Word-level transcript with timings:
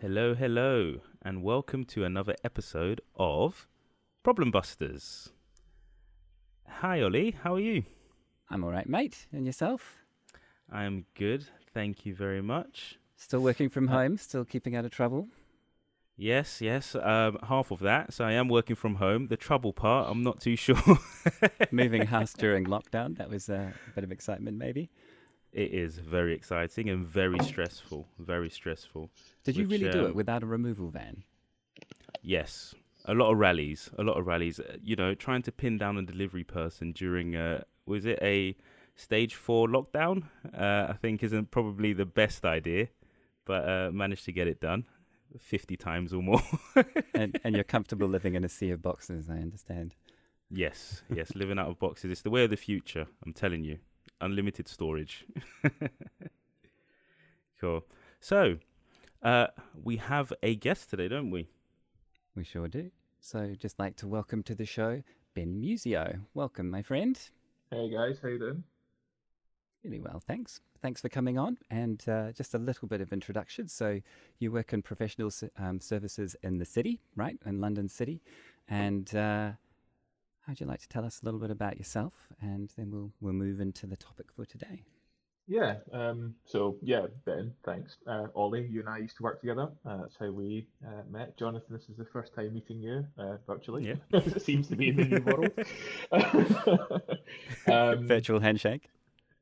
Hello, 0.00 0.34
hello, 0.34 1.00
and 1.22 1.42
welcome 1.42 1.84
to 1.84 2.02
another 2.02 2.34
episode 2.42 3.00
of 3.16 3.68
Problem 4.24 4.50
Busters. 4.50 5.30
Hi, 6.80 7.00
Ollie. 7.02 7.32
How 7.42 7.54
are 7.54 7.60
you? 7.60 7.84
I'm 8.50 8.62
all 8.64 8.70
right, 8.70 8.88
mate. 8.88 9.26
And 9.32 9.46
yourself? 9.46 9.96
I 10.70 10.84
am 10.84 11.06
good. 11.14 11.46
Thank 11.72 12.04
you 12.06 12.14
very 12.14 12.42
much. 12.42 12.98
Still 13.16 13.40
working 13.40 13.68
from 13.68 13.88
Uh, 13.88 13.92
home, 13.92 14.16
still 14.18 14.44
keeping 14.44 14.76
out 14.76 14.84
of 14.84 14.90
trouble. 14.90 15.28
Yes, 16.16 16.60
yes. 16.60 16.94
Um, 16.94 17.38
half 17.48 17.70
of 17.70 17.80
that. 17.80 18.12
So 18.12 18.24
I 18.24 18.32
am 18.32 18.48
working 18.48 18.76
from 18.76 18.96
home. 18.96 19.28
The 19.28 19.36
trouble 19.36 19.72
part, 19.72 20.10
I'm 20.10 20.22
not 20.22 20.40
too 20.40 20.56
sure. 20.66 20.98
Moving 21.70 22.06
house 22.06 22.32
during 22.32 22.64
lockdown, 22.66 23.16
that 23.18 23.28
was 23.30 23.48
uh, 23.48 23.72
a 23.86 23.90
bit 23.94 24.04
of 24.04 24.12
excitement, 24.12 24.56
maybe. 24.56 24.90
It 25.52 25.72
is 25.72 25.98
very 25.98 26.34
exciting 26.34 26.88
and 26.90 27.06
very 27.06 27.38
stressful. 27.40 28.06
Very 28.18 28.50
stressful. 28.50 29.10
Did 29.44 29.56
you 29.56 29.66
Which, 29.66 29.80
really 29.80 29.90
do 29.92 30.00
um, 30.00 30.06
it 30.08 30.14
without 30.14 30.42
a 30.42 30.46
removal 30.46 30.90
van? 30.90 31.24
Yes, 32.22 32.74
a 33.06 33.14
lot 33.14 33.30
of 33.32 33.38
rallies, 33.38 33.90
a 33.98 34.02
lot 34.02 34.16
of 34.18 34.26
rallies. 34.26 34.60
Uh, 34.60 34.76
You 34.82 34.96
know, 34.96 35.14
trying 35.14 35.42
to 35.42 35.52
pin 35.52 35.78
down 35.78 35.96
a 35.96 36.02
delivery 36.02 36.44
person 36.44 36.92
during 36.92 37.36
uh, 37.36 37.62
was 37.86 38.04
it 38.04 38.18
a 38.22 38.56
stage 38.94 39.34
four 39.34 39.68
lockdown? 39.68 40.24
Uh, 40.52 40.86
I 40.90 40.94
think 41.00 41.22
isn't 41.22 41.50
probably 41.50 41.92
the 41.92 42.06
best 42.06 42.44
idea, 42.44 42.88
but 43.44 43.68
uh, 43.68 43.90
managed 43.92 44.24
to 44.26 44.32
get 44.32 44.46
it 44.48 44.60
done 44.60 44.84
fifty 45.38 45.76
times 45.76 46.12
or 46.12 46.22
more. 46.22 46.42
and, 47.14 47.38
and 47.44 47.54
you're 47.54 47.64
comfortable 47.64 48.08
living 48.08 48.34
in 48.34 48.44
a 48.44 48.48
sea 48.48 48.70
of 48.70 48.82
boxes, 48.82 49.28
I 49.30 49.34
understand. 49.38 49.94
yes, 50.50 51.02
yes, 51.14 51.34
living 51.34 51.58
out 51.58 51.68
of 51.68 51.78
boxes. 51.78 52.10
It's 52.10 52.22
the 52.22 52.30
way 52.30 52.44
of 52.44 52.50
the 52.50 52.56
future. 52.56 53.06
I'm 53.24 53.32
telling 53.32 53.64
you, 53.64 53.78
unlimited 54.20 54.68
storage. 54.68 55.26
cool. 57.60 57.84
So, 58.20 58.58
uh, 59.22 59.48
we 59.82 59.96
have 59.96 60.32
a 60.42 60.54
guest 60.54 60.90
today, 60.90 61.08
don't 61.08 61.30
we? 61.30 61.48
We 62.36 62.44
sure 62.44 62.68
do. 62.68 62.90
So, 63.18 63.54
just 63.58 63.78
like 63.78 63.96
to 63.96 64.06
welcome 64.06 64.42
to 64.42 64.54
the 64.54 64.66
show 64.66 65.02
Ben 65.34 65.58
Musio. 65.58 66.20
Welcome, 66.34 66.68
my 66.68 66.82
friend. 66.82 67.18
Hey 67.70 67.90
guys, 67.90 68.18
how 68.20 68.28
you 68.28 68.38
doing? 68.38 68.62
Really 69.82 70.00
well, 70.00 70.22
thanks. 70.26 70.60
Thanks 70.82 71.00
for 71.00 71.08
coming 71.08 71.38
on. 71.38 71.56
And 71.70 72.06
uh, 72.06 72.32
just 72.32 72.52
a 72.52 72.58
little 72.58 72.88
bit 72.88 73.00
of 73.00 73.10
introduction. 73.10 73.68
So, 73.68 74.02
you 74.38 74.52
work 74.52 74.74
in 74.74 74.82
professional 74.82 75.30
um, 75.56 75.80
services 75.80 76.36
in 76.42 76.58
the 76.58 76.66
city, 76.66 77.00
right? 77.16 77.38
In 77.46 77.58
London 77.62 77.88
City. 77.88 78.20
And 78.68 79.14
uh, 79.14 79.52
how'd 80.46 80.60
you 80.60 80.66
like 80.66 80.80
to 80.80 80.88
tell 80.90 81.06
us 81.06 81.22
a 81.22 81.24
little 81.24 81.40
bit 81.40 81.50
about 81.50 81.78
yourself? 81.78 82.28
And 82.42 82.70
then 82.76 82.90
we'll, 82.90 83.12
we'll 83.18 83.32
move 83.32 83.60
into 83.60 83.86
the 83.86 83.96
topic 83.96 84.26
for 84.30 84.44
today. 84.44 84.82
Yeah, 85.48 85.76
um, 85.92 86.34
so 86.44 86.76
yeah, 86.82 87.06
Ben, 87.24 87.54
thanks. 87.64 87.96
Uh, 88.06 88.26
Ollie, 88.34 88.66
you 88.66 88.80
and 88.80 88.88
I 88.88 88.98
used 88.98 89.16
to 89.18 89.22
work 89.22 89.40
together. 89.40 89.68
Uh, 89.84 89.98
that's 89.98 90.16
how 90.18 90.30
we 90.30 90.66
uh, 90.84 91.02
met. 91.08 91.36
Jonathan, 91.36 91.76
this 91.76 91.88
is 91.88 91.96
the 91.96 92.04
first 92.04 92.34
time 92.34 92.52
meeting 92.54 92.80
you 92.80 93.06
uh, 93.16 93.36
virtually. 93.46 93.86
Yeah. 93.86 93.94
it 94.18 94.42
seems 94.42 94.66
to 94.68 94.76
be 94.76 94.88
in 94.88 94.96
the 94.96 95.04
new 95.04 95.22
world. 95.24 95.52
um, 97.68 98.08
Virtual 98.08 98.40
handshake. 98.40 98.90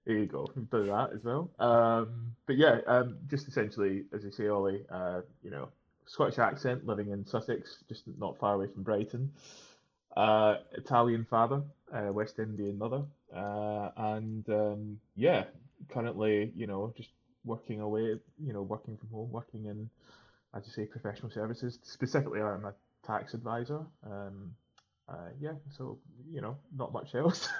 There 0.05 0.19
you 0.19 0.27
go. 0.27 0.47
We've 0.55 0.69
that 0.71 1.11
as 1.15 1.25
well. 1.25 1.51
Um, 1.59 2.35
but 2.47 2.57
yeah, 2.59 2.81
um, 2.87 3.17
just 3.31 3.49
essentially, 3.49 4.05
as 4.13 4.23
you 4.23 4.31
say, 4.31 4.49
Ollie, 4.49 4.85
uh, 4.91 5.23
you 5.43 5.51
know, 5.51 5.71
Scottish 6.05 6.39
accent, 6.39 6.87
living 6.87 7.09
in 7.11 7.27
Sussex, 7.27 7.79
just 7.89 8.03
not 8.19 8.39
far 8.39 8.55
away 8.55 8.67
from 8.67 8.83
Brighton. 8.83 9.33
Uh, 10.15 10.57
Italian 10.77 11.25
father, 11.25 11.63
uh, 11.93 12.13
West 12.13 12.39
Indian 12.39 12.79
mother, 12.79 13.03
uh, 13.35 13.89
and 13.97 14.49
um, 14.51 15.01
yeah, 15.17 15.45
currently, 15.89 16.53
you 16.55 16.67
know, 16.67 16.93
just 16.97 17.11
working 17.45 17.81
away, 17.81 18.17
you 18.39 18.53
know, 18.53 18.63
working 18.63 18.97
from 18.97 19.09
home, 19.11 19.31
working 19.31 19.67
in, 19.67 19.91
as 20.55 20.67
you 20.67 20.73
say, 20.73 20.87
professional 20.87 21.31
services. 21.31 21.79
Specifically, 21.83 22.41
I'm 22.41 22.65
a 22.65 22.75
tax 23.07 23.35
advisor. 23.35 23.81
Um, 24.05 24.55
uh, 25.09 25.29
yeah, 25.39 25.53
so 25.69 25.99
you 26.31 26.41
know, 26.41 26.57
not 26.75 26.93
much 26.93 27.15
else 27.15 27.49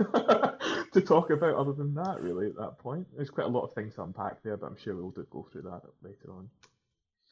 to 0.93 1.01
talk 1.01 1.29
about 1.31 1.55
other 1.57 1.73
than 1.73 1.95
that, 1.95 2.23
really. 2.23 2.47
At 2.47 2.57
that 2.57 2.79
point, 2.79 3.07
there's 3.15 3.29
quite 3.29 3.47
a 3.47 3.51
lot 3.51 3.65
of 3.65 3.75
things 3.75 3.95
to 3.97 4.03
unpack 4.03 4.43
there, 4.43 4.57
but 4.57 4.67
I'm 4.67 4.77
sure 4.77 4.97
we'll 4.97 5.11
do, 5.11 5.27
go 5.31 5.47
through 5.53 5.63
that 5.63 5.83
later 6.03 6.33
on. 6.33 6.49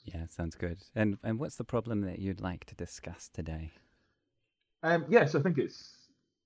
Yeah, 0.04 0.26
sounds 0.28 0.56
good. 0.56 0.82
And 0.94 1.16
and 1.22 1.38
what's 1.38 1.56
the 1.56 1.65
problem 1.65 2.03
that 2.03 2.19
you'd 2.19 2.41
like 2.41 2.66
to 2.66 2.75
discuss 2.75 3.31
today? 3.32 3.71
Um, 4.82 5.06
yeah, 5.09 5.25
so 5.26 5.38
I 5.38 5.42
think 5.42 5.59
it's 5.59 5.97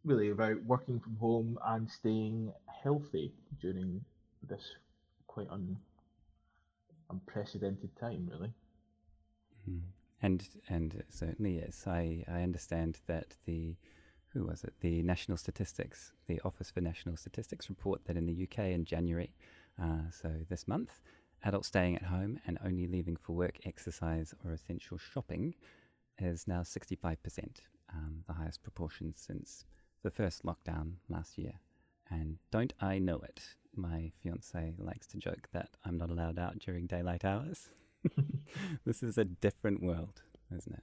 really 0.04 0.30
about 0.30 0.62
working 0.64 1.00
from 1.00 1.16
home 1.16 1.58
and 1.66 1.90
staying 1.90 2.52
healthy 2.82 3.32
during 3.60 4.04
this 4.48 4.76
quite 5.26 5.48
un- 5.50 5.78
unprecedented 7.10 7.94
time, 7.96 8.28
really. 8.30 8.52
Mm. 9.68 9.80
And 10.22 10.48
and 10.68 11.02
certainly 11.08 11.58
yes, 11.58 11.84
I, 11.86 12.24
I 12.28 12.42
understand 12.42 13.00
that 13.06 13.34
the 13.44 13.76
who 14.36 14.44
was 14.44 14.64
it? 14.64 14.74
The 14.80 15.02
National 15.02 15.38
Statistics, 15.38 16.12
the 16.26 16.40
Office 16.44 16.70
for 16.70 16.80
National 16.80 17.16
Statistics 17.16 17.70
report 17.70 18.04
that 18.04 18.16
in 18.16 18.26
the 18.26 18.42
UK 18.42 18.66
in 18.66 18.84
January, 18.84 19.34
uh, 19.82 20.10
so 20.10 20.30
this 20.48 20.68
month, 20.68 21.00
adults 21.42 21.68
staying 21.68 21.96
at 21.96 22.02
home 22.02 22.38
and 22.46 22.58
only 22.64 22.86
leaving 22.86 23.16
for 23.16 23.32
work, 23.32 23.58
exercise, 23.64 24.34
or 24.44 24.52
essential 24.52 24.98
shopping 24.98 25.54
is 26.18 26.46
now 26.46 26.60
65%, 26.60 27.16
um, 27.94 28.24
the 28.26 28.34
highest 28.34 28.62
proportion 28.62 29.14
since 29.16 29.64
the 30.02 30.10
first 30.10 30.44
lockdown 30.44 30.92
last 31.08 31.38
year. 31.38 31.54
And 32.10 32.38
don't 32.50 32.74
I 32.80 32.98
know 32.98 33.20
it? 33.20 33.40
My 33.76 34.10
fiance 34.22 34.74
likes 34.78 35.06
to 35.08 35.18
joke 35.18 35.48
that 35.52 35.70
I'm 35.84 35.98
not 35.98 36.10
allowed 36.10 36.38
out 36.38 36.58
during 36.58 36.86
daylight 36.86 37.24
hours. 37.24 37.68
this 38.86 39.02
is 39.02 39.18
a 39.18 39.24
different 39.24 39.82
world, 39.82 40.22
isn't 40.54 40.74
it? 40.74 40.82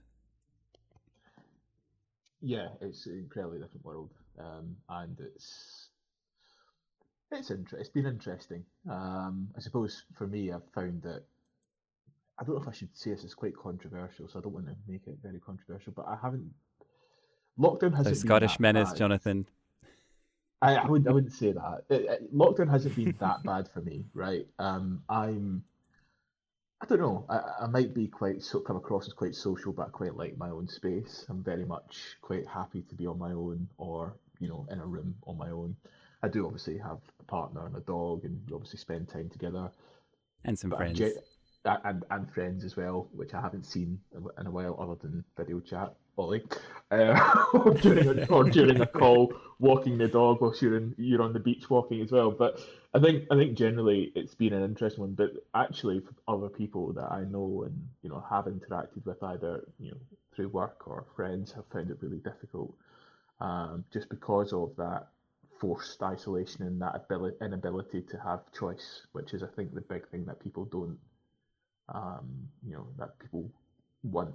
Yeah, 2.41 2.67
it's 2.81 3.05
an 3.07 3.19
incredibly 3.19 3.59
different 3.59 3.85
world, 3.85 4.11
um, 4.37 4.75
and 4.89 5.17
it's 5.19 5.89
it's 7.31 7.49
inter- 7.49 7.77
it's 7.77 7.89
been 7.89 8.05
interesting. 8.05 8.63
Um, 8.89 9.47
I 9.57 9.61
suppose 9.61 10.03
for 10.13 10.27
me, 10.27 10.51
I've 10.51 10.67
found 10.75 11.01
that 11.03 11.23
I 12.39 12.43
don't 12.43 12.55
know 12.55 12.61
if 12.61 12.67
I 12.67 12.73
should 12.73 12.95
say 12.95 13.11
this 13.11 13.23
is 13.23 13.33
quite 13.33 13.55
controversial, 13.55 14.27
so 14.27 14.39
I 14.39 14.41
don't 14.41 14.53
want 14.53 14.67
to 14.67 14.75
make 14.87 15.07
it 15.07 15.17
very 15.23 15.39
controversial, 15.39 15.93
but 15.95 16.05
I 16.07 16.17
haven't. 16.21 16.51
Lockdown 17.57 17.95
hasn't 17.95 18.17
Scottish 18.17 18.59
manners, 18.59 18.89
bad. 18.89 18.97
Jonathan. 18.97 19.47
I, 20.63 20.75
I 20.77 20.87
wouldn't 20.87 21.09
I 21.09 21.11
wouldn't 21.13 21.33
say 21.33 21.51
that. 21.51 21.83
It- 21.89 22.05
it- 22.05 22.35
lockdown 22.35 22.69
hasn't 22.69 22.95
been 22.95 23.15
that 23.19 23.43
bad 23.43 23.67
for 23.69 23.81
me, 23.81 24.05
right? 24.13 24.47
Um, 24.59 25.03
I'm 25.09 25.63
I 26.81 26.85
don't 26.85 26.99
know. 26.99 27.25
I, 27.29 27.63
I 27.63 27.67
might 27.67 27.93
be 27.93 28.07
quite 28.07 28.43
so 28.43 28.59
come 28.59 28.75
across 28.77 29.07
as 29.07 29.13
quite 29.13 29.35
social, 29.35 29.73
but 29.73 29.87
I 29.87 29.89
quite 29.89 30.15
like 30.15 30.37
my 30.37 30.49
own 30.49 30.67
space. 30.67 31.25
I'm 31.29 31.43
very 31.43 31.65
much 31.65 32.17
quite 32.21 32.45
happy 32.47 32.81
to 32.83 32.95
be 32.95 33.07
on 33.07 33.17
my 33.19 33.31
own, 33.31 33.69
or 33.77 34.15
you 34.39 34.49
know, 34.49 34.65
in 34.71 34.79
a 34.79 34.85
room 34.85 35.15
on 35.27 35.37
my 35.37 35.49
own. 35.49 35.75
I 36.23 36.29
do 36.29 36.45
obviously 36.45 36.77
have 36.79 36.99
a 37.19 37.23
partner 37.23 37.65
and 37.65 37.75
a 37.75 37.81
dog, 37.81 38.25
and 38.25 38.41
we 38.47 38.55
obviously 38.55 38.79
spend 38.79 39.09
time 39.09 39.29
together. 39.29 39.71
And 40.45 40.59
some 40.59 40.71
But 40.71 40.79
friends. 40.79 40.99
ge- 40.99 41.17
and 41.65 42.03
and 42.11 42.31
friends 42.33 42.65
as 42.65 42.75
well, 42.75 43.09
which 43.13 43.33
I 43.33 43.41
haven't 43.41 43.65
seen 43.65 43.99
in 44.37 44.45
a 44.47 44.51
while, 44.51 44.77
other 44.79 44.95
than 44.95 45.23
video 45.37 45.61
chat, 45.61 45.93
Uh, 46.17 47.45
or 47.53 47.73
during 47.73 48.19
a, 48.19 48.25
or 48.27 48.43
during 48.43 48.81
a 48.81 48.85
call, 48.85 49.33
walking 49.59 49.97
the 49.97 50.07
dog 50.07 50.41
whilst 50.41 50.61
you're 50.61 50.77
in 50.77 50.93
you're 50.97 51.21
on 51.21 51.33
the 51.33 51.39
beach 51.39 51.69
walking 51.69 52.01
as 52.01 52.11
well. 52.11 52.31
But 52.31 52.59
I 52.93 52.99
think 52.99 53.25
I 53.31 53.35
think 53.35 53.57
generally 53.57 54.11
it's 54.15 54.35
been 54.35 54.53
an 54.53 54.63
interesting 54.63 55.01
one. 55.01 55.13
But 55.13 55.31
actually, 55.55 56.01
for 56.01 56.13
other 56.27 56.49
people 56.49 56.93
that 56.93 57.11
I 57.11 57.23
know 57.23 57.63
and 57.65 57.87
you 58.03 58.09
know 58.09 58.23
have 58.29 58.45
interacted 58.45 59.05
with 59.05 59.21
either 59.23 59.65
you 59.79 59.91
know 59.91 59.97
through 60.35 60.49
work 60.49 60.87
or 60.87 61.05
friends 61.15 61.51
have 61.53 61.65
found 61.71 61.89
it 61.89 61.97
really 62.01 62.19
difficult, 62.19 62.73
um, 63.39 63.83
just 63.91 64.09
because 64.09 64.53
of 64.53 64.75
that 64.77 65.07
forced 65.59 66.03
isolation 66.03 66.63
and 66.63 66.81
that 66.81 66.95
ability 66.95 67.37
inability 67.41 68.01
to 68.01 68.17
have 68.17 68.39
choice, 68.51 69.07
which 69.13 69.33
is 69.33 69.41
I 69.41 69.47
think 69.55 69.73
the 69.73 69.81
big 69.81 70.07
thing 70.09 70.25
that 70.25 70.39
people 70.39 70.65
don't 70.65 70.97
um, 71.89 72.47
you 72.65 72.75
know, 72.75 72.87
that 72.97 73.17
people 73.19 73.49
want, 74.03 74.33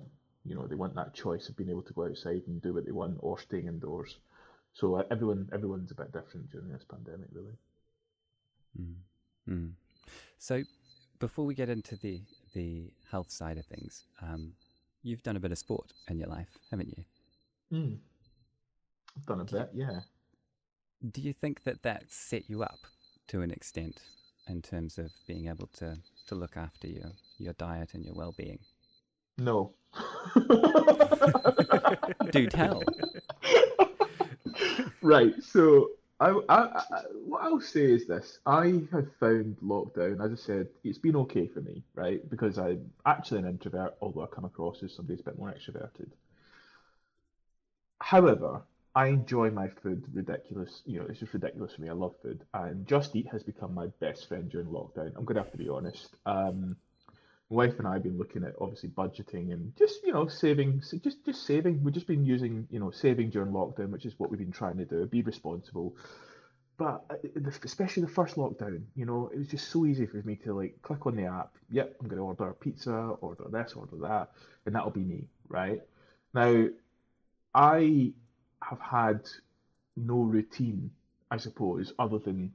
you 0.48 0.54
know, 0.54 0.66
they 0.66 0.74
want 0.74 0.94
that 0.94 1.14
choice 1.14 1.48
of 1.48 1.56
being 1.56 1.70
able 1.70 1.82
to 1.82 1.92
go 1.92 2.06
outside 2.06 2.42
and 2.46 2.60
do 2.62 2.74
what 2.74 2.86
they 2.86 2.92
want 2.92 3.16
or 3.20 3.38
staying 3.38 3.66
indoors. 3.66 4.16
So 4.72 4.96
uh, 4.96 5.02
everyone, 5.10 5.48
everyone's 5.52 5.90
a 5.90 5.94
bit 5.94 6.12
different 6.12 6.50
during 6.50 6.68
this 6.70 6.84
pandemic, 6.88 7.28
really. 7.32 7.56
Mm. 8.80 8.94
Mm. 9.48 9.72
So, 10.38 10.62
before 11.18 11.44
we 11.44 11.54
get 11.54 11.68
into 11.68 11.96
the 11.96 12.20
the 12.54 12.90
health 13.10 13.30
side 13.30 13.58
of 13.58 13.66
things, 13.66 14.04
um, 14.22 14.52
you've 15.02 15.22
done 15.22 15.36
a 15.36 15.40
bit 15.40 15.52
of 15.52 15.58
sport 15.58 15.92
in 16.08 16.18
your 16.18 16.28
life, 16.28 16.48
haven't 16.70 16.94
you? 16.96 17.04
Mm. 17.72 17.98
I've 19.16 19.26
done 19.26 19.40
a 19.40 19.44
Do 19.44 19.56
you- 19.56 19.62
bit, 19.62 19.70
yeah. 19.74 20.00
Do 21.10 21.20
you 21.20 21.32
think 21.32 21.62
that 21.64 21.82
that 21.82 22.04
set 22.10 22.48
you 22.50 22.62
up 22.62 22.80
to 23.28 23.42
an 23.42 23.50
extent 23.50 24.00
in 24.48 24.62
terms 24.62 24.98
of 24.98 25.10
being 25.26 25.46
able 25.48 25.68
to, 25.78 25.96
to 26.26 26.34
look 26.34 26.56
after 26.56 26.88
your, 26.88 27.12
your 27.38 27.52
diet 27.54 27.94
and 27.94 28.04
your 28.04 28.14
well 28.14 28.34
being? 28.36 28.58
No. 29.38 29.72
Do 32.30 32.46
tell. 32.48 32.82
right. 35.02 35.34
So 35.42 35.90
I, 36.20 36.30
I, 36.48 36.54
I, 36.58 36.82
what 37.24 37.42
I'll 37.42 37.60
say 37.60 37.84
is 37.84 38.06
this: 38.06 38.40
I 38.44 38.82
have 38.92 39.06
found 39.20 39.56
lockdown, 39.64 40.24
as 40.24 40.32
I 40.32 40.36
said, 40.42 40.68
it's 40.82 40.98
been 40.98 41.16
okay 41.16 41.46
for 41.46 41.60
me, 41.60 41.84
right? 41.94 42.28
Because 42.28 42.58
I'm 42.58 42.90
actually 43.06 43.40
an 43.40 43.46
introvert, 43.46 43.94
although 44.00 44.22
I 44.22 44.26
come 44.26 44.44
across 44.44 44.82
as 44.82 44.92
somebody 44.92 45.14
who's 45.14 45.26
a 45.26 45.30
bit 45.30 45.38
more 45.38 45.52
extroverted. 45.52 46.10
However, 48.00 48.62
I 48.96 49.06
enjoy 49.08 49.50
my 49.50 49.68
food 49.68 50.04
ridiculous. 50.12 50.82
You 50.84 51.00
know, 51.00 51.06
it's 51.08 51.20
just 51.20 51.32
ridiculous 51.32 51.74
for 51.74 51.82
me. 51.82 51.88
I 51.88 51.92
love 51.92 52.14
food, 52.22 52.44
and 52.54 52.84
Just 52.86 53.14
Eat 53.14 53.28
has 53.30 53.44
become 53.44 53.72
my 53.72 53.86
best 54.00 54.26
friend 54.26 54.50
during 54.50 54.66
lockdown. 54.68 55.12
I'm 55.16 55.24
gonna 55.24 55.42
have 55.42 55.52
to 55.52 55.58
be 55.58 55.68
honest. 55.68 56.16
Um, 56.26 56.76
wife 57.50 57.78
and 57.78 57.88
I 57.88 57.94
have 57.94 58.02
been 58.02 58.18
looking 58.18 58.44
at 58.44 58.54
obviously 58.60 58.90
budgeting 58.90 59.52
and 59.52 59.72
just 59.76 60.02
you 60.04 60.12
know 60.12 60.28
saving, 60.28 60.82
just 61.02 61.24
just 61.24 61.46
saving. 61.46 61.82
We've 61.82 61.94
just 61.94 62.06
been 62.06 62.24
using 62.24 62.66
you 62.70 62.78
know 62.78 62.90
saving 62.90 63.30
during 63.30 63.52
lockdown, 63.52 63.90
which 63.90 64.06
is 64.06 64.14
what 64.18 64.30
we've 64.30 64.38
been 64.38 64.52
trying 64.52 64.76
to 64.78 64.84
do. 64.84 65.06
Be 65.06 65.22
responsible. 65.22 65.96
But 66.76 67.04
uh, 67.10 67.16
especially 67.64 68.04
the 68.04 68.08
first 68.08 68.36
lockdown, 68.36 68.82
you 68.94 69.04
know, 69.04 69.30
it 69.34 69.38
was 69.38 69.48
just 69.48 69.70
so 69.70 69.84
easy 69.84 70.06
for 70.06 70.18
me 70.18 70.36
to 70.44 70.54
like 70.54 70.80
click 70.82 71.06
on 71.06 71.16
the 71.16 71.24
app. 71.24 71.54
Yep, 71.70 71.96
I'm 72.00 72.08
going 72.08 72.18
to 72.18 72.24
order 72.24 72.50
a 72.50 72.54
pizza, 72.54 72.92
order 72.92 73.44
this, 73.50 73.72
order 73.72 73.96
that, 74.02 74.30
and 74.64 74.74
that'll 74.74 74.90
be 74.90 75.02
me, 75.02 75.24
right? 75.48 75.82
Now, 76.34 76.68
I 77.54 78.12
have 78.62 78.80
had 78.80 79.28
no 79.96 80.20
routine, 80.20 80.92
I 81.30 81.38
suppose, 81.38 81.92
other 81.98 82.18
than 82.18 82.52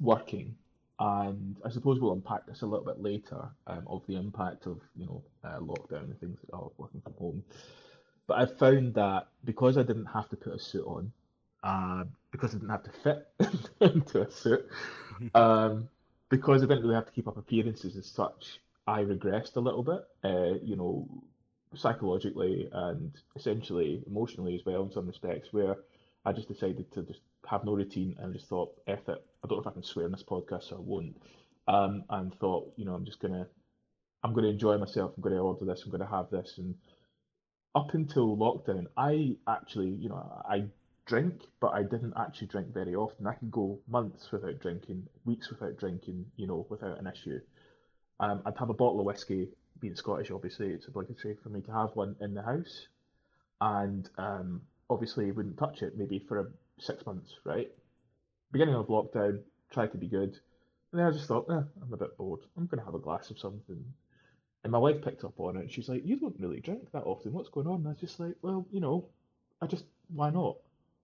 working 0.00 0.54
and 0.98 1.56
I 1.64 1.70
suppose 1.70 2.00
we'll 2.00 2.12
unpack 2.12 2.46
this 2.46 2.62
a 2.62 2.66
little 2.66 2.84
bit 2.84 3.02
later 3.02 3.48
um, 3.66 3.84
of 3.86 4.02
the 4.06 4.16
impact 4.16 4.66
of 4.66 4.80
you 4.96 5.06
know 5.06 5.22
uh, 5.42 5.58
lockdown 5.58 6.04
and 6.04 6.20
things 6.20 6.38
like 6.50 6.60
that, 6.60 6.70
working 6.78 7.00
from 7.00 7.14
home. 7.14 7.42
But 8.26 8.38
I 8.38 8.46
found 8.46 8.94
that 8.94 9.28
because 9.44 9.76
I 9.76 9.82
didn't 9.82 10.06
have 10.06 10.28
to 10.30 10.36
put 10.36 10.54
a 10.54 10.58
suit 10.58 10.86
on, 10.86 11.12
uh, 11.62 12.04
because 12.30 12.54
I 12.54 12.58
didn't 12.58 12.70
have 12.70 12.84
to 12.84 12.92
fit 13.02 13.28
into 13.80 14.22
a 14.22 14.30
suit, 14.30 14.66
um, 15.34 15.88
because 16.28 16.62
I 16.62 16.66
didn't 16.66 16.82
really 16.82 16.94
have 16.94 17.06
to 17.06 17.12
keep 17.12 17.28
up 17.28 17.36
appearances 17.36 17.96
as 17.96 18.06
such, 18.06 18.60
I 18.86 19.02
regressed 19.02 19.56
a 19.56 19.60
little 19.60 19.82
bit. 19.82 20.04
Uh, 20.22 20.54
you 20.62 20.76
know, 20.76 21.08
psychologically 21.74 22.68
and 22.72 23.12
essentially 23.36 24.02
emotionally 24.06 24.54
as 24.54 24.64
well 24.64 24.84
in 24.84 24.92
some 24.92 25.06
respects, 25.06 25.52
where 25.52 25.76
I 26.24 26.32
just 26.32 26.48
decided 26.48 26.90
to 26.92 27.02
just 27.02 27.20
have 27.46 27.64
no 27.64 27.74
routine 27.74 28.16
and 28.18 28.32
just 28.32 28.46
thought, 28.48 28.72
F 28.86 29.08
it. 29.08 29.24
I 29.44 29.46
don't 29.46 29.58
know 29.58 29.62
if 29.62 29.66
I 29.66 29.72
can 29.72 29.84
swear 29.84 30.06
in 30.06 30.12
this 30.12 30.22
podcast, 30.22 30.70
so 30.70 30.76
I 30.76 30.80
won't. 30.80 31.16
Um, 31.68 32.04
and 32.08 32.34
thought, 32.38 32.72
you 32.76 32.86
know, 32.86 32.94
I'm 32.94 33.04
just 33.04 33.20
gonna, 33.20 33.46
I'm 34.22 34.32
gonna 34.32 34.48
enjoy 34.48 34.78
myself. 34.78 35.12
I'm 35.16 35.22
gonna 35.22 35.42
order 35.42 35.66
this. 35.66 35.82
I'm 35.84 35.90
gonna 35.90 36.08
have 36.08 36.30
this. 36.30 36.54
And 36.56 36.74
up 37.74 37.92
until 37.92 38.36
lockdown, 38.36 38.86
I 38.96 39.36
actually, 39.46 39.88
you 39.88 40.08
know, 40.08 40.42
I 40.48 40.64
drink, 41.04 41.42
but 41.60 41.72
I 41.74 41.82
didn't 41.82 42.14
actually 42.18 42.46
drink 42.46 42.72
very 42.72 42.94
often. 42.94 43.26
I 43.26 43.34
could 43.34 43.50
go 43.50 43.78
months 43.86 44.32
without 44.32 44.60
drinking, 44.60 45.06
weeks 45.26 45.50
without 45.50 45.76
drinking, 45.76 46.24
you 46.36 46.46
know, 46.46 46.66
without 46.70 46.98
an 46.98 47.06
issue. 47.06 47.40
Um, 48.20 48.42
I'd 48.46 48.58
have 48.58 48.70
a 48.70 48.74
bottle 48.74 49.00
of 49.00 49.06
whiskey. 49.06 49.48
Being 49.80 49.96
Scottish, 49.96 50.30
obviously, 50.30 50.68
it's 50.68 50.88
obligatory 50.88 51.36
for 51.42 51.50
me 51.50 51.60
to 51.62 51.72
have 51.72 51.90
one 51.94 52.16
in 52.20 52.32
the 52.32 52.42
house, 52.42 52.88
and 53.60 54.08
um, 54.16 54.62
obviously 54.88 55.30
wouldn't 55.32 55.58
touch 55.58 55.82
it 55.82 55.98
maybe 55.98 56.18
for 56.18 56.38
a 56.38 56.46
six 56.78 57.04
months, 57.04 57.34
right? 57.44 57.70
Beginning 58.54 58.76
of 58.76 58.86
lockdown, 58.86 59.40
tried 59.72 59.90
to 59.90 59.98
be 59.98 60.06
good. 60.06 60.38
And 60.92 61.00
then 61.00 61.06
I 61.08 61.10
just 61.10 61.26
thought, 61.26 61.46
eh, 61.50 61.54
I'm 61.82 61.92
a 61.92 61.96
bit 61.96 62.16
bored. 62.16 62.38
I'm 62.56 62.66
going 62.66 62.78
to 62.78 62.84
have 62.84 62.94
a 62.94 63.00
glass 63.00 63.28
of 63.30 63.38
something. 63.40 63.84
And 64.62 64.70
my 64.70 64.78
wife 64.78 65.02
picked 65.02 65.24
up 65.24 65.40
on 65.40 65.56
it. 65.56 65.62
And 65.62 65.72
she's 65.72 65.88
like, 65.88 66.06
You 66.06 66.20
don't 66.20 66.38
really 66.38 66.60
drink 66.60 66.92
that 66.92 67.02
often. 67.02 67.32
What's 67.32 67.48
going 67.48 67.66
on? 67.66 67.80
And 67.80 67.88
I 67.88 67.90
was 67.90 67.98
just 67.98 68.20
like, 68.20 68.36
Well, 68.42 68.64
you 68.70 68.78
know, 68.78 69.08
I 69.60 69.66
just, 69.66 69.86
why 70.06 70.30
not? 70.30 70.56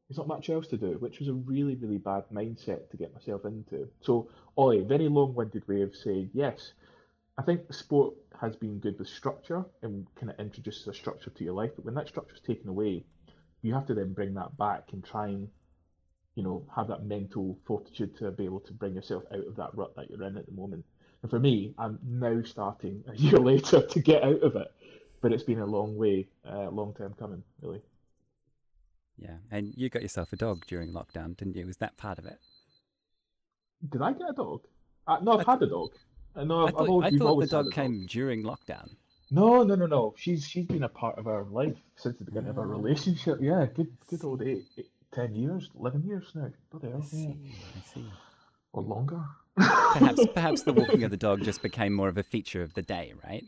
There's 0.08 0.18
not 0.18 0.28
much 0.28 0.48
else 0.48 0.68
to 0.68 0.76
do, 0.76 0.92
which 1.00 1.18
was 1.18 1.26
a 1.26 1.32
really, 1.32 1.74
really 1.74 1.98
bad 1.98 2.22
mindset 2.32 2.88
to 2.90 2.96
get 2.96 3.12
myself 3.12 3.44
into. 3.44 3.88
So, 4.00 4.30
Ollie, 4.56 4.82
very 4.82 5.08
long 5.08 5.34
winded 5.34 5.66
way 5.66 5.82
of 5.82 5.96
saying, 5.96 6.30
yes, 6.32 6.74
I 7.36 7.42
think 7.42 7.72
sport 7.74 8.14
has 8.40 8.54
been 8.54 8.78
good 8.78 8.96
with 8.96 9.08
structure 9.08 9.64
and 9.82 10.06
kind 10.14 10.30
of 10.30 10.38
introduces 10.38 10.86
a 10.86 10.94
structure 10.94 11.30
to 11.30 11.44
your 11.44 11.54
life. 11.54 11.72
But 11.74 11.84
when 11.84 11.94
that 11.94 12.06
structure 12.06 12.36
is 12.36 12.42
taken 12.42 12.68
away, 12.68 13.02
you 13.62 13.74
have 13.74 13.86
to 13.86 13.94
then 13.94 14.12
bring 14.12 14.34
that 14.34 14.56
back 14.56 14.90
and 14.92 15.04
try 15.04 15.26
and 15.26 15.48
you 16.40 16.46
know, 16.46 16.64
have 16.74 16.88
that 16.88 17.04
mental 17.04 17.58
fortitude 17.66 18.16
to 18.16 18.30
be 18.30 18.46
able 18.46 18.60
to 18.60 18.72
bring 18.72 18.94
yourself 18.94 19.24
out 19.30 19.46
of 19.46 19.56
that 19.56 19.74
rut 19.74 19.94
that 19.94 20.08
you're 20.08 20.22
in 20.22 20.38
at 20.38 20.46
the 20.46 20.52
moment. 20.52 20.82
And 21.20 21.30
for 21.30 21.38
me, 21.38 21.74
I'm 21.76 21.98
now 22.02 22.40
starting 22.44 23.04
a 23.12 23.14
year 23.14 23.38
later 23.38 23.82
to 23.82 24.00
get 24.00 24.22
out 24.22 24.40
of 24.42 24.56
it, 24.56 24.72
but 25.20 25.34
it's 25.34 25.42
been 25.42 25.60
a 25.60 25.66
long 25.66 25.98
way, 25.98 26.28
uh, 26.50 26.70
long 26.70 26.94
time 26.94 27.14
coming, 27.18 27.42
really. 27.60 27.82
Yeah, 29.18 29.36
and 29.50 29.74
you 29.76 29.90
got 29.90 30.00
yourself 30.00 30.32
a 30.32 30.36
dog 30.36 30.64
during 30.66 30.94
lockdown, 30.94 31.36
didn't 31.36 31.56
you? 31.56 31.66
Was 31.66 31.76
that 31.76 31.98
part 31.98 32.18
of 32.18 32.24
it? 32.24 32.38
Did 33.86 34.00
I 34.00 34.12
get 34.12 34.30
a 34.30 34.32
dog? 34.32 34.62
Uh, 35.06 35.18
no, 35.20 35.32
I've 35.32 35.46
I 35.46 35.52
had 35.52 35.60
th- 35.60 35.68
a 35.68 35.74
dog. 35.74 35.90
Uh, 36.34 36.44
no, 36.44 36.66
I 36.66 36.70
thought, 36.70 37.04
I've 37.04 37.14
I 37.14 37.18
thought 37.18 37.40
the 37.40 37.46
dog, 37.48 37.64
dog 37.66 37.74
came 37.74 38.06
during 38.06 38.44
lockdown. 38.44 38.88
No, 39.30 39.62
no, 39.62 39.74
no, 39.74 39.84
no. 39.84 40.14
She's 40.16 40.46
she's 40.46 40.64
been 40.64 40.84
a 40.84 40.88
part 40.88 41.18
of 41.18 41.26
our 41.26 41.44
life 41.44 41.76
since 41.96 42.16
the 42.16 42.24
beginning 42.24 42.48
oh. 42.48 42.52
of 42.52 42.58
our 42.60 42.64
ah. 42.64 42.78
relationship. 42.78 43.40
Yeah, 43.42 43.66
good 43.66 43.92
good 44.08 44.24
old 44.24 44.40
eight, 44.40 44.64
eight, 44.78 44.90
10 45.12 45.34
years, 45.34 45.70
11 45.78 46.04
years 46.04 46.30
now. 46.34 46.50
Bloody 46.70 46.88
hell. 46.88 47.02
I 47.02 47.06
see, 47.06 47.36
I 47.76 47.94
see. 47.94 48.06
Or 48.72 48.82
longer. 48.82 49.24
perhaps, 49.56 50.26
perhaps 50.34 50.62
the 50.62 50.72
walking 50.72 51.02
of 51.04 51.10
the 51.10 51.16
dog 51.16 51.42
just 51.42 51.62
became 51.62 51.92
more 51.92 52.08
of 52.08 52.18
a 52.18 52.22
feature 52.22 52.62
of 52.62 52.74
the 52.74 52.82
day, 52.82 53.14
right? 53.24 53.44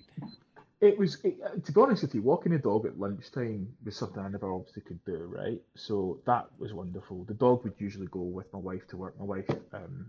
It 0.81 0.99
was, 0.99 1.19
it, 1.23 1.39
uh, 1.45 1.61
to 1.65 1.73
be 1.73 1.81
honest 1.81 2.03
with 2.03 2.15
you, 2.15 2.23
walking 2.23 2.55
a 2.55 2.59
dog 2.59 2.87
at 2.87 2.99
lunchtime 2.99 3.69
was 3.85 3.97
something 3.97 4.21
I 4.21 4.29
never 4.29 4.53
obviously 4.53 4.83
could 4.83 5.05
do, 5.05 5.31
right? 5.33 5.61
So 5.77 6.19
that 6.27 6.47
was 6.59 6.73
wonderful. 6.73 7.25
The 7.25 7.35
dog 7.35 7.63
would 7.63 7.75
usually 7.79 8.09
go 8.09 8.23
with 8.23 8.53
my 8.53 8.59
wife 8.59 8.89
to 8.89 8.97
work. 8.97 9.17
My 9.19 9.25
wife 9.25 9.49
um, 9.73 10.07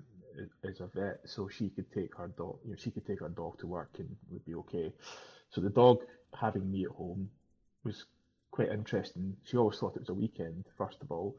is 0.63 0.79
a 0.81 0.87
vet, 0.87 1.19
so 1.25 1.47
she 1.47 1.69
could 1.69 1.91
take 1.93 2.15
her 2.17 2.27
dog, 2.27 2.57
you 2.63 2.71
know, 2.71 2.75
she 2.77 2.91
could 2.91 3.05
take 3.05 3.19
her 3.19 3.29
dog 3.29 3.59
to 3.59 3.67
work 3.67 3.91
and 3.99 4.15
would 4.31 4.45
be 4.45 4.55
okay. 4.55 4.91
So 5.49 5.61
the 5.61 5.69
dog 5.69 5.99
having 6.39 6.71
me 6.71 6.85
at 6.85 6.91
home 6.91 7.29
was 7.83 8.05
quite 8.53 8.69
interesting. 8.69 9.35
She 9.43 9.57
always 9.57 9.79
thought 9.79 9.95
it 9.95 10.01
was 10.01 10.09
a 10.09 10.13
weekend, 10.13 10.65
first 10.77 11.01
of 11.01 11.11
all. 11.11 11.35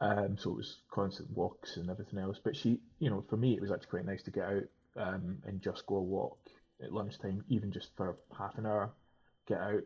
Um, 0.00 0.36
so 0.38 0.50
it 0.50 0.56
was 0.56 0.78
constant 0.88 1.28
walks 1.36 1.76
and 1.76 1.90
everything 1.90 2.20
else. 2.20 2.38
But 2.42 2.54
she, 2.54 2.78
you 3.00 3.10
know, 3.10 3.24
for 3.28 3.36
me, 3.36 3.54
it 3.54 3.60
was 3.60 3.72
actually 3.72 3.90
quite 3.90 4.06
nice 4.06 4.22
to 4.22 4.30
get 4.30 4.44
out 4.44 4.62
um, 4.96 5.38
and 5.44 5.60
just 5.60 5.84
go 5.86 5.96
a 5.96 6.00
walk 6.00 6.38
at 6.80 6.92
lunchtime, 6.92 7.44
even 7.48 7.72
just 7.72 7.88
for 7.96 8.16
half 8.38 8.56
an 8.56 8.66
hour. 8.66 8.92
Get 9.48 9.58
out 9.58 9.82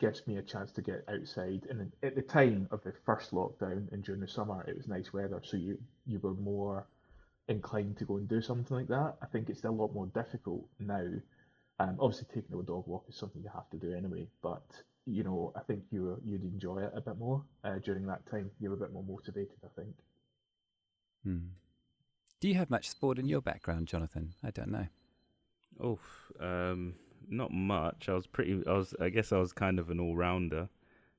gives 0.00 0.26
me 0.26 0.38
a 0.38 0.42
chance 0.42 0.72
to 0.72 0.82
get 0.82 1.04
outside. 1.08 1.66
And 1.70 1.92
at 2.02 2.16
the 2.16 2.22
time 2.22 2.66
of 2.72 2.82
the 2.82 2.92
first 3.06 3.30
lockdown 3.32 3.92
and 3.92 4.02
during 4.02 4.22
the 4.22 4.28
summer, 4.28 4.64
it 4.66 4.76
was 4.76 4.88
nice 4.88 5.12
weather, 5.12 5.40
so 5.44 5.56
you 5.56 5.78
you 6.06 6.18
were 6.18 6.34
more 6.34 6.86
inclined 7.48 7.98
to 7.98 8.04
go 8.04 8.16
and 8.16 8.28
do 8.28 8.40
something 8.40 8.76
like 8.76 8.88
that. 8.88 9.14
I 9.22 9.26
think 9.26 9.48
it's 9.48 9.62
a 9.64 9.70
lot 9.70 9.94
more 9.94 10.06
difficult 10.06 10.66
now. 10.80 11.06
Um, 11.78 11.96
obviously, 12.00 12.28
taking 12.34 12.58
a 12.58 12.62
dog 12.62 12.86
walk 12.86 13.04
is 13.08 13.16
something 13.16 13.42
you 13.42 13.50
have 13.54 13.70
to 13.70 13.76
do 13.76 13.94
anyway, 13.94 14.26
but 14.42 14.64
you 15.10 15.24
know, 15.24 15.52
I 15.56 15.60
think 15.60 15.82
you 15.90 16.20
you'd 16.24 16.42
enjoy 16.42 16.82
it 16.82 16.92
a 16.94 17.00
bit 17.00 17.18
more 17.18 17.42
uh, 17.64 17.78
during 17.84 18.06
that 18.06 18.28
time. 18.30 18.50
You're 18.60 18.74
a 18.74 18.76
bit 18.76 18.92
more 18.92 19.04
motivated, 19.04 19.56
I 19.64 19.68
think. 19.80 19.94
Hmm. 21.24 21.48
Do 22.40 22.48
you 22.48 22.54
have 22.54 22.70
much 22.70 22.88
sport 22.88 23.18
in 23.18 23.26
your 23.26 23.42
background, 23.42 23.86
Jonathan? 23.86 24.34
I 24.42 24.50
don't 24.50 24.70
know. 24.70 24.86
Oh, 25.82 25.98
um, 26.40 26.94
not 27.28 27.52
much. 27.52 28.08
I 28.08 28.14
was 28.14 28.26
pretty. 28.26 28.62
I 28.66 28.72
was. 28.72 28.94
I 29.00 29.08
guess 29.08 29.32
I 29.32 29.38
was 29.38 29.52
kind 29.52 29.78
of 29.78 29.90
an 29.90 30.00
all 30.00 30.16
rounder. 30.16 30.68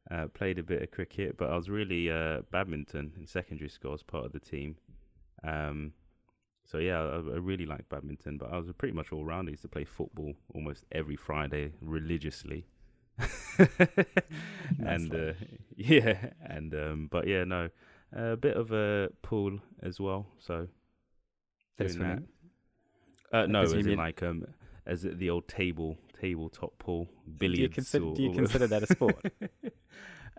Uh, 0.09 0.27
played 0.27 0.57
a 0.57 0.63
bit 0.63 0.81
of 0.81 0.91
cricket, 0.91 1.37
but 1.37 1.51
I 1.51 1.55
was 1.55 1.69
really 1.69 2.09
uh, 2.09 2.41
badminton 2.51 3.13
in 3.17 3.27
secondary 3.27 3.69
school 3.69 3.93
as 3.93 4.01
part 4.01 4.25
of 4.25 4.31
the 4.31 4.39
team. 4.39 4.75
Um, 5.43 5.93
so 6.65 6.79
yeah, 6.79 6.99
I, 6.99 7.17
I 7.17 7.37
really 7.37 7.65
liked 7.65 7.89
badminton, 7.89 8.37
but 8.37 8.51
I 8.51 8.57
was 8.57 8.71
pretty 8.77 8.95
much 8.95 9.11
all 9.11 9.23
round. 9.23 9.47
I 9.47 9.51
used 9.51 9.61
to 9.61 9.67
play 9.67 9.83
football 9.83 10.33
almost 10.55 10.85
every 10.91 11.15
Friday 11.15 11.73
religiously. 11.81 12.65
and 14.79 15.13
uh, 15.13 15.33
yeah, 15.75 16.29
and 16.45 16.73
um, 16.73 17.07
but 17.11 17.27
yeah, 17.27 17.43
no, 17.43 17.69
a 18.13 18.37
bit 18.37 18.55
of 18.55 18.71
a 18.71 19.09
pool 19.21 19.59
as 19.81 19.99
well. 19.99 20.27
So 20.39 20.67
doing 21.77 21.99
that. 21.99 22.23
Uh, 23.31 23.45
no, 23.45 23.61
as 23.61 23.73
in 23.73 23.85
mean... 23.85 23.97
like 23.97 24.21
um, 24.23 24.45
as 24.85 25.03
the 25.03 25.29
old 25.29 25.47
table 25.47 25.97
tabletop 26.19 26.77
pool 26.77 27.07
billiards. 27.37 27.57
Do 27.57 27.61
you 27.61 27.69
consider, 27.69 28.13
do 28.13 28.23
you 28.23 28.31
consider 28.33 28.67
that 28.67 28.83
a 28.83 28.87
sport? 28.93 29.25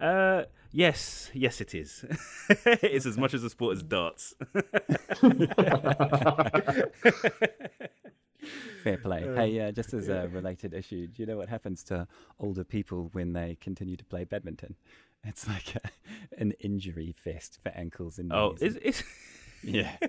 Uh, 0.02 0.44
yes, 0.73 1.30
yes, 1.32 1.61
it 1.61 1.75
is. 1.75 2.04
it's 2.49 3.06
as 3.06 3.16
much 3.16 3.35
as 3.35 3.44
a 3.44 3.50
sport 3.50 3.76
as 3.76 3.82
darts. 3.82 4.35
Fair 8.82 8.99
play. 8.99 9.28
Um, 9.28 9.37
hey, 9.37 9.61
uh, 9.61 9.71
just 9.71 9.94
as 9.94 10.09
a 10.09 10.28
related 10.28 10.75
issue, 10.75 11.06
do 11.06 11.23
you 11.23 11.26
know 11.26 11.37
what 11.37 11.49
happens 11.49 11.85
to 11.85 12.09
older 12.40 12.64
people 12.64 13.11
when 13.12 13.32
they 13.32 13.56
continue 13.61 13.97
to 13.97 14.04
play 14.04 14.25
badminton? 14.25 14.75
It's 15.25 15.47
like 15.47 15.76
a, 15.76 15.90
an 16.38 16.52
injury 16.61 17.14
fest 17.16 17.61
for 17.62 17.68
ankles 17.71 18.18
and 18.18 18.30
knees. 18.30 18.37
Oh, 18.37 18.56
knees. 18.61 18.76
it's, 18.76 19.00
it's 19.00 19.02
yeah. 19.62 19.97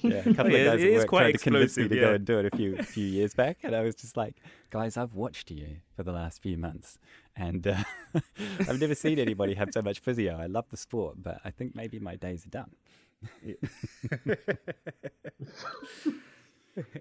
Yeah, 0.00 0.22
a 0.26 0.32
couple 0.32 0.52
Yeah, 0.52 0.58
of 0.58 0.72
guys 0.78 0.82
it 0.84 0.92
work 0.94 1.08
quite 1.08 1.20
tried 1.22 1.32
to 1.32 1.38
convince 1.38 1.76
me 1.76 1.88
to 1.88 1.94
yeah. 1.96 2.00
go 2.02 2.14
and 2.14 2.24
do 2.24 2.38
it 2.38 2.44
a 2.52 2.56
few 2.56 2.80
few 2.84 3.04
years 3.04 3.34
back, 3.34 3.58
and 3.64 3.74
I 3.74 3.80
was 3.80 3.96
just 3.96 4.16
like, 4.16 4.36
guys, 4.70 4.96
I've 4.96 5.14
watched 5.14 5.50
you 5.50 5.78
for 5.96 6.04
the 6.04 6.12
last 6.12 6.40
few 6.40 6.56
months, 6.56 7.00
and 7.34 7.66
uh, 7.66 7.82
I've 8.60 8.80
never 8.80 8.94
seen 8.94 9.18
anybody 9.18 9.54
have 9.54 9.70
so 9.72 9.82
much 9.82 9.98
physio. 9.98 10.38
I 10.38 10.46
love 10.46 10.66
the 10.70 10.76
sport, 10.76 11.16
but 11.20 11.40
I 11.44 11.50
think 11.50 11.74
maybe 11.74 11.98
my 11.98 12.14
days 12.14 12.46
are 12.46 12.50
done. 12.50 12.70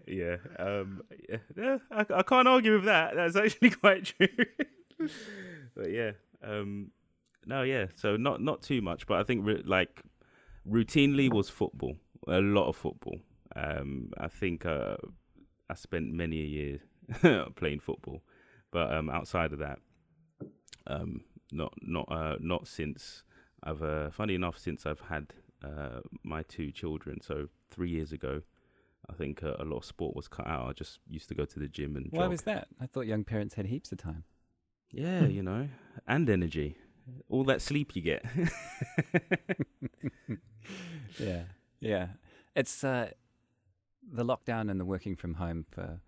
yeah. 0.07 0.37
Um, 0.57 1.03
yeah, 1.55 1.77
I, 1.91 2.05
I 2.15 2.23
can't 2.23 2.47
argue 2.47 2.73
with 2.75 2.85
that. 2.85 3.15
That's 3.15 3.35
actually 3.35 3.69
quite 3.69 4.05
true. 4.05 4.27
but 5.75 5.91
yeah. 5.91 6.11
Um, 6.43 6.91
no, 7.45 7.61
yeah. 7.61 7.85
So 7.95 8.17
not 8.17 8.41
not 8.41 8.61
too 8.61 8.81
much, 8.81 9.07
but 9.07 9.19
I 9.19 9.23
think 9.23 9.45
ri- 9.45 9.63
like 9.65 10.01
routinely 10.69 11.31
was 11.31 11.49
football. 11.49 11.97
A 12.27 12.41
lot 12.41 12.67
of 12.67 12.75
football. 12.75 13.17
Um, 13.55 14.11
I 14.17 14.27
think 14.27 14.65
uh, 14.65 14.97
I 15.69 15.73
spent 15.75 16.11
many 16.11 16.41
a 16.41 16.45
year 16.45 16.79
playing 17.55 17.79
football, 17.79 18.21
but 18.71 18.93
um, 18.93 19.09
outside 19.09 19.53
of 19.53 19.59
that, 19.59 19.79
um, 20.87 21.21
not 21.51 21.73
not 21.81 22.07
uh, 22.11 22.35
not 22.39 22.67
since 22.67 23.23
I've 23.63 23.81
uh, 23.81 24.11
funny 24.11 24.35
enough 24.35 24.57
since 24.57 24.85
I've 24.85 24.99
had 25.01 25.33
uh, 25.63 26.01
my 26.23 26.43
two 26.43 26.71
children. 26.71 27.21
So 27.21 27.47
three 27.71 27.89
years 27.89 28.11
ago, 28.11 28.41
I 29.09 29.13
think 29.13 29.43
uh, 29.43 29.55
a 29.59 29.65
lot 29.65 29.77
of 29.77 29.85
sport 29.85 30.15
was 30.15 30.27
cut 30.27 30.47
out. 30.47 30.69
I 30.69 30.73
just 30.73 30.99
used 31.07 31.29
to 31.29 31.35
go 31.35 31.45
to 31.45 31.59
the 31.59 31.67
gym 31.67 31.95
and 31.95 32.07
Why 32.11 32.23
jog. 32.23 32.29
was 32.29 32.41
that? 32.43 32.67
I 32.79 32.85
thought 32.85 33.07
young 33.07 33.23
parents 33.23 33.55
had 33.55 33.65
heaps 33.65 33.91
of 33.91 33.97
time. 33.97 34.23
Yeah, 34.91 35.25
you 35.25 35.43
know, 35.43 35.67
and 36.07 36.29
energy, 36.29 36.77
all 37.29 37.43
that 37.45 37.61
sleep 37.61 37.95
you 37.95 38.01
get. 38.01 38.25
yeah, 41.19 41.43
yeah. 41.79 42.07
It's 42.55 42.83
uh, 42.83 43.11
the 44.11 44.23
lockdown 44.23 44.69
and 44.69 44.79
the 44.79 44.85
working 44.85 45.15
from 45.15 45.35
home 45.35 45.65
for 45.69 45.99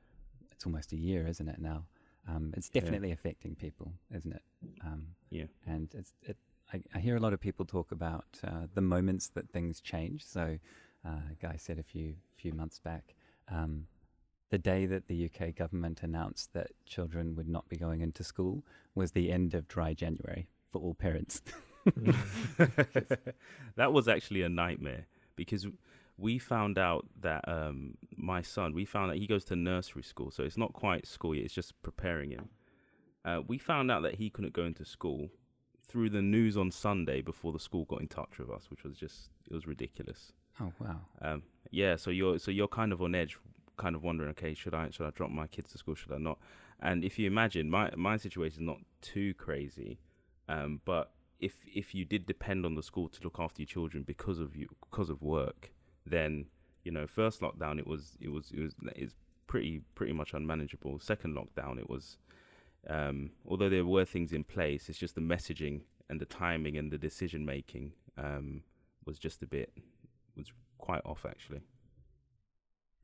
it's 0.51 0.65
almost 0.65 0.91
a 0.91 0.97
year, 0.97 1.27
isn't 1.27 1.47
it 1.47 1.59
now? 1.59 1.85
Um, 2.27 2.53
it's 2.55 2.69
Yeah. 2.73 2.81
definitely 2.81 3.11
affecting 3.11 3.55
people, 3.55 3.93
isn't 4.13 4.31
it? 4.33 4.43
Um, 4.85 5.07
Yeah. 5.29 5.45
And 5.65 5.93
it's 5.93 6.13
it. 6.23 6.37
I, 6.73 6.81
I 6.93 6.99
hear 6.99 7.17
a 7.17 7.19
lot 7.19 7.33
of 7.33 7.39
people 7.41 7.65
talk 7.65 7.91
about 7.91 8.25
uh, 8.43 8.67
the 8.73 8.81
moments 8.81 9.27
that 9.29 9.49
things 9.49 9.81
change. 9.81 10.23
So, 10.25 10.57
uh, 11.05 11.09
a 11.31 11.35
guy 11.41 11.55
said 11.57 11.79
a 11.79 11.83
few 11.83 12.15
few 12.35 12.53
months 12.53 12.79
back, 12.79 13.15
um, 13.49 13.87
the 14.51 14.57
day 14.57 14.85
that 14.85 15.07
the 15.07 15.25
UK 15.29 15.55
government 15.55 16.01
announced 16.03 16.53
that 16.53 16.71
children 16.85 17.35
would 17.35 17.47
not 17.49 17.67
be 17.69 17.77
going 17.77 18.01
into 18.01 18.23
school 18.23 18.63
was 18.95 19.11
the 19.11 19.31
end 19.31 19.53
of 19.53 19.67
dry 19.67 19.93
January 19.93 20.47
for 20.71 20.81
all 20.81 20.93
parents. 20.93 21.41
that 23.75 23.91
was 23.91 24.07
actually 24.07 24.43
a 24.43 24.49
nightmare 24.49 25.07
because 25.35 25.65
we 26.17 26.37
found 26.37 26.77
out 26.77 27.07
that 27.19 27.47
um, 27.47 27.95
my 28.15 28.41
son, 28.41 28.73
we 28.73 28.85
found 28.85 29.11
that 29.11 29.17
he 29.17 29.27
goes 29.27 29.43
to 29.45 29.55
nursery 29.55 30.03
school, 30.03 30.31
so 30.31 30.43
it's 30.43 30.57
not 30.57 30.73
quite 30.73 31.07
school 31.07 31.33
yet; 31.35 31.45
it's 31.45 31.53
just 31.53 31.81
preparing 31.81 32.31
him. 32.31 32.49
Uh, 33.25 33.41
we 33.47 33.57
found 33.57 33.91
out 33.91 34.03
that 34.03 34.15
he 34.15 34.29
couldn't 34.29 34.53
go 34.53 34.63
into 34.63 34.85
school 34.85 35.29
through 35.87 36.09
the 36.09 36.21
news 36.21 36.55
on 36.57 36.71
Sunday 36.71 37.21
before 37.21 37.51
the 37.51 37.59
school 37.59 37.85
got 37.85 38.01
in 38.01 38.07
touch 38.07 38.37
with 38.37 38.49
us, 38.49 38.69
which 38.69 38.83
was 38.83 38.95
just 38.97 39.29
it 39.49 39.53
was 39.53 39.65
ridiculous. 39.65 40.33
oh 40.59 40.71
wow! 40.79 41.01
Um, 41.21 41.43
yeah, 41.71 41.95
so 41.95 42.11
you're 42.11 42.37
so 42.39 42.51
you're 42.51 42.67
kind 42.67 42.93
of 42.93 43.01
on 43.01 43.15
edge, 43.15 43.37
kind 43.77 43.95
of 43.95 44.03
wondering, 44.03 44.29
okay, 44.31 44.53
should 44.53 44.75
I 44.75 44.89
should 44.91 45.07
I 45.07 45.11
drop 45.11 45.31
my 45.31 45.47
kids 45.47 45.71
to 45.71 45.77
school? 45.77 45.95
Should 45.95 46.13
I 46.13 46.17
not? 46.17 46.37
And 46.79 47.03
if 47.03 47.17
you 47.17 47.27
imagine 47.27 47.69
my 47.69 47.91
my 47.95 48.17
situation 48.17 48.61
is 48.63 48.67
not 48.67 48.77
too 49.01 49.33
crazy, 49.35 49.99
um, 50.51 50.81
but 50.83 51.11
if 51.39 51.53
if 51.65 51.95
you 51.95 52.03
did 52.03 52.25
depend 52.25 52.65
on 52.65 52.75
the 52.75 52.83
school 52.83 53.07
to 53.07 53.23
look 53.23 53.37
after 53.39 53.61
your 53.61 53.67
children 53.67 54.03
because 54.03 54.37
of 54.39 54.55
you 54.55 54.67
because 54.89 55.09
of 55.09 55.21
work, 55.21 55.71
then 56.05 56.45
you 56.83 56.91
know 56.91 57.07
first 57.07 57.39
lockdown 57.39 57.79
it 57.79 57.87
was 57.87 58.17
it 58.19 58.29
was 58.29 58.51
it 58.51 58.59
was 58.59 58.75
it's 58.95 59.15
pretty 59.47 59.81
pretty 59.95 60.11
much 60.13 60.33
unmanageable. 60.33 60.99
Second 60.99 61.37
lockdown 61.37 61.79
it 61.79 61.89
was, 61.89 62.17
um, 62.89 63.31
although 63.47 63.69
there 63.69 63.85
were 63.85 64.03
things 64.03 64.33
in 64.33 64.43
place, 64.43 64.89
it's 64.89 64.99
just 64.99 65.15
the 65.15 65.21
messaging 65.21 65.81
and 66.09 66.19
the 66.19 66.25
timing 66.25 66.77
and 66.77 66.91
the 66.91 66.97
decision 66.97 67.45
making 67.45 67.93
um, 68.17 68.63
was 69.05 69.17
just 69.17 69.41
a 69.41 69.47
bit 69.47 69.71
was 70.35 70.51
quite 70.77 71.01
off 71.05 71.25
actually. 71.25 71.61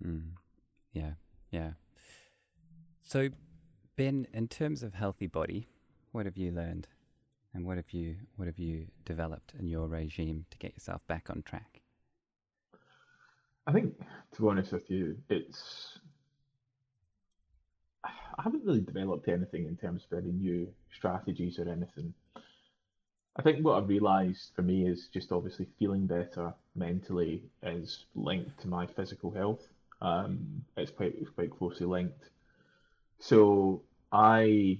Mm. 0.05 0.31
Yeah, 0.91 1.11
yeah. 1.51 1.71
So, 3.03 3.29
Ben, 3.95 4.27
in 4.33 4.49
terms 4.49 4.83
of 4.83 4.93
healthy 4.93 5.27
body, 5.27 5.69
what 6.11 6.25
have 6.25 6.35
you 6.35 6.51
learned, 6.51 6.87
and 7.57 7.65
what 7.65 7.77
have 7.77 7.91
you 7.91 8.15
what 8.35 8.45
have 8.45 8.59
you 8.59 8.85
developed 9.03 9.53
in 9.59 9.67
your 9.67 9.87
regime 9.87 10.45
to 10.51 10.57
get 10.59 10.73
yourself 10.73 11.01
back 11.07 11.29
on 11.29 11.41
track? 11.41 11.81
I 13.65 13.73
think, 13.73 13.99
to 14.35 14.41
be 14.41 14.47
honest 14.47 14.71
with 14.71 14.89
you, 14.89 15.17
it's. 15.27 15.99
I 18.05 18.43
haven't 18.43 18.63
really 18.63 18.81
developed 18.81 19.27
anything 19.27 19.65
in 19.65 19.75
terms 19.75 20.05
of 20.09 20.19
any 20.19 20.31
new 20.31 20.71
strategies 20.95 21.57
or 21.57 21.67
anything. 21.67 22.13
I 23.35 23.41
think 23.41 23.65
what 23.65 23.81
I've 23.81 23.89
realised 23.89 24.51
for 24.55 24.61
me 24.61 24.87
is 24.87 25.09
just 25.11 25.31
obviously 25.31 25.67
feeling 25.79 26.05
better 26.05 26.53
mentally 26.75 27.43
is 27.63 28.05
linked 28.15 28.61
to 28.61 28.67
my 28.67 28.85
physical 28.85 29.31
health. 29.31 29.67
Um, 29.99 30.63
it's 30.77 30.91
quite 30.91 31.15
quite 31.35 31.49
closely 31.57 31.87
linked. 31.87 32.29
So 33.19 33.81
I 34.11 34.79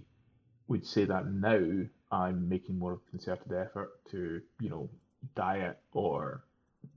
would 0.67 0.85
say 0.85 1.05
that 1.05 1.31
now 1.31 1.87
I'm 2.11 2.47
making 2.47 2.79
more 2.79 2.93
of 2.93 2.99
a 3.07 3.09
concerted 3.09 3.51
effort 3.51 3.91
to, 4.11 4.41
you 4.59 4.69
know, 4.69 4.89
diet 5.35 5.77
or 5.93 6.43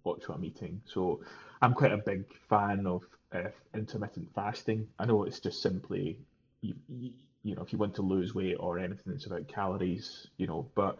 watch 0.04 0.28
what 0.28 0.36
I'm 0.36 0.44
eating. 0.44 0.80
So 0.84 1.20
I'm 1.60 1.74
quite 1.74 1.92
a 1.92 1.98
big 1.98 2.24
fan 2.48 2.86
of 2.86 3.02
uh, 3.32 3.48
intermittent 3.74 4.28
fasting. 4.34 4.88
I 4.98 5.06
know 5.06 5.24
it's 5.24 5.40
just 5.40 5.62
simply, 5.62 6.18
you, 6.60 6.74
you, 7.42 7.54
know, 7.54 7.62
if 7.62 7.72
you 7.72 7.78
want 7.78 7.94
to 7.96 8.02
lose 8.02 8.34
weight 8.34 8.56
or 8.58 8.78
anything, 8.78 9.12
it's 9.14 9.26
about 9.26 9.48
calories, 9.48 10.28
you 10.36 10.46
know. 10.46 10.68
But 10.74 10.98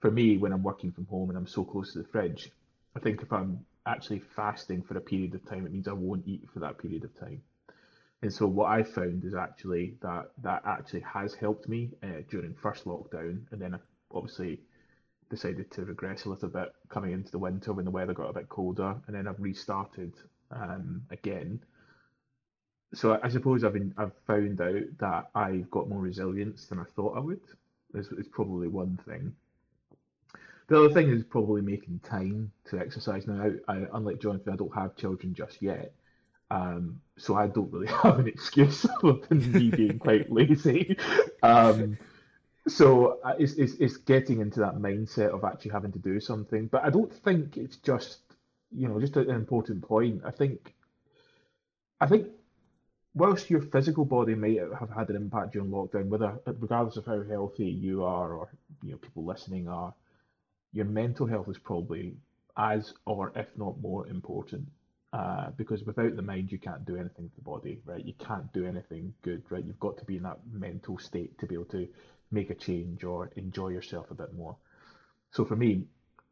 for 0.00 0.10
me, 0.10 0.36
when 0.36 0.52
I'm 0.52 0.62
working 0.62 0.92
from 0.92 1.06
home 1.06 1.30
and 1.30 1.38
I'm 1.38 1.46
so 1.46 1.64
close 1.64 1.92
to 1.92 1.98
the 1.98 2.08
fridge, 2.08 2.50
I 2.96 3.00
think 3.00 3.22
if 3.22 3.32
I'm 3.32 3.64
actually 3.86 4.20
fasting 4.34 4.82
for 4.82 4.96
a 4.96 5.00
period 5.00 5.34
of 5.34 5.44
time, 5.48 5.66
it 5.66 5.72
means 5.72 5.88
I 5.88 5.92
won't 5.92 6.26
eat 6.26 6.48
for 6.52 6.60
that 6.60 6.78
period 6.78 7.04
of 7.04 7.18
time. 7.18 7.42
And 8.22 8.32
so 8.32 8.46
what 8.46 8.70
I 8.70 8.82
found 8.82 9.24
is 9.24 9.34
actually 9.34 9.96
that 10.00 10.30
that 10.42 10.62
actually 10.66 11.00
has 11.00 11.34
helped 11.34 11.68
me 11.68 11.90
uh, 12.02 12.22
during 12.28 12.54
first 12.54 12.84
lockdown, 12.86 13.40
and 13.50 13.60
then 13.60 13.74
I 13.74 13.78
obviously 14.10 14.60
decided 15.28 15.70
to 15.72 15.84
regress 15.84 16.24
a 16.24 16.30
little 16.30 16.48
bit 16.48 16.72
coming 16.88 17.12
into 17.12 17.30
the 17.30 17.38
winter 17.38 17.72
when 17.72 17.84
the 17.84 17.90
weather 17.90 18.14
got 18.14 18.30
a 18.30 18.32
bit 18.32 18.48
colder, 18.48 18.96
and 19.06 19.16
then 19.16 19.28
I've 19.28 19.40
restarted 19.40 20.14
um, 20.50 21.02
again. 21.10 21.60
So 22.94 23.14
I, 23.14 23.26
I 23.26 23.28
suppose 23.28 23.64
I've 23.64 23.72
been 23.72 23.94
I've 23.98 24.16
found 24.26 24.60
out 24.60 24.82
that 24.98 25.30
I've 25.34 25.70
got 25.70 25.88
more 25.88 26.00
resilience 26.00 26.66
than 26.66 26.78
I 26.78 26.84
thought 26.96 27.16
I 27.16 27.20
would. 27.20 27.40
Is, 27.94 28.08
probably 28.32 28.66
one 28.66 28.98
thing. 29.06 29.34
The 30.66 30.78
other 30.78 30.92
thing 30.92 31.10
is 31.10 31.22
probably 31.22 31.60
making 31.60 32.00
time 32.00 32.50
to 32.70 32.78
exercise. 32.78 33.26
Now, 33.28 33.52
I, 33.68 33.86
unlike 33.92 34.20
Jonathan, 34.20 34.52
I 34.52 34.56
don't 34.56 34.74
have 34.74 34.96
children 34.96 35.32
just 35.32 35.62
yet, 35.62 35.92
um, 36.50 37.00
so 37.16 37.36
I 37.36 37.46
don't 37.46 37.72
really 37.72 37.86
have 38.02 38.18
an 38.18 38.28
excuse 38.28 38.86
other 39.02 39.18
than 39.28 39.52
me 39.52 39.70
being 39.70 39.98
quite 39.98 40.30
lazy. 40.30 40.96
Um, 41.42 41.98
so 42.66 43.20
uh, 43.24 43.34
it's, 43.38 43.54
it's 43.54 43.74
it's 43.74 43.96
getting 43.98 44.40
into 44.40 44.60
that 44.60 44.76
mindset 44.76 45.30
of 45.30 45.44
actually 45.44 45.72
having 45.72 45.92
to 45.92 45.98
do 45.98 46.20
something. 46.20 46.66
But 46.66 46.84
I 46.84 46.90
don't 46.90 47.12
think 47.12 47.56
it's 47.56 47.76
just 47.76 48.20
you 48.74 48.88
know 48.88 49.00
just 49.00 49.16
an 49.16 49.30
important 49.30 49.82
point. 49.82 50.22
I 50.24 50.30
think 50.30 50.74
I 52.00 52.06
think 52.06 52.28
whilst 53.14 53.50
your 53.50 53.60
physical 53.60 54.04
body 54.04 54.34
may 54.34 54.56
have 54.56 54.90
had 54.90 55.10
an 55.10 55.16
impact 55.16 55.52
during 55.52 55.70
lockdown, 55.70 56.08
whether 56.08 56.38
regardless 56.46 56.96
of 56.96 57.06
how 57.06 57.22
healthy 57.22 57.66
you 57.66 58.04
are 58.04 58.32
or 58.32 58.48
you 58.82 58.92
know 58.92 58.96
people 58.98 59.24
listening 59.24 59.68
are, 59.68 59.94
your 60.72 60.86
mental 60.86 61.26
health 61.26 61.48
is 61.48 61.58
probably 61.58 62.14
as 62.56 62.94
or 63.04 63.32
if 63.36 63.46
not 63.56 63.80
more 63.80 64.06
important. 64.08 64.66
Uh, 65.14 65.50
because 65.56 65.84
without 65.84 66.16
the 66.16 66.22
mind, 66.22 66.50
you 66.50 66.58
can't 66.58 66.84
do 66.84 66.96
anything 66.96 67.28
to 67.28 67.36
the 67.36 67.42
body, 67.42 67.80
right? 67.84 68.04
You 68.04 68.14
can't 68.18 68.52
do 68.52 68.66
anything 68.66 69.14
good, 69.22 69.44
right? 69.48 69.64
You've 69.64 69.78
got 69.78 69.96
to 69.98 70.04
be 70.04 70.16
in 70.16 70.24
that 70.24 70.40
mental 70.52 70.98
state 70.98 71.38
to 71.38 71.46
be 71.46 71.54
able 71.54 71.66
to 71.66 71.86
make 72.32 72.50
a 72.50 72.54
change 72.54 73.04
or 73.04 73.30
enjoy 73.36 73.68
yourself 73.68 74.10
a 74.10 74.14
bit 74.14 74.34
more. 74.34 74.56
So 75.30 75.44
for 75.44 75.54
me, 75.54 75.84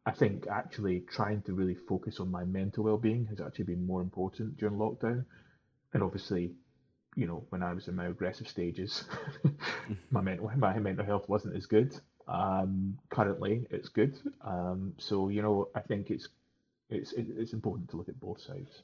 I 0.05 0.11
think 0.11 0.47
actually 0.51 0.99
trying 1.09 1.43
to 1.43 1.53
really 1.53 1.75
focus 1.75 2.19
on 2.19 2.29
my 2.29 2.43
mental 2.43 2.83
well-being 2.83 3.25
has 3.27 3.39
actually 3.39 3.63
been 3.65 3.87
more 3.87 4.01
important 4.01 4.57
during 4.57 4.75
lockdown. 4.75 5.23
And 5.93 6.03
obviously, 6.03 6.51
you 7.15 7.25
know, 7.25 7.45
when 7.51 7.63
I 7.63 7.71
was 7.71 7.87
in 7.87 7.95
my 7.95 8.07
aggressive 8.07 8.49
stages, 8.49 9.05
my 10.11 10.19
mental 10.19 10.51
my 10.57 10.77
mental 10.77 11.05
health 11.05 11.29
wasn't 11.29 11.55
as 11.55 11.67
good. 11.67 11.97
Um, 12.27 12.97
currently, 13.09 13.65
it's 13.69 13.87
good. 13.87 14.19
Um, 14.41 14.93
so 14.97 15.29
you 15.29 15.41
know, 15.41 15.69
I 15.73 15.79
think 15.79 16.09
it's 16.09 16.27
it's 16.89 17.13
it- 17.13 17.27
it's 17.37 17.53
important 17.53 17.89
to 17.89 17.97
look 17.97 18.09
at 18.09 18.19
both 18.19 18.41
sides. 18.41 18.83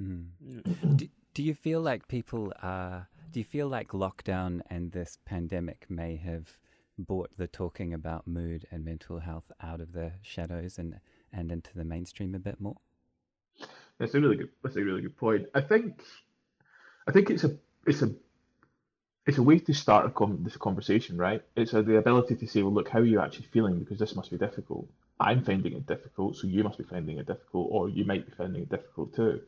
Mm. 0.00 0.96
do, 0.96 1.08
do 1.34 1.42
you 1.42 1.54
feel 1.54 1.80
like 1.80 2.08
people 2.08 2.52
are? 2.62 3.08
Do 3.32 3.40
you 3.40 3.44
feel 3.44 3.68
like 3.68 3.88
lockdown 3.88 4.60
and 4.68 4.92
this 4.92 5.18
pandemic 5.24 5.86
may 5.88 6.16
have 6.16 6.58
brought 6.98 7.30
the 7.36 7.46
talking 7.46 7.94
about 7.94 8.26
mood 8.26 8.66
and 8.70 8.84
mental 8.84 9.20
health 9.20 9.50
out 9.62 9.80
of 9.80 9.92
the 9.92 10.12
shadows 10.22 10.78
and 10.78 11.00
and 11.32 11.52
into 11.52 11.70
the 11.74 11.84
mainstream 11.84 12.34
a 12.34 12.38
bit 12.38 12.60
more? 12.60 12.76
That's 13.98 14.14
a 14.14 14.20
really 14.20 14.36
good. 14.36 14.48
That's 14.62 14.76
a 14.76 14.82
really 14.82 15.02
good 15.02 15.16
point. 15.16 15.46
I 15.54 15.60
think, 15.60 16.02
I 17.06 17.12
think 17.12 17.30
it's 17.30 17.44
a 17.44 17.56
it's 17.86 18.02
a 18.02 18.14
it's 19.26 19.38
a 19.38 19.42
way 19.42 19.58
to 19.58 19.74
start 19.74 20.06
a 20.06 20.10
com- 20.10 20.42
this 20.42 20.56
conversation, 20.56 21.18
right? 21.18 21.42
It's 21.54 21.74
a, 21.74 21.82
the 21.82 21.96
ability 21.98 22.36
to 22.36 22.46
say, 22.46 22.62
well, 22.62 22.72
look, 22.72 22.88
how 22.88 23.00
are 23.00 23.04
you 23.04 23.20
actually 23.20 23.46
feeling? 23.52 23.78
Because 23.78 23.98
this 23.98 24.16
must 24.16 24.30
be 24.30 24.38
difficult. 24.38 24.88
I'm 25.20 25.44
finding 25.44 25.74
it 25.74 25.86
difficult, 25.86 26.36
so 26.36 26.46
you 26.46 26.64
must 26.64 26.78
be 26.78 26.84
finding 26.84 27.18
it 27.18 27.26
difficult, 27.26 27.68
or 27.70 27.88
you 27.90 28.04
might 28.04 28.26
be 28.26 28.32
finding 28.36 28.62
it 28.62 28.70
difficult 28.70 29.14
too. 29.14 29.40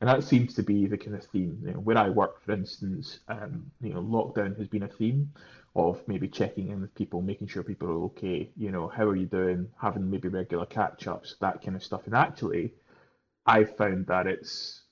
And 0.00 0.10
that 0.10 0.24
seems 0.24 0.52
to 0.54 0.62
be 0.62 0.86
the 0.86 0.98
kind 0.98 1.16
of 1.16 1.24
theme. 1.24 1.58
You 1.64 1.72
know, 1.72 1.80
where 1.80 1.96
I 1.96 2.10
work, 2.10 2.44
for 2.44 2.52
instance, 2.52 3.20
um, 3.28 3.70
you 3.80 3.94
know, 3.94 4.02
lockdown 4.02 4.58
has 4.58 4.68
been 4.68 4.82
a 4.82 4.88
theme 4.88 5.32
of 5.74 6.06
maybe 6.06 6.28
checking 6.28 6.68
in 6.68 6.82
with 6.82 6.94
people, 6.94 7.22
making 7.22 7.48
sure 7.48 7.62
people 7.62 7.88
are 7.88 8.04
okay. 8.04 8.50
You 8.56 8.70
know, 8.70 8.88
how 8.88 9.04
are 9.04 9.16
you 9.16 9.26
doing? 9.26 9.68
Having 9.80 10.10
maybe 10.10 10.28
regular 10.28 10.66
catch 10.66 11.06
ups, 11.06 11.36
that 11.40 11.62
kind 11.62 11.76
of 11.76 11.82
stuff. 11.82 12.02
And 12.06 12.14
actually, 12.14 12.74
I've 13.46 13.76
found 13.76 14.06
that 14.08 14.26
it's 14.26 14.82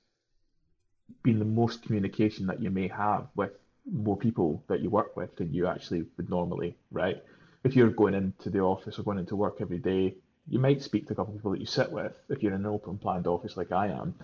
been 1.22 1.38
the 1.38 1.44
most 1.44 1.82
communication 1.82 2.46
that 2.46 2.62
you 2.62 2.70
may 2.70 2.88
have 2.88 3.28
with 3.34 3.52
more 3.90 4.16
people 4.16 4.64
that 4.68 4.80
you 4.80 4.88
work 4.88 5.16
with 5.16 5.36
than 5.36 5.52
you 5.52 5.66
actually 5.66 6.04
would 6.16 6.30
normally, 6.30 6.76
right? 6.90 7.22
If 7.64 7.74
you're 7.74 7.90
going 7.90 8.14
into 8.14 8.50
the 8.50 8.60
office 8.60 8.98
or 8.98 9.02
going 9.02 9.18
into 9.18 9.36
work 9.36 9.56
every 9.60 9.78
day, 9.78 10.14
you 10.46 10.58
might 10.58 10.82
speak 10.82 11.06
to 11.06 11.14
a 11.14 11.16
couple 11.16 11.32
of 11.32 11.38
people 11.38 11.52
that 11.52 11.60
you 11.60 11.66
sit 11.66 11.90
with 11.90 12.12
if 12.28 12.42
you're 12.42 12.54
in 12.54 12.60
an 12.60 12.66
open 12.66 12.98
planned 12.98 13.26
office 13.26 13.56
like 13.56 13.72
I 13.72 13.88
am. 13.88 14.14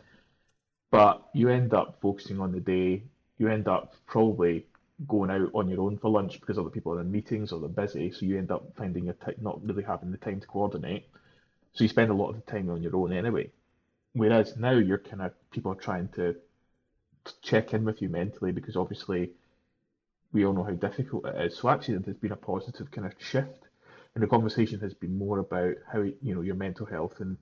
But 0.90 1.22
you 1.32 1.48
end 1.48 1.72
up 1.72 1.98
focusing 2.02 2.40
on 2.40 2.52
the 2.52 2.60
day, 2.60 3.02
you 3.38 3.48
end 3.48 3.66
up 3.68 3.94
probably 4.06 4.66
going 5.08 5.30
out 5.30 5.50
on 5.54 5.68
your 5.68 5.80
own 5.80 5.96
for 5.96 6.10
lunch 6.10 6.40
because 6.40 6.58
other 6.58 6.68
people 6.68 6.92
are 6.92 7.00
in 7.00 7.10
meetings 7.10 7.52
or 7.52 7.60
they're 7.60 7.68
busy, 7.68 8.10
so 8.10 8.26
you 8.26 8.36
end 8.36 8.50
up 8.50 8.76
finding 8.76 9.04
your 9.04 9.14
t- 9.14 9.32
not 9.40 9.64
really 9.64 9.82
having 9.82 10.10
the 10.10 10.18
time 10.18 10.40
to 10.40 10.46
coordinate. 10.46 11.06
So 11.72 11.84
you 11.84 11.88
spend 11.88 12.10
a 12.10 12.14
lot 12.14 12.30
of 12.30 12.36
the 12.36 12.50
time 12.50 12.68
on 12.68 12.82
your 12.82 12.94
own 12.96 13.12
anyway. 13.12 13.50
Whereas 14.12 14.56
now 14.56 14.72
you're 14.72 14.98
kind 14.98 15.22
of 15.22 15.32
people 15.50 15.72
are 15.72 15.76
trying 15.76 16.08
to 16.16 16.36
check 17.40 17.72
in 17.72 17.84
with 17.84 18.02
you 18.02 18.08
mentally 18.08 18.52
because 18.52 18.76
obviously 18.76 19.30
we 20.32 20.44
all 20.44 20.52
know 20.52 20.64
how 20.64 20.72
difficult 20.72 21.26
it 21.26 21.40
is. 21.46 21.58
So 21.58 21.68
actually, 21.68 21.98
there's 21.98 22.16
been 22.16 22.32
a 22.32 22.36
positive 22.36 22.90
kind 22.90 23.06
of 23.06 23.14
shift, 23.18 23.68
and 24.14 24.22
the 24.22 24.28
conversation 24.28 24.80
has 24.80 24.94
been 24.94 25.16
more 25.16 25.38
about 25.38 25.74
how 25.92 26.02
you 26.02 26.34
know 26.34 26.42
your 26.42 26.54
mental 26.54 26.86
health 26.86 27.20
and 27.20 27.36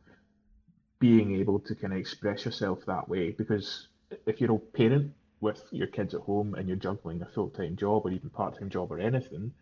being 0.99 1.35
able 1.37 1.61
to 1.61 1.75
kind 1.75 1.93
of 1.93 1.99
express 1.99 2.45
yourself 2.45 2.85
that 2.87 3.09
way. 3.09 3.31
Because 3.31 3.89
if 4.27 4.41
you're 4.41 4.55
a 4.55 4.59
parent 4.59 5.13
with 5.41 5.63
your 5.71 5.87
kids 5.87 6.15
at 6.15 6.21
home 6.23 6.55
and 6.55 6.67
you're 6.67 6.77
juggling 6.77 7.23
a 7.23 7.27
full 7.27 7.51
time 7.51 7.77
job 7.77 8.03
or 8.05 8.11
even 8.11 8.31
part 8.31 8.59
time 8.59 8.71
job 8.71 8.91
or 8.91 8.99
anything, 8.99 9.53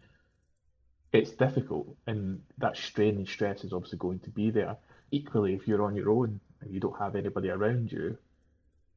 it's 1.13 1.33
difficult, 1.33 1.97
and 2.07 2.41
that 2.59 2.77
strain 2.77 3.17
and 3.17 3.29
stress 3.29 3.65
is 3.65 3.73
obviously 3.73 3.99
going 3.99 4.21
to 4.21 4.31
be 4.31 4.51
there. 4.51 4.77
Equally, 5.11 5.55
if 5.55 5.67
you're 5.67 5.85
on 5.85 5.97
your 5.97 6.11
own 6.11 6.41
and 6.61 6.73
you 6.73 6.81
don't 6.81 6.99
have 6.99 7.17
anybody 7.17 7.49
around 7.49 7.93
you 7.93 8.19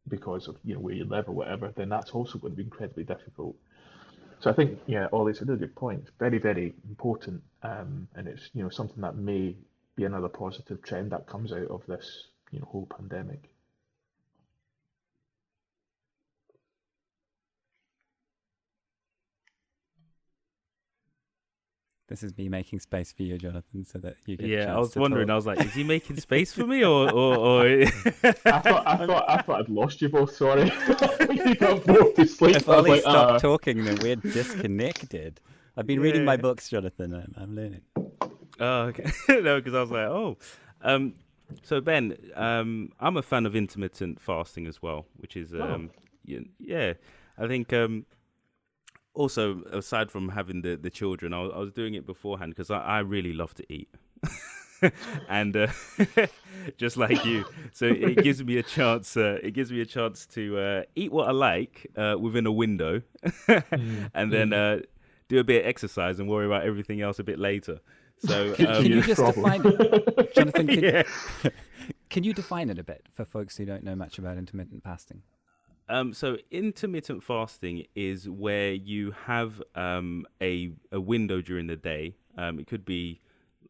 because 0.07 0.47
of 0.47 0.57
you 0.63 0.73
know 0.73 0.79
where 0.79 0.95
you 0.95 1.05
live 1.05 1.29
or 1.29 1.33
whatever, 1.33 1.71
then 1.75 1.89
that's 1.89 2.11
also 2.11 2.37
going 2.37 2.51
to 2.51 2.57
be 2.57 2.63
incredibly 2.63 3.03
difficult. 3.03 3.55
So 4.41 4.49
I 4.49 4.53
think, 4.53 4.79
yeah, 4.87 5.07
Ollie's 5.11 5.41
a 5.41 5.45
really 5.45 5.59
good 5.59 5.75
point. 5.75 6.01
It's 6.01 6.11
very, 6.17 6.37
very 6.37 6.73
important, 6.87 7.41
um, 7.61 8.07
and 8.15 8.27
it's 8.27 8.49
you 8.53 8.63
know 8.63 8.69
something 8.69 9.01
that 9.01 9.15
may 9.15 9.55
be 9.95 10.05
another 10.05 10.29
positive 10.29 10.81
trend 10.81 11.11
that 11.11 11.27
comes 11.27 11.51
out 11.51 11.67
of 11.67 11.85
this 11.87 12.29
you 12.51 12.59
know 12.59 12.65
whole 12.65 12.87
pandemic. 12.97 13.49
This 22.09 22.23
is 22.23 22.35
me 22.39 22.49
making 22.49 22.79
space 22.79 23.11
for 23.11 23.21
you, 23.21 23.37
Jonathan, 23.37 23.85
so 23.85 23.99
that 23.99 24.15
you 24.25 24.35
get. 24.35 24.47
Yeah, 24.47 24.75
I 24.75 24.79
was 24.79 24.95
wondering. 24.95 25.27
Talk. 25.27 25.33
I 25.33 25.35
was 25.35 25.45
like, 25.45 25.63
is 25.63 25.73
he 25.75 25.83
making 25.83 26.17
space 26.17 26.51
for 26.51 26.65
me, 26.65 26.83
or 26.83 27.11
or? 27.13 27.37
or... 27.37 27.61
I 27.61 27.85
thought 27.91 28.87
I 28.87 29.05
thought 29.05 29.25
I 29.29 29.41
thought 29.43 29.59
I'd 29.59 29.69
lost 29.69 30.01
you 30.01 30.09
both. 30.09 30.35
Sorry, 30.35 30.63
you 31.29 31.53
got 31.53 31.85
both 31.85 32.15
to 32.15 32.25
sleep. 32.25 32.55
If 32.55 32.67
Ollie 32.67 32.91
like, 32.91 33.01
stopped 33.01 33.33
uh... 33.33 33.39
talking, 33.39 33.83
then 33.83 33.99
we're 34.01 34.15
disconnected. 34.15 35.39
I've 35.77 35.85
been 35.85 35.99
yeah. 35.99 36.05
reading 36.05 36.25
my 36.25 36.35
books, 36.35 36.67
Jonathan. 36.67 37.13
I'm, 37.13 37.35
I'm 37.37 37.55
learning. 37.55 37.81
Oh, 38.59 38.81
okay. 38.87 39.11
no, 39.29 39.57
because 39.57 39.75
I 39.75 39.81
was 39.81 39.91
like, 39.91 40.07
oh, 40.07 40.37
um, 40.81 41.13
so 41.61 41.79
Ben, 41.79 42.17
um, 42.33 42.91
I'm 42.99 43.17
a 43.17 43.21
fan 43.21 43.45
of 43.45 43.55
intermittent 43.55 44.19
fasting 44.19 44.65
as 44.65 44.81
well, 44.81 45.05
which 45.17 45.37
is 45.37 45.53
oh. 45.53 45.61
um, 45.61 45.91
oh. 46.27 46.39
yeah, 46.57 46.93
I 47.37 47.47
think 47.47 47.71
um, 47.71 48.07
also 49.19 49.61
aside 49.71 50.09
from 50.09 50.29
having 50.29 50.61
the 50.61 50.75
the 50.77 50.89
children, 50.89 51.33
I 51.33 51.41
was, 51.41 51.51
I 51.53 51.59
was 51.59 51.71
doing 51.73 51.93
it 51.93 52.05
beforehand 52.05 52.51
because 52.55 52.71
I, 52.71 52.79
I 52.79 52.99
really 52.99 53.33
love 53.33 53.53
to 53.55 53.73
eat. 53.73 53.89
and 55.29 55.55
uh, 55.57 55.67
just 56.77 56.95
like 56.95 57.25
you, 57.25 57.45
so 57.73 57.85
it 57.85 58.23
gives 58.23 58.41
me 58.43 58.57
a 58.57 58.63
chance. 58.63 59.17
Uh, 59.17 59.37
it 59.43 59.51
gives 59.51 59.71
me 59.71 59.81
a 59.81 59.85
chance 59.85 60.25
to 60.27 60.57
uh, 60.57 60.81
eat 60.95 61.11
what 61.11 61.27
I 61.27 61.31
like 61.31 61.87
uh, 61.97 62.15
within 62.17 62.45
a 62.45 62.51
window, 62.51 63.01
mm. 63.47 64.09
and 64.13 64.31
then 64.31 64.49
mm. 64.49 64.79
Uh, 64.79 64.85
do 65.27 65.39
a 65.39 65.43
bit 65.43 65.63
of 65.63 65.67
exercise 65.67 66.19
and 66.19 66.29
worry 66.29 66.45
about 66.45 66.63
everything 66.63 67.01
else 67.01 67.19
a 67.19 67.23
bit 67.23 67.37
later. 67.37 67.79
So, 68.19 68.49
um, 68.49 68.55
can 68.55 68.85
you 68.85 69.01
just 69.01 69.21
define, 69.21 69.63
Jonathan? 70.33 70.67
Can, 70.67 70.83
yeah. 70.83 71.03
can 72.09 72.23
you 72.23 72.33
define 72.33 72.69
it 72.69 72.79
a 72.79 72.83
bit 72.83 73.05
for 73.13 73.25
folks 73.25 73.57
who 73.57 73.65
don't 73.65 73.83
know 73.83 73.95
much 73.95 74.17
about 74.17 74.37
intermittent 74.37 74.83
fasting? 74.83 75.21
Um, 75.89 76.13
so 76.13 76.37
intermittent 76.51 77.23
fasting 77.23 77.85
is 77.95 78.29
where 78.29 78.71
you 78.71 79.11
have 79.25 79.61
um, 79.73 80.25
a 80.41 80.71
a 80.91 81.01
window 81.01 81.41
during 81.41 81.67
the 81.67 81.75
day. 81.75 82.15
Um, 82.37 82.59
it 82.59 82.67
could 82.67 82.85
be 82.85 83.21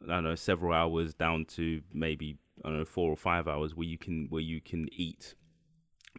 I 0.04 0.16
don't 0.16 0.26
know 0.26 0.36
several 0.36 0.74
hours 0.74 1.14
down 1.14 1.46
to 1.56 1.82
maybe 1.94 2.38
I 2.64 2.70
don't 2.70 2.80
know 2.80 2.86
four 2.86 3.10
or 3.10 3.16
five 3.18 3.48
hours 3.48 3.74
where 3.74 3.88
you 3.88 3.98
can 3.98 4.28
where 4.30 4.42
you 4.42 4.60
can 4.60 4.90
eat 4.92 5.36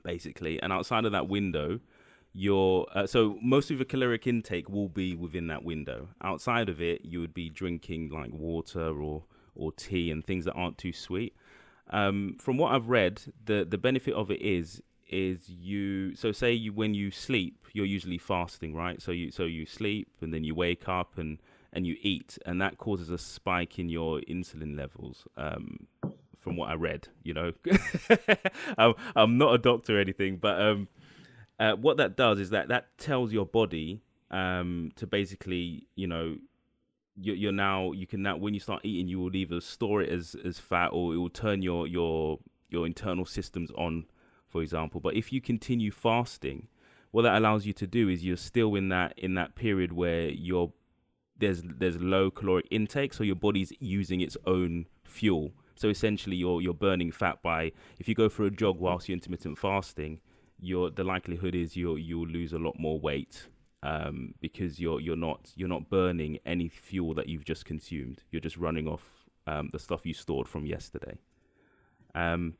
basically, 0.02 0.60
and 0.62 0.72
outside 0.72 1.04
of 1.04 1.12
that 1.12 1.28
window, 1.28 1.80
your 2.32 2.86
uh, 2.94 3.06
so 3.06 3.38
most 3.42 3.70
of 3.70 3.76
your 3.76 3.84
caloric 3.84 4.26
intake 4.26 4.70
will 4.70 4.88
be 4.88 5.14
within 5.14 5.48
that 5.48 5.64
window. 5.64 6.08
Outside 6.22 6.70
of 6.70 6.80
it, 6.80 7.04
you 7.04 7.20
would 7.20 7.34
be 7.34 7.50
drinking 7.50 8.08
like 8.08 8.32
water 8.32 9.02
or 9.02 9.24
or 9.54 9.70
tea 9.72 10.10
and 10.10 10.24
things 10.24 10.46
that 10.46 10.54
aren't 10.54 10.78
too 10.78 10.94
sweet. 10.94 11.36
Um, 11.90 12.36
from 12.40 12.56
what 12.56 12.72
I've 12.72 12.88
read, 12.88 13.22
the 13.44 13.66
the 13.68 13.78
benefit 13.78 14.14
of 14.14 14.30
it 14.30 14.40
is 14.40 14.82
is 15.10 15.48
you 15.48 16.14
so 16.14 16.30
say 16.30 16.52
you 16.52 16.72
when 16.72 16.94
you 16.94 17.10
sleep 17.10 17.66
you're 17.72 17.86
usually 17.86 18.18
fasting 18.18 18.74
right? 18.74 19.02
So 19.02 19.12
you 19.12 19.30
so 19.30 19.44
you 19.44 19.66
sleep 19.66 20.08
and 20.20 20.32
then 20.32 20.44
you 20.44 20.54
wake 20.54 20.88
up 20.88 21.18
and 21.18 21.38
and 21.72 21.86
you 21.86 21.96
eat 22.00 22.38
and 22.46 22.60
that 22.60 22.78
causes 22.78 23.10
a 23.10 23.18
spike 23.18 23.78
in 23.78 23.88
your 23.88 24.20
insulin 24.20 24.76
levels 24.76 25.26
um, 25.36 25.86
from 26.36 26.56
what 26.56 26.68
i 26.68 26.74
read 26.74 27.08
you 27.22 27.34
know? 27.34 27.52
I'm, 28.78 28.94
I'm 29.14 29.38
not 29.38 29.54
a 29.54 29.58
doctor 29.58 29.98
or 29.98 30.00
anything 30.00 30.38
but 30.38 30.60
um, 30.60 30.88
uh, 31.58 31.74
what 31.74 31.96
that 31.98 32.16
does 32.16 32.40
is 32.40 32.50
that 32.50 32.68
that 32.68 32.96
tells 32.98 33.32
your 33.32 33.46
body 33.46 34.00
um, 34.30 34.92
to 34.96 35.06
basically 35.06 35.86
you 35.94 36.06
know 36.06 36.36
you're, 37.16 37.36
you're 37.36 37.52
now 37.52 37.92
you 37.92 38.06
can 38.06 38.22
now 38.22 38.36
when 38.36 38.54
you 38.54 38.60
start 38.60 38.80
eating 38.84 39.08
you 39.08 39.20
will 39.20 39.34
either 39.34 39.60
store 39.60 40.02
it 40.02 40.08
as 40.08 40.36
as 40.44 40.58
fat 40.58 40.88
or 40.88 41.14
it 41.14 41.18
will 41.18 41.30
turn 41.30 41.62
your 41.62 41.86
your 41.86 42.38
your 42.68 42.86
internal 42.86 43.24
systems 43.24 43.70
on 43.76 44.06
for 44.50 44.62
example. 44.62 45.00
But 45.00 45.14
if 45.14 45.32
you 45.32 45.40
continue 45.40 45.90
fasting, 45.90 46.68
what 47.12 47.22
that 47.22 47.36
allows 47.36 47.66
you 47.66 47.72
to 47.74 47.86
do 47.86 48.08
is 48.08 48.24
you're 48.24 48.36
still 48.36 48.74
in 48.74 48.88
that 48.90 49.14
in 49.16 49.34
that 49.34 49.54
period 49.54 49.92
where 49.92 50.28
you're 50.28 50.72
there's 51.38 51.62
there's 51.64 52.00
low 52.00 52.30
caloric 52.30 52.66
intake, 52.70 53.14
so 53.14 53.24
your 53.24 53.36
body's 53.36 53.72
using 53.80 54.20
its 54.20 54.36
own 54.46 54.86
fuel. 55.04 55.52
So 55.74 55.88
essentially, 55.88 56.36
you're 56.36 56.60
you're 56.60 56.74
burning 56.74 57.10
fat 57.10 57.42
by 57.42 57.72
if 57.98 58.08
you 58.08 58.14
go 58.14 58.28
for 58.28 58.44
a 58.44 58.50
jog 58.50 58.78
whilst 58.78 59.08
you're 59.08 59.16
intermittent 59.16 59.58
fasting, 59.58 60.20
your 60.60 60.90
the 60.90 61.04
likelihood 61.04 61.54
is 61.54 61.76
you 61.76 61.96
you'll 61.96 62.28
lose 62.28 62.52
a 62.52 62.58
lot 62.58 62.78
more 62.78 63.00
weight 63.00 63.48
um, 63.82 64.34
because 64.40 64.78
you're 64.78 65.00
you're 65.00 65.16
not 65.16 65.50
you're 65.56 65.68
not 65.68 65.88
burning 65.88 66.38
any 66.44 66.68
fuel 66.68 67.14
that 67.14 67.28
you've 67.28 67.44
just 67.44 67.64
consumed. 67.64 68.22
You're 68.30 68.40
just 68.40 68.56
running 68.56 68.86
off 68.86 69.26
um, 69.46 69.70
the 69.72 69.78
stuff 69.78 70.04
you 70.04 70.14
stored 70.14 70.48
from 70.48 70.66
yesterday. 70.66 71.18
Um, 72.14 72.54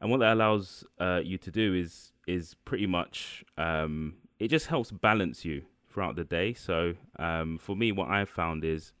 and 0.00 0.10
what 0.10 0.20
that 0.20 0.32
allows 0.32 0.84
uh, 0.98 1.20
you 1.22 1.38
to 1.38 1.50
do 1.50 1.74
is 1.74 2.12
is 2.26 2.54
pretty 2.64 2.86
much 2.86 3.44
um, 3.58 4.14
it 4.38 4.48
just 4.48 4.66
helps 4.66 4.90
balance 4.90 5.44
you 5.44 5.62
throughout 5.90 6.16
the 6.16 6.24
day. 6.24 6.54
So 6.54 6.94
um, 7.18 7.58
for 7.58 7.76
me, 7.76 7.92
what 7.92 8.08
I've 8.08 8.28
found 8.28 8.64
is 8.64 8.92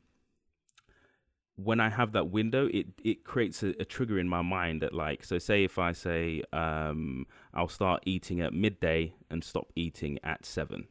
when 1.56 1.80
I 1.80 1.88
have 1.88 2.12
that 2.12 2.30
window, 2.30 2.68
it 2.72 2.86
it 3.02 3.24
creates 3.24 3.62
a, 3.62 3.68
a, 3.80 3.84
trigger 3.84 4.18
in 4.18 4.28
my 4.28 4.42
mind 4.42 4.82
that 4.82 4.94
like 4.94 5.24
so 5.24 5.38
say 5.38 5.64
if 5.64 5.78
I 5.78 5.92
say 5.92 6.42
um, 6.52 7.26
I'll 7.54 7.68
start 7.68 8.02
eating 8.06 8.40
at 8.40 8.52
midday 8.52 9.14
and 9.30 9.44
stop 9.44 9.72
eating 9.76 10.18
at 10.22 10.44
seven, 10.44 10.88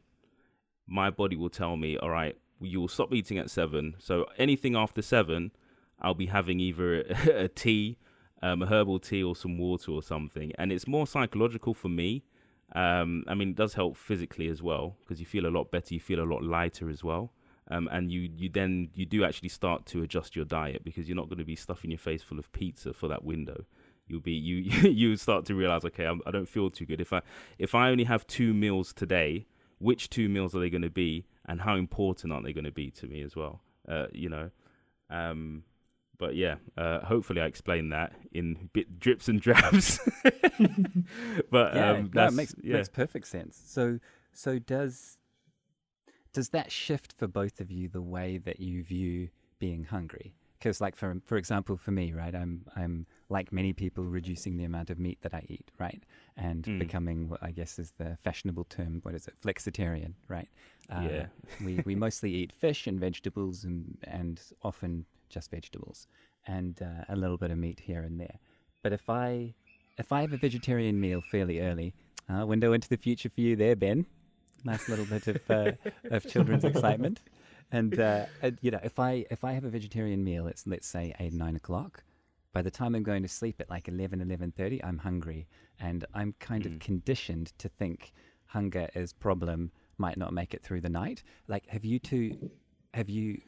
my 0.86 1.10
body 1.10 1.36
will 1.36 1.50
tell 1.50 1.76
me, 1.76 1.96
all 1.98 2.10
right, 2.10 2.36
you 2.60 2.80
will 2.80 2.88
stop 2.88 3.12
eating 3.12 3.38
at 3.38 3.50
seven. 3.50 3.94
So 3.98 4.26
anything 4.38 4.76
after 4.76 5.02
seven, 5.02 5.52
I'll 6.00 6.14
be 6.14 6.26
having 6.26 6.60
either 6.60 7.02
a, 7.02 7.44
a 7.44 7.48
tea 7.48 7.98
um, 8.42 8.62
a 8.62 8.66
herbal 8.66 9.00
tea 9.00 9.22
or 9.22 9.36
some 9.36 9.58
water 9.58 9.92
or 9.92 10.02
something. 10.02 10.52
And 10.58 10.72
it's 10.72 10.86
more 10.86 11.06
psychological 11.06 11.74
for 11.74 11.88
me. 11.88 12.24
Um, 12.74 13.24
I 13.26 13.34
mean, 13.34 13.50
it 13.50 13.56
does 13.56 13.74
help 13.74 13.96
physically 13.96 14.48
as 14.48 14.62
well 14.62 14.96
because 15.00 15.20
you 15.20 15.26
feel 15.26 15.46
a 15.46 15.48
lot 15.48 15.70
better, 15.70 15.94
you 15.94 16.00
feel 16.00 16.20
a 16.20 16.24
lot 16.24 16.42
lighter 16.42 16.88
as 16.88 17.02
well. 17.02 17.32
Um, 17.70 17.88
and 17.92 18.10
you, 18.10 18.30
you 18.36 18.48
then 18.48 18.90
you 18.94 19.06
do 19.06 19.24
actually 19.24 19.48
start 19.48 19.86
to 19.86 20.02
adjust 20.02 20.34
your 20.34 20.44
diet 20.44 20.82
because 20.84 21.08
you're 21.08 21.16
not 21.16 21.28
going 21.28 21.38
to 21.38 21.44
be 21.44 21.56
stuffing 21.56 21.90
your 21.90 21.98
face 21.98 22.22
full 22.22 22.38
of 22.38 22.50
pizza 22.52 22.92
for 22.92 23.08
that 23.08 23.24
window. 23.24 23.64
You'll 24.08 24.20
be 24.20 24.32
you 24.32 24.56
you 24.90 25.16
start 25.16 25.44
to 25.46 25.54
realize 25.54 25.84
okay 25.84 26.04
I'm, 26.04 26.20
I 26.26 26.32
do 26.32 26.38
not 26.38 26.48
feel 26.48 26.68
too 26.68 26.84
good 26.84 27.00
if 27.00 27.12
I 27.12 27.22
if 27.58 27.76
I 27.76 27.90
only 27.90 28.04
have 28.04 28.26
two 28.26 28.52
meals 28.52 28.92
today 28.92 29.46
which 29.78 30.10
two 30.10 30.28
meals 30.28 30.54
are 30.54 30.58
they 30.58 30.68
going 30.68 30.82
to 30.82 30.90
be 30.90 31.26
and 31.46 31.60
how 31.60 31.76
important 31.76 32.32
are 32.32 32.42
they 32.42 32.52
going 32.52 32.64
to 32.64 32.72
be 32.72 32.90
to 32.90 33.06
me 33.06 33.22
as 33.22 33.36
well 33.36 33.62
uh, 33.88 34.06
you 34.12 34.28
know 34.28 34.50
um, 35.10 35.62
but 36.20 36.36
yeah, 36.36 36.56
uh, 36.76 37.00
hopefully 37.00 37.40
I 37.40 37.46
explained 37.46 37.92
that 37.92 38.12
in 38.30 38.68
bit 38.74 39.00
drips 39.00 39.26
and 39.26 39.40
drabs. 39.40 39.98
but 41.50 41.74
yeah, 41.74 41.90
um, 41.92 42.10
no, 42.14 42.30
makes 42.30 42.54
yeah. 42.62 42.74
makes 42.74 42.90
perfect 42.90 43.26
sense. 43.26 43.60
So 43.66 43.98
so 44.32 44.58
does 44.58 45.16
does 46.32 46.50
that 46.50 46.70
shift 46.70 47.14
for 47.16 47.26
both 47.26 47.58
of 47.58 47.72
you 47.72 47.88
the 47.88 48.02
way 48.02 48.36
that 48.36 48.60
you 48.60 48.84
view 48.84 49.30
being 49.58 49.84
hungry? 49.84 50.34
Because 50.58 50.78
like 50.78 50.94
for 50.94 51.16
for 51.24 51.38
example, 51.38 51.78
for 51.78 51.90
me, 51.90 52.12
right, 52.12 52.34
I'm 52.34 52.66
I'm 52.76 53.06
like 53.30 53.50
many 53.50 53.72
people 53.72 54.04
reducing 54.04 54.58
the 54.58 54.64
amount 54.64 54.90
of 54.90 54.98
meat 54.98 55.22
that 55.22 55.32
I 55.32 55.46
eat, 55.48 55.70
right, 55.78 56.04
and 56.36 56.64
mm. 56.64 56.78
becoming 56.78 57.30
what 57.30 57.42
I 57.42 57.50
guess 57.50 57.78
is 57.78 57.94
the 57.96 58.18
fashionable 58.22 58.64
term. 58.64 59.00
What 59.04 59.14
is 59.14 59.26
it? 59.26 59.34
Flexitarian, 59.42 60.12
right? 60.28 60.48
Uh, 60.94 61.08
yeah. 61.10 61.26
we 61.64 61.80
we 61.86 61.94
mostly 61.94 62.30
eat 62.34 62.52
fish 62.52 62.86
and 62.86 63.00
vegetables 63.00 63.64
and 63.64 63.96
and 64.04 64.38
often 64.62 65.06
just 65.30 65.50
vegetables 65.50 66.06
and 66.46 66.80
uh, 66.82 67.04
a 67.08 67.16
little 67.16 67.38
bit 67.38 67.50
of 67.50 67.58
meat 67.58 67.80
here 67.80 68.02
and 68.02 68.20
there. 68.20 68.38
But 68.82 68.92
if 68.92 69.08
I 69.08 69.54
if 69.98 70.12
I 70.12 70.20
have 70.22 70.32
a 70.32 70.36
vegetarian 70.36 71.00
meal 71.00 71.20
fairly 71.20 71.60
early, 71.60 71.94
uh, 72.28 72.46
window 72.46 72.72
into 72.72 72.88
the 72.88 72.96
future 72.96 73.28
for 73.28 73.40
you 73.40 73.56
there, 73.56 73.76
Ben. 73.76 74.06
Nice 74.64 74.88
little 74.88 75.06
bit 75.06 75.26
of 75.26 75.50
uh, 75.50 75.72
of 76.10 76.26
children's 76.26 76.64
excitement. 76.64 77.20
And, 77.72 78.00
uh, 78.00 78.26
and, 78.42 78.58
you 78.60 78.70
know, 78.70 78.80
if 78.82 78.98
I 78.98 79.24
if 79.30 79.44
I 79.44 79.52
have 79.52 79.64
a 79.64 79.70
vegetarian 79.70 80.24
meal, 80.24 80.46
it's 80.46 80.66
let's 80.66 80.86
say 80.86 81.14
eight 81.20 81.32
nine 81.32 81.56
o'clock. 81.56 82.04
By 82.52 82.62
the 82.62 82.70
time 82.70 82.94
I'm 82.94 83.04
going 83.04 83.22
to 83.22 83.28
sleep 83.28 83.60
at 83.60 83.70
like 83.70 83.86
11, 83.86 84.18
11.30, 84.18 84.80
I'm 84.82 84.98
hungry, 84.98 85.46
and 85.78 86.04
I'm 86.14 86.34
kind 86.40 86.64
mm. 86.64 86.74
of 86.74 86.80
conditioned 86.80 87.52
to 87.58 87.68
think 87.68 88.12
hunger 88.46 88.88
is 88.96 89.12
problem 89.12 89.70
might 89.98 90.16
not 90.16 90.32
make 90.32 90.52
it 90.52 90.62
through 90.62 90.80
the 90.80 90.88
night. 90.88 91.22
Like, 91.46 91.68
have 91.68 91.84
you 91.84 92.00
two, 92.00 92.50
have 92.92 93.08
you 93.08 93.40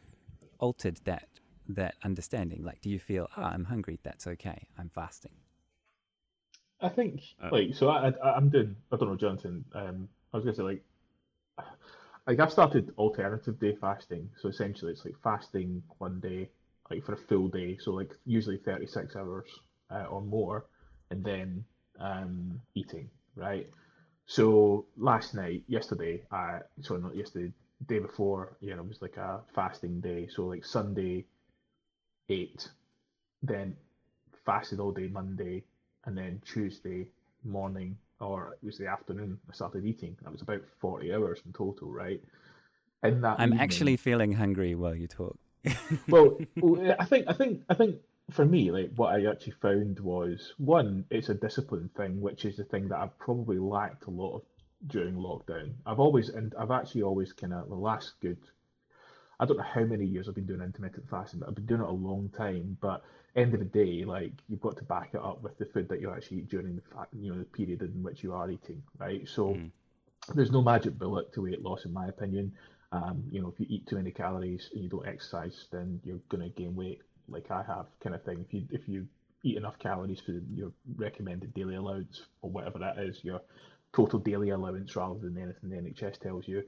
altered 0.60 1.00
that 1.04 1.26
that 1.68 1.94
understanding? 2.04 2.64
Like, 2.64 2.80
do 2.80 2.90
you 2.90 2.98
feel, 2.98 3.28
ah, 3.36 3.40
oh, 3.40 3.54
I'm 3.54 3.64
hungry, 3.64 3.98
that's 4.02 4.26
okay, 4.26 4.66
I'm 4.78 4.88
fasting? 4.88 5.32
I 6.80 6.88
think, 6.88 7.22
uh, 7.42 7.50
like, 7.52 7.74
so 7.74 7.88
I, 7.88 8.12
I, 8.22 8.36
am 8.36 8.48
doing, 8.48 8.74
I 8.90 8.96
don't 8.96 9.08
know, 9.08 9.16
Jonathan, 9.16 9.64
um, 9.74 10.08
I 10.32 10.36
was 10.36 10.44
going 10.44 10.54
to 10.54 10.60
say, 10.60 10.64
like, 10.64 10.82
like 12.26 12.40
I've 12.40 12.52
started 12.52 12.92
alternative 12.98 13.58
day 13.58 13.76
fasting. 13.80 14.28
So 14.40 14.48
essentially, 14.48 14.92
it's 14.92 15.04
like 15.04 15.14
fasting 15.22 15.82
one 15.98 16.20
day, 16.20 16.48
like 16.90 17.04
for 17.04 17.14
a 17.14 17.16
full 17.16 17.48
day. 17.48 17.78
So 17.80 17.92
like 17.92 18.12
usually 18.24 18.58
36 18.58 19.16
hours 19.16 19.48
uh, 19.90 20.04
or 20.04 20.22
more, 20.22 20.66
and 21.10 21.24
then 21.24 21.64
um, 22.00 22.60
eating, 22.74 23.10
right? 23.36 23.68
So 24.26 24.86
last 24.96 25.34
night, 25.34 25.64
yesterday, 25.66 26.22
uh, 26.30 26.60
sorry, 26.80 27.02
not 27.02 27.16
yesterday, 27.16 27.52
day 27.86 27.98
before, 27.98 28.56
you 28.60 28.74
know, 28.74 28.82
it 28.82 28.88
was 28.88 29.02
like 29.02 29.16
a 29.16 29.40
fasting 29.54 30.00
day. 30.00 30.28
So 30.28 30.46
like 30.46 30.64
Sunday, 30.64 31.26
ate, 32.28 32.68
then 33.42 33.76
fasted 34.44 34.80
all 34.80 34.92
day 34.92 35.08
Monday, 35.08 35.64
and 36.04 36.16
then 36.16 36.40
Tuesday 36.44 37.08
morning 37.44 37.96
or 38.22 38.56
it 38.62 38.64
was 38.64 38.78
the 38.78 38.86
afternoon 38.86 39.38
I 39.50 39.54
started 39.54 39.84
eating. 39.84 40.16
That 40.22 40.32
was 40.32 40.42
about 40.42 40.62
forty 40.78 41.12
hours 41.12 41.40
in 41.44 41.52
total, 41.52 41.90
right? 41.90 42.22
In 43.02 43.20
that, 43.22 43.40
I'm 43.40 43.48
evening, 43.48 43.60
actually 43.60 43.96
feeling 43.96 44.32
hungry 44.32 44.74
while 44.74 44.94
you 44.94 45.08
talk. 45.08 45.36
well, 46.08 46.38
I 46.98 47.04
think 47.04 47.26
I 47.28 47.32
think 47.32 47.62
I 47.68 47.74
think 47.74 47.96
for 48.30 48.44
me, 48.44 48.70
like 48.70 48.92
what 48.94 49.14
I 49.14 49.28
actually 49.28 49.54
found 49.60 49.98
was 50.00 50.54
one, 50.58 51.04
it's 51.10 51.28
a 51.28 51.34
discipline 51.34 51.90
thing, 51.96 52.20
which 52.20 52.44
is 52.44 52.56
the 52.56 52.64
thing 52.64 52.88
that 52.88 52.98
I've 52.98 53.18
probably 53.18 53.58
lacked 53.58 54.06
a 54.06 54.10
lot 54.10 54.36
of 54.36 54.42
during 54.86 55.14
lockdown. 55.14 55.72
I've 55.84 56.00
always 56.00 56.28
and 56.28 56.54
I've 56.58 56.70
actually 56.70 57.02
always 57.02 57.32
kind 57.32 57.52
of 57.52 57.68
the 57.68 57.74
last 57.74 58.14
good 58.20 58.38
I 59.42 59.44
don't 59.44 59.56
know 59.56 59.64
how 59.64 59.82
many 59.82 60.06
years 60.06 60.28
I've 60.28 60.36
been 60.36 60.46
doing 60.46 60.60
intermittent 60.60 61.10
fasting, 61.10 61.40
but 61.40 61.48
I've 61.48 61.56
been 61.56 61.66
doing 61.66 61.80
it 61.80 61.88
a 61.88 61.90
long 61.90 62.30
time. 62.36 62.76
But 62.80 63.02
end 63.34 63.52
of 63.54 63.58
the 63.58 63.66
day, 63.66 64.04
like 64.04 64.30
you've 64.48 64.60
got 64.60 64.76
to 64.76 64.84
back 64.84 65.10
it 65.14 65.20
up 65.20 65.42
with 65.42 65.58
the 65.58 65.64
food 65.64 65.88
that 65.88 66.00
you 66.00 66.12
actually 66.12 66.38
eat 66.38 66.48
during 66.48 66.76
the 66.76 66.82
you 67.12 67.32
know 67.32 67.38
the 67.40 67.44
period 67.44 67.82
in 67.82 68.04
which 68.04 68.22
you 68.22 68.32
are 68.34 68.48
eating, 68.48 68.80
right? 68.98 69.28
So 69.28 69.54
mm. 69.54 69.68
there's 70.32 70.52
no 70.52 70.62
magic 70.62 70.96
bullet 70.96 71.32
to 71.32 71.42
weight 71.42 71.60
loss, 71.60 71.84
in 71.86 71.92
my 71.92 72.06
opinion. 72.06 72.52
Um, 72.92 73.24
you 73.32 73.42
know, 73.42 73.48
if 73.48 73.58
you 73.58 73.66
eat 73.68 73.84
too 73.84 73.96
many 73.96 74.12
calories 74.12 74.70
and 74.74 74.84
you 74.84 74.88
don't 74.88 75.08
exercise, 75.08 75.66
then 75.72 76.00
you're 76.04 76.20
gonna 76.28 76.50
gain 76.50 76.76
weight, 76.76 77.00
like 77.28 77.50
I 77.50 77.64
have, 77.64 77.86
kind 78.00 78.14
of 78.14 78.22
thing. 78.22 78.44
If 78.46 78.54
you 78.54 78.62
if 78.70 78.88
you 78.88 79.08
eat 79.42 79.56
enough 79.56 79.76
calories 79.80 80.20
for 80.20 80.40
your 80.54 80.70
recommended 80.94 81.52
daily 81.52 81.74
allowance 81.74 82.26
or 82.42 82.50
whatever 82.50 82.78
that 82.78 82.98
is, 82.98 83.24
your 83.24 83.40
total 83.92 84.20
daily 84.20 84.50
allowance 84.50 84.94
rather 84.94 85.18
than 85.18 85.36
anything 85.36 85.68
the 85.68 85.76
NHS 85.76 86.20
tells 86.20 86.46
you, 86.46 86.62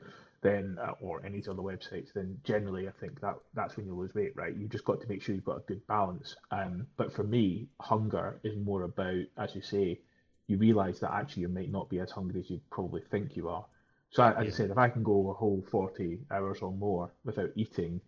then 0.44 0.78
uh, 0.78 0.92
or 1.00 1.24
any 1.24 1.42
other 1.48 1.62
websites, 1.62 2.12
then 2.12 2.38
generally 2.44 2.86
I 2.86 2.92
think 3.00 3.18
that 3.22 3.36
that's 3.54 3.76
when 3.76 3.86
you 3.86 3.94
lose 3.94 4.14
weight, 4.14 4.36
right? 4.36 4.54
You've 4.54 4.70
just 4.70 4.84
got 4.84 5.00
to 5.00 5.08
make 5.08 5.22
sure 5.22 5.34
you've 5.34 5.44
got 5.44 5.56
a 5.56 5.66
good 5.66 5.84
balance. 5.86 6.36
Um, 6.50 6.86
but 6.98 7.14
for 7.14 7.24
me, 7.24 7.66
hunger 7.80 8.38
is 8.44 8.54
more 8.54 8.82
about, 8.82 9.24
as 9.38 9.54
you 9.54 9.62
say, 9.62 10.00
you 10.46 10.58
realise 10.58 11.00
that 11.00 11.12
actually 11.14 11.42
you 11.42 11.48
might 11.48 11.72
not 11.72 11.88
be 11.88 11.98
as 11.98 12.10
hungry 12.10 12.40
as 12.40 12.50
you 12.50 12.60
probably 12.70 13.00
think 13.10 13.36
you 13.36 13.48
are. 13.48 13.64
So 14.10 14.22
as 14.22 14.34
yeah. 14.44 14.50
I 14.50 14.50
said, 14.50 14.70
if 14.70 14.76
I 14.76 14.90
can 14.90 15.02
go 15.02 15.30
a 15.30 15.32
whole 15.32 15.64
forty 15.70 16.20
hours 16.30 16.58
or 16.60 16.72
more 16.72 17.10
without 17.24 17.50
eating, 17.56 18.02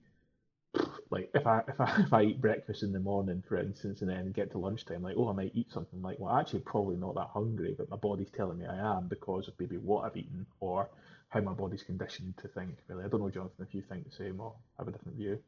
like 1.10 1.30
if 1.32 1.46
I 1.46 1.62
if 1.68 1.80
I 1.80 2.02
if 2.02 2.12
I 2.12 2.22
eat 2.22 2.40
breakfast 2.42 2.82
in 2.82 2.92
the 2.92 3.00
morning, 3.00 3.42
for 3.48 3.56
instance, 3.56 4.02
and 4.02 4.10
then 4.10 4.30
get 4.32 4.50
to 4.52 4.58
lunchtime, 4.58 5.02
like 5.02 5.16
oh 5.16 5.30
I 5.30 5.32
might 5.32 5.52
eat 5.54 5.72
something 5.72 6.02
like 6.02 6.18
well 6.18 6.36
actually 6.36 6.60
probably 6.60 6.96
not 6.96 7.14
that 7.14 7.28
hungry, 7.32 7.74
but 7.78 7.88
my 7.88 7.96
body's 7.96 8.30
telling 8.30 8.58
me 8.58 8.66
I 8.66 8.98
am 8.98 9.08
because 9.08 9.48
of 9.48 9.54
maybe 9.58 9.78
what 9.78 10.04
I've 10.04 10.16
eaten 10.18 10.44
or 10.60 10.90
how 11.28 11.40
my 11.40 11.52
body's 11.52 11.82
conditioned 11.82 12.34
to 12.42 12.48
think. 12.48 12.76
Really, 12.88 13.04
I 13.04 13.08
don't 13.08 13.20
know, 13.20 13.30
Jonathan, 13.30 13.66
if 13.66 13.74
you 13.74 13.82
think 13.82 14.04
the 14.08 14.16
same 14.16 14.40
or 14.40 14.54
have 14.78 14.88
a 14.88 14.92
different 14.92 15.18
view. 15.18 15.38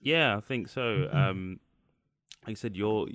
Yeah, 0.00 0.36
I 0.36 0.40
think 0.40 0.68
so. 0.68 1.08
um, 1.12 1.60
like 2.46 2.52
I 2.52 2.54
said, 2.54 2.76
your 2.76 3.06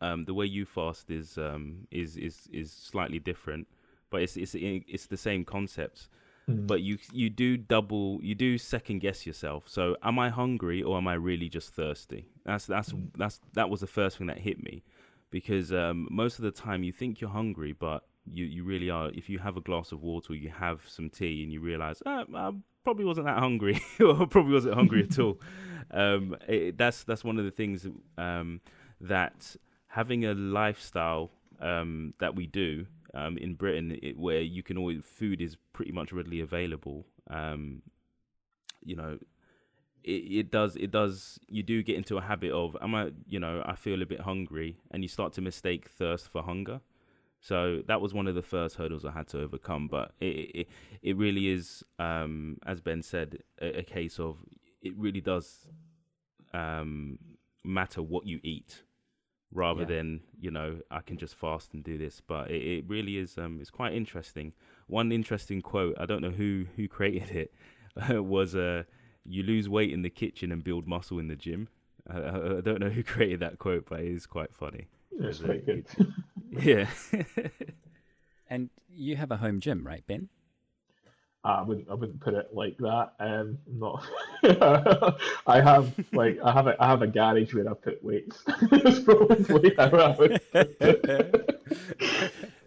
um, 0.00 0.24
the 0.24 0.34
way 0.34 0.46
you 0.46 0.64
fast 0.64 1.10
is 1.10 1.36
um, 1.38 1.86
is 1.90 2.16
is 2.16 2.48
is 2.52 2.72
slightly 2.72 3.18
different, 3.18 3.66
but 4.10 4.22
it's 4.22 4.36
it's 4.36 4.54
it's 4.54 5.06
the 5.06 5.16
same 5.16 5.44
concepts. 5.44 6.08
Mm. 6.48 6.66
But 6.66 6.80
you 6.82 6.98
you 7.12 7.30
do 7.30 7.56
double 7.56 8.20
you 8.22 8.34
do 8.34 8.58
second 8.58 9.00
guess 9.00 9.26
yourself. 9.26 9.64
So 9.66 9.96
am 10.02 10.18
I 10.18 10.30
hungry 10.30 10.82
or 10.82 10.96
am 10.96 11.08
I 11.08 11.14
really 11.14 11.48
just 11.48 11.74
thirsty? 11.74 12.26
That's 12.44 12.66
that's 12.66 12.92
mm. 12.92 13.08
that's 13.16 13.40
that 13.54 13.68
was 13.68 13.80
the 13.80 13.86
first 13.86 14.18
thing 14.18 14.28
that 14.28 14.38
hit 14.38 14.62
me, 14.62 14.82
because 15.30 15.72
um, 15.72 16.08
most 16.10 16.38
of 16.38 16.44
the 16.44 16.50
time 16.50 16.82
you 16.82 16.92
think 16.92 17.20
you're 17.20 17.30
hungry, 17.30 17.72
but 17.72 18.04
you 18.32 18.44
you 18.44 18.64
really 18.64 18.90
are. 18.90 19.10
If 19.10 19.28
you 19.28 19.38
have 19.38 19.56
a 19.56 19.60
glass 19.60 19.92
of 19.92 20.02
water, 20.02 20.34
you 20.34 20.50
have 20.50 20.82
some 20.86 21.10
tea, 21.10 21.42
and 21.42 21.52
you 21.52 21.60
realize, 21.60 22.02
oh, 22.06 22.24
I 22.34 22.52
probably 22.84 23.04
wasn't 23.04 23.26
that 23.26 23.38
hungry, 23.38 23.80
or 24.00 24.26
probably 24.26 24.52
wasn't 24.52 24.74
hungry 24.74 25.06
at 25.10 25.18
all. 25.18 25.40
Um, 25.92 26.36
it, 26.46 26.78
that's 26.78 27.02
that's 27.02 27.24
one 27.24 27.36
of 27.40 27.44
the 27.44 27.50
things 27.50 27.84
um, 28.16 28.60
that 29.00 29.56
having 29.88 30.24
a 30.24 30.34
lifestyle 30.34 31.32
um, 31.60 32.14
that 32.20 32.36
we 32.36 32.46
do 32.46 32.86
um, 33.12 33.36
in 33.36 33.54
Britain, 33.54 33.98
it, 34.00 34.16
where 34.16 34.40
you 34.40 34.62
can 34.62 34.78
always 34.78 35.02
food 35.04 35.40
is 35.40 35.56
pretty 35.72 35.90
much 35.90 36.12
readily 36.12 36.38
available. 36.38 37.06
Um, 37.28 37.82
you 38.84 38.94
know, 38.94 39.18
it, 40.04 40.10
it 40.10 40.50
does 40.50 40.76
it 40.76 40.90
does 40.90 41.38
you 41.48 41.62
do 41.62 41.82
get 41.82 41.96
into 41.96 42.16
a 42.18 42.20
habit 42.20 42.52
of 42.52 42.76
am 42.80 42.94
I 42.94 43.10
you 43.28 43.38
know 43.38 43.62
I 43.64 43.74
feel 43.74 44.02
a 44.02 44.06
bit 44.06 44.20
hungry 44.20 44.78
and 44.90 45.02
you 45.02 45.08
start 45.08 45.32
to 45.34 45.40
mistake 45.40 45.88
thirst 45.88 46.28
for 46.30 46.42
hunger 46.42 46.80
so 47.40 47.82
that 47.86 48.00
was 48.00 48.12
one 48.12 48.26
of 48.26 48.34
the 48.34 48.42
first 48.42 48.76
hurdles 48.76 49.04
I 49.04 49.12
had 49.12 49.26
to 49.28 49.40
overcome. 49.40 49.88
But 49.88 50.12
it 50.20 50.26
it, 50.26 50.68
it 51.02 51.16
really 51.16 51.48
is, 51.48 51.82
um, 51.98 52.58
as 52.66 52.80
Ben 52.80 53.02
said, 53.02 53.38
a, 53.60 53.78
a, 53.78 53.82
case 53.82 54.20
of 54.20 54.38
it 54.82 54.92
really 54.96 55.22
does 55.22 55.66
um, 56.52 57.18
matter 57.64 58.02
what 58.02 58.26
you 58.26 58.40
eat, 58.42 58.82
rather 59.52 59.82
yeah. 59.82 59.88
than 59.88 60.20
you 60.38 60.50
know 60.50 60.80
I 60.90 61.00
can 61.00 61.16
just 61.16 61.34
fast 61.34 61.72
and 61.72 61.82
do 61.82 61.96
this. 61.96 62.20
But 62.20 62.50
it, 62.50 62.62
it 62.62 62.84
really 62.86 63.16
is 63.16 63.38
um, 63.38 63.58
it's 63.60 63.70
quite 63.70 63.94
interesting. 63.94 64.52
One 64.86 65.10
interesting 65.10 65.62
quote 65.62 65.96
I 65.98 66.04
don't 66.04 66.20
know 66.20 66.30
who 66.30 66.66
who 66.76 66.88
created 66.88 67.30
it 67.30 67.54
was 68.22 68.54
uh, 68.54 68.82
"You 69.24 69.44
lose 69.44 69.66
weight 69.66 69.92
in 69.92 70.02
the 70.02 70.10
kitchen 70.10 70.52
and 70.52 70.62
build 70.62 70.86
muscle 70.86 71.18
in 71.18 71.28
the 71.28 71.36
gym." 71.36 71.68
I, 72.06 72.18
I 72.18 72.60
don't 72.60 72.80
know 72.80 72.90
who 72.90 73.02
created 73.02 73.40
that 73.40 73.58
quote, 73.58 73.86
but 73.88 74.00
it 74.00 74.12
is 74.12 74.26
quite 74.26 74.54
funny. 74.54 74.88
It's 75.12 75.38
quite 75.40 75.66
good. 75.66 75.86
Yeah. 76.52 76.88
and 78.50 78.70
you 78.92 79.14
have 79.14 79.30
a 79.30 79.36
home 79.36 79.60
gym, 79.60 79.86
right, 79.86 80.04
Ben? 80.04 80.28
I 81.44 81.62
wouldn't 81.62 81.88
I 81.88 81.94
wouldn't 81.94 82.20
put 82.20 82.34
it 82.34 82.48
like 82.52 82.76
that. 82.78 83.12
Um, 83.20 83.56
not. 83.66 84.04
I 85.46 85.60
have 85.60 85.94
like 86.12 86.40
I 86.44 86.50
have 86.52 86.66
a 86.66 86.76
I 86.82 86.88
have 86.88 87.02
a 87.02 87.06
garage 87.06 87.54
where 87.54 87.70
I 87.70 87.74
put 87.74 88.02
weights. 88.02 88.42
That's 88.68 88.98
probably 88.98 89.72
how 89.76 89.90
I 89.90 90.16
would. 90.16 90.40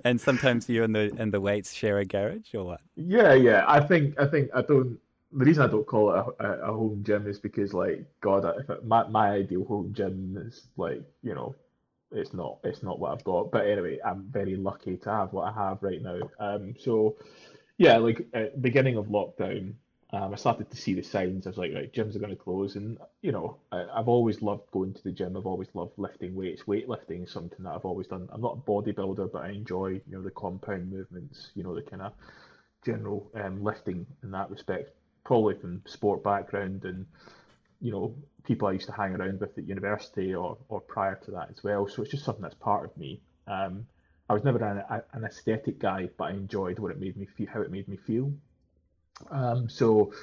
and 0.06 0.20
sometimes 0.20 0.70
you 0.70 0.84
and 0.84 0.96
the 0.96 1.14
and 1.18 1.32
the 1.34 1.42
weights 1.42 1.74
share 1.74 2.00
a 2.00 2.06
garage, 2.06 2.56
or 2.56 2.64
what? 2.64 2.82
Yeah, 2.96 3.34
yeah. 3.34 3.66
I 3.68 3.82
think 3.82 4.18
I 4.18 4.26
think 4.26 4.50
I 4.56 4.62
don't 4.62 4.98
the 5.34 5.46
reason 5.46 5.64
I 5.64 5.68
don't 5.68 5.86
call 5.86 6.14
it 6.14 6.26
a, 6.40 6.46
a, 6.46 6.72
a 6.72 6.74
home 6.74 7.04
gym 7.04 7.28
is 7.28 7.40
because 7.40 7.74
like 7.74 8.06
God, 8.22 8.46
if 8.60 8.70
it, 8.70 8.86
my 8.86 9.08
my 9.08 9.32
ideal 9.32 9.66
home 9.66 9.94
gym 9.94 10.38
is 10.48 10.68
like 10.78 11.02
you 11.22 11.36
know, 11.36 11.56
it's 12.14 12.34
not 12.34 12.60
it's 12.64 12.84
not 12.84 13.00
what 13.00 13.12
I've 13.12 13.24
got. 13.24 13.52
But 13.52 13.68
anyway, 13.68 14.00
I'm 14.06 14.24
very 14.30 14.56
lucky 14.56 14.98
to 14.98 15.10
have 15.10 15.34
what 15.34 15.48
I 15.48 15.52
have 15.52 15.82
right 15.82 16.02
now. 16.02 16.20
Um, 16.40 16.76
so 16.80 17.18
yeah, 17.78 17.98
like 17.98 18.28
at 18.34 18.62
beginning 18.62 18.98
of 18.98 19.08
lockdown, 19.08 19.74
um, 20.14 20.32
I 20.32 20.36
started 20.36 20.70
to 20.70 20.78
see 20.78 20.94
the 20.94 21.02
signs. 21.02 21.48
I 21.48 21.50
was 21.50 21.58
like, 21.58 21.74
right, 21.74 21.92
gyms 21.92 22.16
are 22.16 22.20
going 22.20 22.30
to 22.30 22.36
close, 22.36 22.76
and 22.76 23.00
you 23.22 23.32
know, 23.32 23.58
I, 23.72 23.86
I've 23.96 24.08
always 24.08 24.42
loved 24.42 24.70
going 24.72 24.94
to 24.94 25.04
the 25.04 25.12
gym. 25.12 25.36
I've 25.36 25.48
always 25.48 25.70
loved 25.74 25.98
lifting 25.98 26.36
weights. 26.36 26.64
Weightlifting 26.64 27.24
is 27.24 27.32
something 27.32 27.64
that 27.64 27.72
I've 27.72 27.86
always 27.86 28.08
done. 28.08 28.30
I'm 28.32 28.42
not 28.42 28.58
a 28.58 28.70
bodybuilder, 28.70 29.32
but 29.32 29.44
I 29.44 29.50
enjoy 29.50 29.88
you 29.88 30.02
know 30.08 30.22
the 30.22 30.32
compound 30.32 30.92
movements. 30.92 31.50
You 31.56 31.64
know 31.64 31.74
the 31.74 31.82
kind 31.82 32.04
of 32.04 32.14
general 32.86 33.32
um, 33.36 33.64
lifting 33.64 34.06
in 34.22 34.32
that 34.32 34.52
respect. 34.52 34.92
Probably 35.26 35.56
from 35.56 35.82
sport 35.86 36.24
background 36.24 36.84
and 36.84 37.06
you 37.84 37.92
know 37.92 38.16
people 38.46 38.68
I 38.68 38.72
used 38.72 38.88
to 38.88 38.94
hang 38.94 39.14
around 39.14 39.42
with 39.42 39.58
at 39.58 39.68
university 39.68 40.34
or 40.34 40.58
or 40.70 40.82
prior 40.82 41.20
to 41.26 41.32
that 41.32 41.50
as 41.52 41.64
well. 41.64 41.88
So 41.88 42.02
it's 42.02 42.12
just 42.12 42.24
something 42.26 42.42
that's 42.42 42.56
part 42.56 42.86
of 42.86 42.98
me. 42.98 43.22
Um, 43.46 43.86
I 44.30 44.34
was 44.34 44.44
never 44.44 44.64
an, 44.64 45.04
an 45.12 45.26
aesthetic 45.26 45.80
guy, 45.80 46.10
but 46.18 46.26
I 46.26 46.32
enjoyed 46.32 46.80
what 46.80 46.92
it 46.92 47.00
made 47.00 47.18
me 47.18 47.26
feel, 47.26 47.48
how 47.54 47.62
it 47.62 47.70
made 47.70 47.88
me 47.90 47.98
feel. 47.98 48.32
Um, 49.30 49.70
so, 49.70 50.14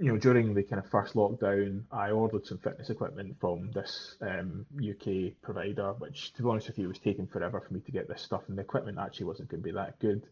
you 0.00 0.10
know, 0.10 0.16
during 0.16 0.54
the 0.54 0.62
kind 0.62 0.82
of 0.82 0.90
first 0.90 1.14
lockdown, 1.14 1.82
I 1.92 2.10
ordered 2.10 2.46
some 2.46 2.58
fitness 2.58 2.88
equipment 2.88 3.36
from 3.38 3.70
this 3.72 4.16
um, 4.22 4.64
UK 4.76 5.40
provider, 5.42 5.92
which, 5.98 6.32
to 6.34 6.42
be 6.42 6.48
honest 6.48 6.68
with 6.68 6.78
you, 6.78 6.88
was 6.88 6.98
taking 6.98 7.26
forever 7.26 7.60
for 7.60 7.74
me 7.74 7.80
to 7.80 7.92
get 7.92 8.08
this 8.08 8.22
stuff, 8.22 8.42
and 8.48 8.56
the 8.56 8.62
equipment 8.62 8.98
actually 8.98 9.26
wasn't 9.26 9.50
going 9.50 9.62
to 9.62 9.64
be 9.64 9.72
that 9.72 9.98
good. 9.98 10.22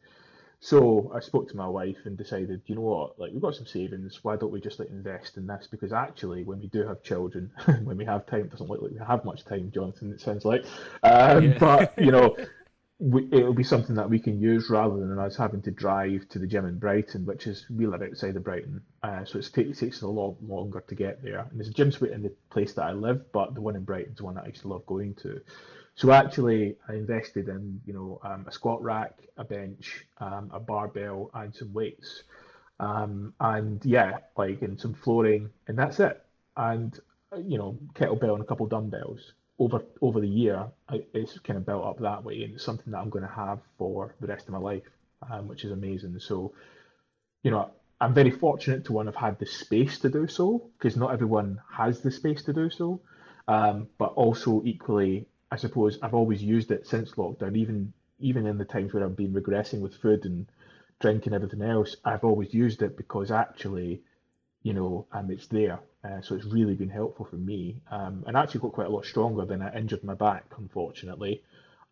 So 0.64 1.12
I 1.14 1.20
spoke 1.20 1.50
to 1.50 1.56
my 1.58 1.68
wife 1.68 1.98
and 2.06 2.16
decided, 2.16 2.62
you 2.64 2.74
know 2.74 2.80
what, 2.80 3.18
like 3.20 3.32
we've 3.32 3.42
got 3.42 3.54
some 3.54 3.66
savings, 3.66 4.20
why 4.22 4.36
don't 4.36 4.50
we 4.50 4.62
just 4.62 4.78
like 4.78 4.88
invest 4.88 5.36
in 5.36 5.46
this? 5.46 5.68
Because 5.70 5.92
actually, 5.92 6.42
when 6.42 6.58
we 6.58 6.68
do 6.68 6.86
have 6.86 7.02
children, 7.02 7.50
when 7.84 7.98
we 7.98 8.06
have 8.06 8.24
time, 8.24 8.48
doesn't 8.48 8.70
look 8.70 8.80
like 8.80 8.92
we 8.92 8.98
have 8.98 9.26
much 9.26 9.44
time, 9.44 9.70
Jonathan. 9.74 10.10
It 10.10 10.22
sounds 10.22 10.46
like, 10.46 10.64
um, 11.02 11.44
yeah. 11.44 11.58
but 11.58 11.92
you 11.98 12.10
know, 12.10 12.34
we, 12.98 13.28
it'll 13.30 13.52
be 13.52 13.62
something 13.62 13.96
that 13.96 14.08
we 14.08 14.18
can 14.18 14.40
use 14.40 14.70
rather 14.70 14.96
than 15.06 15.18
us 15.18 15.36
having 15.36 15.60
to 15.60 15.70
drive 15.70 16.26
to 16.30 16.38
the 16.38 16.46
gym 16.46 16.64
in 16.64 16.78
Brighton, 16.78 17.26
which 17.26 17.46
is 17.46 17.66
we 17.68 17.86
live 17.86 18.00
outside 18.00 18.34
of 18.34 18.44
Brighton, 18.44 18.80
uh, 19.02 19.26
so 19.26 19.38
it 19.38 19.52
takes 19.52 20.00
a 20.00 20.08
lot 20.08 20.38
longer 20.42 20.82
to 20.88 20.94
get 20.94 21.22
there. 21.22 21.40
And 21.40 21.60
there's 21.60 21.68
a 21.68 21.74
gym 21.74 21.92
suite 21.92 22.12
in 22.12 22.22
the 22.22 22.32
place 22.48 22.72
that 22.72 22.84
I 22.84 22.92
live, 22.92 23.30
but 23.32 23.54
the 23.54 23.60
one 23.60 23.76
in 23.76 23.84
Brighton 23.84 24.14
is 24.14 24.22
one 24.22 24.36
that 24.36 24.44
I 24.44 24.48
used 24.48 24.62
to 24.62 24.68
love 24.68 24.86
going 24.86 25.14
to. 25.16 25.42
So 25.96 26.10
actually, 26.10 26.76
I 26.88 26.94
invested 26.94 27.48
in 27.48 27.80
you 27.86 27.92
know 27.92 28.20
um, 28.24 28.46
a 28.48 28.52
squat 28.52 28.82
rack, 28.82 29.14
a 29.36 29.44
bench, 29.44 30.06
um, 30.18 30.50
a 30.52 30.60
barbell, 30.60 31.30
and 31.34 31.54
some 31.54 31.72
weights, 31.72 32.24
um, 32.80 33.32
and 33.40 33.84
yeah, 33.84 34.18
like 34.36 34.62
in 34.62 34.76
some 34.78 34.94
flooring, 34.94 35.50
and 35.68 35.78
that's 35.78 36.00
it. 36.00 36.22
And 36.56 36.98
you 37.36 37.58
know, 37.58 37.78
kettlebell 37.94 38.34
and 38.34 38.42
a 38.42 38.46
couple 38.46 38.66
dumbbells 38.66 39.32
over 39.58 39.82
over 40.00 40.20
the 40.20 40.28
year, 40.28 40.66
it's 40.90 41.38
kind 41.38 41.56
of 41.58 41.66
built 41.66 41.84
up 41.84 41.98
that 42.00 42.24
way, 42.24 42.42
and 42.42 42.54
it's 42.54 42.64
something 42.64 42.92
that 42.92 42.98
I'm 42.98 43.10
going 43.10 43.26
to 43.26 43.34
have 43.34 43.60
for 43.78 44.14
the 44.20 44.26
rest 44.26 44.46
of 44.46 44.52
my 44.52 44.58
life, 44.58 44.82
um, 45.30 45.48
which 45.48 45.64
is 45.64 45.70
amazing. 45.70 46.18
So, 46.18 46.54
you 47.44 47.50
know, 47.52 47.70
I'm 48.00 48.14
very 48.14 48.30
fortunate 48.32 48.84
to 48.86 48.92
one 48.92 49.06
have 49.06 49.14
had 49.14 49.38
the 49.38 49.46
space 49.46 50.00
to 50.00 50.08
do 50.10 50.26
so, 50.26 50.70
because 50.78 50.96
not 50.96 51.12
everyone 51.12 51.60
has 51.72 52.00
the 52.00 52.10
space 52.10 52.42
to 52.44 52.52
do 52.52 52.68
so. 52.68 53.00
Um, 53.46 53.88
but 53.98 54.14
also 54.14 54.62
equally, 54.64 55.26
I 55.54 55.56
suppose 55.56 55.98
I've 56.02 56.14
always 56.14 56.42
used 56.42 56.70
it 56.72 56.86
since 56.86 57.12
lockdown, 57.12 57.56
even 57.56 57.92
even 58.18 58.46
in 58.46 58.58
the 58.58 58.64
times 58.64 58.92
where 58.92 59.04
I've 59.04 59.16
been 59.16 59.32
regressing 59.32 59.80
with 59.80 59.94
food 59.94 60.24
and 60.24 60.46
drink 61.00 61.26
and 61.26 61.34
everything 61.34 61.62
else. 61.62 61.96
I've 62.04 62.24
always 62.24 62.52
used 62.52 62.82
it 62.82 62.96
because 62.96 63.30
actually, 63.30 64.02
you 64.62 64.72
know, 64.72 65.06
um, 65.12 65.30
it's 65.30 65.46
there 65.46 65.80
uh, 66.04 66.20
so 66.20 66.34
it's 66.34 66.44
really 66.44 66.74
been 66.74 66.90
helpful 66.90 67.24
for 67.24 67.36
me, 67.36 67.80
um, 67.90 68.24
and 68.26 68.36
actually 68.36 68.60
got 68.60 68.72
quite 68.72 68.88
a 68.88 68.90
lot 68.90 69.06
stronger 69.06 69.44
than 69.46 69.62
I 69.62 69.74
injured 69.74 70.04
my 70.04 70.14
back, 70.14 70.44
unfortunately. 70.58 71.42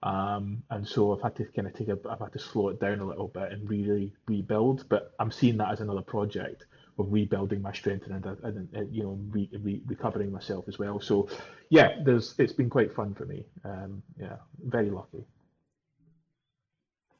Um, 0.02 0.64
and 0.68 0.86
so 0.86 1.14
I've 1.14 1.22
had 1.22 1.36
to 1.36 1.44
kind 1.44 1.66
of 1.66 1.74
take 1.74 1.88
a, 1.88 1.98
I've 2.10 2.18
had 2.18 2.32
to 2.32 2.38
slow 2.38 2.68
it 2.68 2.80
down 2.80 3.00
a 3.00 3.06
little 3.06 3.28
bit 3.28 3.52
and 3.52 3.70
really 3.70 4.12
rebuild. 4.26 4.84
But 4.88 5.14
I'm 5.18 5.30
seeing 5.30 5.56
that 5.58 5.70
as 5.70 5.80
another 5.80 6.02
project 6.02 6.66
of 6.98 7.12
rebuilding 7.12 7.62
my 7.62 7.72
strength 7.72 8.06
and, 8.06 8.24
and, 8.24 8.68
and 8.74 8.94
you 8.94 9.02
know 9.02 9.18
re, 9.30 9.48
re, 9.60 9.82
recovering 9.86 10.30
myself 10.30 10.64
as 10.68 10.78
well. 10.78 11.00
So 11.00 11.28
yeah, 11.70 11.98
there's 12.04 12.34
it's 12.38 12.52
been 12.52 12.70
quite 12.70 12.94
fun 12.94 13.14
for 13.14 13.24
me. 13.26 13.46
Um, 13.64 14.02
yeah, 14.18 14.36
very 14.64 14.90
lucky. 14.90 15.24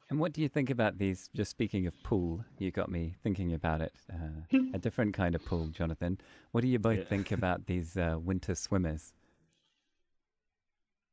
And 0.09 0.19
what 0.19 0.31
do 0.31 0.41
you 0.41 0.49
think 0.49 0.69
about 0.69 0.99
these? 0.99 1.29
Just 1.33 1.49
speaking 1.49 1.87
of 1.87 2.03
pool, 2.03 2.45
you 2.59 2.69
got 2.69 2.91
me 2.91 3.15
thinking 3.23 3.53
about 3.53 3.81
it. 3.81 3.93
Uh, 4.11 4.57
a 4.73 4.77
different 4.77 5.15
kind 5.15 5.33
of 5.33 5.43
pool, 5.43 5.67
Jonathan. 5.67 6.19
What 6.51 6.61
do 6.61 6.67
you 6.67 6.77
both 6.77 6.99
yeah. 6.99 7.05
think 7.05 7.31
about 7.31 7.65
these 7.67 7.97
uh, 7.97 8.17
winter 8.21 8.53
swimmers? 8.53 9.13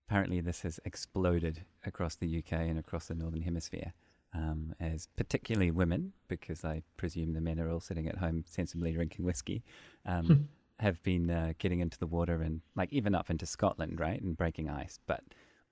Apparently, 0.07 0.41
this 0.41 0.63
has 0.63 0.81
exploded 0.85 1.65
across 1.87 2.17
the 2.17 2.39
UK 2.39 2.53
and 2.53 2.79
across 2.79 3.07
the 3.07 3.15
Northern 3.15 3.43
Hemisphere, 3.43 3.95
um, 4.35 4.75
as 4.81 5.09
particularly 5.17 5.71
women, 5.71 6.13
because 6.29 6.65
I 6.65 6.83
presume 6.97 7.33
the 7.33 7.41
men 7.41 7.61
are 7.61 7.71
all 7.71 7.81
sitting 7.81 8.09
at 8.09 8.19
home 8.19 8.45
sensibly 8.47 8.93
drinking 8.93 9.25
whiskey, 9.25 9.63
um, 10.07 10.49
have 10.79 11.03
been 11.03 11.31
uh, 11.31 11.53
getting 11.59 11.81
into 11.81 11.99
the 11.99 12.07
water 12.07 12.43
and, 12.43 12.61
like, 12.75 12.93
even 12.93 13.15
up 13.15 13.31
into 13.31 13.47
Scotland, 13.47 14.01
right, 14.01 14.21
and 14.21 14.37
breaking 14.37 14.71
ice, 14.71 14.99
but 15.07 15.23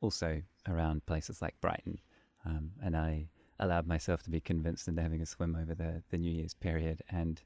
also 0.00 0.42
around 0.68 1.06
places 1.06 1.40
like 1.40 1.60
Brighton 1.60 1.98
um, 2.44 2.70
and 2.82 2.96
I 2.96 3.28
allowed 3.60 3.86
myself 3.86 4.22
to 4.24 4.30
be 4.30 4.40
convinced 4.40 4.88
into 4.88 5.02
having 5.02 5.20
a 5.20 5.26
swim 5.26 5.56
over 5.56 5.74
the, 5.74 6.02
the 6.10 6.18
New 6.18 6.30
Year's 6.30 6.54
period. 6.54 7.02
And 7.10 7.40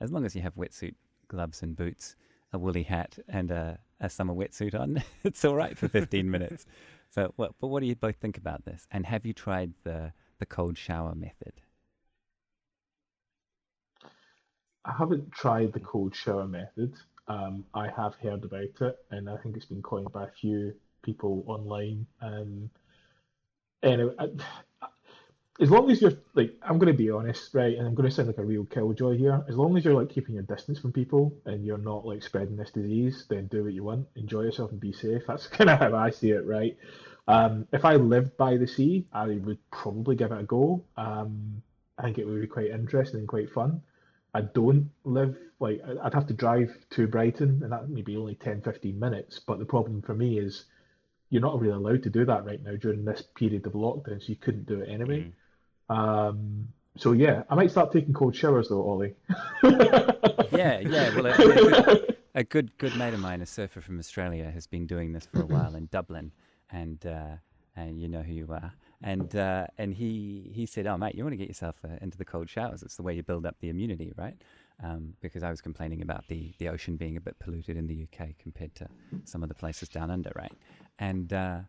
as 0.00 0.12
long 0.12 0.24
as 0.24 0.34
you 0.34 0.42
have 0.42 0.54
wetsuit, 0.54 0.94
gloves, 1.28 1.62
and 1.62 1.76
boots, 1.76 2.16
a 2.52 2.58
woolly 2.58 2.84
hat, 2.84 3.18
and 3.28 3.50
a, 3.50 3.78
a 4.00 4.08
summer 4.08 4.34
wetsuit 4.34 4.78
on, 4.78 5.02
it's 5.24 5.44
all 5.44 5.56
right 5.56 5.76
for 5.76 5.88
15 5.88 6.30
minutes. 6.30 6.66
So, 7.08 7.32
what, 7.36 7.52
but 7.60 7.68
what 7.68 7.80
do 7.80 7.86
you 7.86 7.94
both 7.94 8.16
think 8.16 8.36
about 8.36 8.64
this? 8.64 8.86
And 8.90 9.06
have 9.06 9.24
you 9.24 9.32
tried 9.32 9.72
the, 9.84 10.12
the 10.38 10.46
cold 10.46 10.78
shower 10.78 11.14
method? 11.14 11.54
I 14.84 14.92
haven't 14.92 15.32
tried 15.32 15.72
the 15.72 15.80
cold 15.80 16.14
shower 16.14 16.46
method. 16.46 16.94
Um, 17.28 17.64
I 17.74 17.88
have 17.88 18.14
heard 18.16 18.44
about 18.44 18.80
it, 18.80 18.96
and 19.10 19.28
I 19.28 19.36
think 19.38 19.56
it's 19.56 19.66
been 19.66 19.82
coined 19.82 20.12
by 20.12 20.24
a 20.24 20.30
few 20.40 20.74
people 21.02 21.42
online. 21.46 22.06
Um, 22.22 22.70
anyway, 23.82 24.14
I, 24.18 24.28
as 25.60 25.70
long 25.70 25.90
as 25.90 26.00
you're 26.00 26.12
like, 26.34 26.54
I'm 26.62 26.78
going 26.78 26.92
to 26.92 26.96
be 26.96 27.10
honest, 27.10 27.54
right, 27.54 27.76
and 27.76 27.86
I'm 27.86 27.94
going 27.94 28.08
to 28.08 28.14
sound 28.14 28.28
like 28.28 28.38
a 28.38 28.44
real 28.44 28.64
killjoy 28.64 29.16
here. 29.16 29.42
As 29.48 29.56
long 29.56 29.76
as 29.76 29.84
you're 29.84 29.94
like 29.94 30.10
keeping 30.10 30.34
your 30.34 30.44
distance 30.44 30.78
from 30.78 30.92
people 30.92 31.34
and 31.46 31.64
you're 31.64 31.78
not 31.78 32.06
like 32.06 32.22
spreading 32.22 32.56
this 32.56 32.70
disease, 32.70 33.26
then 33.28 33.46
do 33.46 33.64
what 33.64 33.72
you 33.72 33.84
want, 33.84 34.06
enjoy 34.16 34.42
yourself, 34.42 34.70
and 34.70 34.80
be 34.80 34.92
safe. 34.92 35.22
That's 35.26 35.46
kind 35.48 35.70
of 35.70 35.78
how 35.78 35.94
I 35.94 36.10
see 36.10 36.30
it, 36.30 36.44
right? 36.46 36.76
Um, 37.28 37.66
if 37.72 37.84
I 37.84 37.96
lived 37.96 38.36
by 38.36 38.56
the 38.56 38.66
sea, 38.66 39.06
I 39.12 39.26
would 39.26 39.58
probably 39.70 40.16
give 40.16 40.32
it 40.32 40.40
a 40.40 40.44
go. 40.44 40.84
Um, 40.96 41.62
I 41.98 42.02
think 42.02 42.18
it 42.18 42.26
would 42.26 42.40
be 42.40 42.46
quite 42.46 42.70
interesting 42.70 43.20
and 43.20 43.28
quite 43.28 43.50
fun. 43.50 43.82
I 44.34 44.42
don't 44.42 44.90
live 45.04 45.36
like 45.60 45.80
I'd 46.02 46.12
have 46.12 46.26
to 46.26 46.34
drive 46.34 46.76
to 46.90 47.06
Brighton, 47.06 47.60
and 47.62 47.72
that 47.72 47.88
may 47.88 48.02
be 48.02 48.16
only 48.16 48.34
10, 48.34 48.60
15 48.60 48.98
minutes. 48.98 49.40
But 49.40 49.58
the 49.58 49.64
problem 49.64 50.02
for 50.02 50.14
me 50.14 50.38
is 50.38 50.64
you're 51.30 51.42
not 51.42 51.58
really 51.60 51.72
allowed 51.72 52.02
to 52.04 52.10
do 52.10 52.24
that 52.26 52.44
right 52.44 52.62
now 52.62 52.76
during 52.76 53.04
this 53.04 53.22
period 53.22 53.66
of 53.66 53.72
lockdown, 53.72 54.20
so 54.20 54.28
you 54.28 54.36
couldn't 54.36 54.66
do 54.66 54.80
it 54.80 54.88
anyway. 54.88 55.32
Mm. 55.90 55.96
Um, 55.96 56.68
so 56.96 57.12
yeah, 57.12 57.42
I 57.50 57.54
might 57.54 57.70
start 57.70 57.92
taking 57.92 58.12
cold 58.12 58.36
showers 58.36 58.68
though, 58.68 58.82
Ollie. 58.82 59.14
yeah, 59.62 60.80
yeah. 60.80 61.14
Well, 61.14 61.26
a, 61.26 61.30
a, 61.30 61.36
good, 61.36 62.16
a, 62.34 62.44
good, 62.44 62.78
good 62.78 62.96
mate 62.96 63.14
of 63.14 63.20
mine, 63.20 63.40
a 63.40 63.46
surfer 63.46 63.80
from 63.80 63.98
Australia, 63.98 64.50
has 64.50 64.66
been 64.66 64.86
doing 64.86 65.12
this 65.12 65.26
for 65.26 65.42
a 65.42 65.46
while 65.46 65.74
in 65.74 65.86
Dublin, 65.86 66.32
and 66.70 67.04
uh, 67.06 67.36
and 67.76 68.00
you 68.00 68.08
know 68.08 68.22
who 68.22 68.32
you 68.32 68.46
are. 68.50 68.72
And 69.02 69.34
uh, 69.36 69.66
and 69.78 69.94
he 69.94 70.50
he 70.54 70.66
said, 70.66 70.86
"Oh 70.86 70.96
mate, 70.96 71.14
you 71.14 71.22
want 71.24 71.32
to 71.32 71.36
get 71.36 71.48
yourself 71.48 71.76
uh, 71.84 71.96
into 72.00 72.16
the 72.18 72.24
cold 72.24 72.48
showers? 72.48 72.82
It's 72.82 72.96
the 72.96 73.02
way 73.02 73.14
you 73.14 73.22
build 73.22 73.46
up 73.46 73.56
the 73.60 73.68
immunity, 73.68 74.12
right?" 74.16 74.36
Um, 74.82 75.14
because 75.20 75.42
I 75.42 75.50
was 75.50 75.60
complaining 75.60 76.02
about 76.02 76.24
the 76.28 76.52
the 76.58 76.68
ocean 76.68 76.96
being 76.96 77.16
a 77.16 77.20
bit 77.20 77.38
polluted 77.38 77.76
in 77.76 77.86
the 77.86 78.06
UK 78.06 78.30
compared 78.38 78.74
to 78.76 78.88
some 79.24 79.42
of 79.42 79.48
the 79.48 79.54
places 79.54 79.88
down 79.88 80.10
under, 80.10 80.32
right? 80.34 80.52
and 80.98 81.32
uh, 81.32 81.60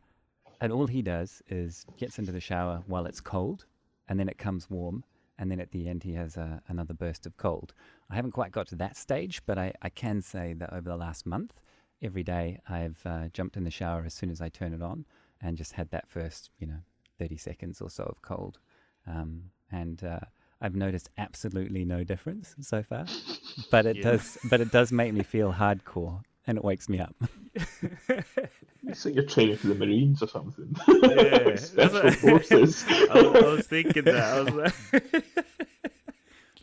and 0.62 0.72
all 0.72 0.88
he 0.88 1.02
does 1.02 1.42
is 1.50 1.86
gets 1.98 2.20
into 2.20 2.32
the 2.32 2.40
shower 2.40 2.84
while 2.88 3.06
it's 3.06 3.22
cold, 3.22 3.66
and 4.08 4.20
then 4.20 4.30
it 4.30 4.38
comes 4.38 4.70
warm, 4.70 5.04
and 5.38 5.52
then 5.52 5.60
at 5.60 5.72
the 5.72 5.88
end 5.88 6.04
he 6.04 6.14
has 6.14 6.38
a, 6.38 6.62
another 6.68 6.94
burst 6.94 7.26
of 7.26 7.38
cold. 7.38 7.74
I 8.10 8.16
haven't 8.16 8.32
quite 8.32 8.52
got 8.52 8.68
to 8.68 8.76
that 8.78 8.98
stage, 8.98 9.42
but 9.46 9.58
I, 9.58 9.74
I 9.82 9.90
can 9.90 10.22
say 10.22 10.54
that 10.54 10.74
over 10.74 10.90
the 10.90 10.98
last 10.98 11.26
month, 11.26 11.60
every 12.02 12.24
day 12.24 12.60
I've 12.70 13.00
uh, 13.06 13.28
jumped 13.34 13.58
in 13.58 13.64
the 13.64 13.72
shower 13.72 14.04
as 14.06 14.14
soon 14.14 14.30
as 14.30 14.42
I 14.42 14.50
turn 14.50 14.74
it 14.74 14.82
on, 14.82 15.06
and 15.42 15.58
just 15.58 15.74
had 15.74 15.90
that 15.92 16.08
first 16.08 16.52
you 16.60 16.68
know 16.68 16.80
thirty 17.20 17.38
seconds 17.38 17.82
or 17.82 17.90
so 17.90 18.04
of 18.04 18.22
cold, 18.22 18.60
um, 19.08 19.44
and 19.72 20.04
uh, 20.04 20.20
I've 20.62 20.76
noticed 20.76 21.10
absolutely 21.18 21.86
no 21.86 22.04
difference 22.04 22.56
so 22.62 22.84
far, 22.84 23.06
but 23.72 23.86
it 23.86 23.98
yeah. 23.98 24.12
does 24.12 24.38
but 24.50 24.62
it 24.62 24.72
does 24.72 24.92
make 24.92 25.14
me 25.14 25.24
feel 25.24 25.54
hardcore 25.54 26.22
and 26.48 26.58
it 26.58 26.64
wakes 26.64 26.88
me 26.88 27.00
up. 27.00 27.14
it's 27.56 29.06
like 29.06 29.16
you're 29.16 29.26
training 29.26 29.58
for 29.58 29.68
the 29.68 29.76
Marines 29.76 30.24
or 30.24 30.28
something. 30.28 30.74
Yeah, 30.88 31.56
special 31.58 32.12
forces. 32.12 32.86
I, 32.88 33.20
I, 33.20 33.54
was 33.54 33.68
thinking 33.68 34.06
that. 34.06 34.16
I 34.16 34.42
was 34.42 34.54
like, 34.54 35.26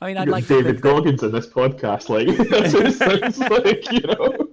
I 0.00 0.06
mean, 0.06 0.16
I'd 0.16 0.20
You 0.20 0.26
got 0.26 0.28
like 0.28 0.46
to 0.46 0.54
David 0.56 0.76
that- 0.76 0.82
Goggins 0.82 1.22
in 1.22 1.32
this 1.32 1.46
podcast. 1.46 2.08
Like 2.08 2.28
that's 2.48 2.72
what 2.72 2.86
it 2.86 2.94
sounds 2.94 3.38
like, 3.38 3.92
you 3.92 4.00
know. 4.00 4.48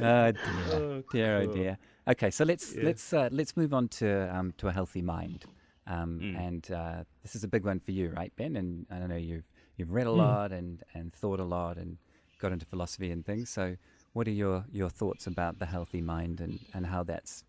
Oh 0.00 0.32
dear, 0.32 0.66
Oh, 0.72 1.02
dear, 1.10 1.36
oh 1.38 1.46
dear. 1.46 1.78
Okay, 2.08 2.30
so 2.30 2.44
let's 2.44 2.74
Yeah. 2.74 2.82
let's 2.84 3.12
uh, 3.12 3.28
let's 3.32 3.56
move 3.56 3.74
on 3.74 3.88
to 3.88 4.34
um, 4.34 4.52
to 4.58 4.68
a 4.68 4.72
healthy 4.72 5.02
mind, 5.02 5.44
um, 5.86 6.20
Mm. 6.22 6.36
and 6.36 6.70
uh, 6.70 7.04
this 7.22 7.34
is 7.34 7.44
a 7.44 7.48
big 7.48 7.64
one 7.64 7.80
for 7.80 7.90
you, 7.92 8.10
right, 8.10 8.32
Ben? 8.36 8.56
And 8.56 8.86
I 8.90 9.06
know 9.06 9.16
you've 9.16 9.44
you've 9.76 9.90
read 9.90 10.06
a 10.06 10.10
Mm. 10.10 10.16
lot 10.16 10.52
and, 10.52 10.82
and 10.94 11.12
thought 11.12 11.40
a 11.40 11.44
lot 11.44 11.76
and 11.78 11.98
got 12.38 12.52
into 12.52 12.66
philosophy 12.66 13.10
and 13.10 13.24
things. 13.24 13.50
So, 13.50 13.76
what 14.12 14.26
are 14.28 14.32
your, 14.32 14.64
your 14.72 14.90
thoughts 14.90 15.26
about 15.26 15.58
the 15.58 15.66
healthy 15.66 16.00
mind 16.02 16.40
and, 16.40 16.60
and 16.74 16.86
how 16.86 17.02
that's 17.04 17.44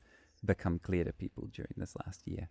become 0.46 0.80
clear 0.80 1.04
to 1.04 1.14
people 1.14 1.48
during 1.52 1.74
this 1.78 1.96
last 2.06 2.22
year? 2.28 2.48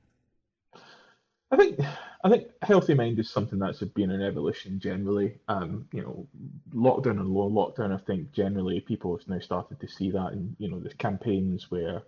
I 1.50 1.56
think 1.56 1.80
I 2.24 2.28
think 2.28 2.48
healthy 2.62 2.94
mind 2.94 3.18
is 3.18 3.30
something 3.30 3.58
that's 3.58 3.80
been 3.80 4.10
an 4.10 4.22
evolution 4.22 4.80
generally. 4.80 5.38
Um, 5.48 5.86
you 5.92 6.02
know, 6.02 6.26
lockdown 6.74 7.20
and 7.20 7.28
low 7.28 7.50
lockdown. 7.50 7.94
I 7.94 7.98
think 8.04 8.32
generally 8.32 8.80
people 8.80 9.16
have 9.16 9.26
now 9.28 9.38
started 9.38 9.80
to 9.80 9.88
see 9.88 10.10
that, 10.10 10.32
and 10.32 10.54
you 10.58 10.70
know, 10.70 10.78
there's 10.80 10.94
campaigns 10.94 11.70
where 11.70 12.02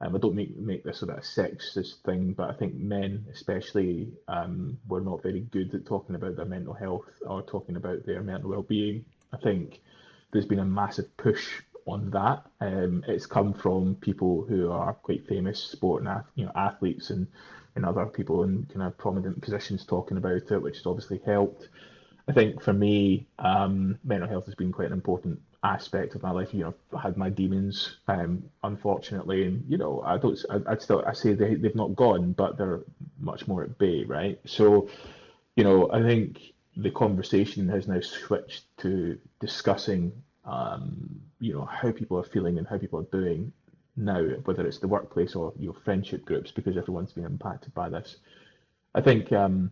um, 0.00 0.16
I 0.16 0.18
don't 0.18 0.34
make 0.34 0.56
make 0.56 0.82
this 0.84 1.02
a 1.02 1.06
bit 1.06 1.18
of 1.18 1.24
sexist 1.24 2.02
thing, 2.04 2.32
but 2.32 2.50
I 2.50 2.54
think 2.54 2.74
men 2.74 3.26
especially 3.32 4.12
um, 4.28 4.78
were 4.88 5.00
not 5.00 5.22
very 5.22 5.42
good 5.42 5.74
at 5.74 5.86
talking 5.86 6.16
about 6.16 6.36
their 6.36 6.46
mental 6.46 6.74
health 6.74 7.06
or 7.26 7.42
talking 7.42 7.76
about 7.76 8.04
their 8.04 8.22
mental 8.22 8.50
well-being. 8.50 9.04
I 9.32 9.36
think 9.36 9.80
there's 10.32 10.46
been 10.46 10.58
a 10.58 10.64
massive 10.64 11.16
push 11.16 11.62
on 11.86 12.10
that. 12.10 12.44
Um, 12.60 13.04
it's 13.06 13.26
come 13.26 13.54
from 13.54 13.94
people 13.96 14.44
who 14.48 14.70
are 14.70 14.94
quite 14.94 15.28
famous 15.28 15.60
sport 15.62 16.02
and 16.02 16.24
you 16.34 16.46
know 16.46 16.52
athletes 16.56 17.10
and 17.10 17.28
and 17.76 17.84
other 17.84 18.06
people 18.06 18.44
in 18.44 18.66
kind 18.72 18.82
of 18.82 18.96
prominent 18.98 19.40
positions 19.40 19.84
talking 19.84 20.16
about 20.16 20.50
it, 20.50 20.62
which 20.62 20.76
has 20.76 20.86
obviously 20.86 21.20
helped. 21.24 21.68
I 22.28 22.32
think 22.32 22.62
for 22.62 22.72
me, 22.72 23.26
um, 23.38 23.98
mental 24.04 24.28
health 24.28 24.46
has 24.46 24.54
been 24.54 24.72
quite 24.72 24.86
an 24.86 24.92
important 24.92 25.40
aspect 25.62 26.14
of 26.14 26.22
my 26.22 26.30
life. 26.30 26.54
You 26.54 26.64
know, 26.64 26.74
I 26.96 27.00
had 27.00 27.16
my 27.16 27.28
demons, 27.28 27.96
um, 28.08 28.44
unfortunately, 28.62 29.44
and 29.44 29.64
you 29.68 29.76
know, 29.76 30.02
I 30.04 30.18
don't, 30.18 30.38
I, 30.50 30.72
I'd 30.72 30.82
still, 30.82 31.04
I 31.06 31.12
say 31.12 31.34
they, 31.34 31.54
they've 31.54 31.74
not 31.74 31.96
gone, 31.96 32.32
but 32.32 32.56
they're 32.56 32.80
much 33.18 33.46
more 33.48 33.62
at 33.64 33.76
bay, 33.78 34.04
right? 34.04 34.38
So, 34.46 34.88
you 35.56 35.64
know, 35.64 35.90
I 35.90 36.02
think 36.02 36.40
the 36.76 36.90
conversation 36.90 37.68
has 37.68 37.86
now 37.86 38.00
switched 38.00 38.64
to 38.78 39.18
discussing, 39.40 40.12
um, 40.44 41.20
you 41.40 41.52
know, 41.52 41.64
how 41.64 41.92
people 41.92 42.18
are 42.18 42.24
feeling 42.24 42.58
and 42.58 42.66
how 42.66 42.78
people 42.78 43.00
are 43.00 43.18
doing 43.18 43.52
now, 43.96 44.22
whether 44.44 44.66
it's 44.66 44.78
the 44.78 44.88
workplace 44.88 45.34
or 45.34 45.52
your 45.58 45.74
friendship 45.84 46.24
groups, 46.24 46.50
because 46.50 46.76
everyone's 46.76 47.12
been 47.12 47.24
impacted 47.24 47.74
by 47.74 47.88
this. 47.88 48.16
I 48.94 49.00
think, 49.00 49.32
um, 49.32 49.70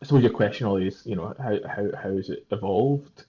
I 0.00 0.04
suppose 0.04 0.22
your 0.22 0.32
question 0.32 0.66
Ollie, 0.66 0.88
is, 0.88 1.02
you 1.04 1.16
know, 1.16 1.34
how, 1.38 1.58
how, 1.66 1.90
how 1.96 2.16
has 2.16 2.28
it 2.30 2.46
evolved? 2.50 3.24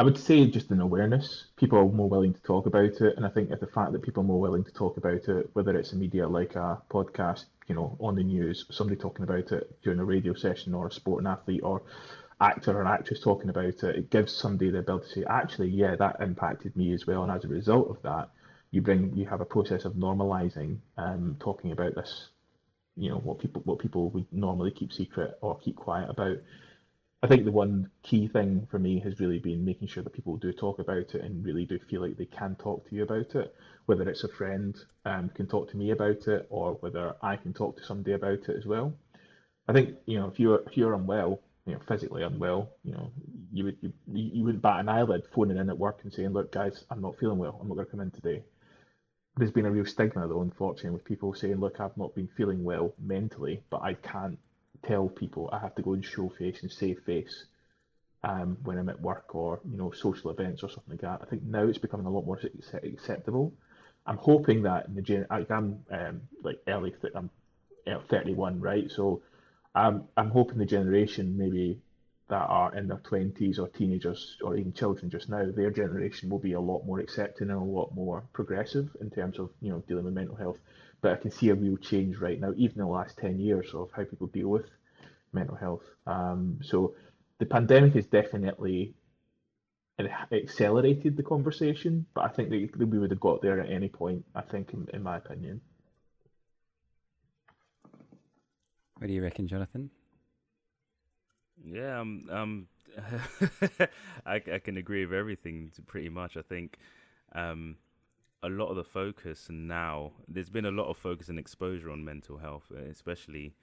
I 0.00 0.04
would 0.04 0.16
say 0.16 0.46
just 0.46 0.70
an 0.70 0.80
awareness. 0.80 1.46
People 1.56 1.78
are 1.78 1.88
more 1.88 2.08
willing 2.08 2.32
to 2.32 2.42
talk 2.42 2.66
about 2.66 3.00
it, 3.00 3.16
and 3.16 3.26
I 3.26 3.30
think 3.30 3.50
that 3.50 3.60
the 3.60 3.66
fact 3.66 3.92
that 3.92 4.02
people 4.02 4.22
are 4.22 4.26
more 4.26 4.40
willing 4.40 4.64
to 4.64 4.72
talk 4.72 4.96
about 4.96 5.28
it, 5.28 5.50
whether 5.54 5.76
it's 5.76 5.92
a 5.92 5.96
media 5.96 6.28
like 6.28 6.54
a 6.54 6.80
podcast, 6.88 7.46
you 7.66 7.74
know, 7.74 7.96
on 7.98 8.14
the 8.14 8.22
news, 8.22 8.64
somebody 8.70 8.98
talking 8.98 9.24
about 9.24 9.50
it 9.50 9.82
during 9.82 9.98
a 9.98 10.04
radio 10.04 10.34
session, 10.34 10.72
or 10.72 10.86
a 10.86 10.92
sporting 10.92 11.26
athlete, 11.26 11.62
or 11.64 11.82
actor 12.40 12.80
or 12.80 12.86
actress 12.86 13.20
talking 13.20 13.50
about 13.50 13.64
it, 13.64 13.82
it 13.82 14.10
gives 14.10 14.32
somebody 14.32 14.70
the 14.70 14.78
ability 14.78 15.06
to 15.08 15.14
say, 15.14 15.24
actually, 15.28 15.68
yeah, 15.68 15.96
that 15.96 16.20
impacted 16.20 16.76
me 16.76 16.92
as 16.92 17.06
well, 17.06 17.24
and 17.24 17.32
as 17.32 17.44
a 17.44 17.48
result 17.48 17.90
of 17.90 18.00
that, 18.02 18.28
you 18.70 18.82
bring 18.82 19.14
you 19.16 19.26
have 19.26 19.40
a 19.40 19.46
process 19.46 19.84
of 19.84 19.94
normalizing 19.94 20.78
um, 20.96 21.36
talking 21.40 21.72
about 21.72 21.94
this 21.94 22.28
you 22.98 23.10
know 23.10 23.18
what 23.18 23.38
people 23.38 23.62
what 23.64 23.78
people 23.78 24.10
would 24.10 24.26
normally 24.32 24.72
keep 24.72 24.92
secret 24.92 25.38
or 25.40 25.58
keep 25.58 25.76
quiet 25.76 26.10
about. 26.10 26.36
I 27.22 27.26
think 27.26 27.44
the 27.44 27.52
one 27.52 27.90
key 28.02 28.28
thing 28.28 28.68
for 28.70 28.78
me 28.78 29.00
has 29.00 29.18
really 29.18 29.38
been 29.40 29.64
making 29.64 29.88
sure 29.88 30.04
that 30.04 30.12
people 30.12 30.36
do 30.36 30.52
talk 30.52 30.78
about 30.78 31.14
it 31.14 31.22
and 31.22 31.44
really 31.44 31.64
do 31.64 31.78
feel 31.90 32.00
like 32.00 32.16
they 32.16 32.26
can 32.26 32.54
talk 32.56 32.88
to 32.88 32.94
you 32.94 33.02
about 33.02 33.34
it, 33.34 33.54
whether 33.86 34.08
it's 34.08 34.22
a 34.22 34.28
friend 34.28 34.76
um, 35.04 35.28
can 35.34 35.48
talk 35.48 35.68
to 35.70 35.76
me 35.76 35.90
about 35.90 36.28
it 36.28 36.46
or 36.48 36.74
whether 36.74 37.16
I 37.20 37.34
can 37.36 37.52
talk 37.52 37.76
to 37.76 37.84
somebody 37.84 38.12
about 38.12 38.48
it 38.48 38.56
as 38.56 38.66
well. 38.66 38.92
I 39.68 39.72
think 39.72 39.96
you 40.06 40.18
know 40.18 40.28
if 40.28 40.38
you're 40.40 40.62
if 40.66 40.76
you're 40.76 40.94
unwell, 40.94 41.40
you 41.66 41.74
know 41.74 41.80
physically 41.86 42.24
unwell, 42.24 42.70
you 42.82 42.92
know 42.92 43.12
you 43.52 43.64
would 43.64 43.76
you, 43.80 43.92
you 44.12 44.44
wouldn't 44.44 44.62
bat 44.62 44.80
an 44.80 44.88
eyelid 44.88 45.22
phoning 45.34 45.56
in 45.56 45.70
at 45.70 45.78
work 45.78 46.00
and 46.02 46.12
saying, 46.12 46.30
look 46.30 46.52
guys, 46.52 46.84
I'm 46.90 47.00
not 47.00 47.16
feeling 47.18 47.38
well, 47.38 47.58
I'm 47.60 47.68
not 47.68 47.74
going 47.74 47.86
to 47.86 47.90
come 47.90 48.00
in 48.00 48.10
today 48.10 48.42
there's 49.38 49.50
been 49.52 49.66
a 49.66 49.70
real 49.70 49.86
stigma 49.86 50.26
though 50.28 50.42
unfortunately 50.42 50.90
with 50.90 51.04
people 51.04 51.34
saying 51.34 51.60
look 51.60 51.80
i've 51.80 51.96
not 51.96 52.14
been 52.14 52.28
feeling 52.36 52.64
well 52.64 52.92
mentally 52.98 53.62
but 53.70 53.80
i 53.82 53.94
can't 53.94 54.38
tell 54.86 55.08
people. 55.08 55.48
I 55.52 55.58
have 55.58 55.74
to 55.76 55.82
go 55.82 55.92
and 55.92 56.04
show 56.04 56.28
face 56.28 56.62
and 56.62 56.70
save 56.70 57.00
face 57.00 57.46
um, 58.24 58.58
when 58.64 58.78
i'm 58.78 58.88
at 58.88 59.00
work 59.00 59.34
or 59.34 59.60
you 59.70 59.76
know 59.76 59.90
social 59.92 60.30
events 60.30 60.62
or 60.62 60.68
something 60.68 60.92
like 60.92 61.00
that. 61.02 61.20
I 61.22 61.26
think 61.30 61.42
now 61.44 61.64
it's 61.64 61.78
becoming 61.78 62.06
a 62.06 62.10
lot 62.10 62.26
more 62.26 62.40
acceptable. 62.82 63.52
I'm 64.06 64.16
hoping 64.16 64.62
that 64.62 64.86
in 64.86 64.94
the 64.94 65.02
gen 65.02 65.26
like 65.30 65.50
i'm 65.50 65.80
um, 65.90 66.22
like 66.42 66.58
early 66.66 66.92
th- 67.00 67.12
i'm 67.14 67.30
uh, 67.86 68.00
31 68.08 68.60
right? 68.60 68.90
So 68.90 69.22
i'm 69.74 70.04
i'm 70.16 70.30
hoping 70.30 70.58
the 70.58 70.66
generation 70.66 71.36
maybe 71.36 71.80
that 72.28 72.46
are 72.48 72.74
in 72.74 72.88
their 72.88 72.98
20s 72.98 73.58
or 73.58 73.68
teenagers 73.68 74.36
or 74.42 74.56
even 74.56 74.72
children 74.72 75.10
just 75.10 75.28
now, 75.28 75.50
their 75.50 75.70
generation 75.70 76.28
will 76.28 76.38
be 76.38 76.52
a 76.52 76.60
lot 76.60 76.84
more 76.84 77.00
accepting 77.00 77.50
and 77.50 77.58
a 77.58 77.62
lot 77.62 77.94
more 77.94 78.24
progressive 78.32 78.94
in 79.00 79.10
terms 79.10 79.38
of 79.38 79.50
you 79.60 79.70
know 79.70 79.82
dealing 79.88 80.04
with 80.04 80.14
mental 80.14 80.36
health. 80.36 80.58
But 81.00 81.12
I 81.12 81.16
can 81.16 81.30
see 81.30 81.48
a 81.48 81.54
real 81.54 81.76
change 81.76 82.18
right 82.18 82.40
now, 82.40 82.52
even 82.56 82.80
in 82.80 82.86
the 82.86 82.92
last 82.92 83.16
10 83.18 83.38
years, 83.38 83.72
of 83.72 83.90
how 83.94 84.04
people 84.04 84.26
deal 84.26 84.48
with 84.48 84.66
mental 85.32 85.56
health. 85.56 85.84
Um, 86.06 86.58
so 86.62 86.94
the 87.38 87.46
pandemic 87.46 87.94
has 87.94 88.06
definitely 88.06 88.94
accelerated 90.32 91.16
the 91.16 91.22
conversation, 91.22 92.06
but 92.14 92.24
I 92.24 92.28
think 92.28 92.50
that 92.50 92.88
we 92.88 92.98
would 92.98 93.10
have 93.10 93.20
got 93.20 93.42
there 93.42 93.60
at 93.60 93.70
any 93.70 93.88
point. 93.88 94.24
I 94.34 94.42
think, 94.42 94.72
in, 94.72 94.86
in 94.92 95.02
my 95.02 95.16
opinion. 95.16 95.60
What 98.98 99.06
do 99.06 99.12
you 99.12 99.22
reckon, 99.22 99.46
Jonathan? 99.46 99.90
Yeah, 101.64 102.00
um, 102.00 102.22
um, 102.30 102.66
I, 104.26 104.34
I 104.52 104.58
can 104.58 104.76
agree 104.76 105.04
with 105.04 105.18
everything 105.18 105.70
pretty 105.86 106.08
much. 106.08 106.36
I 106.36 106.42
think 106.42 106.78
um, 107.34 107.76
a 108.42 108.48
lot 108.48 108.68
of 108.68 108.76
the 108.76 108.84
focus 108.84 109.48
now, 109.50 110.12
there's 110.28 110.50
been 110.50 110.66
a 110.66 110.70
lot 110.70 110.88
of 110.88 110.96
focus 110.96 111.28
and 111.28 111.38
exposure 111.38 111.90
on 111.90 112.04
mental 112.04 112.38
health, 112.38 112.64
uh, 112.74 112.82
especially 112.90 113.54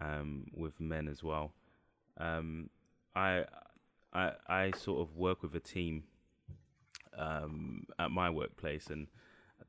um, 0.00 0.46
with 0.54 0.80
men 0.80 1.08
as 1.08 1.22
well. 1.24 1.52
Um, 2.18 2.70
I, 3.16 3.44
I, 4.12 4.32
I 4.48 4.72
sort 4.72 5.00
of 5.08 5.16
work 5.16 5.42
with 5.42 5.54
a 5.54 5.60
team 5.60 6.04
um, 7.16 7.84
at 7.98 8.10
my 8.10 8.30
workplace, 8.30 8.88
and 8.88 9.08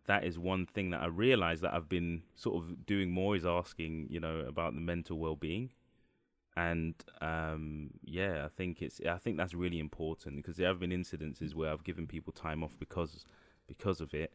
that 0.07 0.23
is 0.25 0.39
one 0.39 0.65
thing 0.65 0.91
that 0.91 1.01
I 1.01 1.07
realized 1.07 1.63
that 1.63 1.73
I've 1.73 1.89
been 1.89 2.23
sort 2.35 2.63
of 2.63 2.85
doing 2.85 3.11
more 3.11 3.35
is 3.35 3.45
asking, 3.45 4.07
you 4.09 4.19
know, 4.19 4.39
about 4.47 4.75
the 4.75 4.81
mental 4.81 5.17
well-being 5.19 5.71
and 6.59 6.93
um, 7.21 7.91
yeah, 8.03 8.43
I 8.43 8.49
think 8.49 8.81
it's 8.81 8.99
I 9.09 9.17
think 9.17 9.37
that's 9.37 9.53
really 9.53 9.79
important 9.79 10.35
because 10.35 10.57
there 10.57 10.67
have 10.67 10.81
been 10.81 10.89
incidences 10.89 11.55
where 11.55 11.71
I've 11.71 11.85
given 11.85 12.05
people 12.05 12.33
time 12.33 12.65
off 12.65 12.77
because 12.77 13.25
because 13.65 14.01
of 14.01 14.13
it. 14.13 14.33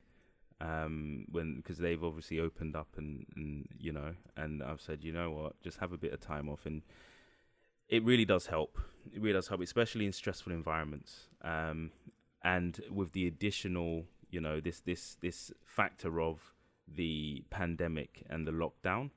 Um, 0.61 1.27
when 1.31 1.57
because 1.57 1.79
they've 1.79 2.03
obviously 2.03 2.39
opened 2.41 2.77
up 2.77 2.89
and, 2.97 3.27
and 3.37 3.69
you 3.79 3.93
know 3.93 4.15
and 4.37 4.63
I've 4.63 4.81
said 4.81 5.05
you 5.05 5.13
know 5.13 5.33
what? 5.33 5.61
Just 5.63 5.79
have 5.79 5.93
a 5.93 5.99
bit 5.99 6.15
of 6.15 6.21
time 6.21 6.49
off. 6.49 6.65
And 6.65 6.81
it 7.91 8.03
really 8.03 8.25
does 8.25 8.47
help. 8.47 8.79
It 9.13 9.21
really 9.21 9.35
does 9.35 9.49
help 9.49 9.61
especially 9.61 10.07
in 10.07 10.13
stressful 10.13 10.53
environments. 10.53 11.29
Um, 11.43 11.91
and 12.43 12.81
with 12.91 13.13
the 13.13 13.27
additional 13.27 14.05
you 14.31 14.41
know 14.41 14.61
this 14.61 14.81
this 14.81 15.17
this 15.21 15.53
factor 15.67 16.23
of 16.23 16.55
the 16.89 17.45
pandemic 17.51 18.25
and 18.31 18.47
the 18.47 18.53
lockdown 18.53 19.11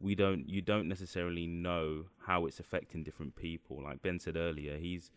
we 0.00 0.14
don't 0.14 0.48
you 0.48 0.62
don't 0.62 0.88
necessarily 0.88 1.46
know 1.46 2.04
how 2.26 2.46
it's 2.46 2.60
affecting 2.60 3.02
different 3.02 3.34
people. 3.36 3.82
Like 3.82 4.02
ben 4.02 4.18
said 4.18 4.36
earlier 4.36 4.76
he's 4.78 5.10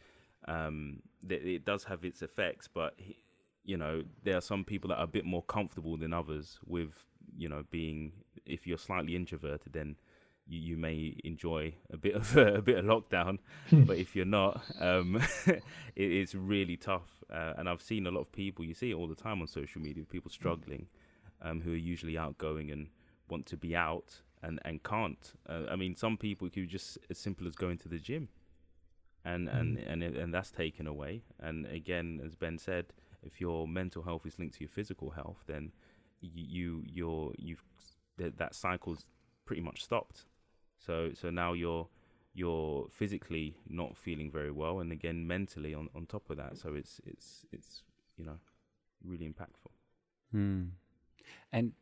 um 0.47 1.01
th- 1.27 1.43
it 1.43 1.65
does 1.65 1.84
have 1.84 2.03
its 2.03 2.21
effects 2.21 2.67
but 2.67 2.93
he, 2.97 3.17
you 3.63 3.77
know 3.77 4.03
there 4.23 4.38
are 4.38 4.41
some 4.41 4.63
people 4.63 4.88
that 4.89 4.97
are 4.97 5.03
a 5.03 5.07
bit 5.07 5.25
more 5.25 5.43
comfortable 5.43 5.97
than 5.97 6.13
others 6.13 6.59
with 6.65 7.05
you 7.38 7.47
know 7.47 7.63
being 7.69 8.11
if 8.45 8.65
you're 8.65 8.77
slightly 8.77 9.15
introverted 9.15 9.71
then 9.73 9.95
you, 10.47 10.59
you 10.59 10.77
may 10.77 11.15
enjoy 11.23 11.73
a 11.91 11.97
bit 11.97 12.15
of 12.15 12.36
a, 12.38 12.61
bit 12.61 12.79
of 12.79 12.86
lockdown. 12.86 13.38
But 13.71 13.97
if 13.97 14.15
you're 14.15 14.25
not 14.25 14.63
um 14.79 15.21
it, 15.45 15.61
it's 15.95 16.34
really 16.34 16.77
tough. 16.77 17.23
Uh, 17.32 17.53
and 17.57 17.69
i've 17.69 17.82
seen 17.82 18.07
a 18.07 18.11
lot 18.11 18.19
of 18.19 18.29
people 18.34 18.65
you 18.65 18.73
see 18.73 18.91
it 18.91 18.93
all 18.93 19.07
the 19.07 19.15
time 19.15 19.39
on 19.39 19.47
social 19.47 19.79
media 19.82 20.03
people 20.03 20.29
struggling 20.29 20.86
um 21.41 21.61
who 21.61 21.71
are 21.71 21.77
usually 21.77 22.17
outgoing 22.17 22.71
and 22.71 22.88
want 23.29 23.45
to 23.45 23.55
be 23.55 23.73
out 23.73 24.21
and 24.43 24.59
and 24.65 24.83
can't. 24.83 25.33
Uh, 25.47 25.63
I 25.69 25.75
mean, 25.75 25.95
some 25.95 26.17
people 26.17 26.49
could 26.49 26.69
just 26.69 26.97
as 27.09 27.17
simple 27.17 27.47
as 27.47 27.55
going 27.55 27.77
to 27.79 27.89
the 27.89 27.99
gym, 27.99 28.29
and 29.23 29.47
and 29.47 29.77
and 29.77 30.03
and 30.03 30.33
that's 30.33 30.51
taken 30.51 30.87
away. 30.87 31.23
And 31.39 31.65
again, 31.67 32.21
as 32.25 32.35
Ben 32.35 32.57
said, 32.57 32.87
if 33.23 33.39
your 33.39 33.67
mental 33.67 34.03
health 34.03 34.25
is 34.25 34.37
linked 34.39 34.55
to 34.55 34.61
your 34.61 34.69
physical 34.69 35.11
health, 35.11 35.43
then 35.47 35.71
you, 36.21 36.31
you 36.33 36.83
you're 36.85 37.33
you've 37.37 37.63
that 38.17 38.37
that 38.37 38.55
cycle's 38.55 39.05
pretty 39.45 39.61
much 39.61 39.83
stopped. 39.83 40.25
So 40.77 41.11
so 41.13 41.29
now 41.29 41.53
you're 41.53 41.87
you're 42.33 42.87
physically 42.89 43.57
not 43.67 43.97
feeling 43.97 44.31
very 44.31 44.51
well, 44.51 44.79
and 44.79 44.91
again 44.91 45.27
mentally 45.27 45.73
on, 45.73 45.89
on 45.95 46.05
top 46.05 46.29
of 46.29 46.37
that. 46.37 46.57
So 46.57 46.73
it's 46.73 46.99
it's 47.05 47.45
it's 47.51 47.83
you 48.17 48.25
know 48.25 48.39
really 49.03 49.27
impactful. 49.27 49.71
Hmm. 50.31 50.63
And 51.51 51.73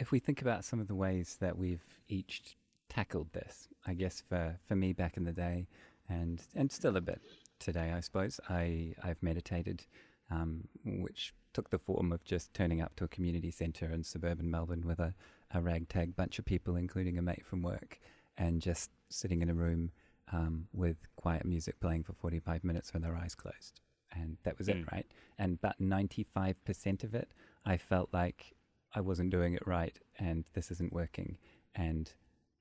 if 0.00 0.10
we 0.10 0.18
think 0.18 0.40
about 0.40 0.64
some 0.64 0.80
of 0.80 0.88
the 0.88 0.94
ways 0.94 1.36
that 1.40 1.56
we've 1.56 1.84
each 2.08 2.56
tackled 2.88 3.32
this, 3.32 3.68
I 3.86 3.94
guess 3.94 4.22
for, 4.26 4.58
for 4.66 4.74
me 4.74 4.92
back 4.92 5.16
in 5.16 5.24
the 5.24 5.32
day, 5.32 5.68
and 6.08 6.42
and 6.56 6.72
still 6.72 6.96
a 6.96 7.00
bit 7.00 7.20
today, 7.60 7.92
I 7.94 8.00
suppose, 8.00 8.40
I 8.48 8.94
I've 9.04 9.22
meditated, 9.22 9.84
um, 10.30 10.66
which 10.84 11.34
took 11.52 11.70
the 11.70 11.78
form 11.78 12.12
of 12.12 12.24
just 12.24 12.52
turning 12.54 12.80
up 12.80 12.96
to 12.96 13.04
a 13.04 13.08
community 13.08 13.50
centre 13.50 13.92
in 13.92 14.02
suburban 14.02 14.50
Melbourne 14.50 14.86
with 14.86 14.98
a, 14.98 15.14
a 15.52 15.60
ragtag 15.60 16.16
bunch 16.16 16.38
of 16.38 16.44
people, 16.44 16.76
including 16.76 17.18
a 17.18 17.22
mate 17.22 17.44
from 17.44 17.62
work, 17.62 18.00
and 18.38 18.62
just 18.62 18.90
sitting 19.10 19.42
in 19.42 19.50
a 19.50 19.54
room 19.54 19.90
um, 20.32 20.66
with 20.72 20.96
quiet 21.16 21.44
music 21.44 21.78
playing 21.80 22.04
for 22.04 22.14
45 22.14 22.64
minutes 22.64 22.92
with 22.94 23.04
our 23.04 23.14
eyes 23.16 23.34
closed. 23.34 23.80
And 24.12 24.38
that 24.44 24.58
was 24.58 24.68
mm. 24.68 24.80
it, 24.80 24.92
right? 24.92 25.06
And 25.38 25.54
about 25.54 25.80
95% 25.80 27.04
of 27.04 27.14
it, 27.14 27.32
I 27.64 27.76
felt 27.76 28.08
like 28.12 28.54
I 28.94 29.00
wasn't 29.00 29.30
doing 29.30 29.54
it 29.54 29.66
right 29.66 29.98
and 30.18 30.44
this 30.54 30.70
isn't 30.70 30.92
working. 30.92 31.38
And, 31.74 32.12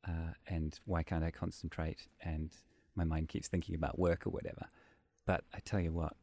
uh, 0.08 0.34
and 0.48 0.80
why 0.86 1.04
can't 1.04 1.24
I 1.24 1.32
concentrate? 1.32 2.08
And 2.22 2.52
my 2.96 3.04
mind 3.04 3.30
keeps 3.30 3.48
thinking 3.48 3.76
about 3.76 3.98
work 3.98 4.28
or 4.28 4.30
whatever. 4.30 4.68
But 5.26 5.44
I 5.54 5.60
tell 5.60 5.80
you 5.80 5.92
what, 5.92 6.16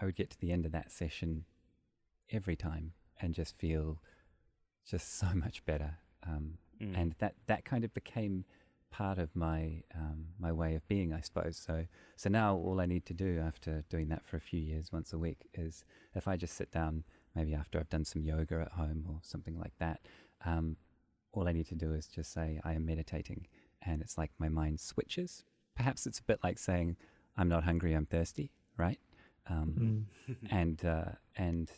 I 0.00 0.04
would 0.04 0.16
get 0.16 0.30
to 0.30 0.40
the 0.40 0.52
end 0.52 0.66
of 0.66 0.72
that 0.72 0.92
session 0.92 1.44
every 2.30 2.56
time 2.56 2.92
and 3.20 3.34
just 3.34 3.58
feel 3.58 4.00
just 4.88 5.18
so 5.18 5.28
much 5.34 5.64
better. 5.64 5.98
Um, 6.26 6.58
mm. 6.80 6.96
And 6.96 7.14
that, 7.18 7.34
that 7.46 7.64
kind 7.64 7.84
of 7.84 7.92
became 7.94 8.44
part 8.90 9.18
of 9.18 9.34
my 9.34 9.82
um, 9.94 10.26
my 10.38 10.52
way 10.52 10.74
of 10.74 10.86
being, 10.88 11.12
I 11.12 11.20
suppose. 11.20 11.56
So 11.56 11.84
so 12.16 12.28
now 12.28 12.56
all 12.56 12.80
I 12.80 12.86
need 12.86 13.06
to 13.06 13.14
do 13.14 13.38
after 13.38 13.84
doing 13.88 14.08
that 14.08 14.24
for 14.26 14.36
a 14.36 14.40
few 14.40 14.60
years, 14.60 14.92
once 14.92 15.12
a 15.12 15.18
week, 15.18 15.48
is 15.54 15.84
if 16.14 16.28
I 16.28 16.36
just 16.36 16.54
sit 16.54 16.70
down, 16.70 17.04
maybe 17.38 17.54
after 17.54 17.78
I've 17.78 17.88
done 17.88 18.04
some 18.04 18.22
yoga 18.22 18.60
at 18.60 18.72
home 18.72 19.04
or 19.08 19.18
something 19.22 19.58
like 19.58 19.72
that, 19.78 20.00
um, 20.44 20.76
all 21.32 21.48
I 21.48 21.52
need 21.52 21.68
to 21.68 21.74
do 21.74 21.92
is 21.94 22.06
just 22.06 22.32
say 22.32 22.60
I 22.64 22.72
am 22.72 22.84
meditating, 22.84 23.46
and 23.82 24.02
it's 24.02 24.18
like 24.18 24.30
my 24.38 24.48
mind 24.48 24.80
switches. 24.80 25.44
Perhaps 25.76 26.06
it's 26.06 26.18
a 26.18 26.24
bit 26.24 26.40
like 26.42 26.58
saying 26.58 26.96
I'm 27.36 27.48
not 27.48 27.64
hungry, 27.64 27.94
I'm 27.94 28.06
thirsty, 28.06 28.50
right? 28.76 28.98
Um, 29.48 30.06
mm. 30.28 30.36
and 30.50 30.84
uh, 30.84 31.12
and 31.36 31.70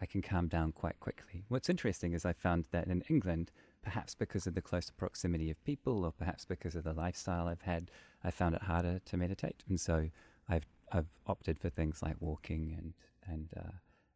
I 0.00 0.06
can 0.06 0.22
calm 0.22 0.48
down 0.48 0.72
quite 0.72 0.98
quickly. 0.98 1.44
What's 1.48 1.70
interesting 1.70 2.12
is 2.12 2.24
I 2.24 2.32
found 2.32 2.66
that 2.72 2.88
in 2.88 3.02
England 3.08 3.52
perhaps 3.82 4.14
because 4.14 4.46
of 4.46 4.54
the 4.54 4.62
close 4.62 4.90
proximity 4.90 5.50
of 5.50 5.62
people 5.64 6.04
or 6.04 6.12
perhaps 6.12 6.44
because 6.44 6.74
of 6.74 6.84
the 6.84 6.92
lifestyle 6.92 7.48
I've 7.48 7.62
had, 7.62 7.90
I 8.22 8.30
found 8.30 8.54
it 8.54 8.62
harder 8.62 9.00
to 9.04 9.16
meditate. 9.16 9.62
And 9.68 9.80
so 9.80 10.08
I've, 10.48 10.66
I've 10.92 11.08
opted 11.26 11.58
for 11.58 11.68
things 11.68 12.00
like 12.02 12.16
walking 12.20 12.74
and, 12.78 12.94
and, 13.26 13.48
uh, 13.56 13.72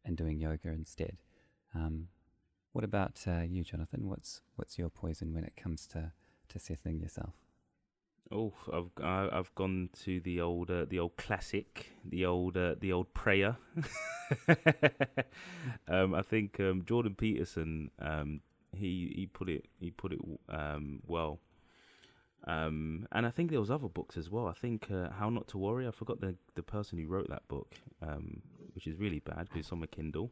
and 0.07 0.17
doing 0.17 0.39
yoga 0.39 0.69
instead. 0.69 1.17
Um, 1.75 2.07
what 2.71 2.83
about 2.83 3.23
uh, 3.27 3.41
you, 3.41 3.63
Jonathan? 3.63 4.07
What's, 4.07 4.41
what's 4.55 4.79
your 4.79 4.89
poison 4.89 5.33
when 5.33 5.43
it 5.43 5.53
comes 5.55 5.85
to, 5.87 6.13
to 6.49 6.59
settling 6.59 6.99
yourself? 6.99 7.33
Oh, 8.31 8.53
I've 8.73 9.31
I've 9.33 9.55
gone 9.55 9.89
to 10.03 10.19
the 10.19 10.41
old 10.41 10.69
uh, 10.69 10.85
the 10.89 10.99
old 10.99 11.15
classic, 11.15 11.93
the 12.03 12.25
old 12.25 12.57
uh, 12.57 12.75
the 12.77 12.91
old 12.91 13.13
prayer. 13.13 13.55
um, 15.87 16.13
I 16.13 16.21
think 16.23 16.59
um, 16.59 16.83
Jordan 16.85 17.15
Peterson 17.15 17.89
um, 17.99 18.41
he 18.75 19.13
he 19.15 19.27
put 19.27 19.47
it 19.47 19.65
he 19.79 19.91
put 19.91 20.11
it 20.11 20.19
um, 20.49 20.99
well. 21.07 21.39
Um, 22.45 23.07
and 23.11 23.25
I 23.25 23.29
think 23.29 23.49
there 23.49 23.59
was 23.59 23.71
other 23.71 23.89
books 23.89 24.17
as 24.17 24.29
well. 24.29 24.47
I 24.47 24.53
think 24.53 24.87
uh, 24.91 25.09
How 25.09 25.29
Not 25.29 25.47
to 25.49 25.57
Worry. 25.57 25.87
I 25.87 25.91
forgot 25.91 26.19
the 26.19 26.35
the 26.55 26.63
person 26.63 26.97
who 26.97 27.07
wrote 27.07 27.29
that 27.29 27.47
book, 27.47 27.75
um, 28.01 28.41
which 28.77 28.85
is 28.85 28.99
really 28.99 29.17
bad 29.17 29.45
because 29.45 29.61
it's 29.61 29.71
on 29.71 29.79
my 29.79 29.87
Kindle. 29.87 30.31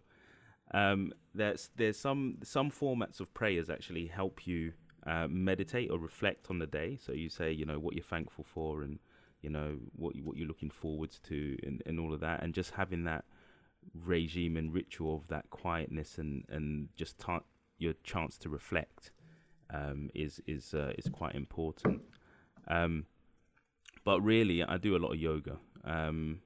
Um, 0.71 1.11
there's 1.33 1.71
there's 1.77 1.97
some 1.97 2.37
some 2.43 2.69
formats 2.69 3.19
of 3.19 3.33
prayers 3.33 3.71
actually 3.71 4.05
help 4.05 4.45
you 4.45 4.73
uh, 5.07 5.27
meditate 5.27 5.89
or 5.89 5.97
reflect 5.97 6.51
on 6.51 6.59
the 6.59 6.67
day. 6.67 6.99
So 7.03 7.11
you 7.11 7.27
say 7.27 7.51
you 7.51 7.65
know 7.65 7.79
what 7.79 7.95
you're 7.95 8.03
thankful 8.03 8.45
for 8.53 8.83
and 8.83 8.99
you 9.41 9.49
know 9.49 9.77
what 9.95 10.15
you, 10.15 10.23
what 10.23 10.37
you're 10.37 10.47
looking 10.47 10.69
forwards 10.69 11.19
to 11.27 11.57
and, 11.63 11.81
and 11.87 11.99
all 11.99 12.13
of 12.13 12.19
that, 12.19 12.43
and 12.43 12.53
just 12.53 12.75
having 12.75 13.03
that 13.05 13.25
regime 13.95 14.57
and 14.57 14.71
ritual 14.71 15.15
of 15.15 15.27
that 15.29 15.49
quietness 15.49 16.19
and 16.19 16.45
and 16.47 16.89
just 16.95 17.17
t- 17.17 17.47
your 17.79 17.93
chance 18.03 18.37
to 18.37 18.49
reflect 18.49 19.09
um, 19.73 20.11
is 20.13 20.39
is 20.45 20.75
uh, 20.75 20.93
is 20.99 21.09
quite 21.09 21.33
important. 21.33 22.03
Um, 22.67 23.07
but 24.03 24.21
really, 24.21 24.63
I 24.63 24.77
do 24.77 24.95
a 24.95 24.99
lot 24.99 25.13
of 25.13 25.19
yoga. 25.19 25.57
Um, 25.83 26.41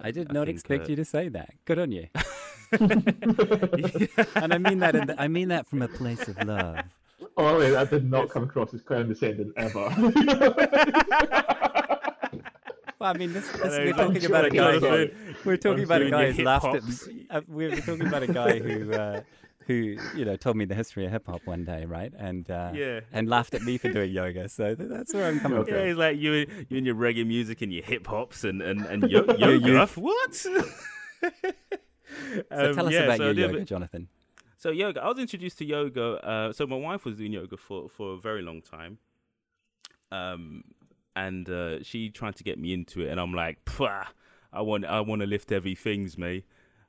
I 0.00 0.10
did 0.10 0.32
not 0.32 0.46
think, 0.46 0.56
expect 0.56 0.86
uh, 0.86 0.90
you 0.90 0.96
to 0.96 1.04
say 1.04 1.28
that. 1.28 1.50
Good 1.64 1.78
on 1.78 1.92
you. 1.92 2.08
and 2.72 4.52
I 4.52 4.58
mean 4.58 4.80
that. 4.80 4.92
The, 4.92 5.14
I 5.18 5.28
mean 5.28 5.48
that 5.48 5.66
from 5.66 5.82
a 5.82 5.88
place 5.88 6.26
of 6.28 6.42
love. 6.44 6.78
Oh, 7.36 7.58
wait, 7.58 7.70
that 7.70 7.90
did 7.90 8.10
not 8.10 8.30
come 8.30 8.44
across 8.44 8.72
as 8.74 8.82
condescending 8.82 9.52
ever. 9.56 9.90
Well, 12.98 13.10
I 13.10 13.18
mean, 13.18 13.34
this, 13.34 13.46
this 13.50 13.62
we're 13.62 13.92
talking 13.92 14.24
about 14.24 14.46
a 14.46 14.50
guy. 14.50 14.78
Who, 14.78 15.10
we're 15.44 15.58
talking 15.58 15.84
about 15.84 16.00
a 16.00 16.10
guy 16.10 16.32
who 16.32 16.44
laughed 16.44 16.64
at. 16.64 16.82
Uh, 17.28 17.42
we're, 17.46 17.76
talking 17.76 18.06
about 18.06 18.22
a 18.22 18.26
guy 18.26 18.58
who 18.58 18.90
uh, 18.90 19.20
who 19.66 19.96
you 20.14 20.24
know 20.24 20.36
told 20.36 20.56
me 20.56 20.64
the 20.64 20.74
history 20.74 21.04
of 21.04 21.10
hip 21.12 21.26
hop 21.26 21.42
one 21.44 21.64
day, 21.64 21.84
right? 21.84 22.12
And 22.16 22.48
uh, 22.50 22.70
yeah, 22.74 23.00
and 23.12 23.28
laughed 23.28 23.54
at 23.54 23.62
me 23.62 23.78
for 23.78 23.88
doing 23.92 24.12
yoga. 24.12 24.48
So 24.48 24.74
that's 24.74 25.12
where 25.12 25.26
I'm 25.26 25.40
coming 25.40 25.64
from. 25.64 25.74
Yeah, 25.74 25.86
he's 25.86 25.96
like 25.96 26.18
you, 26.18 26.46
you 26.68 26.78
and 26.78 26.86
your 26.86 26.94
reggae 26.94 27.26
music 27.26 27.62
and 27.62 27.72
your 27.72 27.84
hip 27.84 28.06
hops 28.06 28.44
and 28.44 28.62
and 28.62 28.86
and 28.86 29.10
yo- 29.10 29.24
yoga. 29.38 29.86
what? 29.96 30.34
so 30.34 30.60
um, 32.50 32.74
tell 32.74 32.86
us 32.86 32.92
yeah, 32.92 33.00
about 33.00 33.16
so 33.18 33.24
your 33.24 33.34
yoga, 33.34 33.58
bit, 33.58 33.66
Jonathan. 33.66 34.08
So 34.56 34.70
yoga, 34.70 35.02
I 35.02 35.08
was 35.08 35.18
introduced 35.18 35.58
to 35.58 35.64
yoga. 35.64 36.24
Uh, 36.24 36.52
so 36.52 36.66
my 36.66 36.76
wife 36.76 37.04
was 37.04 37.16
doing 37.16 37.32
yoga 37.32 37.56
for 37.56 37.88
for 37.88 38.14
a 38.14 38.16
very 38.18 38.42
long 38.42 38.62
time. 38.62 38.98
Um, 40.12 40.62
and 41.16 41.48
uh, 41.48 41.82
she 41.82 42.10
tried 42.10 42.36
to 42.36 42.44
get 42.44 42.58
me 42.58 42.72
into 42.72 43.00
it, 43.00 43.10
and 43.10 43.18
I'm 43.18 43.34
like, 43.34 43.58
I 43.80 44.60
want 44.60 44.84
I 44.84 45.00
want 45.00 45.22
to 45.22 45.26
lift 45.26 45.50
heavy 45.50 45.74
things, 45.74 46.16
me. 46.16 46.44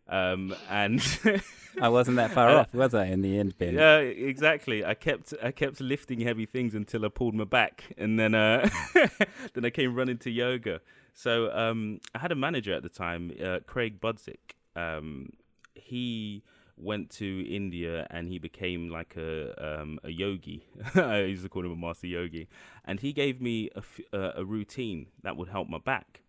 Um, 0.09 0.55
and 0.69 1.01
I 1.81 1.89
wasn't 1.89 2.17
that 2.17 2.31
far 2.31 2.49
uh, 2.49 2.59
off, 2.61 2.73
was 2.73 2.93
I? 2.93 3.05
In 3.05 3.21
the 3.21 3.37
end, 3.37 3.57
Ben. 3.57 3.75
Yeah, 3.75 3.97
exactly. 3.97 4.85
I 4.85 4.93
kept 4.93 5.33
I 5.43 5.51
kept 5.51 5.81
lifting 5.81 6.21
heavy 6.21 6.45
things 6.45 6.73
until 6.75 7.05
I 7.05 7.09
pulled 7.09 7.35
my 7.35 7.43
back, 7.43 7.83
and 7.97 8.19
then 8.19 8.33
uh, 8.33 8.69
then 9.53 9.65
I 9.65 9.69
came 9.69 9.95
running 9.95 10.17
to 10.19 10.31
yoga. 10.31 10.81
So 11.13 11.51
um, 11.51 11.99
I 12.13 12.19
had 12.19 12.31
a 12.31 12.35
manager 12.35 12.73
at 12.73 12.83
the 12.83 12.89
time, 12.89 13.31
uh, 13.43 13.59
Craig 13.65 13.99
Budzik. 13.99 14.55
Um, 14.75 15.31
he 15.73 16.43
went 16.77 17.09
to 17.09 17.43
India 17.49 18.05
and 18.11 18.27
he 18.27 18.37
became 18.37 18.89
like 18.89 19.15
a 19.17 19.81
um, 19.81 19.99
a 20.03 20.11
yogi. 20.11 20.63
I 20.95 21.21
used 21.21 21.43
to 21.43 21.49
call 21.49 21.65
him 21.65 21.71
a 21.71 21.75
master 21.75 22.07
yogi, 22.07 22.47
and 22.85 22.99
he 22.99 23.13
gave 23.13 23.41
me 23.41 23.69
a, 23.75 23.79
f- 23.79 23.99
uh, 24.13 24.31
a 24.35 24.45
routine 24.45 25.07
that 25.23 25.35
would 25.37 25.49
help 25.49 25.67
my 25.67 25.79
back. 25.79 26.21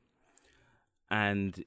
And 1.10 1.64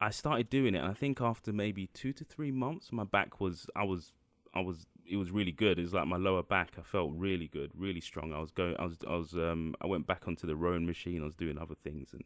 I 0.00 0.10
started 0.10 0.50
doing 0.50 0.74
it, 0.74 0.78
and 0.78 0.88
I 0.88 0.94
think 0.94 1.20
after 1.20 1.52
maybe 1.52 1.86
two 1.88 2.12
to 2.14 2.24
three 2.24 2.50
months, 2.50 2.92
my 2.92 3.04
back 3.04 3.40
was 3.40 3.66
I 3.74 3.84
was 3.84 4.12
I 4.54 4.60
was 4.60 4.86
it 5.08 5.16
was 5.16 5.30
really 5.30 5.52
good. 5.52 5.78
It 5.78 5.82
was 5.82 5.94
like 5.94 6.06
my 6.06 6.16
lower 6.16 6.42
back. 6.42 6.72
I 6.78 6.82
felt 6.82 7.12
really 7.14 7.48
good, 7.48 7.70
really 7.74 8.00
strong. 8.00 8.32
I 8.32 8.40
was 8.40 8.50
going. 8.50 8.76
I 8.78 8.84
was. 8.84 8.96
I 9.08 9.14
was. 9.14 9.34
Um. 9.34 9.74
I 9.80 9.86
went 9.86 10.06
back 10.06 10.26
onto 10.26 10.46
the 10.46 10.56
rowing 10.56 10.86
machine. 10.86 11.22
I 11.22 11.26
was 11.26 11.34
doing 11.34 11.58
other 11.58 11.74
things, 11.82 12.12
and 12.12 12.24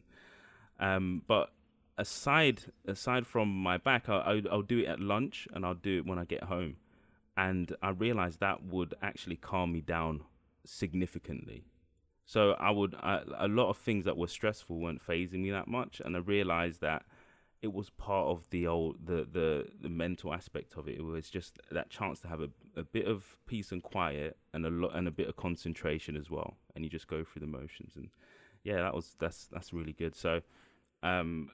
um. 0.79 1.21
But 1.27 1.51
aside 1.97 2.63
aside 2.85 3.25
from 3.25 3.49
my 3.49 3.77
back, 3.77 4.09
I, 4.09 4.17
I 4.17 4.41
I'll 4.51 4.61
do 4.61 4.79
it 4.79 4.87
at 4.87 4.99
lunch, 4.99 5.47
and 5.53 5.65
I'll 5.65 5.73
do 5.73 5.99
it 5.99 6.05
when 6.05 6.19
I 6.19 6.25
get 6.25 6.43
home, 6.43 6.75
and 7.37 7.73
I 7.81 7.89
realized 7.89 8.39
that 8.41 8.63
would 8.65 8.95
actually 9.01 9.37
calm 9.37 9.71
me 9.71 9.81
down 9.81 10.21
significantly. 10.65 11.63
So 12.25 12.51
I 12.53 12.71
would 12.71 12.95
I, 12.95 13.21
a 13.37 13.47
lot 13.47 13.69
of 13.69 13.77
things 13.77 14.05
that 14.05 14.17
were 14.17 14.27
stressful 14.27 14.77
weren't 14.77 15.01
fazing 15.01 15.43
me 15.43 15.51
that 15.51 15.67
much, 15.67 16.01
and 16.03 16.15
I 16.15 16.19
realized 16.19 16.81
that 16.81 17.03
it 17.61 17.71
was 17.71 17.91
part 17.91 18.27
of 18.27 18.49
the 18.49 18.65
old 18.65 18.97
the 19.05 19.27
the 19.31 19.67
the 19.81 19.89
mental 19.89 20.33
aspect 20.33 20.75
of 20.77 20.87
it. 20.87 20.97
It 20.97 21.03
was 21.03 21.29
just 21.29 21.59
that 21.71 21.89
chance 21.89 22.19
to 22.21 22.27
have 22.27 22.41
a, 22.41 22.49
a 22.75 22.83
bit 22.83 23.05
of 23.07 23.37
peace 23.45 23.71
and 23.71 23.83
quiet 23.83 24.37
and 24.53 24.65
a 24.65 24.69
lot 24.69 24.95
and 24.95 25.07
a 25.07 25.11
bit 25.11 25.27
of 25.27 25.35
concentration 25.35 26.15
as 26.15 26.29
well. 26.29 26.57
And 26.75 26.83
you 26.83 26.89
just 26.89 27.07
go 27.07 27.23
through 27.23 27.41
the 27.41 27.47
motions 27.47 27.95
and 27.95 28.09
yeah, 28.63 28.77
that 28.77 28.95
was 28.95 29.15
that's 29.19 29.47
that's 29.47 29.73
really 29.73 29.93
good. 29.93 30.15
So 30.15 30.41
um 31.03 31.49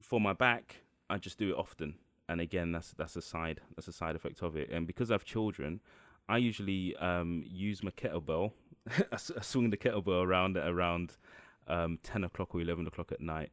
for 0.00 0.20
my 0.20 0.32
back, 0.32 0.76
I 1.10 1.18
just 1.18 1.38
do 1.38 1.50
it 1.50 1.56
often. 1.56 1.94
And 2.28 2.40
again, 2.40 2.70
that's 2.72 2.92
that's 2.92 3.16
a 3.16 3.22
side 3.22 3.60
that's 3.74 3.88
a 3.88 3.92
side 3.92 4.14
effect 4.14 4.42
of 4.42 4.56
it. 4.56 4.70
And 4.70 4.86
because 4.86 5.10
I 5.10 5.14
have 5.14 5.24
children, 5.24 5.80
I 6.28 6.38
usually 6.38 6.96
um, 6.96 7.42
use 7.46 7.82
my 7.82 7.90
kettlebell. 7.90 8.52
I 9.12 9.16
swing 9.16 9.70
the 9.70 9.76
kettlebell 9.76 10.24
around 10.24 10.56
at 10.56 10.68
around 10.68 11.16
um, 11.66 11.98
ten 12.02 12.24
o'clock 12.24 12.54
or 12.54 12.60
eleven 12.60 12.86
o'clock 12.86 13.12
at 13.12 13.20
night 13.20 13.50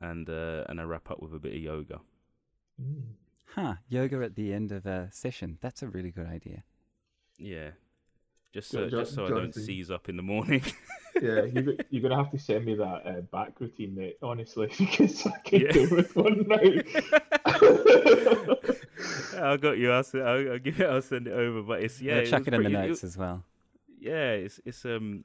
and 0.00 0.28
uh, 0.28 0.64
and 0.68 0.80
I 0.80 0.84
wrap 0.84 1.10
up 1.10 1.20
with 1.22 1.34
a 1.34 1.38
bit 1.38 1.54
of 1.54 1.60
yoga. 1.60 2.00
Mm. 2.80 3.02
Huh, 3.54 3.74
yoga 3.88 4.22
at 4.22 4.34
the 4.34 4.52
end 4.52 4.72
of 4.72 4.86
a 4.86 5.08
session. 5.12 5.58
That's 5.60 5.82
a 5.82 5.88
really 5.88 6.10
good 6.10 6.26
idea. 6.26 6.64
Yeah, 7.38 7.70
just 8.56 8.70
so, 8.70 8.88
just 8.88 9.14
so 9.14 9.26
I 9.26 9.28
don't 9.28 9.54
seize 9.54 9.90
up 9.90 10.08
in 10.08 10.16
the 10.16 10.22
morning. 10.22 10.62
yeah, 11.20 11.44
you, 11.44 11.76
you're 11.90 12.02
gonna 12.02 12.16
have 12.16 12.30
to 12.30 12.38
send 12.38 12.64
me 12.64 12.74
that 12.74 13.02
uh, 13.04 13.20
back 13.30 13.60
routine, 13.60 13.94
mate. 13.94 14.16
Honestly, 14.22 14.68
because 14.78 15.26
I 15.26 15.38
can 15.44 15.60
yeah. 15.60 15.72
do 15.72 15.88
with 15.90 16.16
one 16.16 16.46
now. 16.48 16.56
I 19.38 19.58
got 19.58 19.76
you. 19.76 19.92
I'll, 19.92 20.04
I'll, 20.14 20.52
I'll, 20.52 20.58
give 20.58 20.80
it. 20.80 20.88
I'll 20.88 21.02
send 21.02 21.26
it 21.26 21.32
over. 21.32 21.60
But 21.60 21.82
it's 21.82 22.00
yeah. 22.00 22.24
chuck 22.24 22.46
it, 22.46 22.54
it 22.54 22.56
in 22.56 22.62
the 22.62 22.70
notes 22.70 23.04
it, 23.04 23.08
as 23.08 23.18
well. 23.18 23.44
Yeah, 24.00 24.30
it's 24.30 24.58
it's 24.64 24.86
um 24.86 25.24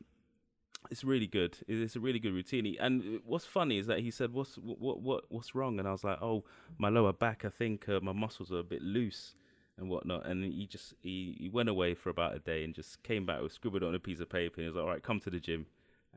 it's 0.92 1.06
really 1.06 1.26
good. 1.26 1.58
It's 1.70 1.96
a 1.96 2.02
really 2.02 2.20
good 2.20 2.34
routine. 2.34 2.76
And 2.80 3.22
what's 3.26 3.46
funny 3.46 3.78
is 3.78 3.88
that 3.88 4.00
he 4.00 4.12
said, 4.12 4.34
"What's 4.34 4.56
what 4.56 5.02
what 5.02 5.24
what's 5.30 5.56
wrong?" 5.56 5.80
And 5.80 5.88
I 5.88 5.92
was 5.92 6.04
like, 6.04 6.22
"Oh, 6.22 6.44
my 6.78 6.90
lower 6.90 7.14
back. 7.14 7.46
I 7.46 7.50
think 7.50 7.88
uh, 7.88 8.02
my 8.02 8.12
muscles 8.12 8.52
are 8.52 8.60
a 8.60 8.64
bit 8.64 8.82
loose 8.82 9.34
and 9.78 9.90
whatnot." 9.90 10.26
And 10.28 10.44
he 10.44 10.68
just 10.68 10.94
he, 11.02 11.38
he 11.40 11.50
went 11.50 11.70
away 11.70 11.96
for 11.96 12.10
about 12.10 12.36
a 12.36 12.40
day 12.40 12.66
and 12.66 12.76
just 12.76 13.02
came 13.04 13.26
back 13.26 13.42
with 13.42 13.54
scribbled 13.54 13.84
on 13.84 13.96
a 13.96 14.00
piece 14.00 14.20
of 14.20 14.30
paper. 14.30 14.56
And 14.58 14.64
he 14.64 14.68
was 14.68 14.76
like, 14.76 14.84
"All 14.84 14.90
right, 14.90 15.02
come 15.02 15.22
to 15.22 15.30
the 15.30 15.40
gym." 15.40 15.66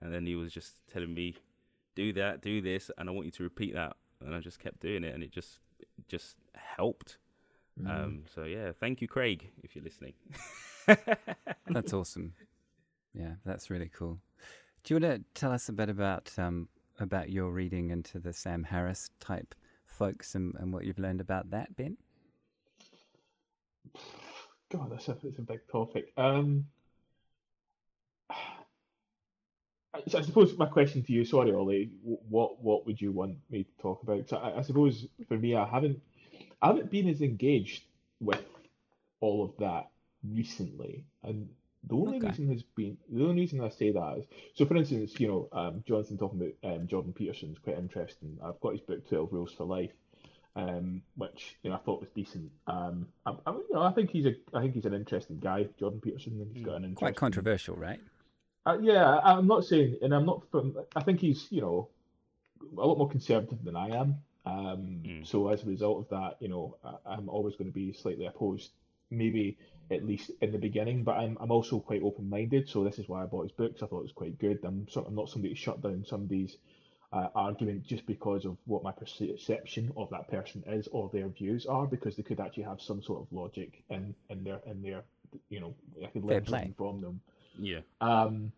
And 0.03 0.13
then 0.13 0.27
he 0.27 0.35
was 0.35 0.53
just 0.53 0.75
telling 0.93 1.15
me, 1.15 1.37
"Do 1.95 2.13
that, 2.15 2.43
do 2.43 2.61
this, 2.61 2.91
and 2.99 3.09
I 3.09 3.13
want 3.13 3.27
you 3.27 3.33
to 3.33 3.45
repeat 3.45 3.75
that." 3.75 3.97
And 4.21 4.35
I 4.35 4.41
just 4.41 4.59
kept 4.59 4.81
doing 4.81 5.05
it, 5.05 5.15
and 5.15 5.23
it 5.23 5.31
just 5.31 5.61
just 6.09 6.37
helped. 6.57 7.19
Mm. 7.81 7.91
Um, 7.91 8.23
so 8.35 8.43
yeah, 8.43 8.73
thank 8.73 9.01
you, 9.01 9.07
Craig, 9.07 9.53
if 9.63 9.77
you're 9.77 9.85
listening. 9.85 10.15
that's 11.69 11.93
awesome. 11.93 12.33
Yeah, 13.15 13.35
that's 13.45 13.71
really 13.71 13.91
cool. 13.97 14.19
Do 14.85 14.93
you 14.93 15.01
want 15.01 15.15
to 15.15 15.41
tell 15.41 15.51
us 15.51 15.71
a 15.71 15.73
bit 15.73 15.89
about 15.89 16.31
um, 16.37 16.69
about 17.01 17.31
your 17.31 17.51
reading 17.51 17.91
into 17.91 18.19
the 18.19 18.35
Sam 18.35 18.65
Harris 18.65 19.09
type 19.19 19.55
folks 19.87 20.35
and, 20.35 20.55
and 20.59 20.75
what 20.75 20.85
you've 20.85 20.99
learned 20.99 21.23
about 21.23 21.51
that, 21.51 21.75
Ben? 21.75 21.97
God, 24.71 24.93
that's 24.93 25.09
a, 25.09 25.17
that's 25.23 25.39
a 25.39 25.43
big 25.43 25.61
topic. 25.73 26.13
Um, 26.19 26.67
so 30.07 30.19
I 30.19 30.21
suppose 30.21 30.55
my 30.59 30.67
question 30.67 31.03
to 31.05 31.13
you, 31.13 31.25
sorry, 31.25 31.53
Ollie, 31.53 31.91
what 32.03 32.63
what 32.63 32.85
would 32.85 33.01
you 33.01 33.11
want 33.11 33.39
me 33.49 33.65
to 33.65 33.71
talk 33.81 34.03
about? 34.03 34.29
So 34.29 34.37
I, 34.37 34.59
I 34.59 34.63
suppose 34.63 35.07
for 35.29 35.39
me, 35.39 35.57
I 35.57 35.67
haven't 35.67 35.99
I 36.61 36.67
haven't 36.67 36.91
been 36.91 37.09
as 37.09 37.23
engaged 37.23 37.85
with 38.21 38.45
all 39.21 39.45
of 39.45 39.57
that 39.61 39.89
recently, 40.23 41.05
and 41.23 41.49
the 41.87 41.95
only 41.95 42.19
okay. 42.19 42.29
reason 42.29 42.49
has 42.49 42.63
been 42.63 42.97
the 43.11 43.23
only 43.23 43.43
reason 43.43 43.61
I 43.61 43.69
say 43.69 43.91
that 43.93 44.19
is 44.19 44.27
so. 44.55 44.65
For 44.65 44.77
instance, 44.77 45.15
you 45.19 45.29
know, 45.29 45.49
um, 45.53 45.85
Jonathan 45.87 46.19
talking 46.19 46.41
about 46.41 46.73
um, 46.73 46.87
Jordan 46.87 47.13
Peterson 47.13 47.53
is 47.53 47.59
quite 47.59 47.79
interesting. 47.79 48.39
I've 48.43 48.61
got 48.61 48.73
his 48.73 48.81
book 48.81 49.09
Twelve 49.09 49.33
Rules 49.33 49.53
for 49.53 49.65
Life, 49.65 49.93
um, 50.57 51.03
which 51.17 51.57
you 51.63 51.71
know 51.71 51.77
I 51.77 51.81
thought 51.81 52.01
was 52.01 52.11
decent. 52.15 52.51
Um, 52.67 53.09
I, 53.27 53.33
I, 53.47 53.53
you 53.53 53.75
know, 53.75 53.83
I 53.83 53.93
think 53.93 54.11
he's 54.11 54.27
a 54.27 54.35
I 54.55 54.63
think 54.63 54.75
he's 54.75 54.87
an 54.87 54.95
interesting 54.95 55.39
guy, 55.41 55.67
Jordan 55.79 56.01
Peterson. 56.01 56.41
and 56.41 56.57
he's 56.57 56.65
got 56.65 56.77
an 56.77 56.95
quite 56.95 57.17
controversial, 57.17 57.77
right? 57.77 58.01
Uh, 58.67 58.79
yeah, 58.81 59.19
I'm 59.19 59.47
not 59.47 59.65
saying, 59.65 59.99
and 60.03 60.15
I'm 60.15 60.25
not 60.25 60.43
from. 60.51 60.77
I 60.97 61.03
think 61.03 61.21
he's 61.21 61.47
you 61.51 61.61
know 61.61 61.89
a 62.79 62.87
lot 62.87 62.99
more 62.99 63.09
conservative 63.09 63.63
than 63.65 63.77
I 63.77 63.89
am. 63.89 64.17
Um, 64.47 65.03
mm. 65.05 65.27
So 65.27 65.49
as 65.49 65.63
a 65.63 65.67
result 65.67 66.01
of 66.01 66.09
that, 66.11 66.37
you 66.41 66.49
know, 66.49 66.77
I, 66.85 67.15
I'm 67.15 67.29
always 67.29 67.57
going 67.57 67.69
to 67.69 67.75
be 67.75 67.93
slightly 67.93 68.27
opposed. 68.27 68.71
Maybe 69.11 69.59
at 69.91 70.05
least 70.05 70.31
in 70.41 70.53
the 70.53 70.59
beginning. 70.59 71.05
But 71.05 71.17
I'm 71.17 71.37
I'm 71.41 71.51
also 71.51 71.81
quite 71.81 72.03
open 72.03 72.29
minded, 72.29 72.69
so 72.69 72.85
this 72.85 72.99
is 72.99 73.09
why 73.09 73.23
I 73.23 73.27
bought 73.27 73.45
his 73.45 73.53
books. 73.53 73.83
I 73.83 73.87
thought 73.87 74.01
it 74.01 74.05
was 74.05 74.13
quite 74.13 74.39
good. 74.39 74.61
I'm 74.65 74.89
sort 74.89 75.07
of 75.07 75.13
not 75.13 75.29
somebody 75.29 75.55
to 75.55 75.61
shut 75.61 75.83
down 75.83 76.05
somebody's 76.07 76.57
uh, 77.13 77.29
argument 77.35 77.87
just 77.87 78.07
because 78.07 78.45
of 78.45 78.57
what 78.65 78.83
my 78.83 78.93
perception 78.93 79.93
of 79.97 80.11
that 80.11 80.29
person 80.29 80.65
is 80.67 80.89
or 80.89 81.11
their 81.13 81.29
views 81.29 81.65
are, 81.67 81.87
because 81.87 82.17
they 82.17 82.23
could 82.23 82.41
actually 82.41 82.65
have 82.65 82.81
some 82.81 83.03
sort 83.03 83.23
of 83.23 83.29
logic 83.33 83.83
in 83.91 84.15
in 84.31 84.43
their 84.45 84.61
in 84.67 84.83
their 84.83 85.03
you 85.49 85.61
know 85.61 85.75
I 86.03 86.09
could 86.09 86.25
learn 86.25 86.47
something 86.47 86.75
from 86.77 87.01
them. 87.01 87.21
Yeah. 87.59 87.81
Um. 88.01 88.53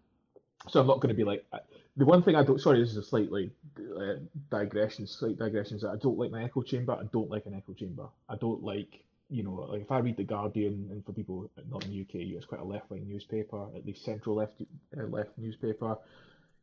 So 0.69 0.81
I'm 0.81 0.87
not 0.87 1.01
going 1.01 1.11
to 1.11 1.15
be 1.15 1.25
like 1.25 1.45
uh, 1.53 1.59
the 1.97 2.07
one 2.07 2.23
thing 2.23 2.35
I 2.35 2.43
don't. 2.43 2.61
Sorry, 2.61 2.81
this 2.81 2.91
is 2.91 2.97
a 2.97 3.03
slightly 3.03 3.51
uh, 3.79 4.15
digression. 4.51 5.07
Slight 5.07 5.39
digression 5.39 5.77
is 5.77 5.83
that 5.83 5.91
I 5.91 5.97
don't 5.97 6.19
like 6.19 6.31
my 6.31 6.45
echo 6.45 6.63
chamber. 6.63 6.93
I 6.93 7.05
don't 7.13 7.31
like 7.31 7.47
an 7.47 7.55
echo 7.55 7.75
chamber. 7.75 8.07
I 8.29 8.37
don't 8.37 8.63
like 8.63 9.05
you 9.29 9.43
know, 9.43 9.69
like 9.71 9.83
if 9.83 9.91
I 9.91 9.99
read 9.99 10.17
the 10.17 10.25
Guardian, 10.25 10.89
and 10.91 11.05
for 11.05 11.13
people 11.13 11.51
not 11.69 11.85
in 11.85 11.91
the 11.91 12.01
UK, 12.03 12.27
it's 12.37 12.47
quite 12.47 12.61
a 12.61 12.65
left 12.65 12.91
wing 12.91 13.07
newspaper, 13.09 13.67
at 13.75 13.85
least 13.85 14.05
central 14.05 14.37
left 14.37 14.61
uh, 14.97 15.03
left 15.05 15.31
newspaper. 15.37 15.99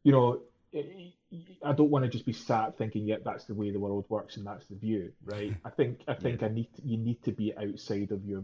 You 0.04 0.12
know, 0.12 0.40
it, 0.72 1.14
I 1.64 1.74
don't 1.74 1.90
want 1.90 2.06
to 2.06 2.10
just 2.10 2.26
be 2.26 2.34
sat 2.34 2.78
thinking, 2.78 3.06
"Yep, 3.06 3.24
that's 3.26 3.46
the 3.46 3.54
way 3.54 3.72
the 3.72 3.80
world 3.80 4.06
works 4.10 4.38
and 4.38 4.46
that's 4.46 4.66
the 4.68 4.76
view." 4.76 5.12
Right? 5.26 5.56
I 5.66 5.70
think 5.70 6.02
I 6.08 6.14
think 6.14 6.42
yeah. 6.42 6.48
I 6.48 6.52
need 6.52 6.74
to, 6.76 6.82
you 6.86 6.98
need 6.98 7.22
to 7.24 7.32
be 7.32 7.54
outside 7.56 8.12
of 8.12 8.24
your 8.26 8.44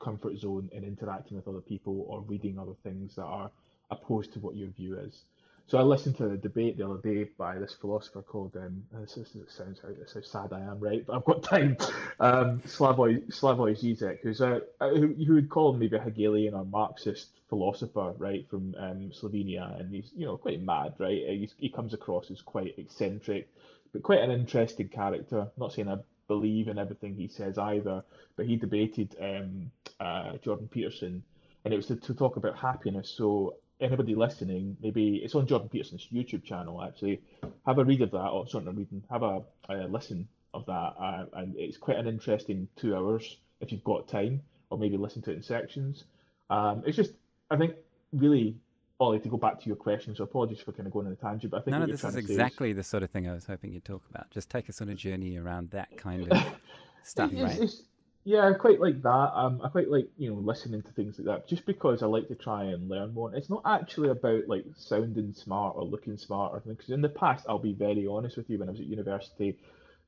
comfort 0.00 0.38
zone 0.38 0.70
and 0.74 0.84
interacting 0.84 1.36
with 1.36 1.46
other 1.46 1.60
people 1.60 2.04
or 2.08 2.22
reading 2.22 2.58
other 2.58 2.74
things 2.82 3.14
that 3.16 3.24
are 3.24 3.50
opposed 3.90 4.32
to 4.32 4.40
what 4.40 4.56
your 4.56 4.68
view 4.68 4.98
is. 4.98 5.24
So 5.66 5.78
I 5.78 5.82
listened 5.82 6.16
to 6.18 6.30
a 6.30 6.36
debate 6.36 6.76
the 6.76 6.86
other 6.86 7.00
day 7.00 7.30
by 7.38 7.58
this 7.58 7.74
philosopher 7.74 8.20
called 8.22 8.56
um, 8.56 8.82
this, 8.92 9.14
this, 9.14 9.30
this 9.30 9.54
sounds 9.54 9.80
how, 9.80 9.88
this 9.88 10.12
how 10.12 10.20
sad 10.20 10.52
I 10.52 10.60
am, 10.60 10.78
right? 10.80 11.04
But 11.06 11.16
I've 11.16 11.24
got 11.24 11.42
time. 11.54 11.76
Um, 12.20 12.60
Slavoj 12.66 13.28
Slavoj 13.28 13.78
Zizek, 13.80 14.18
who's 14.22 14.40
a, 14.40 14.62
who 14.80 15.14
you 15.16 15.34
would 15.34 15.48
call 15.48 15.72
maybe 15.72 15.96
a 15.96 16.00
Hegelian 16.00 16.54
or 16.54 16.64
Marxist 16.64 17.28
philosopher, 17.48 18.12
right, 18.18 18.46
from 18.50 18.74
um, 18.78 19.10
Slovenia, 19.12 19.80
and 19.80 19.94
he's 19.94 20.10
you 20.14 20.26
know 20.26 20.36
quite 20.36 20.62
mad, 20.62 20.94
right? 20.98 21.22
He's, 21.28 21.54
he 21.58 21.68
comes 21.68 21.94
across 21.94 22.30
as 22.30 22.42
quite 22.42 22.74
eccentric, 22.78 23.48
but 23.92 24.02
quite 24.02 24.20
an 24.20 24.30
interesting 24.30 24.88
character. 24.88 25.40
I'm 25.40 25.50
not 25.56 25.72
saying 25.72 25.88
I 25.88 25.96
believe 26.28 26.68
in 26.68 26.78
everything 26.78 27.14
he 27.14 27.28
says 27.28 27.58
either, 27.58 28.02
but 28.36 28.46
he 28.46 28.56
debated 28.56 29.16
um, 29.20 29.70
uh, 30.00 30.36
Jordan 30.38 30.68
Peterson, 30.68 31.22
and 31.64 31.72
it 31.72 31.76
was 31.76 31.86
to, 31.86 31.96
to 31.96 32.14
talk 32.14 32.36
about 32.36 32.58
happiness. 32.58 33.10
So 33.16 33.56
anybody 33.82 34.14
listening, 34.14 34.76
maybe 34.80 35.16
it's 35.16 35.34
on 35.34 35.46
Jordan 35.46 35.68
Peterson's 35.68 36.08
YouTube 36.12 36.44
channel. 36.44 36.82
Actually, 36.82 37.20
have 37.66 37.78
a 37.78 37.84
read 37.84 38.02
of 38.02 38.10
that, 38.12 38.28
or 38.28 38.48
sorry, 38.48 38.64
reading, 38.66 39.02
have 39.10 39.22
a, 39.22 39.42
a 39.68 39.74
listen 39.88 40.28
of 40.54 40.64
that, 40.66 40.94
uh, 40.98 41.24
and 41.34 41.54
it's 41.56 41.76
quite 41.76 41.96
an 41.96 42.06
interesting 42.06 42.68
two 42.76 42.94
hours 42.94 43.38
if 43.60 43.72
you've 43.72 43.84
got 43.84 44.08
time, 44.08 44.40
or 44.70 44.78
maybe 44.78 44.96
listen 44.96 45.22
to 45.22 45.30
it 45.30 45.36
in 45.36 45.42
sections. 45.42 46.04
Um, 46.50 46.82
it's 46.86 46.96
just, 46.96 47.12
I 47.50 47.56
think, 47.56 47.74
really, 48.12 48.56
Ollie, 49.00 49.20
to 49.20 49.28
go 49.28 49.36
back 49.36 49.60
to 49.60 49.66
your 49.66 49.76
question. 49.76 50.14
So 50.14 50.24
apologies 50.24 50.60
for 50.60 50.72
kind 50.72 50.86
of 50.86 50.92
going 50.92 51.06
on 51.06 51.12
a 51.12 51.16
tangent, 51.16 51.50
but 51.50 51.58
I 51.58 51.60
think 51.64 51.72
no, 51.72 51.80
no, 51.80 51.86
this 51.86 52.04
is 52.04 52.16
exactly 52.16 52.70
is... 52.70 52.76
the 52.76 52.82
sort 52.82 53.02
of 53.02 53.10
thing 53.10 53.28
I 53.28 53.32
was 53.32 53.46
hoping 53.46 53.72
you'd 53.72 53.84
talk 53.84 54.02
about. 54.10 54.30
Just 54.30 54.50
take 54.50 54.68
us 54.68 54.80
on 54.80 54.88
a 54.88 54.94
journey 54.94 55.36
around 55.36 55.70
that 55.70 55.96
kind 55.96 56.30
of 56.30 56.44
stuff, 57.04 57.32
it's, 57.32 57.40
right? 57.40 57.60
It's, 57.60 57.82
yeah, 58.24 58.48
I 58.48 58.52
quite 58.52 58.80
like 58.80 59.02
that. 59.02 59.30
Um, 59.34 59.60
I 59.64 59.68
quite 59.68 59.90
like 59.90 60.08
you 60.16 60.30
know 60.30 60.36
listening 60.36 60.82
to 60.82 60.92
things 60.92 61.18
like 61.18 61.26
that, 61.26 61.48
just 61.48 61.66
because 61.66 62.02
I 62.02 62.06
like 62.06 62.28
to 62.28 62.34
try 62.36 62.64
and 62.64 62.88
learn 62.88 63.14
more. 63.14 63.34
It's 63.34 63.50
not 63.50 63.62
actually 63.66 64.10
about 64.10 64.46
like 64.46 64.64
sounding 64.76 65.34
smart 65.34 65.74
or 65.76 65.84
looking 65.84 66.16
smart 66.16 66.52
or 66.52 66.56
anything. 66.56 66.74
Because 66.74 66.90
in 66.90 67.02
the 67.02 67.08
past, 67.08 67.46
I'll 67.48 67.58
be 67.58 67.72
very 67.72 68.06
honest 68.06 68.36
with 68.36 68.48
you, 68.48 68.58
when 68.58 68.68
I 68.68 68.72
was 68.72 68.80
at 68.80 68.86
university, 68.86 69.56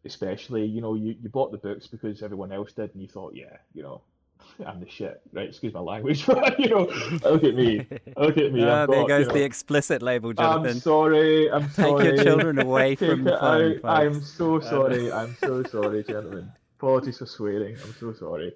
especially, 0.04 0.64
you 0.64 0.80
know, 0.80 0.94
you, 0.94 1.16
you 1.20 1.28
bought 1.28 1.50
the 1.50 1.58
books 1.58 1.88
because 1.88 2.22
everyone 2.22 2.52
else 2.52 2.72
did, 2.72 2.92
and 2.92 3.02
you 3.02 3.08
thought, 3.08 3.34
yeah, 3.34 3.56
you 3.74 3.82
know, 3.82 4.00
I'm 4.66 4.78
the 4.78 4.88
shit, 4.88 5.20
right? 5.32 5.48
Excuse 5.48 5.74
my 5.74 5.80
language, 5.80 6.24
but 6.26 6.60
you 6.60 6.68
know, 6.68 6.84
look 7.24 7.42
at 7.42 7.56
me, 7.56 7.84
look 8.16 8.38
at 8.38 8.52
me. 8.52 8.62
Oh, 8.64 8.86
there 8.86 9.06
goes 9.06 9.20
you 9.22 9.26
know, 9.26 9.32
the 9.32 9.42
explicit 9.42 10.02
label, 10.02 10.32
Jonathan. 10.32 10.70
I'm 10.70 10.80
sorry, 10.80 11.50
I'm 11.50 11.68
sorry. 11.70 12.04
Take 12.04 12.16
your 12.16 12.24
children 12.24 12.58
away 12.60 12.94
from 12.94 13.24
the 13.24 13.36
phone. 13.38 13.80
I'm 13.82 14.22
so 14.22 14.60
sorry. 14.60 15.10
I'm 15.10 15.36
so 15.40 15.64
sorry, 15.64 16.04
gentlemen. 16.04 16.52
Apologies 16.78 17.18
for 17.18 17.26
swearing. 17.26 17.76
I'm 17.82 17.94
so 17.94 18.12
sorry. 18.12 18.54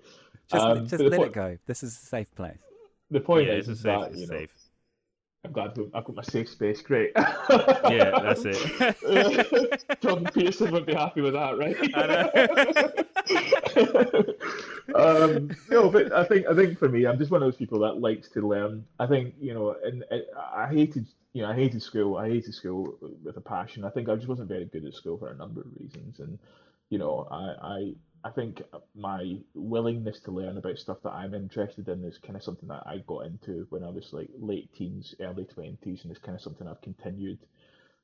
Just, 0.51 0.65
um, 0.65 0.87
just 0.87 1.03
let 1.03 1.19
po- 1.19 1.25
it 1.25 1.33
go. 1.33 1.59
This 1.67 1.83
is 1.83 1.93
a 1.93 2.07
safe 2.07 2.35
place. 2.35 2.59
The 3.11 3.21
point 3.21 3.47
yeah, 3.47 3.55
is, 3.55 3.69
is 3.69 3.81
safe, 3.81 4.01
that 4.01 4.15
you 4.15 4.27
know, 4.27 4.39
safe. 4.39 4.51
I'm 5.45 5.53
glad 5.53 5.79
I've 5.95 6.05
got 6.05 6.17
my 6.17 6.23
safe 6.23 6.49
space. 6.49 6.83
Great. 6.83 7.13
yeah, 7.17 8.19
that's 8.23 8.43
it. 8.45 9.81
Jordan 10.01 10.29
Peterson 10.35 10.73
would 10.73 10.85
be 10.85 10.95
happy 10.95 11.21
with 11.21 11.35
that, 11.35 11.57
right? 11.57 11.77
um, 14.95 15.51
no, 15.71 15.91
but 15.91 16.13
I 16.13 16.25
think 16.25 16.47
I 16.49 16.55
think 16.55 16.79
for 16.79 16.89
me, 16.89 17.07
I'm 17.07 17.19
just 17.19 17.31
one 17.31 17.43
of 17.43 17.47
those 17.47 17.57
people 17.57 17.79
that 17.81 18.01
likes 18.01 18.29
to 18.31 18.47
learn. 18.47 18.85
I 18.99 19.07
think 19.07 19.35
you 19.41 19.55
know, 19.55 19.77
and, 19.85 20.05
and 20.11 20.25
I 20.37 20.67
hated 20.67 21.07
you 21.33 21.43
know, 21.43 21.51
I 21.51 21.55
hated 21.55 21.83
school. 21.83 22.17
I 22.17 22.29
hated 22.29 22.53
school 22.55 22.99
with 23.23 23.37
a 23.37 23.41
passion. 23.41 23.85
I 23.85 23.91
think 23.91 24.09
I 24.09 24.17
just 24.17 24.29
wasn't 24.29 24.49
very 24.49 24.65
good 24.65 24.85
at 24.85 24.95
school 24.95 25.19
for 25.19 25.31
a 25.31 25.37
number 25.37 25.61
of 25.61 25.69
reasons, 25.79 26.19
and 26.19 26.39
you 26.91 26.99
know, 26.99 27.29
I, 27.31 27.67
I 27.67 27.95
I 28.25 28.31
think 28.31 28.63
my 28.95 29.39
willingness 29.55 30.21
to 30.21 30.33
learn 30.33 30.59
about 30.59 30.79
stuff 30.79 30.99
that 31.05 31.13
I'm 31.13 31.35
interested 31.35 31.89
in 31.89 32.05
is 32.05 32.19
kind 32.19 32.37
of 32.37 32.43
something 32.43 32.69
that 32.69 32.83
I 32.87 32.99
got 33.07 33.27
into 33.27 33.67
when 33.71 33.85
I 33.85 33.91
was 33.91 34.13
like 34.13 34.29
late 34.39 34.73
teens, 34.75 35.15
early 35.21 35.45
twenties, 35.45 36.03
and 36.03 36.11
it's 36.11 36.21
kind 36.21 36.35
of 36.35 36.43
something 36.43 36.67
I've 36.67 36.83
continued. 36.83 37.39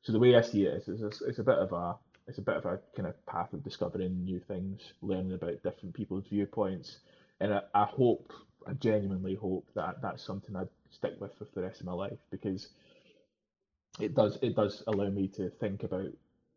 So 0.02 0.12
the 0.12 0.18
way 0.18 0.36
I 0.36 0.42
see 0.42 0.64
it 0.64 0.84
is, 0.86 1.02
it's, 1.02 1.22
it's 1.22 1.38
a 1.38 1.44
bit 1.44 1.58
of 1.58 1.72
a 1.72 1.96
it's 2.26 2.38
a 2.38 2.42
bit 2.42 2.56
of 2.56 2.64
a 2.64 2.80
kind 2.96 3.08
of 3.08 3.26
path 3.26 3.52
of 3.52 3.64
discovering 3.64 4.24
new 4.24 4.40
things, 4.40 4.80
learning 5.02 5.34
about 5.34 5.62
different 5.62 5.94
people's 5.94 6.26
viewpoints, 6.28 6.98
and 7.40 7.52
I, 7.52 7.62
I 7.74 7.84
hope, 7.84 8.32
I 8.66 8.72
genuinely 8.74 9.34
hope 9.34 9.66
that 9.74 10.00
that's 10.00 10.24
something 10.24 10.56
I'd 10.56 10.68
stick 10.90 11.14
with 11.20 11.34
for 11.36 11.46
the 11.54 11.62
rest 11.62 11.80
of 11.80 11.86
my 11.86 11.92
life 11.92 12.18
because 12.30 12.68
it 14.00 14.14
does 14.14 14.38
it 14.42 14.56
does 14.56 14.82
allow 14.86 15.08
me 15.08 15.28
to 15.28 15.50
think 15.50 15.82
about 15.82 16.08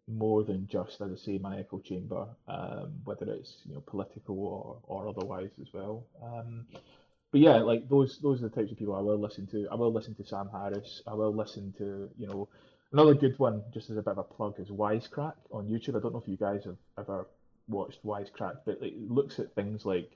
more 0.08 0.44
than 0.44 0.68
just, 0.68 1.02
as 1.02 1.12
I 1.12 1.16
say, 1.16 1.38
my 1.38 1.60
echo 1.60 1.80
chamber, 1.80 2.28
um, 2.48 2.94
whether 3.04 3.32
it's 3.32 3.58
you 3.66 3.74
know 3.74 3.82
political 3.82 4.40
or, 4.40 4.78
or 4.84 5.08
otherwise 5.10 5.52
as 5.62 5.68
well. 5.74 6.06
Um, 6.24 6.66
but 7.32 7.42
yeah, 7.42 7.58
like 7.58 7.90
those 7.90 8.20
those 8.20 8.42
are 8.42 8.50
the 8.50 8.56
types 8.56 8.72
of 8.72 8.78
people 8.78 8.96
I 8.96 9.02
will 9.02 9.20
listen 9.20 9.48
to. 9.48 9.68
I 9.72 9.76
will 9.76 9.92
listen 9.92 10.16
to 10.16 10.26
Sam 10.26 10.50
Harris. 10.52 11.02
I 11.08 11.14
will 11.14 11.36
listen 11.36 11.74
to 11.78 12.10
you 12.18 12.28
know 12.28 12.48
another 12.94 13.14
good 13.14 13.38
one, 13.38 13.64
just 13.74 13.90
as 13.90 13.98
a 13.98 14.02
bit 14.02 14.12
of 14.12 14.18
a 14.20 14.24
plug, 14.24 14.56
is 14.60 14.70
Wisecrack 14.70 15.36
on 15.52 15.68
YouTube. 15.68 15.98
I 15.98 16.00
don't 16.00 16.14
know 16.14 16.22
if 16.22 16.28
you 16.28 16.38
guys 16.38 16.64
have 16.64 16.78
ever 16.98 17.28
watched 17.68 18.04
Wisecrack, 18.06 18.60
but 18.66 18.78
it 18.82 19.12
looks 19.12 19.40
at 19.40 19.54
things 19.56 19.86
like 19.86 20.12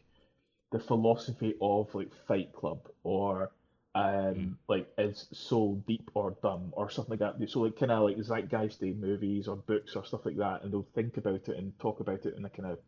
the 0.71 0.79
philosophy 0.79 1.55
of 1.61 1.93
like 1.93 2.11
Fight 2.27 2.53
Club 2.53 2.79
or 3.03 3.51
um 3.95 4.01
Mm. 4.35 4.55
like 4.69 4.87
is 4.97 5.27
so 5.33 5.81
deep 5.87 6.09
or 6.13 6.37
dumb 6.41 6.69
or 6.73 6.89
something 6.89 7.17
like 7.19 7.37
that. 7.39 7.49
So 7.49 7.61
like 7.61 7.75
kind 7.77 7.91
of 7.91 8.03
like 8.03 8.17
zeitgeisty 8.17 8.97
movies 8.97 9.47
or 9.47 9.57
books 9.57 9.95
or 9.95 10.05
stuff 10.05 10.25
like 10.25 10.37
that, 10.37 10.63
and 10.63 10.71
they'll 10.71 10.87
think 10.95 11.17
about 11.17 11.49
it 11.49 11.57
and 11.57 11.77
talk 11.79 11.99
about 11.99 12.25
it 12.25 12.35
in 12.37 12.45
a 12.45 12.49
kind 12.49 12.71
of 12.71 12.79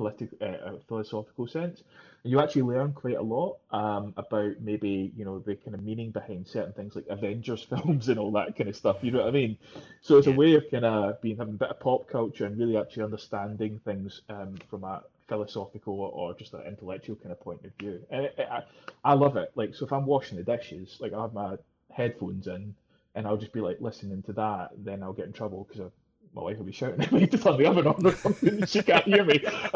political, 0.00 0.38
uh, 0.40 0.44
uh, 0.46 0.78
philosophical 0.88 1.46
sense. 1.46 1.82
And 2.24 2.32
you 2.32 2.40
actually 2.40 2.62
learn 2.62 2.92
quite 2.94 3.16
a 3.16 3.22
lot 3.22 3.58
um, 3.70 4.14
about 4.16 4.60
maybe 4.60 5.12
you 5.14 5.24
know 5.26 5.38
the 5.38 5.56
kind 5.56 5.74
of 5.74 5.82
meaning 5.82 6.10
behind 6.10 6.48
certain 6.48 6.72
things 6.72 6.96
like 6.96 7.06
Avengers 7.10 7.62
films 7.70 8.08
and 8.08 8.18
all 8.18 8.32
that 8.32 8.56
kind 8.56 8.70
of 8.70 8.76
stuff. 8.76 8.96
You 9.02 9.10
know 9.10 9.18
what 9.18 9.28
I 9.28 9.32
mean? 9.32 9.58
So 10.00 10.16
it's 10.16 10.26
a 10.26 10.32
way 10.32 10.54
of 10.54 10.64
kind 10.70 10.86
of 10.86 11.20
being 11.20 11.36
having 11.36 11.54
a 11.54 11.58
bit 11.58 11.68
of 11.68 11.80
pop 11.80 12.08
culture 12.08 12.46
and 12.46 12.58
really 12.58 12.78
actually 12.78 13.02
understanding 13.02 13.80
things 13.84 14.22
um, 14.30 14.56
from 14.70 14.84
a 14.84 15.02
philosophical 15.28 16.00
or 16.00 16.34
just 16.34 16.54
an 16.54 16.62
intellectual 16.66 17.16
kind 17.16 17.32
of 17.32 17.40
point 17.40 17.64
of 17.64 17.72
view. 17.78 18.00
And 18.10 18.24
it, 18.24 18.34
it, 18.38 18.48
I, 18.50 18.62
I 19.04 19.12
love 19.12 19.36
it. 19.36 19.52
Like 19.54 19.74
so, 19.74 19.84
if 19.84 19.92
I'm 19.92 20.06
washing 20.06 20.38
the 20.38 20.44
dishes, 20.44 20.96
like 20.98 21.12
I 21.12 21.20
have 21.20 21.34
my 21.34 21.56
headphones 21.92 22.46
in 22.46 22.74
and 23.14 23.26
I'll 23.26 23.36
just 23.36 23.52
be 23.52 23.60
like 23.60 23.80
listening 23.80 24.22
to 24.22 24.32
that, 24.34 24.70
then 24.78 25.02
I'll 25.02 25.12
get 25.12 25.26
in 25.26 25.32
trouble 25.32 25.66
because 25.68 25.90
my 26.34 26.42
wife 26.42 26.58
will 26.58 26.64
be 26.64 26.72
shouting 26.72 27.00
at 27.00 27.12
me 27.12 27.26
to 27.28 27.38
turn 27.38 27.56
the 27.56 27.66
oven 27.66 27.86
on 27.86 28.06
or 28.06 28.12
something 28.12 28.64
she 28.66 28.82
can't 28.82 29.04
hear 29.04 29.24
me. 29.24 29.42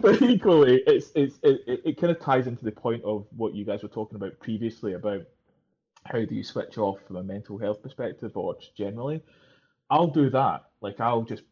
but 0.00 0.20
equally, 0.22 0.82
it's 0.86 1.10
it's 1.14 1.38
it, 1.42 1.60
it, 1.66 1.82
it 1.84 2.00
kind 2.00 2.10
of 2.10 2.20
ties 2.20 2.46
into 2.46 2.64
the 2.64 2.72
point 2.72 3.04
of 3.04 3.26
what 3.36 3.54
you 3.54 3.64
guys 3.64 3.82
were 3.82 3.88
talking 3.88 4.16
about 4.16 4.38
previously 4.40 4.94
about 4.94 5.22
how 6.04 6.24
do 6.24 6.34
you 6.34 6.42
switch 6.42 6.78
off 6.78 6.98
from 7.06 7.16
a 7.16 7.22
mental 7.22 7.58
health 7.58 7.82
perspective 7.82 8.36
or 8.36 8.54
just 8.58 8.76
generally. 8.76 9.22
I'll 9.88 10.08
do 10.08 10.30
that. 10.30 10.64
Like 10.80 11.00
I'll 11.00 11.22
just 11.22 11.42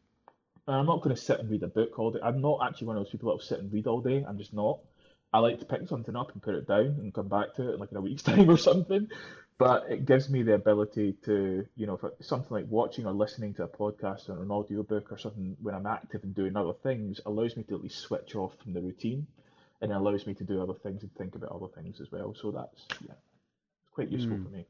I'm 0.67 0.87
not 0.87 1.03
going 1.03 1.15
to 1.15 1.21
sit 1.21 1.41
and 1.41 1.51
read 1.51 1.63
a 1.63 1.69
book 1.69 1.99
all 1.99 2.11
day. 2.11 2.21
I'm 2.23 2.41
not 2.41 2.61
actually 2.67 2.89
one 2.89 2.97
of 2.97 3.05
those 3.05 3.11
people 3.11 3.29
that 3.29 3.35
will 3.35 3.41
sit 3.41 3.59
and 3.61 3.73
read 3.73 3.87
all 3.87 4.01
day. 4.01 4.25
I'm 4.27 4.39
just 4.39 4.55
not. 4.55 4.81
I 5.33 5.39
like 5.39 5.61
to 5.61 5.65
pick 5.65 5.89
something 5.89 6.17
up 6.17 6.33
and 6.33 6.43
put 6.43 6.57
it 6.57 6.67
down 6.67 6.97
and 6.99 7.15
come 7.15 7.29
back 7.29 7.55
to 7.55 7.71
it 7.71 7.75
in 7.75 7.81
like 7.81 7.91
in 7.93 7.97
a 7.97 8.01
week's 8.01 8.23
time 8.25 8.51
or 8.51 8.57
something. 8.57 9.09
But 9.61 9.91
it 9.91 10.07
gives 10.07 10.31
me 10.31 10.43
the 10.43 10.55
ability 10.55 11.17
to, 11.27 11.67
you 11.77 11.87
know, 11.87 11.99
for 11.99 12.15
something 12.21 12.51
like 12.51 12.65
watching 12.71 13.05
or 13.05 13.13
listening 13.13 13.53
to 13.57 13.65
a 13.65 13.69
podcast 13.69 14.31
or 14.31 14.43
an 14.43 14.51
audiobook 14.51 15.13
or 15.13 15.19
something 15.19 15.55
when 15.61 15.75
I'm 15.75 15.87
active 15.87 16.25
and 16.25 16.35
doing 16.35 16.57
other 16.57 16.73
things 16.73 17.21
allows 17.27 17.59
me 17.59 17.65
to 17.65 17.75
at 17.75 17.83
least 17.83 17.99
switch 17.99 18.35
off 18.35 18.53
from 18.63 18.73
the 18.73 18.81
routine 18.81 19.27
and 19.83 19.93
it 19.93 19.95
allows 19.95 20.27
me 20.27 20.33
to 20.33 20.45
do 20.45 20.63
other 20.63 20.73
things 20.73 21.03
and 21.03 21.15
think 21.15 21.35
about 21.35 21.53
other 21.53 21.67
things 21.75 22.01
as 22.01 22.11
well. 22.11 22.35
So 22.35 22.51
that's 22.51 22.87
yeah, 23.07 23.13
it's 23.13 23.91
quite 23.93 24.09
useful 24.09 24.39
Mm. 24.39 24.45
for 24.45 24.49
me. 24.49 24.65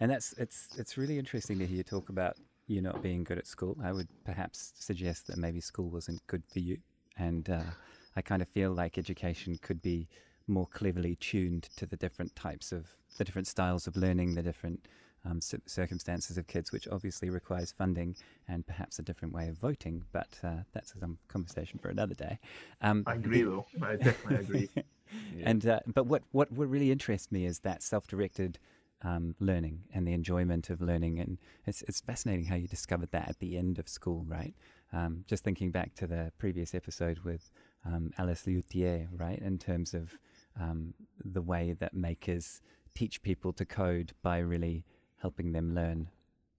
And 0.00 0.10
that's 0.10 0.32
it's 0.38 0.68
it's 0.78 0.96
really 0.96 1.18
interesting 1.18 1.58
to 1.58 1.66
hear 1.66 1.76
you 1.76 1.82
talk 1.82 2.08
about 2.08 2.38
you 2.66 2.80
not 2.80 3.02
being 3.02 3.24
good 3.24 3.36
at 3.36 3.46
school. 3.46 3.76
I 3.84 3.92
would 3.92 4.08
perhaps 4.24 4.72
suggest 4.78 5.26
that 5.26 5.36
maybe 5.36 5.60
school 5.60 5.90
wasn't 5.90 6.26
good 6.28 6.44
for 6.50 6.60
you, 6.60 6.78
and 7.18 7.50
uh, 7.50 7.72
I 8.16 8.22
kind 8.22 8.40
of 8.40 8.48
feel 8.48 8.72
like 8.72 8.96
education 8.96 9.58
could 9.60 9.82
be 9.82 10.08
more 10.46 10.66
cleverly 10.66 11.16
tuned 11.16 11.64
to 11.76 11.86
the 11.86 11.96
different 11.96 12.34
types 12.36 12.72
of 12.72 12.96
the 13.16 13.24
different 13.24 13.46
styles 13.46 13.86
of 13.86 13.96
learning, 13.96 14.34
the 14.34 14.42
different 14.42 14.86
um, 15.24 15.40
cir- 15.40 15.62
circumstances 15.66 16.36
of 16.36 16.46
kids, 16.46 16.72
which 16.72 16.86
obviously 16.88 17.30
requires 17.30 17.72
funding 17.72 18.16
and 18.48 18.66
perhaps 18.66 18.98
a 18.98 19.02
different 19.02 19.32
way 19.32 19.48
of 19.48 19.56
voting. 19.56 20.04
But 20.12 20.38
uh, 20.42 20.64
that's 20.72 20.92
a 21.00 21.08
conversation 21.28 21.78
for 21.78 21.88
another 21.88 22.14
day. 22.14 22.38
Um, 22.82 23.04
I 23.06 23.14
agree 23.14 23.42
though. 23.42 23.66
I 23.82 23.96
definitely 23.96 24.36
agree. 24.36 24.70
Yeah. 25.36 25.50
and 25.50 25.66
uh, 25.66 25.80
but 25.86 26.06
what, 26.06 26.22
what 26.32 26.50
what 26.50 26.68
really 26.68 26.90
interests 26.90 27.30
me 27.30 27.44
is 27.44 27.60
that 27.60 27.84
self-directed 27.84 28.58
um, 29.02 29.36
learning 29.38 29.84
and 29.92 30.08
the 30.08 30.12
enjoyment 30.12 30.70
of 30.70 30.80
learning, 30.80 31.20
and 31.20 31.38
it's 31.66 31.82
it's 31.82 32.00
fascinating 32.00 32.46
how 32.46 32.56
you 32.56 32.66
discovered 32.66 33.10
that 33.12 33.28
at 33.28 33.38
the 33.38 33.56
end 33.56 33.78
of 33.78 33.88
school, 33.88 34.24
right? 34.26 34.54
Um, 34.92 35.24
just 35.28 35.44
thinking 35.44 35.70
back 35.70 35.94
to 35.96 36.06
the 36.06 36.32
previous 36.38 36.74
episode 36.74 37.20
with 37.20 37.50
um, 37.84 38.12
Alice 38.18 38.46
Luthier, 38.46 39.08
right? 39.12 39.38
In 39.38 39.58
terms 39.58 39.92
of 39.94 40.18
um, 40.60 40.94
the 41.24 41.42
way 41.42 41.74
that 41.78 41.94
makers 41.94 42.62
teach 42.94 43.22
people 43.22 43.52
to 43.52 43.64
code 43.64 44.12
by 44.22 44.38
really 44.38 44.84
helping 45.18 45.52
them 45.52 45.74
learn 45.74 46.08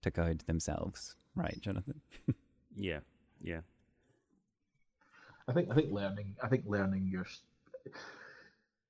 to 0.02 0.10
code 0.10 0.42
themselves, 0.46 1.16
right, 1.34 1.58
Jonathan? 1.60 2.00
yeah, 2.76 3.00
yeah, 3.42 3.60
I 5.48 5.52
think 5.52 5.70
I 5.70 5.74
think 5.74 5.92
learning 5.92 6.36
I 6.42 6.48
think 6.48 6.64
learning 6.66 7.08
your 7.10 7.26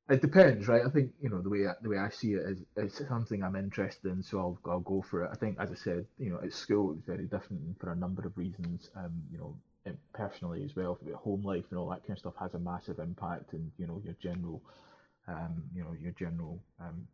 it 0.09 0.21
depends, 0.21 0.69
right? 0.69 0.83
I 0.87 0.89
think 0.89 1.11
you 1.21 1.29
know 1.29 1.41
the 1.41 1.51
way 1.51 1.67
I, 1.67 1.73
the 1.83 1.89
way 1.89 1.99
I 1.99 2.11
see 2.11 2.35
it 2.35 2.43
is 2.47 2.59
it's 2.77 3.07
something 3.09 3.43
I'm 3.43 3.57
interested 3.57 4.11
in, 4.11 4.23
so 4.23 4.39
I'll 4.39 4.59
I'll 4.71 4.81
go 4.81 5.03
for 5.03 5.25
it. 5.25 5.31
I 5.33 5.37
think, 5.37 5.59
as 5.59 5.71
I 5.71 5.75
said, 5.75 6.07
you 6.19 6.31
know, 6.31 6.41
at 6.43 6.53
school 6.53 6.93
it's 6.93 7.05
very 7.07 7.25
different 7.25 7.79
for 7.81 7.91
a 7.91 7.97
number 7.97 8.25
of 8.27 8.37
reasons. 8.39 8.91
Um, 8.95 9.13
you 9.33 9.39
know, 9.39 9.57
personally 10.15 10.65
as 10.65 10.77
well, 10.77 10.99
home 11.17 11.43
life 11.45 11.65
and 11.71 11.79
all 11.79 11.89
that 11.91 12.03
kind 12.03 12.13
of 12.13 12.19
stuff 12.19 12.35
has 12.39 12.55
a 12.55 12.59
massive 12.59 13.01
impact, 13.01 13.53
and 13.53 13.71
you 13.79 13.87
know 13.87 14.01
your 14.05 14.15
general, 14.23 14.63
um, 15.29 15.63
you 15.75 15.83
know 15.83 15.95
your 16.01 16.13
general 16.13 16.63
um 16.81 17.07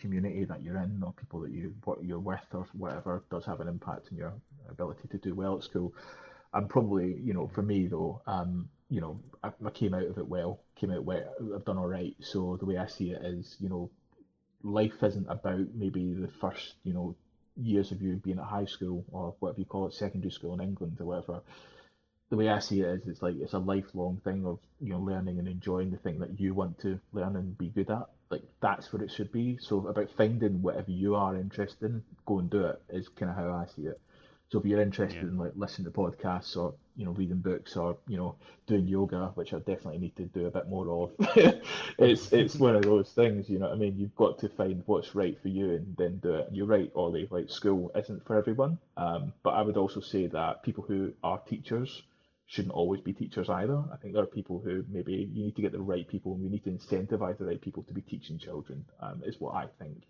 community 0.00 0.44
that 0.44 0.62
you're 0.62 0.78
in, 0.78 1.02
or 1.04 1.12
people 1.12 1.40
that 1.40 1.50
you 1.50 1.74
what 1.84 2.02
you're 2.04 2.18
with, 2.18 2.40
or 2.52 2.66
whatever, 2.72 3.22
does 3.30 3.44
have 3.44 3.60
an 3.60 3.68
impact 3.68 4.08
on 4.10 4.18
your 4.18 4.34
ability 4.68 5.08
to 5.08 5.18
do 5.18 5.34
well 5.34 5.56
at 5.56 5.64
school. 5.64 5.92
I'm 6.52 6.68
probably, 6.68 7.14
you 7.22 7.34
know, 7.34 7.48
for 7.54 7.62
me 7.62 7.86
though, 7.86 8.22
um, 8.26 8.68
you 8.88 9.00
know, 9.00 9.20
I, 9.42 9.50
I 9.64 9.70
came 9.70 9.94
out 9.94 10.06
of 10.06 10.16
it 10.18 10.26
well, 10.26 10.60
came 10.76 10.90
out 10.90 11.04
well, 11.04 11.34
I've 11.54 11.64
done 11.64 11.78
all 11.78 11.86
right. 11.86 12.16
So 12.20 12.56
the 12.56 12.64
way 12.64 12.78
I 12.78 12.86
see 12.86 13.10
it 13.10 13.22
is, 13.22 13.56
you 13.60 13.68
know, 13.68 13.90
life 14.62 15.02
isn't 15.02 15.28
about 15.28 15.74
maybe 15.74 16.14
the 16.14 16.28
first, 16.40 16.74
you 16.84 16.94
know, 16.94 17.14
years 17.56 17.92
of 17.92 18.00
you 18.00 18.16
being 18.16 18.38
at 18.38 18.44
high 18.44 18.64
school 18.64 19.04
or 19.12 19.34
whatever 19.40 19.60
you 19.60 19.66
call 19.66 19.88
it, 19.88 19.94
secondary 19.94 20.30
school 20.30 20.54
in 20.54 20.60
England 20.60 20.96
or 21.00 21.06
whatever. 21.06 21.42
The 22.30 22.36
way 22.36 22.48
I 22.50 22.58
see 22.58 22.80
it 22.82 22.86
is, 22.88 23.06
it's 23.08 23.22
like 23.22 23.36
it's 23.40 23.54
a 23.54 23.58
lifelong 23.58 24.20
thing 24.22 24.44
of 24.44 24.58
you 24.80 24.90
know 24.92 24.98
learning 25.00 25.38
and 25.38 25.48
enjoying 25.48 25.90
the 25.90 25.96
thing 25.96 26.18
that 26.18 26.38
you 26.38 26.52
want 26.52 26.78
to 26.80 27.00
learn 27.12 27.36
and 27.36 27.56
be 27.56 27.68
good 27.68 27.90
at. 27.90 28.06
Like 28.30 28.42
that's 28.60 28.92
what 28.92 29.00
it 29.02 29.10
should 29.10 29.32
be. 29.32 29.56
So 29.60 29.86
about 29.88 30.10
finding 30.16 30.60
whatever 30.60 30.90
you 30.90 31.14
are 31.14 31.34
interested 31.34 31.86
in, 31.90 32.02
go 32.26 32.38
and 32.40 32.50
do 32.50 32.66
it 32.66 32.82
is 32.90 33.08
kind 33.08 33.30
of 33.30 33.36
how 33.36 33.50
I 33.52 33.64
see 33.74 33.86
it. 33.86 33.98
So 34.50 34.58
if 34.58 34.64
you're 34.66 34.80
interested 34.80 35.22
Yeah. 35.22 35.28
in 35.28 35.38
like 35.38 35.52
listening 35.56 35.90
to 35.90 35.98
podcasts 35.98 36.56
or 36.56 36.74
you 36.96 37.04
know 37.06 37.12
reading 37.12 37.38
books 37.38 37.76
or 37.76 37.96
you 38.06 38.18
know 38.18 38.34
doing 38.66 38.86
yoga, 38.86 39.30
which 39.34 39.54
I 39.54 39.58
definitely 39.58 39.98
need 39.98 40.16
to 40.16 40.24
do 40.24 40.46
a 40.46 40.50
bit 40.50 40.68
more 40.68 40.88
of, 41.04 41.10
it's 41.98 42.32
it's 42.32 42.56
one 42.56 42.76
of 42.76 42.82
those 42.82 43.10
things. 43.12 43.48
You 43.48 43.58
know 43.58 43.68
what 43.68 43.74
I 43.74 43.78
mean? 43.78 43.98
You've 43.98 44.16
got 44.16 44.38
to 44.40 44.50
find 44.50 44.82
what's 44.84 45.14
right 45.14 45.38
for 45.40 45.48
you 45.48 45.70
and 45.72 45.96
then 45.96 46.18
do 46.18 46.34
it. 46.34 46.48
And 46.48 46.56
you're 46.56 46.66
right, 46.66 46.90
Ollie. 46.94 47.28
Like 47.30 47.48
school 47.48 47.90
isn't 47.94 48.26
for 48.26 48.36
everyone. 48.36 48.78
Um, 48.98 49.32
but 49.42 49.50
I 49.50 49.62
would 49.62 49.78
also 49.78 50.00
say 50.00 50.26
that 50.26 50.62
people 50.62 50.84
who 50.86 51.12
are 51.22 51.38
teachers 51.38 52.02
shouldn't 52.48 52.74
always 52.74 53.02
be 53.02 53.12
teachers 53.12 53.50
either. 53.50 53.84
I 53.92 53.96
think 53.98 54.14
there 54.14 54.22
are 54.22 54.26
people 54.26 54.58
who 54.58 54.82
maybe 54.88 55.12
you 55.32 55.44
need 55.44 55.56
to 55.56 55.62
get 55.62 55.72
the 55.72 55.80
right 55.80 56.08
people 56.08 56.32
and 56.32 56.42
we 56.42 56.48
need 56.48 56.64
to 56.64 56.70
incentivize 56.70 57.36
the 57.38 57.44
right 57.44 57.60
people 57.60 57.82
to 57.84 57.92
be 57.92 58.00
teaching 58.00 58.38
children. 58.38 58.86
Um, 59.00 59.22
is 59.24 59.38
what 59.38 59.54
I 59.54 59.66
think. 59.78 60.04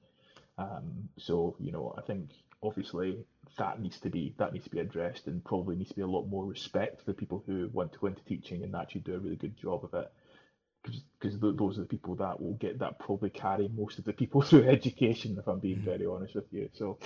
Um, 0.56 1.08
so 1.18 1.56
you 1.58 1.72
know, 1.72 1.94
I 1.98 2.02
think 2.02 2.30
obviously 2.62 3.24
that 3.58 3.80
needs 3.80 3.98
to 4.00 4.08
be 4.08 4.34
that 4.38 4.52
needs 4.52 4.64
to 4.64 4.70
be 4.70 4.78
addressed, 4.78 5.26
and 5.26 5.44
probably 5.44 5.74
needs 5.74 5.90
to 5.90 5.96
be 5.96 6.02
a 6.02 6.06
lot 6.06 6.26
more 6.26 6.46
respect 6.46 7.00
for 7.00 7.06
the 7.06 7.14
people 7.14 7.42
who 7.44 7.70
want 7.72 7.92
to 7.92 7.98
go 7.98 8.06
into 8.06 8.24
teaching 8.24 8.62
and 8.62 8.74
actually 8.76 9.00
do 9.00 9.16
a 9.16 9.18
really 9.18 9.36
good 9.36 9.56
job 9.56 9.84
of 9.84 9.94
it. 9.94 10.12
Because 10.84 11.40
th- 11.40 11.56
those 11.56 11.76
are 11.76 11.82
the 11.82 11.88
people 11.88 12.14
that 12.16 12.40
will 12.40 12.54
get 12.54 12.78
that 12.78 13.00
probably 13.00 13.30
carry 13.30 13.68
most 13.68 13.98
of 13.98 14.04
the 14.04 14.12
people 14.12 14.42
through 14.42 14.68
education. 14.68 15.36
If 15.38 15.48
I'm 15.48 15.58
being 15.58 15.80
very 15.80 16.06
honest 16.06 16.36
with 16.36 16.52
you, 16.52 16.70
so 16.72 16.98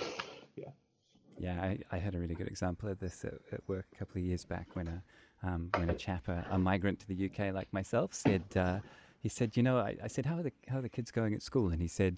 Yeah, 1.39 1.59
I, 1.61 1.79
I 1.91 1.97
had 1.97 2.15
a 2.15 2.19
really 2.19 2.35
good 2.35 2.47
example 2.47 2.89
of 2.89 2.99
this 2.99 3.25
at, 3.25 3.33
at 3.51 3.67
work 3.67 3.87
a 3.93 3.97
couple 3.97 4.19
of 4.19 4.25
years 4.25 4.45
back 4.45 4.67
when 4.73 4.87
a 4.87 5.03
um, 5.43 5.69
when 5.77 5.89
a 5.89 5.93
chap, 5.93 6.27
a, 6.27 6.45
a 6.51 6.57
migrant 6.57 6.99
to 7.01 7.07
the 7.07 7.25
UK 7.25 7.53
like 7.53 7.71
myself, 7.71 8.13
said 8.13 8.43
uh, 8.55 8.79
he 9.23 9.29
said, 9.29 9.55
you 9.55 9.63
know, 9.63 9.77
I, 9.77 9.95
I 10.03 10.07
said, 10.07 10.25
how 10.25 10.37
are 10.37 10.43
the 10.43 10.51
how 10.67 10.79
are 10.79 10.81
the 10.81 10.89
kids 10.89 11.11
going 11.11 11.33
at 11.33 11.41
school? 11.41 11.69
And 11.69 11.81
he 11.81 11.87
said, 11.87 12.17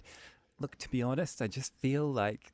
look, 0.58 0.76
to 0.76 0.90
be 0.90 1.02
honest, 1.02 1.40
I 1.40 1.46
just 1.46 1.74
feel 1.74 2.10
like 2.10 2.52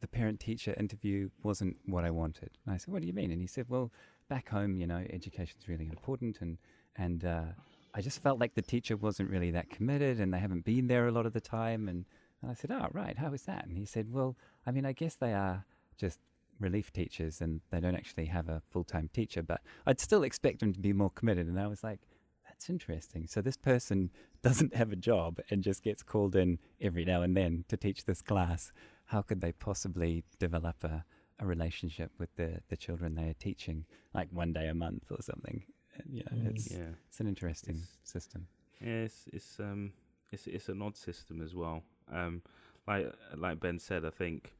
the 0.00 0.08
parent 0.08 0.40
teacher 0.40 0.74
interview 0.78 1.30
wasn't 1.42 1.76
what 1.86 2.04
I 2.04 2.10
wanted. 2.10 2.50
And 2.64 2.74
I 2.74 2.78
said, 2.78 2.92
what 2.92 3.02
do 3.02 3.06
you 3.06 3.12
mean? 3.12 3.30
And 3.30 3.40
he 3.40 3.46
said, 3.46 3.66
well, 3.68 3.92
back 4.28 4.48
home, 4.48 4.76
you 4.76 4.86
know, 4.86 5.04
education's 5.10 5.68
really 5.68 5.86
important, 5.86 6.40
and 6.40 6.58
and 6.96 7.24
uh, 7.24 7.44
I 7.94 8.00
just 8.00 8.22
felt 8.22 8.40
like 8.40 8.54
the 8.54 8.62
teacher 8.62 8.96
wasn't 8.96 9.30
really 9.30 9.50
that 9.52 9.70
committed, 9.70 10.20
and 10.20 10.32
they 10.32 10.38
haven't 10.38 10.64
been 10.64 10.88
there 10.88 11.06
a 11.06 11.12
lot 11.12 11.26
of 11.26 11.32
the 11.32 11.40
time, 11.40 11.88
and 11.88 12.04
and 12.42 12.50
I 12.50 12.54
said, 12.54 12.70
oh, 12.70 12.88
right, 12.92 13.18
how 13.18 13.32
is 13.32 13.42
that? 13.42 13.66
And 13.66 13.76
he 13.76 13.84
said, 13.84 14.12
well, 14.12 14.36
I 14.66 14.70
mean, 14.70 14.86
I 14.86 14.92
guess 14.92 15.14
they 15.14 15.34
are 15.34 15.64
just 15.98 16.18
relief 16.60 16.92
teachers 16.92 17.40
and 17.40 17.60
they 17.70 17.80
don't 17.80 17.94
actually 17.96 18.26
have 18.26 18.48
a 18.48 18.62
full 18.70 18.84
time 18.84 19.08
teacher, 19.12 19.42
but 19.42 19.60
I'd 19.86 20.00
still 20.00 20.22
expect 20.22 20.60
them 20.60 20.72
to 20.72 20.80
be 20.80 20.92
more 20.92 21.10
committed. 21.10 21.46
And 21.48 21.58
I 21.58 21.66
was 21.66 21.82
like, 21.82 22.00
that's 22.46 22.68
interesting. 22.70 23.26
So 23.26 23.40
this 23.40 23.56
person 23.56 24.10
doesn't 24.42 24.74
have 24.74 24.92
a 24.92 24.96
job 24.96 25.38
and 25.50 25.62
just 25.62 25.82
gets 25.82 26.02
called 26.02 26.36
in 26.36 26.58
every 26.80 27.04
now 27.04 27.22
and 27.22 27.36
then 27.36 27.64
to 27.68 27.76
teach 27.76 28.04
this 28.04 28.22
class. 28.22 28.72
How 29.06 29.22
could 29.22 29.40
they 29.40 29.52
possibly 29.52 30.24
develop 30.38 30.84
a, 30.84 31.04
a 31.40 31.46
relationship 31.46 32.12
with 32.18 32.34
the, 32.36 32.60
the 32.68 32.76
children 32.76 33.14
they 33.14 33.28
are 33.30 33.34
teaching, 33.34 33.84
like 34.14 34.28
one 34.30 34.52
day 34.52 34.68
a 34.68 34.74
month 34.74 35.04
or 35.10 35.22
something? 35.22 35.64
You 36.08 36.22
know, 36.30 36.36
Mm. 36.36 36.50
it's, 36.56 36.70
yeah. 36.70 36.90
it's 37.08 37.20
an 37.20 37.26
interesting 37.26 37.76
It's- 37.76 37.98
system. 38.04 38.46
Yeah, 38.80 39.02
it's, 39.04 39.24
it's 39.32 39.60
um, 39.60 39.92
it's 40.32 40.46
it's 40.46 40.70
an 40.70 40.80
odd 40.80 40.96
system 40.96 41.42
as 41.42 41.54
well. 41.54 41.82
Um, 42.10 42.40
like 42.88 43.12
like 43.36 43.60
Ben 43.60 43.78
said, 43.78 44.06
I 44.06 44.10
think 44.10 44.54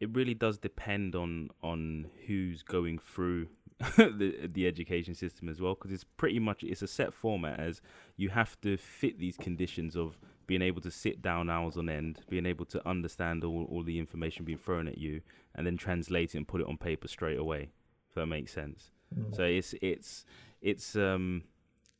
it 0.00 0.14
really 0.14 0.34
does 0.34 0.58
depend 0.58 1.14
on 1.14 1.50
on 1.62 2.06
who's 2.26 2.62
going 2.62 2.98
through 2.98 3.48
the 3.96 4.48
the 4.52 4.66
education 4.66 5.14
system 5.14 5.48
as 5.48 5.60
well 5.60 5.74
because 5.74 5.92
it's 5.92 6.04
pretty 6.04 6.38
much 6.38 6.62
it's 6.62 6.82
a 6.82 6.86
set 6.86 7.12
format 7.12 7.60
as 7.60 7.80
you 8.16 8.30
have 8.30 8.58
to 8.60 8.76
fit 8.76 9.18
these 9.18 9.36
conditions 9.36 9.96
of 9.96 10.18
being 10.46 10.62
able 10.62 10.80
to 10.80 10.90
sit 10.90 11.20
down 11.20 11.50
hours 11.50 11.76
on 11.76 11.88
end 11.88 12.20
being 12.30 12.46
able 12.46 12.64
to 12.64 12.86
understand 12.88 13.44
all, 13.44 13.66
all 13.70 13.82
the 13.82 13.98
information 13.98 14.44
being 14.44 14.58
thrown 14.58 14.88
at 14.88 14.96
you 14.96 15.20
and 15.54 15.66
then 15.66 15.76
translate 15.76 16.34
it 16.34 16.38
and 16.38 16.48
put 16.48 16.60
it 16.60 16.66
on 16.66 16.78
paper 16.78 17.06
straight 17.06 17.38
away 17.38 17.70
if 18.08 18.14
that 18.14 18.26
makes 18.26 18.52
sense 18.52 18.92
mm. 19.14 19.34
so 19.34 19.42
it's 19.42 19.74
it's 19.82 20.24
it's 20.62 20.96
um 20.96 21.42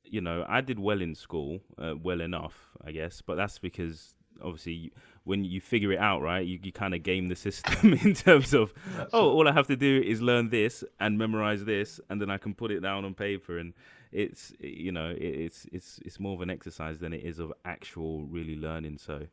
you 0.02 0.20
know 0.20 0.46
i 0.48 0.62
did 0.62 0.78
well 0.78 1.02
in 1.02 1.14
school 1.14 1.60
uh, 1.78 1.94
well 2.00 2.22
enough 2.22 2.70
i 2.86 2.90
guess 2.90 3.20
but 3.20 3.36
that's 3.36 3.58
because 3.58 4.14
obviously 4.42 4.92
when 5.26 5.44
you 5.44 5.60
figure 5.60 5.90
it 5.90 5.98
out, 5.98 6.22
right, 6.22 6.46
you, 6.46 6.56
you 6.62 6.70
kind 6.70 6.94
of 6.94 7.02
game 7.02 7.26
the 7.26 7.34
system 7.34 7.92
in 8.04 8.14
terms 8.14 8.54
of, 8.54 8.72
That's 8.96 9.10
oh, 9.12 9.28
all 9.28 9.48
I 9.48 9.52
have 9.52 9.66
to 9.66 9.76
do 9.76 10.00
is 10.00 10.22
learn 10.22 10.50
this 10.50 10.84
and 11.00 11.18
memorize 11.18 11.64
this, 11.64 12.00
and 12.08 12.22
then 12.22 12.30
I 12.30 12.38
can 12.38 12.54
put 12.54 12.70
it 12.70 12.78
down 12.78 13.04
on 13.04 13.12
paper. 13.12 13.58
And 13.58 13.74
it's, 14.12 14.52
you 14.60 14.92
know, 14.92 15.10
it, 15.10 15.20
it's 15.20 15.66
it's 15.72 15.98
it's 16.04 16.20
more 16.20 16.34
of 16.34 16.42
an 16.42 16.50
exercise 16.50 17.00
than 17.00 17.12
it 17.12 17.24
is 17.24 17.40
of 17.40 17.52
actual 17.64 18.24
really 18.26 18.54
learning. 18.54 18.98
So, 18.98 19.26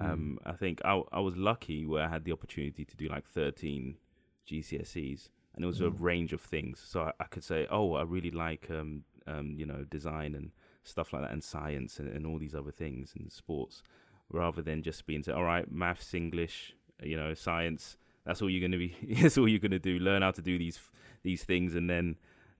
um, 0.00 0.38
mm. 0.42 0.50
I 0.50 0.56
think 0.56 0.80
I 0.86 1.02
I 1.12 1.20
was 1.20 1.36
lucky 1.36 1.84
where 1.84 2.06
I 2.06 2.08
had 2.08 2.24
the 2.24 2.32
opportunity 2.32 2.86
to 2.86 2.96
do 2.96 3.06
like 3.06 3.26
13 3.26 3.98
GCSEs, 4.50 5.28
and 5.54 5.62
it 5.62 5.66
was 5.66 5.80
mm. 5.80 5.88
a 5.88 5.90
range 5.90 6.32
of 6.32 6.40
things. 6.40 6.82
So 6.82 7.02
I, 7.02 7.12
I, 7.20 7.24
could 7.24 7.44
say, 7.44 7.66
oh, 7.70 7.92
I 7.92 8.04
really 8.04 8.30
like, 8.30 8.68
um, 8.70 9.04
um, 9.26 9.54
you 9.58 9.66
know, 9.66 9.84
design 9.84 10.34
and 10.34 10.52
stuff 10.82 11.12
like 11.12 11.20
that, 11.20 11.32
and 11.32 11.44
science 11.44 11.98
and, 11.98 12.08
and 12.08 12.26
all 12.26 12.38
these 12.38 12.54
other 12.54 12.72
things 12.72 13.12
and 13.14 13.30
sports 13.30 13.82
rather 14.30 14.62
than 14.62 14.82
just 14.82 15.06
being 15.06 15.22
said, 15.22 15.34
all 15.34 15.44
right, 15.44 15.70
maths, 15.70 16.14
English, 16.14 16.74
you 17.02 17.16
know, 17.16 17.34
science. 17.34 17.96
That's 18.24 18.42
all 18.42 18.50
you're 18.50 18.60
going 18.60 18.72
to 18.72 18.78
be. 18.78 18.96
that's 19.22 19.38
all 19.38 19.48
you're 19.48 19.60
going 19.60 19.70
to 19.70 19.78
do. 19.78 19.98
Learn 19.98 20.22
how 20.22 20.32
to 20.32 20.42
do 20.42 20.58
these 20.58 20.80
these 21.22 21.44
things, 21.44 21.74
and 21.74 21.88
then 21.88 22.16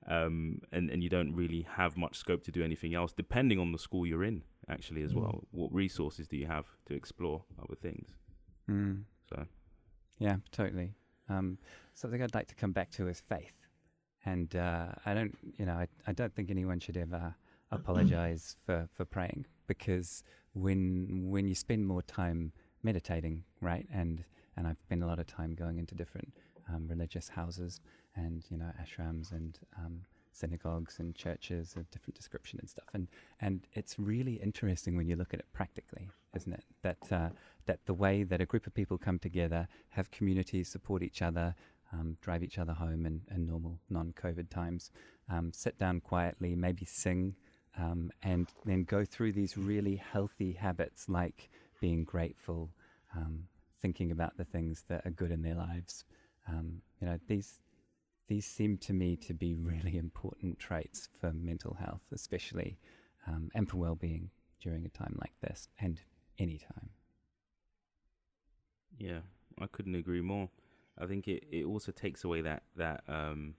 um, 0.07 0.61
and 0.73 0.91
and 0.91 1.03
you 1.03 1.09
don't 1.09 1.35
really 1.35 1.67
have 1.77 1.97
much 1.97 2.17
scope 2.17 2.45
to 2.45 2.53
do 2.53 2.63
anything 2.63 2.95
else, 2.95 3.13
depending 3.13 3.59
on 3.59 3.73
the 3.73 3.79
school 3.79 4.07
you're 4.07 4.25
in. 4.25 4.43
Actually, 4.69 5.03
as 5.03 5.13
mm. 5.13 5.21
well, 5.21 5.45
what 5.53 5.73
resources 5.73 6.27
do 6.27 6.37
you 6.37 6.47
have 6.47 6.67
to 6.87 6.95
explore 6.95 7.45
other 7.63 7.77
things? 7.77 8.09
Mm. 8.69 9.03
So, 9.29 9.45
yeah, 10.19 10.37
totally. 10.51 10.95
Um, 11.29 11.59
something 11.95 12.21
I'd 12.23 12.35
like 12.35 12.49
to 12.49 12.55
come 12.55 12.73
back 12.73 12.91
to 12.93 13.09
is 13.09 13.21
faith, 13.21 13.55
and 14.25 14.55
uh, 14.57 14.87
I 15.05 15.15
don't, 15.15 15.37
you 15.57 15.67
know, 15.67 15.75
I, 15.75 15.87
I 16.07 16.13
don't 16.13 16.35
think 16.35 16.51
anyone 16.51 16.81
should 16.81 16.97
ever 16.97 17.35
apologize 17.71 18.57
for 18.65 18.89
for 18.93 19.05
praying 19.05 19.47
because 19.67 20.23
when 20.57 21.31
when 21.31 21.47
you 21.47 21.55
spend 21.55 21.87
more 21.87 22.03
time 22.03 22.53
meditating, 22.83 23.45
right? 23.61 23.87
And 23.93 24.25
and 24.57 24.67
I've 24.67 24.81
spent 24.81 25.03
a 25.03 25.07
lot 25.07 25.19
of 25.19 25.27
time 25.27 25.55
going 25.55 25.79
into 25.79 25.95
different 25.95 26.33
um, 26.73 26.89
religious 26.89 27.29
houses 27.29 27.81
and 28.15 28.45
you 28.49 28.57
know 28.57 28.71
ashrams 28.83 29.33
and 29.33 29.59
um, 29.77 30.01
synagogues 30.33 30.99
and 30.99 31.15
churches 31.15 31.75
of 31.77 31.91
different 31.91 32.15
description 32.15 32.59
and 32.59 32.69
stuff. 32.69 32.87
And 32.95 33.09
and 33.41 33.67
it's 33.75 33.99
really 33.99 34.35
interesting 34.35 34.97
when 34.97 35.09
you 35.09 35.17
look 35.17 35.35
at 35.35 35.41
it 35.41 35.47
practically, 35.53 36.09
isn't 36.35 36.53
it? 36.53 36.65
That 36.83 37.13
uh, 37.13 37.29
that 37.67 37.81
the 37.85 37.95
way 37.95 38.23
that 38.23 38.41
a 38.41 38.47
group 38.47 38.67
of 38.67 38.75
people 38.75 38.97
come 38.97 39.19
together, 39.19 39.69
have 39.91 40.11
communities, 40.11 40.69
support 40.69 41.03
each 41.03 41.21
other, 41.21 41.55
um, 41.93 42.17
drive 42.23 42.43
each 42.43 42.59
other 42.59 42.73
home 42.73 43.05
in, 43.05 43.21
in 43.35 43.47
normal 43.47 43.79
non-COVID 43.91 44.49
times, 44.49 44.91
um, 45.29 45.53
sit 45.53 45.79
down 45.79 46.01
quietly, 46.01 46.55
maybe 46.55 46.85
sing 46.85 47.35
um, 47.79 48.11
and 48.23 48.49
then 48.65 48.85
go 48.85 49.05
through 49.05 49.33
these 49.33 49.57
really 49.57 49.97
healthy 49.97 50.53
habits 50.53 51.09
like 51.09 51.51
being 51.81 52.05
grateful, 52.05 52.71
um, 53.15 53.45
thinking 53.81 54.11
about 54.11 54.37
the 54.37 54.45
things 54.45 54.85
that 54.89 55.05
are 55.05 55.11
good 55.11 55.31
in 55.31 55.43
their 55.43 55.55
lives. 55.55 56.05
Um, 56.49 56.81
you 57.01 57.07
know, 57.07 57.19
these 57.27 57.61
these 58.29 58.47
seem 58.47 58.77
to 58.79 58.93
me 58.93 59.17
to 59.17 59.35
be 59.35 59.55
really 59.55 59.97
important 59.97 60.59
traits 60.59 61.09
for 61.21 61.33
mental 61.33 61.75
health, 61.75 62.03
especially 62.13 62.77
um, 63.29 63.51
and 63.55 63.69
for 63.69 63.77
well-being 63.77 64.31
during 64.61 64.85
a 64.85 64.89
time 64.89 65.17
like 65.21 65.35
this 65.41 65.69
and 65.81 66.01
any 66.39 66.59
time. 66.59 66.91
Yeah, 68.99 69.21
I 69.61 69.67
couldn't 69.67 69.95
agree 69.95 70.23
more. 70.23 70.49
I 70.99 71.07
think 71.07 71.29
it, 71.29 71.45
it 71.53 71.65
also 71.65 71.93
takes 71.93 72.25
away 72.25 72.41
that 72.41 72.63
that 72.77 73.05
um, 73.07 73.55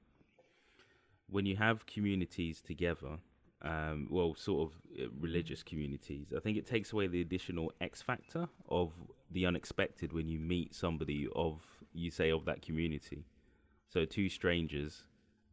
when 1.29 1.45
you 1.45 1.55
have 1.55 1.85
communities 1.85 2.61
together 2.61 3.19
um, 3.61 4.07
well, 4.09 4.35
sort 4.35 4.69
of 4.69 5.01
uh, 5.01 5.07
religious 5.19 5.63
communities. 5.63 6.27
I 6.35 6.39
think 6.39 6.57
it 6.57 6.67
takes 6.67 6.93
away 6.93 7.07
the 7.07 7.21
additional 7.21 7.71
X 7.81 8.01
factor 8.01 8.47
of 8.69 8.93
the 9.31 9.45
unexpected 9.45 10.13
when 10.13 10.27
you 10.27 10.39
meet 10.39 10.75
somebody 10.75 11.27
of, 11.35 11.61
you 11.93 12.11
say, 12.11 12.29
of 12.31 12.45
that 12.45 12.61
community. 12.61 13.25
So 13.89 14.05
two 14.05 14.29
strangers, 14.29 15.03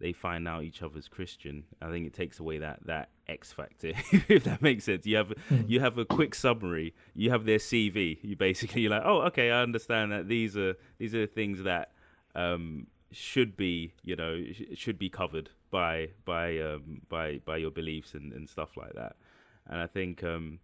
they 0.00 0.12
find 0.12 0.46
out 0.46 0.64
each 0.64 0.82
other's 0.82 1.08
Christian. 1.08 1.64
I 1.80 1.88
think 1.90 2.06
it 2.06 2.12
takes 2.12 2.40
away 2.40 2.58
that 2.58 2.80
that 2.86 3.10
X 3.26 3.52
factor, 3.52 3.92
if 4.28 4.44
that 4.44 4.60
makes 4.60 4.84
sense. 4.84 5.06
You 5.06 5.16
have 5.16 5.32
hmm. 5.48 5.62
you 5.66 5.80
have 5.80 5.96
a 5.98 6.04
quick 6.04 6.34
summary. 6.34 6.94
You 7.14 7.30
have 7.30 7.46
their 7.46 7.58
CV. 7.58 8.18
You 8.22 8.36
basically 8.36 8.82
you're 8.82 8.90
like, 8.90 9.04
oh, 9.04 9.22
okay, 9.22 9.50
I 9.50 9.62
understand 9.62 10.12
that 10.12 10.28
these 10.28 10.56
are 10.56 10.74
these 10.98 11.14
are 11.14 11.20
the 11.20 11.26
things 11.26 11.62
that 11.62 11.92
um, 12.34 12.88
should 13.12 13.56
be 13.56 13.94
you 14.02 14.16
know 14.16 14.42
sh- 14.52 14.76
should 14.76 14.98
be 14.98 15.08
covered 15.08 15.50
by 15.74 16.08
by 16.24 16.56
um, 16.60 17.00
by 17.08 17.40
by 17.44 17.56
your 17.56 17.72
beliefs 17.72 18.14
and, 18.14 18.32
and 18.32 18.48
stuff 18.48 18.76
like 18.76 18.92
that. 18.94 19.16
And 19.66 19.80
I 19.80 19.88
think 19.88 20.22
um, 20.22 20.60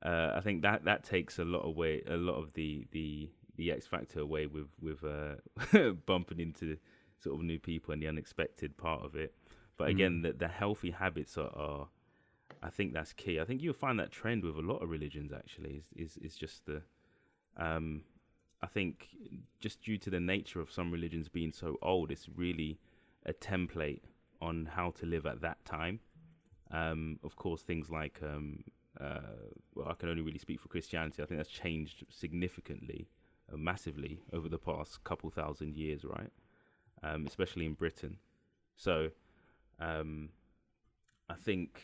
uh, 0.00 0.30
I 0.36 0.40
think 0.40 0.62
that 0.62 0.84
that 0.84 1.02
takes 1.02 1.40
a 1.40 1.44
lot 1.44 1.62
away 1.66 2.02
a 2.08 2.16
lot 2.16 2.36
of 2.36 2.52
the 2.54 2.86
the 2.92 3.30
the 3.56 3.72
X 3.72 3.88
factor 3.88 4.20
away 4.20 4.46
with 4.46 4.68
with 4.80 5.02
uh, 5.02 5.90
bumping 6.06 6.38
into 6.38 6.76
sort 7.18 7.34
of 7.34 7.44
new 7.44 7.58
people 7.58 7.92
and 7.92 8.00
the 8.00 8.06
unexpected 8.06 8.76
part 8.76 9.04
of 9.04 9.16
it. 9.16 9.34
But 9.76 9.88
again, 9.88 10.20
mm. 10.20 10.22
the, 10.22 10.32
the 10.34 10.48
healthy 10.48 10.92
habits 10.92 11.36
are, 11.36 11.52
are, 11.56 11.88
I 12.62 12.70
think 12.70 12.92
that's 12.92 13.12
key. 13.12 13.40
I 13.40 13.44
think 13.44 13.60
you'll 13.60 13.74
find 13.74 13.98
that 13.98 14.12
trend 14.12 14.44
with 14.44 14.56
a 14.56 14.60
lot 14.60 14.82
of 14.82 14.88
religions 14.88 15.32
actually 15.32 15.82
is 15.82 15.86
is, 15.96 16.16
is 16.18 16.36
just 16.36 16.64
the 16.66 16.82
um, 17.56 18.02
I 18.62 18.68
think 18.68 19.08
just 19.58 19.82
due 19.82 19.98
to 19.98 20.10
the 20.10 20.20
nature 20.20 20.60
of 20.60 20.70
some 20.70 20.92
religions 20.92 21.28
being 21.28 21.50
so 21.50 21.76
old, 21.82 22.12
it's 22.12 22.28
really 22.36 22.78
a 23.26 23.32
template 23.32 24.02
on 24.40 24.70
how 24.72 24.90
to 24.92 25.06
live 25.06 25.26
at 25.26 25.40
that 25.40 25.64
time. 25.64 26.00
Um, 26.70 27.18
of 27.24 27.36
course, 27.36 27.62
things 27.62 27.90
like 27.90 28.20
um, 28.22 28.64
uh, 29.00 29.20
well, 29.74 29.88
I 29.88 29.94
can 29.94 30.08
only 30.08 30.22
really 30.22 30.38
speak 30.38 30.60
for 30.60 30.68
Christianity. 30.68 31.22
I 31.22 31.26
think 31.26 31.38
that's 31.38 31.50
changed 31.50 32.04
significantly, 32.10 33.08
uh, 33.52 33.56
massively 33.56 34.22
over 34.32 34.48
the 34.48 34.58
past 34.58 35.04
couple 35.04 35.30
thousand 35.30 35.76
years, 35.76 36.04
right? 36.04 36.32
Um, 37.02 37.26
especially 37.26 37.66
in 37.66 37.74
Britain. 37.74 38.18
So, 38.76 39.10
um, 39.78 40.30
I 41.28 41.34
think, 41.34 41.80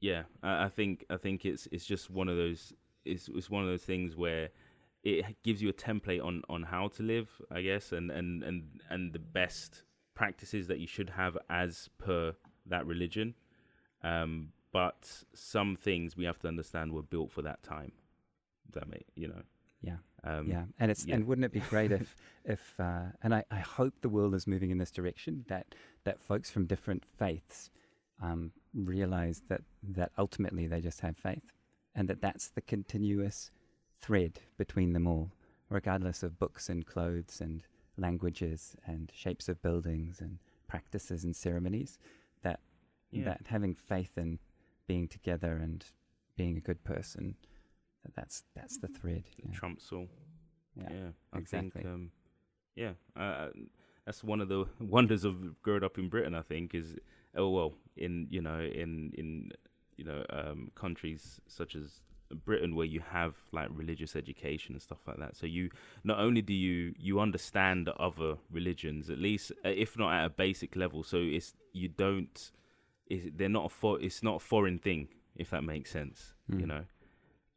yeah, 0.00 0.24
I, 0.42 0.64
I, 0.64 0.68
think 0.68 1.06
I 1.08 1.16
think 1.16 1.44
it's 1.44 1.66
it's 1.72 1.86
just 1.86 2.10
one 2.10 2.28
of 2.28 2.36
those. 2.36 2.72
It's 3.04 3.28
it's 3.28 3.48
one 3.48 3.62
of 3.62 3.68
those 3.68 3.82
things 3.82 4.16
where 4.16 4.50
it 5.04 5.36
gives 5.42 5.62
you 5.62 5.68
a 5.68 5.72
template 5.72 6.22
on 6.22 6.42
on 6.48 6.64
how 6.64 6.88
to 6.88 7.02
live, 7.02 7.28
I 7.50 7.62
guess, 7.62 7.92
and 7.92 8.10
and 8.10 8.42
and 8.42 8.80
and 8.90 9.12
the 9.12 9.18
best 9.18 9.84
practices 10.16 10.66
that 10.66 10.80
you 10.80 10.88
should 10.88 11.10
have 11.10 11.38
as 11.48 11.88
per 11.98 12.34
that 12.66 12.84
religion. 12.84 13.34
Um, 14.02 14.48
but 14.72 15.22
some 15.32 15.76
things 15.76 16.16
we 16.16 16.24
have 16.24 16.40
to 16.40 16.48
understand 16.48 16.92
were 16.92 17.02
built 17.02 17.30
for 17.30 17.42
that 17.42 17.62
time. 17.62 17.92
That 18.72 18.88
may, 18.88 19.02
you 19.14 19.28
know. 19.28 19.42
Yeah. 19.80 19.98
Um, 20.24 20.48
yeah. 20.48 20.64
And 20.80 20.90
it's 20.90 21.06
yeah. 21.06 21.14
and 21.14 21.26
wouldn't 21.26 21.44
it 21.44 21.52
be 21.52 21.60
great 21.60 21.92
if 21.92 22.16
if 22.44 22.74
uh, 22.80 23.04
and 23.22 23.34
I, 23.34 23.44
I 23.50 23.60
hope 23.60 23.94
the 24.00 24.08
world 24.08 24.34
is 24.34 24.46
moving 24.46 24.70
in 24.70 24.78
this 24.78 24.90
direction 24.90 25.44
that 25.48 25.74
that 26.04 26.20
folks 26.20 26.50
from 26.50 26.66
different 26.66 27.04
faiths 27.16 27.70
um, 28.20 28.50
realize 28.74 29.42
that 29.48 29.62
that 29.82 30.10
ultimately 30.18 30.66
they 30.66 30.80
just 30.80 31.00
have 31.00 31.16
faith 31.16 31.52
and 31.94 32.08
that 32.08 32.20
that's 32.20 32.48
the 32.48 32.60
continuous 32.60 33.50
thread 34.00 34.40
between 34.58 34.92
them 34.92 35.06
all, 35.06 35.30
regardless 35.70 36.22
of 36.22 36.38
books 36.38 36.68
and 36.68 36.86
clothes 36.86 37.40
and 37.40 37.62
languages 37.96 38.76
and 38.86 39.10
shapes 39.14 39.48
of 39.48 39.60
buildings 39.62 40.20
and 40.20 40.38
practices 40.68 41.24
and 41.24 41.34
ceremonies 41.34 41.98
that 42.42 42.60
yeah. 43.10 43.24
that 43.24 43.40
having 43.46 43.74
faith 43.74 44.18
in 44.18 44.38
being 44.86 45.08
together 45.08 45.58
and 45.62 45.84
being 46.36 46.56
a 46.56 46.60
good 46.60 46.82
person 46.84 47.34
that 48.04 48.14
that's 48.14 48.44
that's 48.54 48.78
the 48.78 48.88
thread 48.88 49.24
yeah. 49.36 49.52
trumps 49.52 49.92
all 49.92 50.08
yeah, 50.76 50.88
yeah 50.90 51.38
exactly 51.38 51.82
think, 51.82 51.86
um, 51.86 52.10
yeah 52.74 52.92
uh, 53.16 53.48
that's 54.04 54.22
one 54.22 54.40
of 54.40 54.48
the 54.48 54.66
wonders 54.80 55.24
of 55.24 55.60
growing 55.62 55.84
up 55.84 55.98
in 55.98 56.08
Britain 56.08 56.34
I 56.34 56.42
think 56.42 56.74
is 56.74 56.94
oh 57.36 57.50
well 57.50 57.74
in 57.96 58.26
you 58.30 58.42
know 58.42 58.60
in 58.60 59.12
in 59.16 59.50
you 59.96 60.04
know 60.04 60.24
um, 60.30 60.70
countries 60.74 61.40
such 61.46 61.74
as 61.74 62.00
Britain 62.34 62.74
where 62.74 62.86
you 62.86 63.00
have 63.00 63.34
like 63.52 63.68
religious 63.70 64.16
education 64.16 64.74
and 64.74 64.82
stuff 64.82 64.98
like 65.06 65.18
that. 65.18 65.36
So 65.36 65.46
you 65.46 65.70
not 66.04 66.18
only 66.18 66.42
do 66.42 66.52
you 66.52 66.94
you 66.98 67.20
understand 67.20 67.86
the 67.86 67.94
other 67.94 68.36
religions 68.50 69.10
at 69.10 69.18
least 69.18 69.52
uh, 69.64 69.68
if 69.68 69.96
not 69.98 70.12
at 70.12 70.24
a 70.26 70.30
basic 70.30 70.76
level. 70.76 71.02
So 71.02 71.18
it's 71.18 71.54
you 71.72 71.88
don't 71.88 72.50
it's, 73.06 73.26
they're 73.36 73.48
not 73.48 73.66
a 73.66 73.68
for, 73.68 74.00
it's 74.00 74.22
not 74.22 74.36
a 74.36 74.40
foreign 74.40 74.78
thing 74.78 75.08
if 75.36 75.50
that 75.50 75.62
makes 75.62 75.90
sense. 75.90 76.34
Mm. 76.50 76.60
You 76.60 76.66
know, 76.66 76.84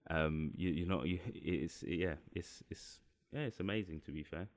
um, 0.09 0.51
you, 0.55 0.69
you're 0.69 0.87
not. 0.87 1.07
You, 1.07 1.19
it's 1.33 1.83
yeah, 1.83 2.15
it's 2.33 2.63
it's 2.69 2.99
yeah, 3.31 3.41
it's 3.41 3.59
amazing 3.59 4.01
to 4.01 4.11
be 4.11 4.23
fair. 4.23 4.47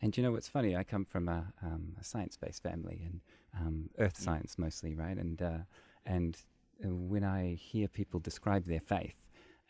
And 0.00 0.16
you 0.16 0.22
know 0.22 0.30
what's 0.30 0.48
funny? 0.48 0.76
I 0.76 0.84
come 0.84 1.04
from 1.04 1.28
a, 1.28 1.52
um, 1.60 1.96
a 2.00 2.04
science-based 2.04 2.62
family 2.62 3.02
and 3.04 3.20
um, 3.58 3.90
earth 3.98 4.14
Mm. 4.20 4.24
science 4.24 4.56
mostly, 4.56 4.94
right? 4.94 5.16
And 5.16 5.42
uh, 5.42 5.58
and 6.06 6.36
uh, 6.84 6.94
when 6.94 7.24
I 7.24 7.54
hear 7.54 7.88
people 7.88 8.20
describe 8.20 8.66
their 8.66 8.80
faith, 8.80 9.16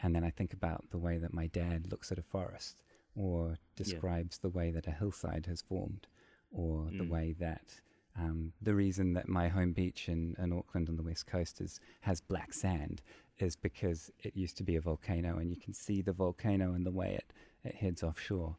and 0.02 0.14
then 0.14 0.24
I 0.24 0.30
think 0.30 0.52
about 0.52 0.84
the 0.90 0.98
way 0.98 1.18
that 1.18 1.32
my 1.34 1.46
dad 1.48 1.90
looks 1.90 2.10
at 2.12 2.18
a 2.18 2.22
forest, 2.22 2.82
or 3.16 3.56
describes 3.76 4.38
the 4.38 4.48
way 4.48 4.70
that 4.70 4.86
a 4.86 4.92
hillside 4.92 5.46
has 5.46 5.60
formed, 5.62 6.06
or 6.52 6.90
the 6.96 7.04
Mm. 7.04 7.10
way 7.10 7.32
that 7.40 7.80
um, 8.16 8.52
the 8.60 8.74
reason 8.74 9.12
that 9.14 9.28
my 9.28 9.48
home 9.48 9.72
beach 9.72 10.08
in, 10.08 10.34
in 10.38 10.52
Auckland 10.52 10.88
on 10.88 10.96
the 10.96 11.02
west 11.02 11.26
coast 11.26 11.60
is 11.60 11.78
has 12.00 12.20
black 12.20 12.52
sand 12.52 13.00
is 13.38 13.54
because 13.54 14.10
it 14.20 14.36
used 14.36 14.56
to 14.56 14.64
be 14.64 14.76
a 14.76 14.80
volcano, 14.80 15.38
and 15.38 15.50
you 15.50 15.56
can 15.56 15.72
see 15.72 16.02
the 16.02 16.12
volcano 16.12 16.72
and 16.74 16.84
the 16.84 16.90
way 16.90 17.14
it, 17.14 17.32
it 17.64 17.76
heads 17.76 18.02
offshore. 18.02 18.56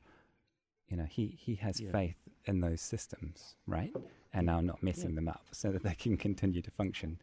You 0.88 0.98
know, 0.98 1.06
he, 1.06 1.38
he 1.40 1.56
has 1.56 1.80
Yeah. 1.80 1.92
faith 1.92 2.28
in 2.46 2.62
those 2.62 2.82
systems, 2.82 3.56
right? 3.68 3.94
And 4.34 4.46
now 4.46 4.60
not 4.62 4.82
messing 4.82 5.16
them 5.16 5.28
up 5.28 5.46
so 5.52 5.72
that 5.72 5.84
they 5.84 5.94
can 5.94 6.18
continue 6.18 6.62
to 6.62 6.72
function. 6.72 7.20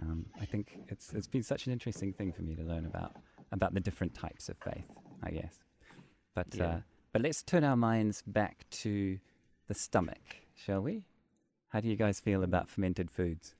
Um, 0.00 0.26
I 0.40 0.44
think 0.46 0.78
it's 0.88 1.12
it's 1.12 1.26
been 1.26 1.42
such 1.42 1.66
an 1.66 1.72
interesting 1.72 2.12
thing 2.12 2.32
for 2.32 2.42
me 2.42 2.54
to 2.54 2.62
learn 2.62 2.86
about 2.86 3.16
about 3.52 3.74
the 3.74 3.80
different 3.80 4.14
types 4.14 4.48
of 4.48 4.56
faith, 4.58 4.86
I 5.22 5.30
guess. 5.30 5.58
But 6.34 6.54
Yeah. 6.54 6.64
uh, 6.64 6.80
but 7.12 7.22
let's 7.22 7.42
turn 7.42 7.64
our 7.64 7.76
minds 7.76 8.22
back 8.22 8.64
to 8.70 9.18
the 9.66 9.74
stomach, 9.74 10.22
shall 10.54 10.80
we? 10.80 11.04
How 11.68 11.80
do 11.80 11.88
you 11.88 11.96
guys 11.96 12.20
feel 12.20 12.42
about 12.44 12.68
fermented 12.68 13.10
foods? 13.10 13.54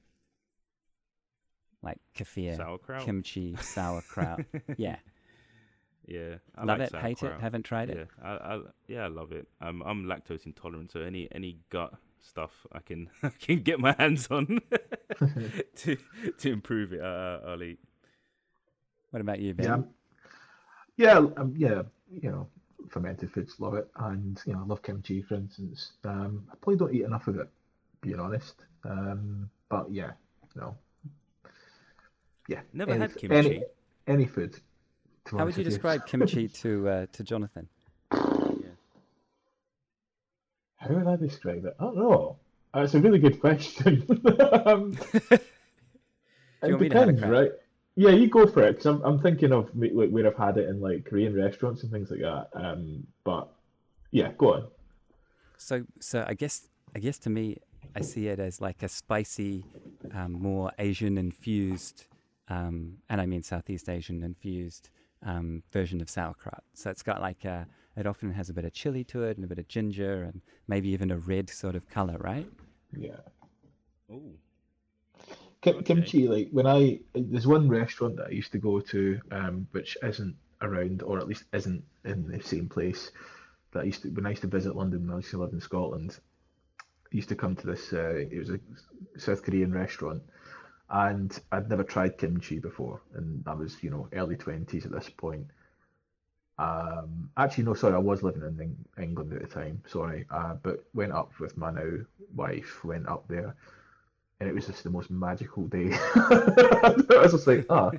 Like 1.83 1.99
kefir, 2.15 2.57
Sauerkraut. 2.57 3.05
kimchi, 3.05 3.57
sauerkraut. 3.57 4.45
yeah. 4.77 4.97
yeah, 6.07 6.35
I 6.55 6.65
Love 6.65 6.79
like 6.79 6.93
it, 6.93 6.97
hate 7.01 7.23
it, 7.23 7.41
haven't 7.41 7.63
tried 7.65 7.89
yeah, 7.89 7.95
it. 7.95 8.09
I, 8.23 8.29
I 8.31 8.61
yeah, 8.87 9.05
I 9.05 9.09
love 9.09 9.33
it. 9.33 9.49
I'm 9.61 9.81
I'm 9.83 10.05
lactose 10.05 10.45
intolerant, 10.47 10.93
so 10.93 11.01
any 11.01 11.29
any 11.33 11.59
gut 11.71 11.95
stuff 12.21 12.67
I 12.73 12.81
can 12.81 13.09
I 13.23 13.31
can 13.31 13.63
get 13.63 13.81
my 13.81 13.95
hands 13.99 14.29
on 14.31 14.61
to 15.77 15.97
to 16.39 16.53
improve 16.53 16.93
it. 16.93 17.01
Uh, 17.01 17.41
I'll 17.47 17.63
eat. 17.63 17.79
What 19.11 19.21
about 19.21 19.41
you, 19.41 19.55
Ben? 19.55 19.85
Yeah, 20.97 21.13
yeah, 21.13 21.19
um, 21.37 21.55
yeah. 21.57 21.83
You 22.13 22.31
know, 22.31 22.47
fermented 22.89 23.33
foods, 23.33 23.57
love 23.59 23.75
it, 23.75 23.89
and 23.97 24.41
you 24.47 24.53
know, 24.53 24.61
I 24.61 24.65
love 24.65 24.83
kimchi, 24.83 25.23
for 25.23 25.35
instance. 25.35 25.93
Um, 26.05 26.45
I 26.51 26.57
probably 26.61 26.77
don't 26.77 26.95
eat 26.95 27.05
enough 27.05 27.27
of 27.29 27.39
it, 27.39 27.49
being 28.01 28.21
honest. 28.21 28.55
Um, 28.85 29.51
but 29.69 29.91
yeah, 29.91 30.13
no, 30.55 30.77
yeah. 32.49 32.61
Never 32.73 32.93
any, 32.93 33.01
had 33.01 33.17
kimchi. 33.17 33.37
Any, 33.37 33.63
any 34.07 34.27
food. 34.27 34.57
How 35.31 35.45
would 35.45 35.57
you 35.57 35.65
describe 35.65 36.07
kimchi 36.07 36.49
to 36.63 36.89
uh, 36.89 37.07
to 37.13 37.25
Jonathan? 37.25 37.69
Yeah. 38.13 38.19
How 40.77 40.95
would 40.95 41.07
I 41.07 41.17
describe 41.17 41.65
it? 41.65 41.75
I 41.79 41.85
don't 41.85 41.97
know. 41.97 42.37
Uh, 42.75 42.81
it's 42.81 42.95
a 42.95 43.01
really 43.01 43.19
good 43.19 43.41
question. 43.41 44.07
um, 44.67 44.97
it 45.31 45.41
want 46.63 46.81
me 46.81 46.89
to 46.89 46.99
have 46.99 47.09
a 47.09 47.13
depends, 47.13 47.23
right? 47.23 47.51
Yeah, 48.01 48.13
you 48.13 48.29
go 48.29 48.47
for 48.47 48.63
it. 48.63 48.77
Because 48.77 48.87
I'm, 48.87 49.03
I'm 49.03 49.19
thinking 49.19 49.53
of 49.53 49.69
like 49.75 49.93
where 49.93 50.27
I've 50.27 50.35
had 50.35 50.57
it 50.57 50.71
in 50.71 50.81
like 50.81 51.05
Korean 51.05 51.37
restaurants 51.37 51.83
and 51.83 51.93
things 51.93 52.11
like 52.11 52.21
that. 52.21 52.49
Um, 52.55 53.07
but 53.25 53.53
yeah, 54.11 54.33
go 54.39 54.55
on. 54.55 54.69
So, 55.59 55.85
so 56.01 56.25
I 56.27 56.33
guess, 56.33 56.67
I 56.97 56.99
guess 56.99 57.19
to 57.19 57.29
me, 57.29 57.59
I 57.95 58.01
see 58.01 58.29
it 58.29 58.39
as 58.39 58.59
like 58.59 58.83
a 58.83 58.89
spicy, 58.89 59.67
um, 60.15 60.33
more 60.33 60.73
Asian 60.79 61.19
infused, 61.19 62.07
um, 62.49 62.95
and 63.11 63.21
I 63.21 63.27
mean 63.27 63.43
Southeast 63.43 63.91
Asian 63.91 64.23
infused 64.23 64.89
um, 65.23 65.63
version 65.71 66.01
of 66.01 66.09
sauerkraut. 66.09 66.65
So 66.73 66.89
it's 66.89 67.03
got 67.03 67.21
like 67.21 67.45
a, 67.45 67.67
it 67.99 68.07
often 68.07 68.33
has 68.33 68.49
a 68.49 68.55
bit 68.55 68.65
of 68.65 68.73
chili 68.73 69.05
to 69.05 69.25
it 69.25 69.37
and 69.37 69.45
a 69.45 69.47
bit 69.47 69.59
of 69.59 69.69
ginger 69.69 70.23
and 70.23 70.41
maybe 70.67 70.89
even 70.89 71.11
a 71.11 71.19
red 71.19 71.51
sort 71.51 71.75
of 71.75 71.87
color, 71.91 72.17
right? 72.19 72.49
Yeah. 72.97 73.21
Ooh. 74.11 74.39
Kim-. 75.63 75.83
Kimchi, 75.83 76.27
like 76.29 76.49
when 76.51 76.67
I 76.67 77.01
there's 77.15 77.47
one 77.47 77.69
restaurant 77.69 78.17
that 78.17 78.29
I 78.29 78.31
used 78.31 78.53
to 78.53 78.59
go 78.59 78.81
to, 78.81 79.21
um, 79.31 79.67
which 79.73 79.97
isn't 80.03 80.37
around 80.63 81.03
or 81.03 81.19
at 81.19 81.29
least 81.29 81.45
isn't 81.53 81.85
in 82.05 82.29
the 82.29 82.41
same 82.41 82.69
place 82.69 83.11
that 83.73 83.81
I 83.81 83.85
used 83.85 84.03
to 84.03 84.09
when 84.11 84.27
I 84.27 84.31
used 84.31 84.43
to 84.43 84.49
visit 84.49 84.77
London 84.77 85.07
when 85.07 85.15
I 85.15 85.19
used 85.19 85.31
to 85.31 85.39
live 85.39 85.53
in 85.53 85.61
Scotland. 85.61 86.19
I 86.81 87.17
used 87.17 87.29
to 87.29 87.37
come 87.37 87.57
to 87.57 87.67
this. 87.67 87.93
Uh, 87.93 88.27
it 88.31 88.39
was 88.39 88.51
a 88.51 88.61
South 89.19 89.43
Korean 89.43 89.73
restaurant, 89.73 90.23
and 90.89 91.39
I'd 91.53 91.69
never 91.69 91.85
tried 91.85 92.19
kimchi 92.19 92.59
before, 92.59 93.03
and 93.15 93.43
I 93.47 93.55
was 93.55 93.83
you 93.83 93.91
know 93.91 94.09
early 94.13 94.37
twenties 94.37 94.87
at 94.87 94.93
this 94.93 95.11
point. 95.11 95.47
Um, 96.59 97.31
actually, 97.37 97.65
no, 97.65 97.75
sorry, 97.75 97.95
I 97.95 97.99
was 97.99 98.23
living 98.23 98.43
in 98.43 99.03
England 99.03 99.33
at 99.33 99.41
the 99.41 99.47
time. 99.47 99.83
Sorry, 99.87 100.27
uh, 100.31 100.55
but 100.63 100.85
went 100.95 101.13
up 101.13 101.33
with 101.39 101.57
my 101.57 101.71
now 101.71 101.91
wife. 102.35 102.83
Went 102.85 103.09
up 103.09 103.29
there 103.29 103.57
and 104.41 104.49
it 104.49 104.55
was 104.55 104.67
just 104.67 104.83
the 104.83 104.91
most 104.91 105.11
magical 105.11 105.67
day. 105.69 105.91
I 106.15 106.95
was 107.23 107.33
just 107.33 107.47
like, 107.47 107.67
ah, 107.69 107.91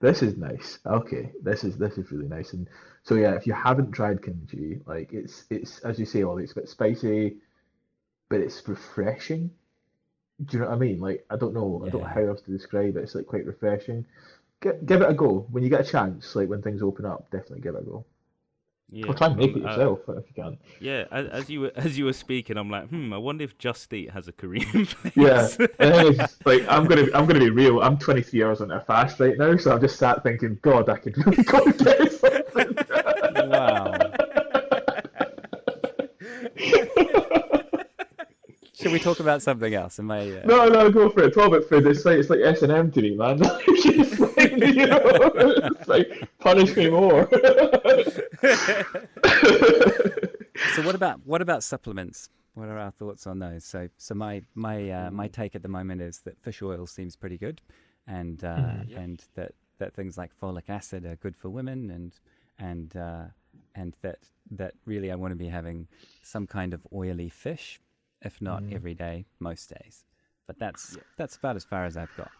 this 0.00 0.22
is 0.22 0.36
nice. 0.36 0.78
Okay, 0.86 1.32
this 1.42 1.64
is 1.64 1.76
this 1.76 1.98
is 1.98 2.10
really 2.10 2.28
nice. 2.28 2.52
And 2.52 2.68
so 3.02 3.16
yeah, 3.16 3.32
if 3.32 3.46
you 3.46 3.52
haven't 3.52 3.92
tried 3.92 4.22
kimchi, 4.22 4.80
like 4.86 5.12
it's 5.12 5.44
it's 5.50 5.80
as 5.80 5.98
you 5.98 6.06
say, 6.06 6.22
Ollie, 6.22 6.44
it's 6.44 6.52
a 6.52 6.56
bit 6.56 6.68
spicy, 6.68 7.36
but 8.28 8.40
it's 8.40 8.66
refreshing. 8.66 9.50
Do 10.44 10.56
you 10.56 10.62
know 10.62 10.70
what 10.70 10.76
I 10.76 10.78
mean? 10.78 11.00
Like 11.00 11.24
I 11.30 11.36
don't 11.36 11.54
know, 11.54 11.82
I 11.84 11.90
don't 11.90 12.02
know 12.02 12.08
how 12.08 12.26
else 12.26 12.42
to 12.42 12.50
describe 12.50 12.96
it. 12.96 13.02
It's 13.02 13.14
like 13.14 13.26
quite 13.26 13.46
refreshing. 13.46 14.06
Give, 14.60 14.86
give 14.86 15.02
it 15.02 15.10
a 15.10 15.14
go 15.14 15.46
when 15.50 15.64
you 15.64 15.70
get 15.70 15.80
a 15.80 15.90
chance. 15.90 16.34
Like 16.36 16.48
when 16.48 16.62
things 16.62 16.82
open 16.82 17.06
up, 17.06 17.30
definitely 17.30 17.60
give 17.60 17.74
it 17.74 17.82
a 17.82 17.84
go. 17.84 18.04
Yeah. 18.94 19.06
Or 19.06 19.14
try 19.14 19.28
and 19.28 19.36
make 19.36 19.56
it 19.56 19.64
uh, 19.64 19.70
yourself 19.70 20.00
if 20.08 20.24
you 20.28 20.42
can. 20.42 20.58
yeah, 20.78 21.06
as, 21.10 21.26
as 21.28 21.48
you 21.48 21.62
were 21.62 21.72
as 21.76 21.96
you 21.96 22.04
were 22.04 22.12
speaking, 22.12 22.58
I'm 22.58 22.68
like, 22.68 22.88
hmm, 22.88 23.12
I 23.14 23.16
wonder 23.16 23.42
if 23.42 23.56
Just 23.56 23.90
Eat 23.94 24.10
has 24.10 24.28
a 24.28 24.32
Korean 24.32 24.84
place. 24.86 25.16
Yeah, 25.16 25.48
it's 25.58 26.36
like 26.44 26.66
I'm 26.68 26.84
gonna 26.84 27.06
I'm 27.14 27.24
gonna 27.26 27.38
be 27.38 27.48
real. 27.48 27.80
I'm 27.80 27.96
23 27.96 28.44
hours 28.44 28.60
on 28.60 28.70
a 28.70 28.80
fast 28.80 29.18
right 29.18 29.38
now, 29.38 29.56
so 29.56 29.72
I've 29.72 29.80
just 29.80 29.96
sat 29.96 30.22
thinking, 30.22 30.58
God, 30.60 30.90
I 30.90 30.98
could 30.98 31.16
really 31.26 31.42
go 31.42 31.64
get 31.72 32.12
something. 32.12 32.76
Wow. 33.48 34.11
Should 38.82 38.92
we 38.92 38.98
talk 38.98 39.20
about 39.20 39.42
something 39.42 39.72
else? 39.74 39.98
Am 39.98 40.10
I? 40.10 40.30
Uh, 40.30 40.42
no, 40.44 40.68
no, 40.68 40.90
go 40.90 41.08
for 41.10 41.22
it. 41.24 41.34
Talk 41.34 41.48
about 41.48 41.64
food. 41.64 41.86
It's 41.86 42.04
like 42.04 42.18
it's 42.18 42.30
like 42.30 42.40
S 42.40 42.62
and 42.62 42.72
M 42.72 42.90
to 42.92 43.00
me, 43.02 43.14
man. 43.16 43.40
It's 43.66 44.18
like, 44.20 44.50
you 44.74 44.86
know, 44.86 45.00
it's 45.04 45.88
like 45.88 46.28
punish 46.40 46.74
me 46.76 46.90
more. 46.90 47.28
So 50.76 50.82
what 50.82 50.94
about 50.94 51.20
what 51.26 51.42
about 51.42 51.62
supplements? 51.62 52.28
What 52.54 52.68
are 52.68 52.78
our 52.78 52.90
thoughts 52.90 53.26
on 53.26 53.38
those? 53.40 53.64
So 53.64 53.88
so 53.98 54.14
my 54.14 54.42
my 54.54 54.90
uh, 54.90 55.10
my 55.10 55.28
take 55.28 55.54
at 55.54 55.62
the 55.62 55.68
moment 55.68 56.00
is 56.00 56.20
that 56.20 56.38
fish 56.40 56.62
oil 56.62 56.86
seems 56.86 57.16
pretty 57.16 57.36
good, 57.38 57.60
and 58.06 58.42
uh, 58.44 58.56
Mhm. 58.56 58.88
Yep. 58.90 58.98
and 58.98 59.24
that 59.34 59.52
that 59.78 59.94
things 59.94 60.16
like 60.16 60.30
folic 60.40 60.68
acid 60.68 61.04
are 61.04 61.16
good 61.16 61.36
for 61.36 61.50
women, 61.50 61.90
and 61.90 62.12
and 62.58 62.96
uh, 62.96 63.24
and 63.74 63.96
that 64.02 64.18
that 64.50 64.74
really 64.86 65.10
I 65.10 65.14
want 65.16 65.32
to 65.32 65.36
be 65.36 65.48
having 65.48 65.88
some 66.22 66.46
kind 66.46 66.72
of 66.74 66.86
oily 66.92 67.28
fish, 67.28 67.80
if 68.24 68.40
not 68.40 68.62
Mm. 68.62 68.74
every 68.74 68.94
day, 68.94 69.26
most 69.40 69.68
days. 69.70 70.04
But 70.46 70.58
that's 70.58 70.96
Yeah. 70.96 71.02
that's 71.16 71.36
about 71.36 71.56
as 71.56 71.64
far 71.64 71.84
as 71.84 71.96
I've 71.96 72.14
got. 72.16 72.30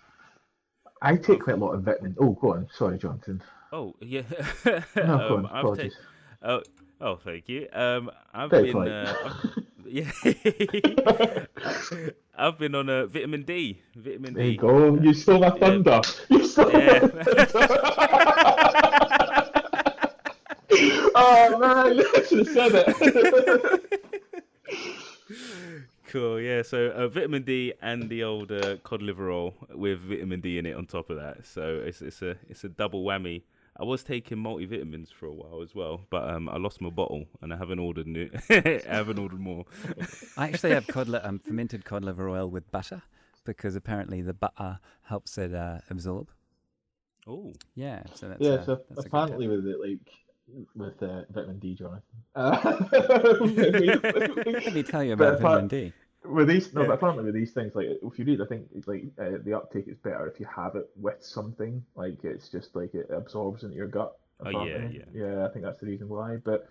I 1.01 1.17
take 1.17 1.41
quite 1.43 1.57
a 1.57 1.61
lot 1.61 1.73
of 1.75 1.83
vitamin. 1.83 2.15
Oh, 2.21 2.31
go 2.41 2.53
on. 2.55 2.69
Sorry, 2.73 2.97
Jonathan. 2.99 3.43
Oh 3.73 3.95
yeah. 4.01 4.23
No, 4.97 5.19
go 5.29 5.37
um, 5.39 5.47
on. 5.47 5.59
Apologies. 5.59 5.95
ta- 5.95 6.49
oh 6.49 6.63
oh 7.01 7.17
thank 7.17 7.49
you. 7.49 7.69
Um, 7.73 8.11
I've 8.33 8.51
Very 8.51 8.73
been 8.73 8.89
uh, 8.89 9.15
yeah. 9.87 10.11
I've 12.35 12.59
been 12.59 12.75
on 12.75 12.89
a 12.89 13.07
vitamin 13.07 13.43
D. 13.43 13.81
Vitamin 13.97 14.35
There 14.35 14.45
D. 14.45 14.51
you 14.53 14.59
go. 14.59 14.95
You 14.97 15.13
stole 15.15 15.41
my 15.41 15.51
thunder. 15.51 16.01
You 16.29 16.45
stole 16.47 16.71
Yeah. 16.73 17.01
my 17.03 17.09
thunder. 17.23 17.47
oh 21.15 21.59
man, 21.59 22.01
I 22.01 22.23
should 22.29 22.39
have 22.39 22.49
said 22.49 22.73
it. 22.75 24.03
Cool, 26.07 26.41
yeah. 26.41 26.63
So 26.63 26.89
uh, 26.91 27.09
vitamin 27.09 27.43
D 27.45 27.73
and 27.81 28.11
the 28.11 28.23
old 28.25 28.51
uh, 28.53 28.77
cod 28.79 29.03
liver 29.03 29.31
oil 29.31 29.55
with 29.75 30.01
vitamin 30.01 30.41
D 30.41 30.59
in 30.59 30.67
it 30.67 30.77
on 30.77 30.87
top 30.87 31.11
of 31.11 31.17
that. 31.17 31.47
So 31.47 31.81
it's 31.85 32.03
it's 32.03 32.23
a 32.23 32.37
it's 32.49 32.65
a 32.65 32.69
double 32.69 33.05
whammy. 33.05 33.43
I 33.79 33.85
was 33.85 34.03
taking 34.03 34.37
multivitamins 34.39 35.11
for 35.13 35.27
a 35.27 35.33
while 35.33 35.63
as 35.63 35.75
well, 35.75 36.03
but 36.11 36.29
um, 36.29 36.49
I 36.49 36.59
lost 36.59 36.81
my 36.83 36.91
bottle 36.91 37.25
and 37.41 37.55
I 37.55 37.57
haven't 37.57 37.79
ordered 37.79 38.07
new. 38.07 38.29
I 38.51 38.83
haven't 38.87 39.19
ordered 39.19 39.41
more. 39.41 39.65
I 40.37 40.49
actually 40.49 40.73
have 40.73 40.87
cod 40.87 41.09
li- 41.09 41.21
um, 41.21 41.39
fermented 41.39 41.85
cod 41.85 42.05
liver 42.05 42.29
oil 42.29 42.51
with 42.51 42.71
butter 42.71 43.03
because 43.45 43.75
apparently 43.75 44.21
the 44.23 44.35
butter 44.35 44.79
helps 45.05 45.39
it 45.39 45.55
uh, 45.55 45.79
absorb. 45.89 46.29
Oh, 47.27 47.53
Yeah, 47.75 48.03
so 48.15 48.29
that's 48.29 48.43
yeah, 48.43 48.63
so 48.65 48.81
that's 48.89 49.07
a 49.07 49.09
good 49.09 49.27
tip. 49.29 49.41
apparently 49.41 49.49
with 49.49 49.67
it, 49.67 49.81
like 49.81 50.22
with 50.75 51.03
uh, 51.03 51.23
vitamin 51.31 51.59
D, 51.59 51.75
Jonathan. 51.75 52.03
Uh, 52.35 52.75
Let 54.65 54.73
me 54.73 54.83
tell 54.83 55.05
you 55.05 55.13
about 55.15 55.39
vitamin 55.39 55.69
D. 55.69 55.95
with 56.25 56.49
these, 56.49 56.73
no, 56.73 56.83
Yeah. 56.83 56.87
but 56.87 56.95
apparently 56.95 57.25
with 57.25 57.35
these 57.35 57.53
things, 57.53 57.75
like 57.75 57.87
if 58.03 58.19
you 58.19 58.25
read, 58.25 58.41
I 58.41 58.47
think 58.47 58.69
like 58.87 59.05
uh, 59.21 59.39
the 59.45 59.55
uptake 59.57 59.89
is 59.89 59.97
better 59.99 60.27
if 60.29 60.39
you 60.41 60.47
have 60.55 60.77
it 60.77 60.89
with 60.97 61.23
something. 61.25 61.85
Like 61.95 62.25
it's 62.25 62.49
just 62.49 62.75
like 62.77 62.95
it 62.95 63.09
absorbs 63.11 63.65
into 63.65 63.77
your 63.77 63.89
gut 63.89 64.17
Oh, 64.45 64.51
yeah, 64.51 64.89
yeah. 64.91 65.05
Yeah, 65.15 65.47
I 65.47 65.51
think 65.51 65.65
that's 65.65 65.81
the 65.81 65.87
reason 65.87 66.09
why. 66.09 66.37
But 66.37 66.69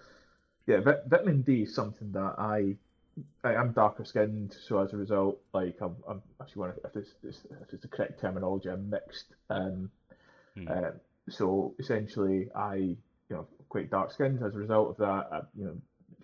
yeah, 0.67 0.81
vit- 0.81 1.03
vitamin 1.07 1.41
D 1.43 1.63
is 1.63 1.75
something 1.75 2.11
that 2.13 2.35
I, 2.37 2.75
I 3.43 3.53
am 3.55 3.73
darker 3.73 4.05
skinned, 4.05 4.55
so 4.67 4.79
as 4.79 4.93
a 4.93 4.97
result, 4.97 5.39
like 5.53 5.77
I'm, 5.81 5.95
I'm 6.07 6.21
actually 6.41 6.61
one 6.61 6.73
if 6.85 6.95
it's, 6.95 7.11
if 7.23 7.73
it's 7.73 7.81
the 7.81 7.87
correct 7.87 8.19
terminology, 8.21 8.69
I'm 8.69 8.89
mixed. 8.89 9.27
Um, 9.49 9.91
Hmm. 10.55 10.67
uh, 10.67 10.91
so 11.29 11.75
essentially, 11.79 12.49
I 12.55 12.97
you 13.31 13.37
know 13.37 13.47
quite 13.69 13.89
dark 13.89 14.11
skinned 14.11 14.43
as 14.43 14.55
a 14.55 14.59
result 14.59 14.89
of 14.91 14.97
that. 14.97 15.27
I, 15.31 15.39
you 15.57 15.65
know, 15.65 15.77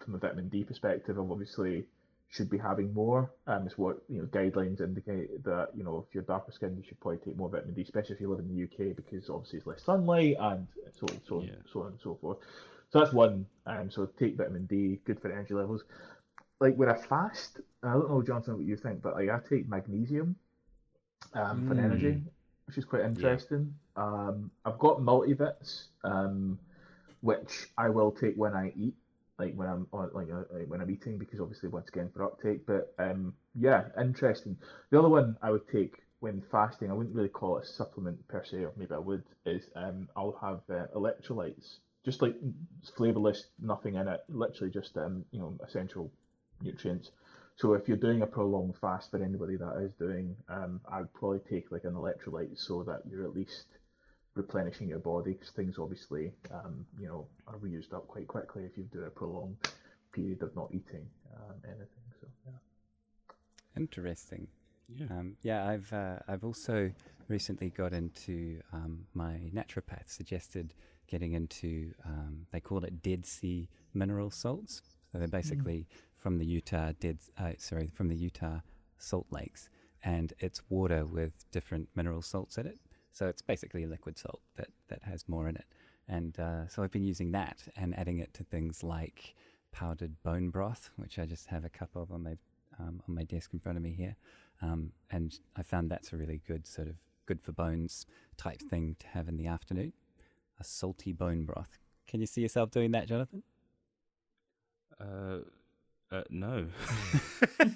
from 0.03 0.15
a 0.15 0.17
vitamin 0.17 0.49
D 0.49 0.63
perspective, 0.63 1.17
I'm 1.17 1.31
obviously 1.31 1.85
should 2.29 2.49
be 2.49 2.57
having 2.57 2.93
more. 2.93 3.31
Um, 3.47 3.65
it's 3.65 3.77
what 3.77 4.03
you 4.09 4.19
know 4.19 4.25
guidelines 4.25 4.81
indicate 4.81 5.43
that 5.45 5.69
you 5.75 5.83
know 5.83 6.05
if 6.07 6.13
you're 6.13 6.23
darker 6.23 6.51
skinned, 6.51 6.77
you 6.77 6.83
should 6.87 6.99
probably 6.99 7.19
take 7.19 7.37
more 7.37 7.49
vitamin 7.49 7.73
D, 7.73 7.81
especially 7.81 8.15
if 8.15 8.21
you 8.21 8.29
live 8.29 8.39
in 8.39 8.49
the 8.53 8.63
UK 8.65 8.95
because 8.95 9.29
obviously 9.29 9.59
it's 9.59 9.67
less 9.67 9.83
sunlight 9.83 10.35
and 10.39 10.67
so 10.99 11.07
on, 11.07 11.21
so 11.27 11.37
on, 11.37 11.43
Yeah. 11.45 11.55
so 11.71 11.81
on 11.81 11.87
and 11.87 11.99
so 12.03 12.17
forth. 12.21 12.37
So 12.91 12.99
that's 12.99 13.13
one. 13.13 13.45
Um, 13.65 13.89
so 13.89 14.05
take 14.19 14.35
vitamin 14.37 14.65
D, 14.65 14.99
good 15.05 15.21
for 15.21 15.31
energy 15.31 15.53
levels. 15.53 15.83
Like 16.59 16.75
when 16.75 16.89
I 16.89 16.95
fast, 16.95 17.59
I 17.83 17.93
don't 17.93 18.09
know, 18.09 18.21
Jonathan, 18.21 18.57
what 18.57 18.65
you 18.65 18.75
think, 18.75 19.01
but 19.01 19.15
like 19.15 19.29
I 19.29 19.39
take 19.47 19.69
magnesium 19.69 20.35
um, 21.33 21.63
for 21.67 21.75
Mm. 21.75 21.83
energy, 21.85 22.21
which 22.65 22.77
is 22.77 22.85
quite 22.85 23.03
interesting. 23.03 23.73
Um, 23.95 24.51
I've 24.65 24.79
got 24.79 24.99
multivits, 24.99 25.87
um, 26.03 26.59
which 27.27 27.67
I 27.77 27.89
will 27.89 28.13
take 28.13 28.35
when 28.35 28.53
I 28.53 28.71
eat, 28.77 28.95
like 29.37 29.53
when 29.53 29.67
I'm 29.67 29.85
on, 29.91 30.09
like, 30.13 30.29
uh, 30.31 30.43
like 30.49 30.67
when 30.69 30.79
I'm 30.79 30.89
eating, 30.89 31.17
because 31.17 31.41
obviously 31.41 31.67
once 31.67 31.89
again 31.89 32.09
for 32.13 32.23
uptake. 32.23 32.65
But 32.65 32.93
um, 32.97 33.33
yeah, 33.53 33.89
interesting. 33.99 34.55
The 34.91 34.99
other 34.99 35.09
one 35.09 35.35
I 35.41 35.51
would 35.51 35.67
take 35.67 35.95
when 36.21 36.41
fasting, 36.49 36.89
I 36.89 36.93
wouldn't 36.93 37.13
really 37.13 37.27
call 37.27 37.57
it 37.57 37.65
a 37.65 37.67
supplement 37.67 38.25
per 38.29 38.45
se, 38.45 38.63
or 38.63 38.71
maybe 38.77 38.93
I 38.93 38.99
would, 38.99 39.23
is 39.45 39.63
um, 39.75 40.07
I'll 40.15 40.37
have 40.39 40.61
uh, 40.69 40.87
electrolytes, 40.95 41.79
just 42.05 42.21
like 42.21 42.35
flavorless, 42.95 43.47
nothing 43.61 43.95
in 43.95 44.07
it, 44.07 44.21
literally 44.29 44.71
just 44.71 44.95
um, 44.95 45.25
you 45.31 45.39
know 45.39 45.53
essential 45.67 46.09
nutrients. 46.61 47.11
So 47.57 47.73
if 47.73 47.89
you're 47.89 47.97
doing 47.97 48.21
a 48.21 48.25
prolonged 48.25 48.75
fast 48.79 49.11
for 49.11 49.21
anybody 49.21 49.57
that 49.57 49.81
is 49.81 49.91
doing, 49.99 50.33
um, 50.47 50.79
I'd 50.89 51.13
probably 51.13 51.39
take 51.39 51.73
like 51.73 51.83
an 51.83 51.95
electrolyte 51.95 52.57
so 52.57 52.83
that 52.83 53.01
you're 53.09 53.25
at 53.25 53.35
least 53.35 53.65
replenishing 54.37 54.87
your 54.87 54.99
body 54.99 55.33
because 55.33 55.49
things 55.49 55.77
obviously, 55.79 56.31
um, 56.53 56.85
you 56.99 57.07
know, 57.07 57.27
are 57.47 57.57
reused 57.57 57.93
up 57.93 58.07
quite 58.07 58.27
quickly 58.27 58.63
if 58.63 58.77
you 58.77 58.83
do 58.83 59.03
a 59.03 59.09
prolonged 59.09 59.57
period 60.13 60.41
of 60.41 60.55
not 60.55 60.69
eating 60.71 61.05
um, 61.35 61.55
anything. 61.65 61.87
So 62.21 62.27
yeah. 62.45 62.51
Interesting. 63.75 64.47
Yeah. 64.87 65.07
Um, 65.09 65.35
yeah, 65.41 65.67
I've 65.67 65.91
uh, 65.91 66.19
I've 66.27 66.43
also 66.43 66.91
recently 67.27 67.69
got 67.69 67.93
into 67.93 68.61
um, 68.71 69.05
my 69.13 69.51
naturopath 69.53 70.07
suggested 70.07 70.73
getting 71.07 71.33
into 71.33 71.93
um, 72.05 72.45
they 72.51 72.59
call 72.59 72.83
it 72.83 73.01
Dead 73.01 73.25
Sea 73.25 73.67
mineral 73.93 74.31
salts. 74.31 74.81
So 75.11 75.19
they're 75.19 75.27
basically 75.27 75.87
from 76.17 76.37
the 76.37 76.45
Utah 76.45 76.91
dead 76.99 77.17
uh, 77.37 77.53
sorry 77.57 77.91
from 77.93 78.07
the 78.07 78.15
Utah 78.15 78.59
salt 78.97 79.27
lakes, 79.29 79.69
and 80.03 80.33
it's 80.39 80.61
water 80.69 81.05
with 81.05 81.49
different 81.51 81.89
mineral 81.95 82.21
salts 82.21 82.57
in 82.57 82.67
it. 82.67 82.79
So 83.17 83.27
it's 83.27 83.41
basically 83.41 83.83
a 83.83 83.87
liquid 83.87 84.15
salt 84.19 84.41
that 84.57 84.67
that 84.89 85.01
has 85.01 85.27
more 85.27 85.49
in 85.49 85.55
it. 85.55 85.65
And 86.07 86.39
uh, 86.39 86.67
so 86.67 86.83
I've 86.83 86.91
been 86.91 87.03
using 87.03 87.31
that 87.31 87.63
and 87.75 87.97
adding 87.97 88.19
it 88.19 88.31
to 88.35 88.43
things 88.43 88.83
like 88.83 89.33
powdered 89.71 90.21
bone 90.21 90.49
broth, 90.51 90.91
which 90.97 91.17
I 91.17 91.25
just 91.25 91.47
have 91.47 91.65
a 91.65 91.69
cup 91.69 91.89
of 91.95 92.11
on 92.11 92.23
my 92.23 92.37
um, 92.79 93.01
on 93.07 93.15
my 93.15 93.23
desk 93.23 93.49
in 93.53 93.59
front 93.59 93.75
of 93.75 93.83
me 93.83 93.91
here. 93.91 94.15
Um, 94.61 94.91
and 95.09 95.33
I 95.55 95.63
found 95.63 95.89
that's 95.89 96.13
a 96.13 96.17
really 96.17 96.41
good 96.47 96.67
sort 96.67 96.87
of 96.87 96.95
good 97.25 97.41
for 97.41 97.53
bones 97.53 98.05
type 98.37 98.61
thing 98.61 98.95
to 98.99 99.07
have 99.07 99.27
in 99.27 99.37
the 99.37 99.47
afternoon. 99.47 99.93
A 100.59 100.63
salty 100.63 101.11
bone 101.11 101.43
broth. 101.43 101.79
Can 102.07 102.21
you 102.21 102.27
see 102.27 102.41
yourself 102.41 102.69
doing 102.69 102.91
that, 102.91 103.07
Jonathan? 103.07 103.41
Uh, 105.01 105.39
uh, 106.11 106.21
no. 106.29 106.67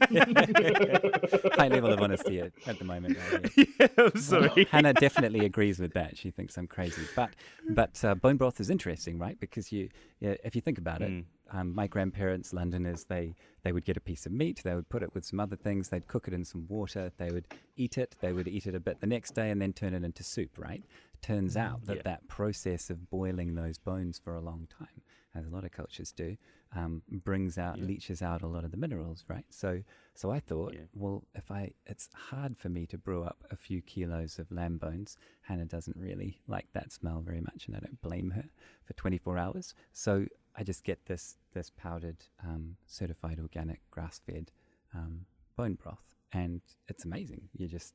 High 1.54 1.68
level 1.68 1.92
of 1.92 2.02
honesty 2.02 2.40
at, 2.40 2.52
at 2.66 2.80
the 2.80 2.86
moment. 2.86 3.18
Right 3.32 3.52
yeah, 3.80 3.88
I'm 3.98 4.16
sorry. 4.20 4.68
Hannah 4.72 4.94
definitely 4.94 5.46
agrees 5.46 5.80
with 5.80 5.94
that. 5.94 6.18
She 6.18 6.32
thinks 6.32 6.58
I'm 6.58 6.68
crazy, 6.68 7.02
but 7.16 7.32
but 7.70 8.04
uh, 8.04 8.16
bone 8.16 8.38
broth 8.38 8.60
is 8.60 8.70
interesting, 8.70 9.20
right? 9.20 9.40
Because 9.40 9.72
you, 9.72 9.90
yeah, 10.20 10.36
if 10.44 10.56
you 10.56 10.62
think 10.62 10.78
about 10.78 11.02
it, 11.02 11.12
Mm. 11.12 11.26
um, 11.52 11.76
my 11.76 11.88
grandparents, 11.88 12.54
Londoners, 12.54 13.04
they 13.06 13.36
they 13.64 13.72
would 13.72 13.84
get 13.86 13.98
a 13.98 14.02
piece 14.02 14.26
of 14.26 14.32
meat, 14.32 14.62
they 14.64 14.76
would 14.76 14.88
put 14.90 15.04
it 15.04 15.14
with 15.14 15.26
some 15.26 15.40
other 15.40 15.56
things, 15.56 15.90
they'd 15.90 16.08
cook 16.08 16.28
it 16.28 16.34
in 16.34 16.46
some 16.46 16.66
water, 16.70 17.12
they 17.18 17.32
would 17.32 17.48
eat 17.76 17.98
it, 17.98 18.16
they 18.22 18.32
would 18.34 18.48
eat 18.48 18.66
it 18.66 18.76
a 18.76 18.80
bit 18.80 19.02
the 19.02 19.08
next 19.08 19.32
day, 19.36 19.50
and 19.52 19.62
then 19.62 19.74
turn 19.74 19.94
it 19.94 20.04
into 20.04 20.24
soup, 20.24 20.58
right? 20.58 20.84
Turns 21.22 21.58
out 21.58 21.86
that 21.86 21.98
Yeah. 21.98 22.02
that 22.06 22.28
process 22.28 22.90
of 22.90 23.10
boiling 23.10 23.56
those 23.56 23.78
bones 23.78 24.20
for 24.24 24.36
a 24.36 24.42
long 24.42 24.68
time, 24.80 25.02
as 25.36 25.46
a 25.46 25.50
lot 25.50 25.64
of 25.64 25.72
cultures 25.72 26.12
do, 26.12 26.38
um, 26.76 27.02
brings 27.10 27.58
out, 27.58 27.78
Yeah. 27.80 27.86
leaches 27.86 28.22
out 28.22 28.42
a 28.42 28.48
lot 28.48 28.64
of 28.64 28.72
the 28.72 28.78
minerals, 28.78 29.24
right? 29.28 29.46
So, 29.50 29.82
so 30.14 30.32
I 30.32 30.40
thought, 30.40 30.74
Yeah. 30.74 30.86
well, 30.94 31.24
if 31.36 31.50
I, 31.52 31.72
it's 31.86 32.10
hard 32.14 32.58
for 32.58 32.70
me 32.70 32.86
to 32.88 32.98
brew 32.98 33.24
up 33.24 33.44
a 33.50 33.56
few 33.56 33.82
kilos 33.82 34.40
of 34.40 34.52
lamb 34.52 34.78
bones. 34.78 35.18
Hannah 35.42 35.66
doesn't 35.66 35.96
really 35.98 36.42
like 36.48 36.68
that 36.74 36.92
smell 36.92 37.22
very 37.22 37.42
much, 37.42 37.68
and 37.68 37.76
I 37.76 37.80
don't 37.80 38.02
blame 38.02 38.32
her 38.32 38.46
for 38.84 38.94
24 38.94 39.38
hours. 39.38 39.74
So 39.94 40.26
I 40.56 40.64
just 40.64 40.84
get 40.84 41.06
this 41.06 41.38
this 41.54 41.70
powdered, 41.70 42.18
um, 42.44 42.76
certified 42.86 43.40
organic, 43.40 43.80
grass-fed 43.92 44.52
um, 44.94 45.26
bone 45.56 45.76
broth, 45.76 46.16
and 46.34 46.62
it's 46.88 47.06
amazing. 47.06 47.50
You 47.58 47.68
just, 47.68 47.94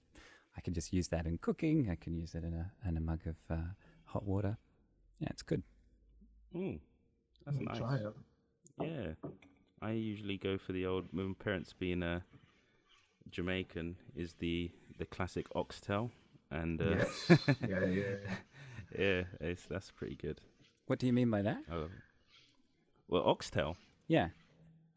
I 0.57 0.61
can 0.61 0.75
just 0.75 0.93
use 0.93 1.09
that 1.09 1.27
in 1.27 1.39
cooking. 1.39 1.89
I 1.91 1.95
can 1.97 2.15
use 2.17 2.35
it 2.35 2.45
in 2.45 2.55
a 2.55 2.71
in 2.89 2.97
a 2.97 3.01
mug 3.01 3.21
of 3.27 3.37
uh, 3.51 3.63
hot 4.05 4.25
water. 4.25 4.57
Yeah, 5.19 5.29
it's 5.31 5.43
good. 5.43 5.63
Mm, 6.55 6.79
that's 7.47 7.59
nice. 7.61 7.79
Try 7.79 7.97
it. 7.97 8.13
Yeah, 8.83 9.31
I 9.81 9.93
usually 9.93 10.37
go 10.37 10.59
for 10.59 10.73
the 10.73 10.85
old. 10.87 11.13
My 11.13 11.33
parents 11.39 11.73
being 11.73 12.03
a 12.03 12.23
Jamaican 13.31 13.97
is 14.15 14.35
the 14.35 14.71
the 14.99 15.07
classic 15.07 15.47
oxtail, 15.55 16.11
and 16.51 16.81
uh, 16.81 16.85
Yes. 16.99 17.31
yeah, 17.69 17.85
yeah. 17.85 18.15
yeah, 18.99 19.23
it's 19.41 19.65
that's 19.67 19.91
pretty 19.91 20.17
good. 20.17 20.41
What 20.87 20.99
do 20.99 21.07
you 21.07 21.13
mean 21.13 21.31
by 21.31 21.43
that? 21.43 21.59
Oh, 21.73 21.89
well, 23.09 23.23
oxtail. 23.25 23.77
Yeah, 24.09 24.29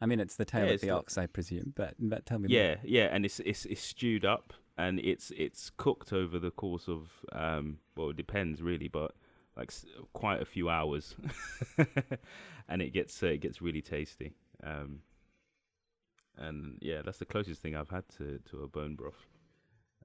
I 0.02 0.06
mean 0.06 0.20
it's 0.20 0.36
the 0.36 0.46
tail 0.46 0.66
Yeah, 0.68 0.74
of 0.74 0.82
the 0.82 0.88
the- 0.88 0.94
ox, 0.94 1.18
I 1.18 1.26
presume. 1.28 1.74
But 1.76 1.96
but 2.00 2.26
tell 2.26 2.40
me. 2.40 2.50
Yeah, 2.50 2.76
yeah, 2.84 3.06
and 3.12 3.26
it's 3.26 3.40
it's 3.42 3.66
it's 3.66 3.82
stewed 3.82 4.26
up 4.26 4.54
and 4.78 5.00
it's 5.00 5.32
it's 5.36 5.70
cooked 5.76 6.14
over 6.14 6.38
the 6.40 6.52
course 6.52 6.88
of 6.88 7.26
um 7.34 7.80
well 7.96 8.10
it 8.12 8.18
depends 8.18 8.62
really, 8.62 8.88
but 8.88 9.16
like 9.60 9.72
quite 10.14 10.42
a 10.42 10.46
few 10.46 10.70
hours, 10.70 11.16
and 12.70 12.82
it 12.82 12.94
gets 12.94 13.22
uh, 13.22 13.28
it 13.28 13.42
gets 13.42 13.62
really 13.62 13.82
tasty. 13.82 14.34
Um, 14.64 15.02
and 16.38 16.78
yeah, 16.82 17.02
that's 17.04 17.20
the 17.20 17.26
closest 17.26 17.62
thing 17.62 17.76
I've 17.76 17.90
had 17.90 18.08
to 18.18 18.40
to 18.50 18.64
a 18.64 18.68
bone 18.68 18.96
broth. 18.96 19.26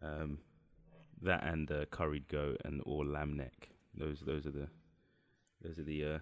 Um, 0.02 0.38
that 1.22 1.44
and 1.44 1.70
uh, 1.70 1.84
curried 1.86 2.28
goat 2.28 2.60
and 2.64 2.82
or 2.84 3.04
lamb 3.04 3.36
neck. 3.36 3.70
Those 3.96 4.20
those 4.20 4.46
are 4.46 4.50
the 4.50 4.68
those 5.62 5.78
are 5.78 5.84
the. 5.84 6.04
Uh, 6.04 6.18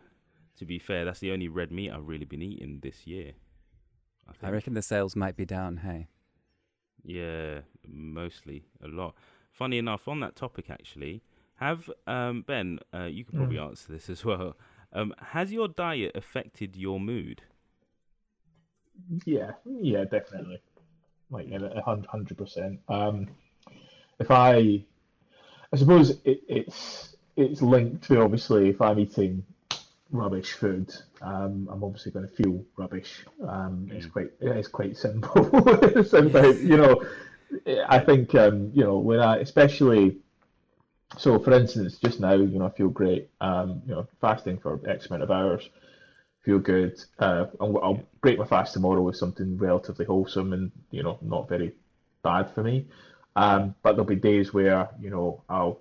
to 0.58 0.66
be 0.66 0.78
fair, 0.78 1.06
that's 1.06 1.20
the 1.20 1.32
only 1.32 1.48
red 1.48 1.72
meat 1.72 1.90
I've 1.90 2.06
really 2.06 2.26
been 2.26 2.42
eating 2.42 2.80
this 2.82 3.06
year. 3.06 3.32
I, 4.28 4.48
I 4.48 4.50
reckon 4.50 4.74
the 4.74 4.82
sales 4.82 5.16
might 5.16 5.34
be 5.34 5.46
down. 5.46 5.78
Hey. 5.78 6.08
Yeah, 7.02 7.60
mostly 7.88 8.66
a 8.84 8.88
lot. 8.88 9.14
Funny 9.50 9.78
enough, 9.78 10.06
on 10.08 10.20
that 10.20 10.36
topic, 10.36 10.68
actually, 10.68 11.22
have 11.56 11.90
um, 12.06 12.42
Ben, 12.42 12.80
uh, 12.94 13.04
you 13.04 13.24
could 13.24 13.34
probably 13.34 13.58
answer 13.58 13.92
this 13.92 14.10
as 14.10 14.24
well. 14.24 14.56
Um, 14.92 15.14
has 15.18 15.52
your 15.52 15.68
diet 15.68 16.12
affected 16.14 16.76
your 16.76 17.00
mood? 17.00 17.42
Yeah, 19.24 19.52
yeah, 19.64 20.04
definitely. 20.04 20.60
Like 21.30 21.48
yeah, 21.48 21.58
a 21.74 21.82
hun- 21.82 22.06
hundred 22.10 22.38
percent. 22.38 22.80
Um, 22.88 23.28
if 24.20 24.30
I, 24.30 24.84
I 25.72 25.76
suppose 25.76 26.10
it, 26.24 26.42
it's 26.48 27.16
it's 27.36 27.62
linked 27.62 28.04
to 28.08 28.22
obviously 28.22 28.70
if 28.70 28.80
I'm 28.82 28.98
eating 28.98 29.44
rubbish 30.12 30.52
food, 30.54 30.94
um, 31.22 31.68
I'm 31.72 31.84
obviously 31.84 32.12
going 32.12 32.28
to 32.28 32.34
feel 32.34 32.64
rubbish. 32.76 33.24
Um, 33.46 33.88
it's 33.92 34.06
Mm. 34.06 34.12
quite 34.12 34.30
it's 34.40 34.68
quite 34.68 34.96
simple. 34.96 35.50
it's 35.82 36.12
about, 36.12 36.58
you 36.60 36.76
know, 36.78 37.02
I 37.88 37.98
think 38.00 38.34
um, 38.34 38.70
you 38.74 38.84
know 38.84 38.98
when 38.98 39.20
I 39.20 39.38
especially. 39.38 40.18
So, 41.18 41.38
for 41.38 41.52
instance, 41.52 41.98
just 41.98 42.20
now, 42.20 42.32
you 42.34 42.58
know, 42.58 42.66
I 42.66 42.70
feel 42.70 42.88
great. 42.88 43.30
Um, 43.40 43.82
you 43.86 43.94
know, 43.94 44.06
fasting 44.20 44.58
for 44.58 44.80
X 44.88 45.06
amount 45.06 45.22
of 45.22 45.30
hours 45.30 45.68
feel 46.42 46.58
good. 46.58 47.00
Uh, 47.18 47.46
I'll, 47.60 47.78
I'll 47.82 48.02
break 48.20 48.38
my 48.38 48.46
fast 48.46 48.74
tomorrow 48.74 49.02
with 49.02 49.16
something 49.16 49.56
relatively 49.58 50.04
wholesome 50.04 50.52
and 50.52 50.70
you 50.90 51.02
know 51.02 51.18
not 51.22 51.48
very 51.48 51.74
bad 52.22 52.50
for 52.54 52.62
me. 52.62 52.86
Um, 53.36 53.74
but 53.82 53.92
there'll 53.92 54.04
be 54.04 54.16
days 54.16 54.52
where 54.52 54.88
you 55.00 55.10
know 55.10 55.42
I'll, 55.48 55.80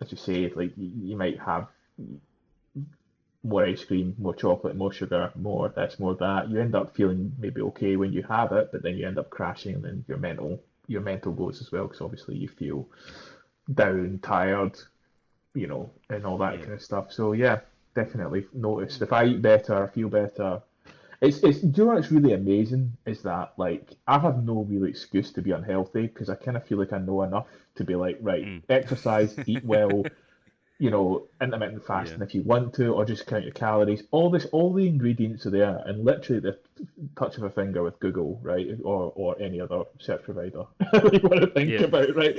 as 0.00 0.10
you 0.10 0.18
say, 0.18 0.52
like 0.54 0.76
you, 0.76 0.90
you 1.10 1.16
might 1.16 1.38
have 1.40 1.68
more 3.42 3.64
ice 3.64 3.84
cream, 3.84 4.14
more 4.18 4.34
chocolate, 4.34 4.76
more 4.76 4.92
sugar, 4.92 5.32
more 5.34 5.68
this, 5.70 5.98
more 5.98 6.14
that. 6.16 6.50
You 6.50 6.60
end 6.60 6.74
up 6.74 6.94
feeling 6.94 7.32
maybe 7.38 7.62
okay 7.62 7.96
when 7.96 8.12
you 8.12 8.22
have 8.24 8.52
it, 8.52 8.70
but 8.70 8.82
then 8.82 8.96
you 8.96 9.06
end 9.06 9.18
up 9.18 9.30
crashing, 9.30 9.76
and 9.76 9.84
then 9.84 10.04
your 10.08 10.18
mental 10.18 10.60
your 10.86 11.00
mental 11.02 11.32
goes 11.32 11.60
as 11.60 11.70
well 11.70 11.84
because 11.84 12.00
obviously 12.00 12.36
you 12.36 12.48
feel 12.48 12.88
down, 13.74 14.18
tired, 14.22 14.78
you 15.54 15.66
know, 15.66 15.90
and 16.08 16.24
all 16.26 16.38
that 16.38 16.54
Yeah. 16.54 16.60
kind 16.60 16.72
of 16.74 16.82
stuff. 16.82 17.12
So 17.12 17.32
yeah, 17.32 17.60
definitely 17.94 18.46
noticed. 18.52 19.02
If 19.02 19.12
I 19.12 19.24
eat 19.26 19.42
better, 19.42 19.84
I 19.84 19.88
feel 19.88 20.08
better. 20.08 20.62
It's 21.20 21.38
it's. 21.42 21.60
Do 21.60 21.82
you 21.82 21.88
know 21.88 21.94
what's 21.94 22.10
really 22.10 22.32
amazing 22.32 22.96
is 23.06 23.22
that 23.22 23.52
like 23.58 23.90
I 24.06 24.18
have 24.18 24.42
no 24.42 24.62
real 24.62 24.84
excuse 24.84 25.30
to 25.32 25.42
be 25.42 25.50
unhealthy 25.50 26.06
because 26.06 26.30
I 26.30 26.34
kind 26.34 26.56
of 26.56 26.66
feel 26.66 26.78
like 26.78 26.92
I 26.94 26.98
know 26.98 27.22
enough 27.22 27.46
to 27.76 27.84
be 27.84 27.94
like 27.94 28.18
right, 28.22 28.44
Mm. 28.46 28.62
exercise, 28.70 29.38
eat 29.46 29.62
well, 29.64 30.06
you 30.78 30.90
know, 30.90 31.26
intermittent 31.42 31.84
fasting 31.84 32.20
Yeah. 32.20 32.24
if 32.24 32.34
you 32.34 32.42
want 32.42 32.72
to, 32.74 32.94
or 32.94 33.04
just 33.04 33.26
count 33.26 33.44
your 33.44 33.52
calories. 33.52 34.02
All 34.12 34.30
this, 34.30 34.46
all 34.46 34.72
the 34.72 34.86
ingredients 34.88 35.44
are 35.44 35.50
there, 35.50 35.82
and 35.84 36.06
literally 36.06 36.40
the 36.40 36.58
touch 37.18 37.36
of 37.36 37.42
a 37.42 37.50
finger 37.50 37.82
with 37.82 38.00
Google, 38.00 38.40
right, 38.42 38.68
or 38.82 39.12
or 39.14 39.36
any 39.42 39.60
other 39.60 39.82
search 39.98 40.22
provider 40.22 40.64
you 41.12 41.20
want 41.22 41.42
to 41.42 41.48
think 41.48 41.68
Yeah. 41.70 41.82
about, 41.82 42.16
right. 42.16 42.38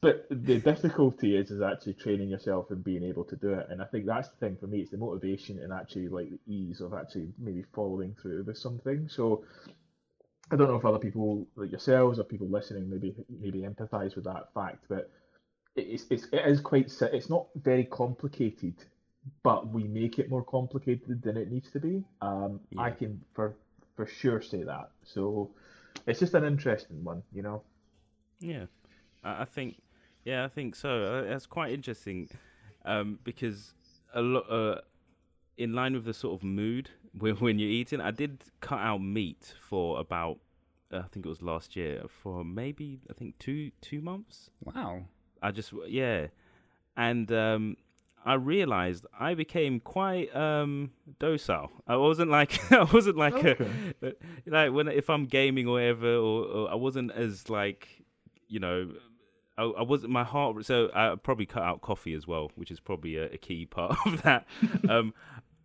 But 0.00 0.26
the 0.30 0.58
difficulty 0.58 1.36
is 1.36 1.50
is 1.50 1.60
actually 1.60 1.94
training 1.94 2.30
yourself 2.30 2.70
and 2.70 2.82
being 2.82 3.02
able 3.02 3.24
to 3.24 3.36
do 3.36 3.54
it, 3.54 3.66
and 3.70 3.82
I 3.82 3.84
think 3.86 4.06
that's 4.06 4.28
the 4.28 4.36
thing 4.36 4.56
for 4.56 4.66
me. 4.66 4.80
It's 4.80 4.90
the 4.90 4.96
motivation 4.96 5.58
and 5.58 5.72
actually 5.72 6.08
like 6.08 6.30
the 6.30 6.40
ease 6.52 6.80
of 6.80 6.94
actually 6.94 7.28
maybe 7.38 7.64
following 7.74 8.14
through 8.20 8.44
with 8.44 8.58
something. 8.58 9.08
So. 9.08 9.44
I 10.48 10.54
don't 10.54 10.68
know 10.68 10.76
if 10.76 10.84
other 10.84 11.00
people 11.00 11.44
like 11.56 11.72
yourselves 11.72 12.20
or 12.20 12.22
people 12.22 12.46
listening 12.46 12.88
maybe 12.88 13.16
maybe 13.40 13.62
empathize 13.62 14.14
with 14.14 14.26
that 14.26 14.54
fact, 14.54 14.84
but 14.88 15.10
it's, 15.76 16.06
it's 16.10 16.26
it 16.32 16.46
is 16.46 16.60
quite 16.60 16.90
it's 17.12 17.28
not 17.28 17.46
very 17.56 17.84
complicated 17.84 18.74
but 19.42 19.68
we 19.68 19.84
make 19.84 20.18
it 20.18 20.30
more 20.30 20.44
complicated 20.44 21.22
than 21.22 21.36
it 21.36 21.50
needs 21.50 21.70
to 21.70 21.80
be 21.80 22.04
um 22.22 22.60
i 22.78 22.90
can 22.90 23.20
for 23.34 23.54
for 23.96 24.06
sure 24.06 24.40
say 24.40 24.62
that 24.62 24.90
so 25.04 25.50
it's 26.06 26.20
just 26.20 26.34
an 26.34 26.44
interesting 26.44 27.02
one 27.04 27.22
you 27.32 27.42
know 27.42 27.62
Yeah, 28.40 28.66
I 29.40 29.44
think, 29.44 29.80
yeah, 30.24 30.44
I 30.44 30.48
think 30.48 30.74
so. 30.74 31.04
Uh, 31.04 31.22
That's 31.22 31.46
quite 31.46 31.72
interesting, 31.72 32.28
um, 32.84 33.18
because 33.24 33.74
a 34.14 34.22
lot, 34.22 34.50
uh, 34.50 34.80
in 35.56 35.72
line 35.72 35.94
with 35.94 36.04
the 36.04 36.14
sort 36.14 36.40
of 36.40 36.44
mood 36.44 36.90
when 37.18 37.36
when 37.36 37.58
you're 37.58 37.70
eating, 37.70 38.00
I 38.00 38.10
did 38.10 38.44
cut 38.60 38.80
out 38.80 38.98
meat 38.98 39.54
for 39.60 39.98
about, 40.00 40.38
uh, 40.92 40.98
I 40.98 41.08
think 41.08 41.26
it 41.26 41.28
was 41.28 41.42
last 41.42 41.76
year, 41.76 42.02
for 42.08 42.44
maybe 42.44 43.00
I 43.10 43.14
think 43.14 43.38
two 43.38 43.70
two 43.80 44.00
months. 44.00 44.50
Wow. 44.62 45.04
I 45.42 45.50
just 45.50 45.72
yeah, 45.86 46.28
and 46.96 47.30
um, 47.30 47.76
I 48.24 48.34
realized 48.34 49.06
I 49.18 49.34
became 49.34 49.78
quite 49.78 50.34
um, 50.34 50.90
docile. 51.20 51.70
I 51.86 51.96
wasn't 51.96 52.30
like 52.30 52.72
I 52.72 52.82
wasn't 52.84 53.16
like 53.16 53.42
a 53.44 53.56
like 54.46 54.72
when 54.72 54.88
if 54.88 55.08
I'm 55.08 55.26
gaming 55.26 55.68
or 55.68 55.74
whatever, 55.74 56.16
or, 56.16 56.44
or 56.44 56.70
I 56.70 56.74
wasn't 56.74 57.12
as 57.12 57.48
like 57.48 57.88
you 58.48 58.58
know. 58.60 58.90
I, 59.58 59.64
I 59.64 59.82
wasn't 59.82 60.12
my 60.12 60.24
heart, 60.24 60.64
so 60.66 60.90
I 60.94 61.14
probably 61.16 61.46
cut 61.46 61.62
out 61.62 61.80
coffee 61.80 62.14
as 62.14 62.26
well, 62.26 62.50
which 62.56 62.70
is 62.70 62.80
probably 62.80 63.16
a, 63.16 63.24
a 63.26 63.38
key 63.38 63.66
part 63.66 63.96
of 64.06 64.22
that. 64.22 64.46
um, 64.88 65.14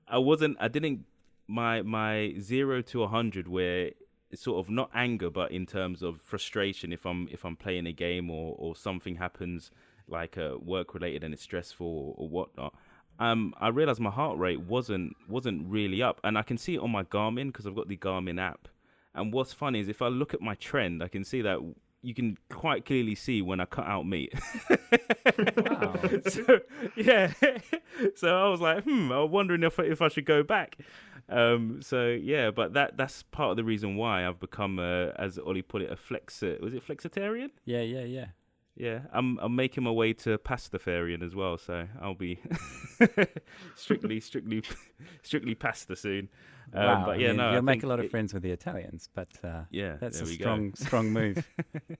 I 0.07 0.17
wasn't, 0.17 0.57
I 0.59 0.67
didn't 0.67 1.05
my 1.47 1.81
my 1.81 2.33
zero 2.39 2.81
to 2.81 3.03
a 3.03 3.07
hundred 3.07 3.47
where 3.47 3.91
sort 4.33 4.65
of 4.65 4.71
not 4.71 4.89
anger, 4.95 5.29
but 5.29 5.51
in 5.51 5.65
terms 5.65 6.01
of 6.01 6.21
frustration. 6.21 6.93
If 6.93 7.05
I'm 7.05 7.27
if 7.31 7.45
I'm 7.45 7.55
playing 7.55 7.87
a 7.87 7.91
game 7.91 8.29
or 8.29 8.55
or 8.57 8.75
something 8.75 9.15
happens 9.15 9.71
like 10.07 10.37
uh, 10.37 10.57
work 10.61 10.93
related 10.93 11.23
and 11.23 11.33
it's 11.33 11.43
stressful 11.43 11.85
or, 11.85 12.15
or 12.17 12.29
whatnot. 12.29 12.73
Um, 13.19 13.53
I 13.59 13.67
realized 13.67 13.99
my 13.99 14.09
heart 14.09 14.37
rate 14.37 14.61
wasn't 14.61 15.15
wasn't 15.27 15.69
really 15.69 16.01
up, 16.01 16.19
and 16.23 16.37
I 16.37 16.43
can 16.43 16.57
see 16.57 16.75
it 16.75 16.79
on 16.79 16.91
my 16.91 17.03
Garmin 17.03 17.47
because 17.47 17.67
I've 17.67 17.75
got 17.75 17.87
the 17.87 17.97
Garmin 17.97 18.39
app. 18.39 18.67
And 19.13 19.33
what's 19.33 19.53
funny 19.53 19.79
is 19.79 19.89
if 19.89 20.01
I 20.01 20.07
look 20.07 20.33
at 20.33 20.41
my 20.41 20.55
trend, 20.55 21.03
I 21.03 21.09
can 21.09 21.23
see 21.23 21.41
that 21.41 21.59
you 22.01 22.13
can 22.13 22.37
quite 22.49 22.85
clearly 22.85 23.15
see 23.15 23.41
when 23.41 23.59
I 23.59 23.65
cut 23.65 23.85
out 23.85 24.05
meat. 24.05 24.33
Wow. 25.57 25.95
so 26.27 26.59
yeah, 26.95 27.31
so 28.15 28.37
I 28.37 28.49
was 28.49 28.61
like, 28.61 28.83
hmm, 28.83 29.11
I 29.11 29.19
was 29.19 29.29
wondering 29.29 29.63
if 29.63 29.79
if 29.79 30.01
I 30.01 30.07
should 30.07 30.25
go 30.25 30.43
back. 30.43 30.77
Um, 31.29 31.81
so 31.81 32.07
yeah, 32.07 32.51
but 32.51 32.73
that 32.73 32.97
that's 32.97 33.23
part 33.23 33.51
of 33.51 33.57
the 33.57 33.63
reason 33.63 33.95
why 33.95 34.27
I've 34.27 34.39
become, 34.39 34.79
a, 34.79 35.13
as 35.17 35.37
Ollie 35.37 35.61
put 35.61 35.81
it, 35.81 35.91
a 35.91 35.95
flex. 35.95 36.41
Was 36.41 36.73
it 36.73 36.85
flexitarian? 36.85 37.51
Yeah, 37.65 37.81
yeah, 37.81 38.03
yeah. 38.03 38.25
Yeah, 38.75 39.01
I'm 39.11 39.37
I'm 39.39 39.55
making 39.55 39.83
my 39.83 39.91
way 39.91 40.13
to 40.13 40.37
pastafarian 40.37 41.23
as 41.23 41.35
well, 41.35 41.57
so 41.57 41.87
I'll 42.01 42.15
be 42.15 42.39
strictly 43.75 44.19
strictly 44.21 44.63
strictly 45.23 45.55
pasta 45.55 45.95
soon. 45.95 46.29
Um, 46.73 46.85
wow. 46.85 47.05
but 47.05 47.19
yeah, 47.19 47.31
no, 47.33 47.51
you'll 47.53 47.61
make 47.61 47.83
a 47.83 47.87
lot 47.87 47.99
of 47.99 48.05
it- 48.05 48.11
friends 48.11 48.33
with 48.33 48.43
the 48.43 48.51
Italians, 48.51 49.09
but 49.13 49.29
uh, 49.43 49.63
Yeah, 49.69 49.97
that's 49.99 50.21
a 50.21 50.23
we 50.25 50.37
go. 50.37 50.43
strong, 50.43 50.73
strong 50.75 51.11
move. 51.11 51.45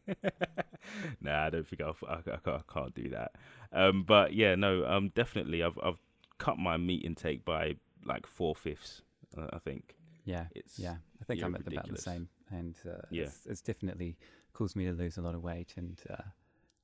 nah, 1.22 1.46
I 1.46 1.50
don't 1.50 1.68
think 1.68 1.82
I'll, 1.82 1.96
I, 2.08 2.14
I, 2.16 2.22
can't, 2.22 2.48
I 2.48 2.74
can't 2.74 2.94
do 2.96 3.10
that. 3.10 3.32
Um, 3.74 4.04
but 4.04 4.34
yeah, 4.34 4.56
no, 4.56 4.86
um, 4.86 5.10
definitely, 5.16 5.64
I've 5.64 5.78
I've 5.84 6.00
cut 6.38 6.58
my 6.58 6.78
meat 6.78 7.04
intake 7.04 7.46
by 7.46 7.76
like 8.06 8.26
four 8.28 8.56
fifths. 8.56 9.02
Uh, 9.38 9.48
I 9.54 9.60
think 9.60 9.96
Yeah, 10.26 10.46
it's 10.56 10.80
yeah. 10.80 10.96
I 11.22 11.26
think 11.26 11.40
yeah, 11.40 11.46
I'm 11.46 11.56
at 11.56 11.68
about 11.68 11.88
the 11.90 11.98
same, 12.02 12.30
and 12.50 12.76
uh, 12.88 13.02
Yeah. 13.10 13.24
it's, 13.26 13.46
it's 13.46 13.62
definitely 13.62 14.18
caused 14.54 14.76
me 14.76 14.86
to 14.86 14.92
lose 14.92 15.18
a 15.18 15.22
lot 15.22 15.36
of 15.36 15.44
weight, 15.44 15.74
and 15.78 16.00
uh, 16.10 16.24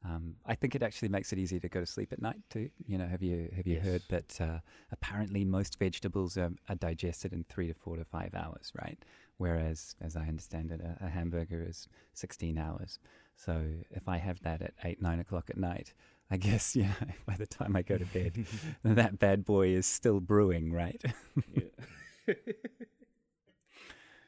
um, 0.05 0.35
I 0.45 0.55
think 0.55 0.75
it 0.75 0.83
actually 0.83 1.09
makes 1.09 1.33
it 1.33 1.39
easier 1.39 1.59
to 1.59 1.69
go 1.69 1.79
to 1.79 1.85
sleep 1.85 2.13
at 2.13 2.21
night 2.21 2.37
too. 2.49 2.69
You 2.85 2.97
know, 2.97 3.07
have 3.07 3.23
you 3.23 3.49
have 3.55 3.67
you 3.67 3.79
heard 3.79 4.03
that 4.09 4.39
uh, 4.39 4.59
apparently 4.91 5.43
most 5.43 5.79
vegetables 5.79 6.37
are, 6.37 6.51
are 6.69 6.75
digested 6.75 7.33
in 7.33 7.45
three 7.49 7.67
to 7.67 7.73
four 7.73 7.97
to 7.97 8.05
five 8.05 8.33
hours, 8.35 8.71
right? 8.79 8.97
Whereas, 9.37 9.95
as 10.01 10.15
I 10.15 10.27
understand 10.27 10.71
it, 10.71 10.81
a, 10.81 11.05
a 11.05 11.09
hamburger 11.09 11.63
is 11.67 11.87
16 12.13 12.57
hours. 12.57 12.99
So 13.35 13.65
if 13.91 14.07
I 14.07 14.17
have 14.17 14.41
that 14.41 14.61
at 14.61 14.73
eight, 14.83 15.01
nine 15.01 15.19
o'clock 15.19 15.49
at 15.49 15.57
night, 15.57 15.93
I 16.31 16.37
guess 16.47 16.75
yeah, 16.75 16.93
by 17.25 17.35
the 17.35 17.47
time 17.47 17.75
I 17.75 17.81
go 17.81 17.97
to 17.97 18.05
bed, 18.05 18.45
that 18.83 19.19
bad 19.19 19.45
boy 19.45 19.69
is 19.69 19.85
still 19.85 20.19
brewing, 20.19 20.71
right? 20.71 21.01
Yeah. 21.53 22.33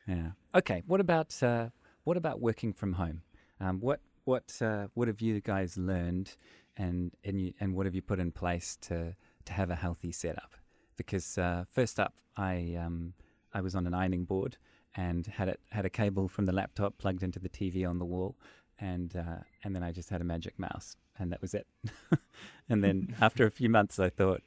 Yeah. 0.07 0.31
Okay. 0.55 0.81
What 0.87 0.99
about 0.99 1.41
uh, 1.43 1.69
what 2.03 2.17
about 2.17 2.41
working 2.41 2.73
from 2.73 2.93
home? 2.93 3.21
Um, 3.59 3.79
what 3.79 3.99
what 4.29 4.61
uh, 4.61 4.87
what 4.93 5.07
have 5.07 5.21
you 5.21 5.41
guys 5.41 5.75
learned, 5.75 6.35
and 6.77 7.11
and 7.23 7.41
you, 7.41 7.53
and 7.59 7.73
what 7.75 7.87
have 7.87 7.95
you 7.95 8.01
put 8.03 8.19
in 8.19 8.31
place 8.31 8.77
to 8.81 9.15
to 9.45 9.53
have 9.53 9.71
a 9.71 9.75
healthy 9.75 10.11
setup? 10.11 10.51
Because 10.95 11.37
uh, 11.37 11.65
first 11.71 11.99
up, 11.99 12.13
I 12.37 12.77
um, 12.79 13.13
I 13.53 13.61
was 13.61 13.73
on 13.73 13.87
an 13.87 13.95
ironing 13.95 14.25
board 14.25 14.57
and 14.95 15.25
had 15.25 15.49
it 15.49 15.59
had 15.71 15.85
a 15.85 15.89
cable 15.89 16.27
from 16.27 16.45
the 16.45 16.51
laptop 16.51 16.99
plugged 16.99 17.23
into 17.23 17.39
the 17.39 17.49
TV 17.49 17.89
on 17.89 17.97
the 17.97 18.05
wall, 18.05 18.35
and 18.79 19.15
uh, 19.15 19.41
and 19.63 19.75
then 19.75 19.83
I 19.83 19.91
just 19.91 20.11
had 20.11 20.21
a 20.21 20.29
magic 20.35 20.59
mouse, 20.59 20.95
and 21.17 21.31
that 21.31 21.41
was 21.41 21.55
it. 21.55 21.65
and 22.69 22.83
then 22.83 23.15
after 23.21 23.47
a 23.47 23.51
few 23.51 23.69
months, 23.69 23.99
I 23.99 24.09
thought. 24.09 24.43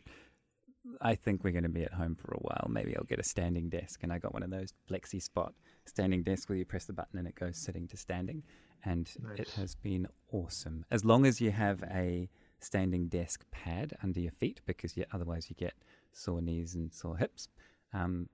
I 1.01 1.15
think 1.15 1.45
we're 1.45 1.53
going 1.53 1.63
to 1.63 1.69
be 1.69 1.85
at 1.85 1.93
home 1.93 2.17
for 2.17 2.33
a 2.33 2.39
while. 2.39 2.67
Maybe 2.69 2.97
I'll 2.97 3.05
get 3.05 3.21
a 3.21 3.23
standing 3.23 3.69
desk. 3.69 4.01
And 4.03 4.13
I 4.13 4.19
got 4.19 4.35
one 4.35 4.43
of 4.43 4.51
those 4.51 4.75
FlexiSpot 4.91 5.53
standing 5.87 6.25
desk 6.25 6.49
where 6.49 6.59
you 6.59 6.65
press 6.65 6.87
the 6.87 6.93
button 6.93 7.21
and 7.21 7.29
it 7.29 7.37
goes 7.37 7.57
sitting 7.57 7.87
to 7.89 7.97
standing. 7.97 8.43
And 8.85 9.11
it 9.37 9.51
has 9.51 9.75
been 9.75 10.09
awesome. 10.33 10.85
As 10.91 11.05
long 11.05 11.25
as 11.25 11.41
you 11.41 11.53
have 11.53 11.83
a 11.85 12.29
standing 12.59 13.09
desk 13.09 13.45
pad 13.51 13.95
under 14.03 14.21
your 14.21 14.33
feet, 14.33 14.61
because 14.67 14.97
you, 14.97 15.05
otherwise 15.13 15.49
you 15.49 15.57
get 15.57 15.75
sore 16.13 16.41
knees 16.41 16.75
and 16.75 16.93
sore 16.93 17.17
hips. 17.17 17.49
Um, 17.93 18.29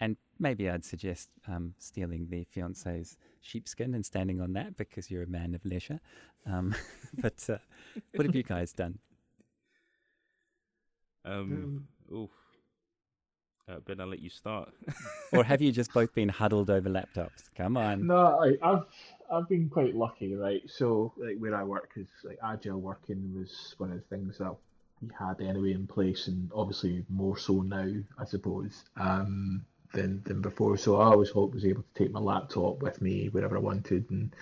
and 0.00 0.16
maybe 0.38 0.68
I'd 0.68 0.84
suggest 0.84 1.30
um, 1.48 1.74
stealing 1.78 2.26
the 2.28 2.44
fiance's 2.44 3.16
sheepskin 3.40 3.94
and 3.94 4.04
standing 4.04 4.40
on 4.40 4.52
that 4.54 4.76
because 4.76 5.10
you're 5.10 5.22
a 5.22 5.28
man 5.28 5.54
of 5.54 5.64
leisure. 5.64 6.00
Um, 6.46 6.74
but 7.18 7.48
uh, 7.48 7.58
what 8.14 8.26
have 8.26 8.34
you 8.34 8.42
guys 8.42 8.72
done? 8.72 8.98
Um, 11.24 11.88
oof. 12.12 12.30
Uh, 13.66 13.76
ben, 13.86 13.98
I'll 14.00 14.06
let 14.06 14.20
you 14.20 14.30
start. 14.30 14.72
Or 15.32 15.42
have 15.42 15.60
you 15.60 15.72
just 15.72 15.92
both 15.92 16.14
been 16.14 16.28
huddled 16.28 16.70
over 16.70 16.88
laptops? 16.88 17.42
Come 17.56 17.76
on. 17.76 18.06
No, 18.06 18.38
I, 18.40 18.56
I've 18.62 18.84
I've 19.32 19.48
been 19.48 19.68
quite 19.68 19.96
lucky, 19.96 20.36
right? 20.36 20.62
So 20.68 21.12
like 21.16 21.38
where 21.38 21.56
I 21.56 21.64
work 21.64 21.90
is 21.96 22.06
like 22.22 22.38
agile 22.44 22.80
working 22.80 23.34
was 23.34 23.74
one 23.78 23.90
of 23.90 23.96
the 23.96 24.16
things 24.16 24.38
that 24.38 24.54
we 25.02 25.08
had 25.18 25.40
anyway 25.40 25.72
in 25.72 25.88
place, 25.88 26.28
and 26.28 26.52
obviously 26.54 27.04
more 27.08 27.36
so 27.36 27.62
now, 27.62 27.90
I 28.16 28.24
suppose, 28.26 28.84
um, 28.96 29.64
than 29.92 30.22
than 30.24 30.40
before. 30.40 30.76
So 30.76 31.00
I 31.00 31.06
always 31.06 31.30
hope 31.30 31.52
was 31.52 31.64
able 31.64 31.82
to 31.82 31.94
take 32.04 32.12
my 32.12 32.20
laptop 32.20 32.80
with 32.80 33.02
me 33.02 33.28
wherever 33.30 33.56
I 33.56 33.60
wanted 33.60 34.08
and 34.10 34.32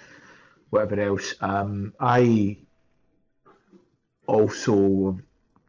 whatever 0.68 1.00
else. 1.00 1.34
Um, 1.40 1.94
I 1.98 2.58
also 4.26 5.08
am 5.08 5.22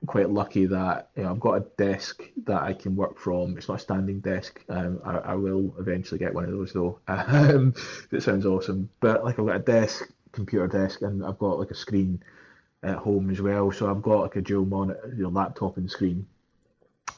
quite 0.06 0.30
lucky 0.30 0.66
that 0.66 1.10
you 1.16 1.24
know, 1.24 1.32
I've 1.32 1.40
got 1.40 1.54
a 1.54 1.66
desk 1.78 2.24
that 2.46 2.62
I 2.62 2.74
can 2.74 2.96
work 2.96 3.18
from. 3.18 3.58
It's 3.58 3.68
not 3.68 3.78
a 3.78 3.80
standing 3.80 4.20
desk. 4.20 4.64
Um, 4.70 5.02
I, 5.06 5.18
I 5.18 5.36
will 5.36 5.74
eventually 5.80 6.20
get 6.20 6.34
one 6.34 6.44
of 6.46 6.52
those 6.52 6.74
though. 6.74 7.00
Um, 7.08 7.74
that 8.10 8.22
sounds 8.22 8.46
awesome. 8.46 8.90
But 9.00 9.24
like 9.24 9.40
I've 9.40 9.46
got 9.46 9.56
a 9.56 9.60
desk, 9.60 10.10
computer 10.32 10.68
desk, 10.68 11.02
and 11.02 11.26
I've 11.26 11.40
got 11.40 11.60
like 11.60 11.72
a 11.72 11.76
screen 11.76 12.22
at 12.84 12.98
home 12.98 13.30
as 13.30 13.42
well. 13.42 13.72
So 13.72 13.90
I've 13.90 14.02
got 14.02 14.22
like 14.22 14.36
a 14.36 14.42
dual 14.42 14.66
monitor, 14.66 15.14
you 15.16 15.24
know, 15.24 15.30
laptop 15.30 15.78
and 15.78 15.90
screen. 15.90 16.28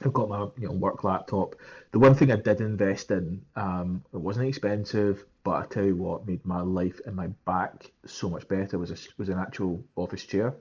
I've 0.03 0.13
got 0.13 0.29
my 0.29 0.47
you 0.57 0.67
know 0.67 0.73
work 0.73 1.03
laptop. 1.03 1.55
The 1.91 1.99
one 1.99 2.15
thing 2.15 2.31
I 2.31 2.35
did 2.35 2.61
invest 2.61 3.11
in, 3.11 3.41
um, 3.55 4.03
it 4.13 4.17
wasn't 4.17 4.47
expensive, 4.47 5.25
but 5.43 5.51
I 5.51 5.65
tell 5.67 5.85
you 5.85 5.95
what 5.95 6.27
made 6.27 6.45
my 6.45 6.61
life 6.61 6.99
and 7.05 7.15
my 7.15 7.27
back 7.45 7.91
so 8.05 8.29
much 8.29 8.47
better 8.47 8.77
was 8.77 8.91
a, 8.91 8.97
was 9.17 9.29
an 9.29 9.39
actual 9.39 9.83
office 9.95 10.23
chair. 10.23 10.53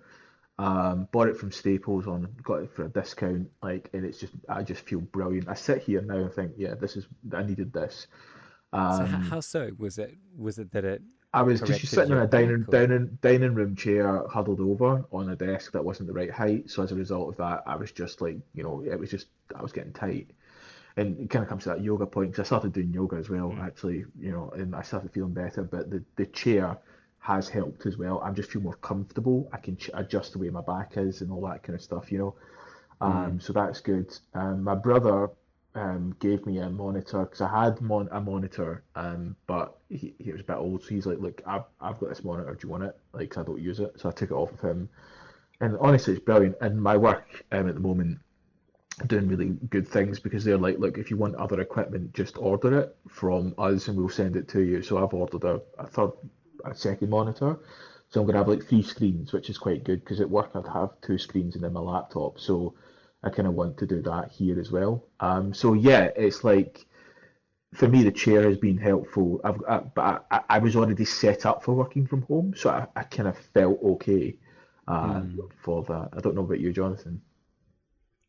Um, 0.56 1.08
bought 1.10 1.28
it 1.28 1.36
from 1.36 1.50
Staples 1.50 2.06
on, 2.06 2.28
got 2.44 2.62
it 2.62 2.70
for 2.70 2.84
a 2.84 2.88
discount, 2.88 3.50
like, 3.60 3.90
and 3.92 4.04
it's 4.04 4.18
just, 4.18 4.34
I 4.48 4.62
just 4.62 4.82
feel 4.82 5.00
brilliant. 5.00 5.48
I 5.48 5.54
sit 5.54 5.82
here 5.82 6.00
now 6.00 6.18
and 6.18 6.32
think, 6.32 6.52
yeah, 6.56 6.74
this 6.74 6.96
is, 6.96 7.08
I 7.32 7.42
needed 7.42 7.72
this. 7.72 8.06
Um, 8.72 8.96
so 8.96 9.04
how, 9.04 9.40
so? 9.40 9.70
Was 9.78 9.98
it 9.98 10.16
was 10.36 10.58
it 10.58 10.70
that 10.72 10.84
it 10.84 11.02
I 11.34 11.42
was 11.42 11.60
just 11.60 11.88
sitting 11.88 12.12
in 12.12 12.18
a 12.18 12.28
dining, 12.28 12.64
dining, 12.70 13.18
dining 13.20 13.54
room 13.54 13.74
chair, 13.74 14.22
huddled 14.28 14.60
over 14.60 15.04
on 15.10 15.30
a 15.30 15.36
desk 15.36 15.72
that 15.72 15.84
wasn't 15.84 16.06
the 16.06 16.12
right 16.12 16.30
height. 16.30 16.70
So 16.70 16.84
as 16.84 16.92
a 16.92 16.94
result 16.94 17.30
of 17.30 17.36
that, 17.38 17.64
I 17.66 17.74
was 17.74 17.90
just 17.90 18.20
like, 18.20 18.38
you 18.54 18.62
know, 18.62 18.84
it 18.88 18.96
was 18.96 19.10
just, 19.10 19.26
I 19.54 19.60
was 19.60 19.72
getting 19.72 19.92
tight. 19.92 20.30
And 20.96 21.18
it 21.18 21.30
kind 21.30 21.42
of 21.42 21.48
comes 21.48 21.64
to 21.64 21.70
that 21.70 21.82
yoga 21.82 22.06
point 22.06 22.30
because 22.30 22.44
I 22.44 22.46
started 22.46 22.72
doing 22.72 22.92
yoga 22.92 23.16
as 23.16 23.28
well, 23.28 23.50
mm. 23.50 23.66
actually, 23.66 24.04
you 24.16 24.30
know, 24.30 24.50
and 24.54 24.76
I 24.76 24.82
started 24.82 25.12
feeling 25.12 25.34
better. 25.34 25.64
But 25.64 25.90
the, 25.90 26.04
the 26.14 26.26
chair 26.26 26.78
has 27.24 27.48
helped 27.48 27.86
as 27.86 27.96
well. 27.96 28.20
I'm 28.22 28.34
just 28.34 28.50
feel 28.50 28.60
more 28.60 28.76
comfortable. 28.76 29.48
I 29.50 29.56
can 29.56 29.78
ch- 29.78 29.88
adjust 29.94 30.34
the 30.34 30.38
way 30.38 30.50
my 30.50 30.60
back 30.60 30.98
is 30.98 31.22
and 31.22 31.32
all 31.32 31.40
that 31.48 31.62
kind 31.62 31.74
of 31.74 31.80
stuff, 31.80 32.12
you 32.12 32.18
know. 32.18 32.34
Um, 33.00 33.38
mm. 33.38 33.42
So 33.42 33.54
that's 33.54 33.80
good. 33.80 34.14
Um, 34.34 34.62
my 34.62 34.74
brother 34.74 35.30
um, 35.74 36.14
gave 36.20 36.44
me 36.44 36.58
a 36.58 36.68
monitor 36.68 37.20
because 37.20 37.40
I 37.40 37.64
had 37.64 37.80
mon- 37.80 38.10
a 38.12 38.20
monitor, 38.20 38.84
um, 38.94 39.36
but 39.46 39.74
he, 39.88 40.14
he 40.18 40.32
was 40.32 40.42
a 40.42 40.44
bit 40.44 40.56
old, 40.56 40.82
so 40.82 40.90
he's 40.90 41.06
like, 41.06 41.18
"Look, 41.18 41.40
I've, 41.46 41.64
I've 41.80 41.98
got 41.98 42.10
this 42.10 42.24
monitor. 42.24 42.52
Do 42.52 42.66
you 42.66 42.70
want 42.70 42.82
it?" 42.82 42.96
Like, 43.14 43.38
I 43.38 43.42
don't 43.42 43.58
use 43.58 43.80
it, 43.80 43.98
so 43.98 44.10
I 44.10 44.12
took 44.12 44.30
it 44.30 44.34
off 44.34 44.52
of 44.52 44.60
him. 44.60 44.90
And 45.62 45.78
honestly, 45.80 46.12
it's 46.12 46.22
brilliant. 46.22 46.56
And 46.60 46.82
my 46.82 46.98
work 46.98 47.42
um, 47.52 47.70
at 47.70 47.74
the 47.74 47.80
moment, 47.80 48.18
doing 49.06 49.28
really 49.28 49.56
good 49.70 49.88
things 49.88 50.20
because 50.20 50.44
they're 50.44 50.58
like, 50.58 50.78
"Look, 50.78 50.98
if 50.98 51.10
you 51.10 51.16
want 51.16 51.36
other 51.36 51.58
equipment, 51.62 52.12
just 52.12 52.36
order 52.36 52.80
it 52.80 52.96
from 53.08 53.54
us, 53.56 53.88
and 53.88 53.96
we'll 53.96 54.10
send 54.10 54.36
it 54.36 54.46
to 54.48 54.60
you." 54.60 54.82
So 54.82 55.02
I've 55.02 55.14
ordered 55.14 55.44
a, 55.44 55.62
a 55.78 55.86
third, 55.86 56.10
a 56.66 56.74
second 56.74 57.10
monitor. 57.10 57.58
So 58.10 58.20
I'm 58.20 58.26
gonna 58.26 58.38
have 58.38 58.48
like 58.48 58.64
three 58.64 58.82
screens, 58.82 59.32
which 59.32 59.50
is 59.50 59.58
quite 59.58 59.84
good 59.84 60.00
because 60.00 60.20
at 60.20 60.30
work 60.30 60.50
I'd 60.54 60.66
have 60.68 61.00
two 61.00 61.18
screens 61.18 61.54
and 61.54 61.64
then 61.64 61.72
my 61.72 61.80
laptop. 61.80 62.38
So 62.38 62.74
I 63.22 63.30
kind 63.30 63.48
of 63.48 63.54
want 63.54 63.78
to 63.78 63.86
do 63.86 64.02
that 64.02 64.30
here 64.30 64.60
as 64.60 64.70
well. 64.70 65.04
Um, 65.20 65.52
so 65.54 65.72
yeah, 65.74 66.10
it's 66.16 66.44
like 66.44 66.86
for 67.74 67.88
me 67.88 68.02
the 68.04 68.12
chair 68.12 68.48
has 68.48 68.58
been 68.58 68.78
helpful. 68.78 69.40
I've 69.42 69.62
I, 69.68 69.78
but 69.78 70.26
I, 70.30 70.40
I 70.48 70.58
was 70.58 70.76
already 70.76 71.04
set 71.04 71.44
up 71.44 71.64
for 71.64 71.74
working 71.74 72.06
from 72.06 72.22
home, 72.22 72.54
so 72.56 72.70
I, 72.70 72.86
I 72.94 73.02
kind 73.02 73.28
of 73.28 73.36
felt 73.36 73.82
okay 73.82 74.36
uh, 74.86 75.20
mm. 75.20 75.50
for 75.62 75.82
that. 75.84 76.10
I 76.16 76.20
don't 76.20 76.34
know 76.34 76.42
about 76.44 76.60
you, 76.60 76.72
Jonathan. 76.72 77.20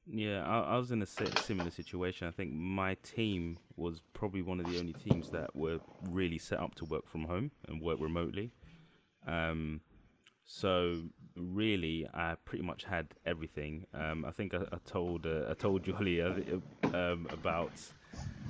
Yeah, 0.08 0.44
I, 0.46 0.76
I 0.76 0.78
was 0.78 0.92
in 0.92 1.02
a 1.02 1.06
similar 1.06 1.72
situation. 1.72 2.28
I 2.28 2.32
think 2.32 2.54
my 2.54 2.96
team 2.96 3.58
was 3.76 4.02
probably 4.14 4.42
one 4.44 4.60
of 4.60 4.68
the 4.68 4.78
only 4.80 4.94
teams 4.94 5.30
that 5.32 5.56
were 5.56 5.80
really 6.10 6.38
set 6.38 6.60
up 6.60 6.76
to 6.76 6.86
work 6.86 7.08
from 7.08 7.26
home 7.26 7.52
and 7.68 7.82
work 7.82 8.00
remotely. 8.00 8.52
Um, 9.28 9.82
so 10.46 11.02
really, 11.36 12.08
I 12.14 12.36
pretty 12.46 12.64
much 12.64 12.84
had 12.84 13.08
everything. 13.26 13.88
Um, 13.96 14.26
I 14.26 14.32
think 14.32 14.54
I, 14.54 14.60
I 14.72 14.78
told 14.86 15.26
uh, 15.26 15.46
I 15.50 15.54
told 15.56 15.90
Ollie 15.90 16.22
uh, 16.22 16.34
um, 16.94 17.28
about 17.32 17.72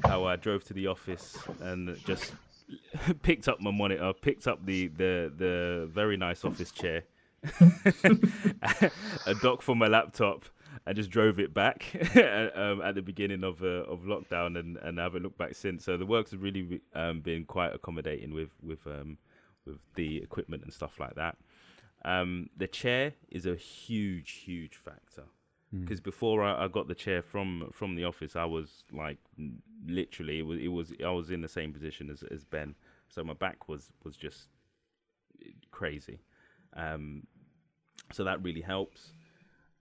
how 0.03 0.25
I 0.25 0.35
drove 0.35 0.65
to 0.65 0.73
the 0.73 0.87
office 0.87 1.37
and 1.61 1.97
just 2.05 2.33
picked 3.23 3.47
up 3.47 3.61
my 3.61 3.71
monitor, 3.71 4.11
picked 4.11 4.45
up 4.45 4.65
the 4.65 4.87
the 4.87 5.31
the 5.37 5.89
very 5.93 6.17
nice 6.17 6.43
office 6.43 6.71
chair, 6.71 7.03
a 9.25 9.35
dock 9.41 9.61
for 9.61 9.75
my 9.75 9.87
laptop. 9.87 10.43
I 10.87 10.93
just 10.93 11.09
drove 11.09 11.39
it 11.39 11.53
back 11.53 11.85
um, 12.55 12.81
at 12.81 12.93
the 12.95 13.01
beginning 13.01 13.43
of 13.43 13.63
uh, 13.63 13.85
of 13.85 14.01
lockdown, 14.01 14.59
and, 14.59 14.77
and 14.77 14.99
I 14.99 15.03
haven't 15.03 15.23
looked 15.23 15.37
back 15.37 15.55
since. 15.55 15.83
So 15.83 15.97
the 15.97 16.05
works 16.05 16.31
have 16.31 16.43
really 16.43 16.81
um, 16.93 17.21
been 17.21 17.45
quite 17.45 17.73
accommodating 17.73 18.33
with 18.33 18.49
with 18.61 18.85
um, 18.85 19.17
with 19.65 19.77
the 19.95 20.17
equipment 20.17 20.63
and 20.63 20.71
stuff 20.71 20.99
like 20.99 21.15
that. 21.15 21.37
Um, 22.03 22.49
the 22.55 22.67
chair 22.67 23.13
is 23.31 23.47
a 23.47 23.55
huge, 23.55 24.43
huge 24.45 24.75
factor 24.75 25.23
because 25.71 25.99
hmm. 25.99 26.01
mm. 26.01 26.03
before 26.03 26.43
I, 26.43 26.65
I, 26.65 26.67
got 26.67 26.87
the 26.87 26.93
chair 26.93 27.23
from 27.23 27.69
from 27.73 27.95
the 27.95 28.05
office, 28.05 28.35
I 28.35 28.45
was 28.45 28.83
like 28.93 29.17
literally 29.87 30.39
it 30.39 30.45
was 30.45 30.59
it 30.59 30.67
was 30.67 30.93
I 31.03 31.09
was 31.09 31.31
in 31.31 31.41
the 31.41 31.47
same 31.47 31.73
position 31.73 32.11
as 32.11 32.23
as 32.31 32.43
Ben, 32.43 32.75
so 33.09 33.23
my 33.23 33.33
back 33.33 33.67
was 33.67 33.91
was 34.03 34.15
just 34.15 34.49
crazy. 35.71 36.19
Um, 36.75 37.23
so 38.11 38.23
that 38.23 38.43
really 38.43 38.61
helps. 38.61 39.13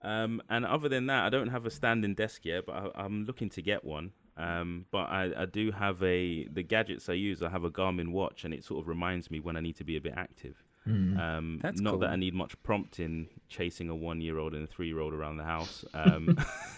Um, 0.05 0.39
and 0.49 0.65
other 0.67 0.87
than 0.87 1.07
that, 1.07 1.25
I 1.25 1.29
don't 1.29 1.47
have 1.47 1.65
a 1.65 1.71
standing 1.71 2.13
desk 2.13 2.45
yet, 2.45 2.67
but 2.67 2.93
I, 2.95 3.05
am 3.05 3.25
looking 3.25 3.49
to 3.49 3.61
get 3.61 3.83
one. 3.83 4.11
Um, 4.37 4.85
but 4.91 5.09
I, 5.09 5.31
I, 5.35 5.45
do 5.45 5.71
have 5.71 6.03
a 6.03 6.45
the 6.47 6.61
gadgets 6.61 7.09
I 7.09 7.13
use. 7.13 7.41
I 7.41 7.49
have 7.49 7.63
a 7.63 7.71
Garmin 7.71 8.11
watch, 8.11 8.43
and 8.43 8.53
it 8.53 8.63
sort 8.63 8.83
of 8.83 8.87
reminds 8.87 9.31
me 9.31 9.39
when 9.39 9.57
I 9.57 9.61
need 9.61 9.77
to 9.77 9.83
be 9.83 9.97
a 9.97 10.01
bit 10.01 10.13
active. 10.15 10.61
Mm. 10.87 11.19
Um, 11.19 11.59
That's 11.63 11.81
not 11.81 11.91
cool. 11.91 11.99
that 12.01 12.11
I 12.11 12.17
need 12.17 12.35
much 12.35 12.61
prompting 12.61 13.29
chasing 13.49 13.89
a 13.89 13.95
one 13.95 14.21
year 14.21 14.37
old 14.37 14.53
and 14.53 14.63
a 14.63 14.67
three 14.67 14.87
year 14.87 14.99
old 14.99 15.13
around 15.13 15.37
the 15.37 15.43
house. 15.43 15.83
Um, 15.95 16.37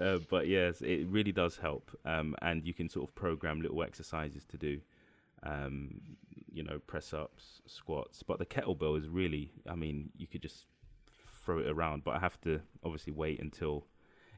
uh, 0.00 0.18
but 0.30 0.46
yes, 0.46 0.80
it 0.80 1.06
really 1.08 1.32
does 1.32 1.58
help. 1.58 1.90
Um, 2.06 2.34
and 2.40 2.64
you 2.64 2.72
can 2.72 2.88
sort 2.88 3.06
of 3.10 3.14
program 3.14 3.60
little 3.60 3.82
exercises 3.82 4.44
to 4.46 4.56
do, 4.56 4.80
um, 5.42 6.00
you 6.50 6.62
know, 6.62 6.78
press 6.86 7.12
ups, 7.12 7.60
squats. 7.66 8.22
But 8.22 8.38
the 8.38 8.46
kettlebell 8.46 8.98
is 8.98 9.08
really, 9.08 9.50
I 9.68 9.74
mean, 9.74 10.10
you 10.16 10.26
could 10.26 10.40
just 10.40 10.64
throw 11.44 11.58
it 11.58 11.68
around. 11.68 12.04
But 12.04 12.16
I 12.16 12.18
have 12.20 12.40
to 12.42 12.60
obviously 12.84 13.12
wait 13.12 13.40
until 13.40 13.86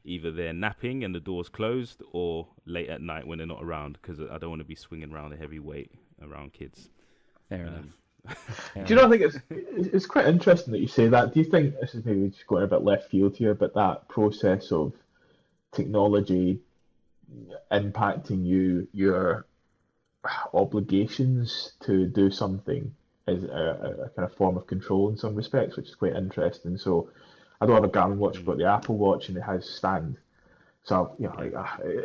either 0.03 0.31
they're 0.31 0.53
napping 0.53 1.03
and 1.03 1.13
the 1.15 1.19
door's 1.19 1.49
closed 1.49 2.03
or 2.11 2.47
late 2.65 2.89
at 2.89 3.01
night 3.01 3.27
when 3.27 3.39
they're 3.39 3.47
not 3.47 3.63
around 3.63 3.97
because 4.01 4.19
I 4.19 4.37
don't 4.37 4.49
want 4.49 4.61
to 4.61 4.65
be 4.65 4.75
swinging 4.75 5.11
around 5.11 5.33
a 5.33 5.37
heavy 5.37 5.59
weight 5.59 5.91
around 6.21 6.53
kids. 6.53 6.89
Fair 7.49 7.67
um, 7.67 7.67
enough. 7.67 8.71
Do 8.73 8.81
you 8.87 8.95
know? 8.95 9.05
I 9.05 9.09
think 9.09 9.21
it's 9.21 9.37
it's 9.93 10.05
quite 10.05 10.25
interesting 10.25 10.71
that 10.71 10.79
you 10.79 10.87
say 10.87 11.07
that. 11.07 11.33
Do 11.33 11.39
you 11.39 11.45
think 11.45 11.79
this 11.79 11.93
is 11.93 12.03
maybe 12.05 12.29
just 12.29 12.47
going 12.47 12.63
a 12.63 12.67
bit 12.67 12.83
left 12.83 13.09
field 13.09 13.35
here, 13.35 13.53
but 13.53 13.75
that 13.75 14.07
process 14.07 14.71
of 14.71 14.93
technology 15.71 16.59
impacting 17.71 18.45
you, 18.45 18.87
your 18.93 19.45
obligations 20.53 21.73
to 21.81 22.07
do 22.07 22.31
something 22.31 22.93
is 23.27 23.43
a, 23.43 24.05
a, 24.05 24.09
kind 24.09 24.29
of 24.29 24.33
form 24.35 24.57
of 24.57 24.67
control 24.67 25.09
in 25.09 25.17
some 25.17 25.35
respects, 25.35 25.75
which 25.77 25.89
is 25.89 25.95
quite 25.95 26.15
interesting. 26.15 26.77
So, 26.77 27.09
I 27.61 27.65
don't 27.65 27.75
have 27.75 27.83
a 27.83 27.89
Garmin 27.89 28.17
watch, 28.17 28.39
mm. 28.39 28.45
but 28.45 28.57
the 28.57 28.65
Apple 28.65 28.97
Watch 28.97 29.29
and 29.29 29.37
it 29.37 29.41
has 29.41 29.67
stand. 29.67 30.17
So 30.83 31.15
you 31.17 31.27
know, 31.27 31.33
like, 31.37 31.53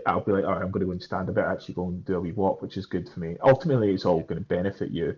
I'll 0.07 0.21
be 0.21 0.33
like, 0.33 0.45
all 0.45 0.53
right, 0.53 0.63
I'm 0.63 0.71
going 0.71 0.81
to 0.81 0.87
go 0.87 0.93
and 0.93 1.03
stand 1.03 1.29
a 1.29 1.33
bit, 1.33 1.45
actually 1.45 1.75
go 1.75 1.89
and 1.89 2.05
do 2.05 2.17
a 2.17 2.21
wee 2.21 2.33
walk, 2.33 2.63
which 2.63 2.79
is 2.79 2.87
good 2.87 3.09
for 3.09 3.21
me. 3.21 3.37
Ultimately, 3.43 3.93
it's 3.93 4.07
all 4.07 4.21
going 4.21 4.41
to 4.41 4.49
benefit 4.49 4.91
you. 4.91 5.17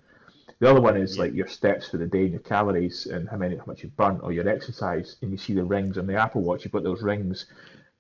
The 0.59 0.69
other 0.69 0.81
one 0.81 0.97
is 0.97 1.17
yeah. 1.17 1.25
like 1.25 1.35
your 1.35 1.47
steps 1.47 1.89
for 1.89 1.97
the 1.97 2.07
day 2.07 2.23
and 2.23 2.33
your 2.33 2.41
calories 2.41 3.07
and 3.07 3.29
how 3.29 3.37
many 3.37 3.57
how 3.57 3.65
much 3.67 3.83
you've 3.85 3.97
burnt 3.97 4.21
or 4.23 4.33
your 4.33 4.49
exercise. 4.49 5.17
And 5.23 5.31
you 5.31 5.39
see 5.39 5.55
the 5.55 5.65
rings 5.65 5.97
on 5.97 6.07
the 6.07 6.17
Apple 6.17 6.43
Watch. 6.43 6.65
You've 6.65 6.73
got 6.73 6.83
those 6.83 7.03
rings, 7.03 7.47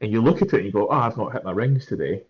and 0.00 0.10
you 0.10 0.20
look 0.20 0.42
at 0.42 0.48
it 0.48 0.54
and 0.54 0.64
you 0.64 0.72
go, 0.72 0.88
"Oh, 0.88 0.94
I've 0.94 1.16
not 1.16 1.32
hit 1.32 1.44
my 1.44 1.52
rings 1.52 1.86
today." 1.86 2.24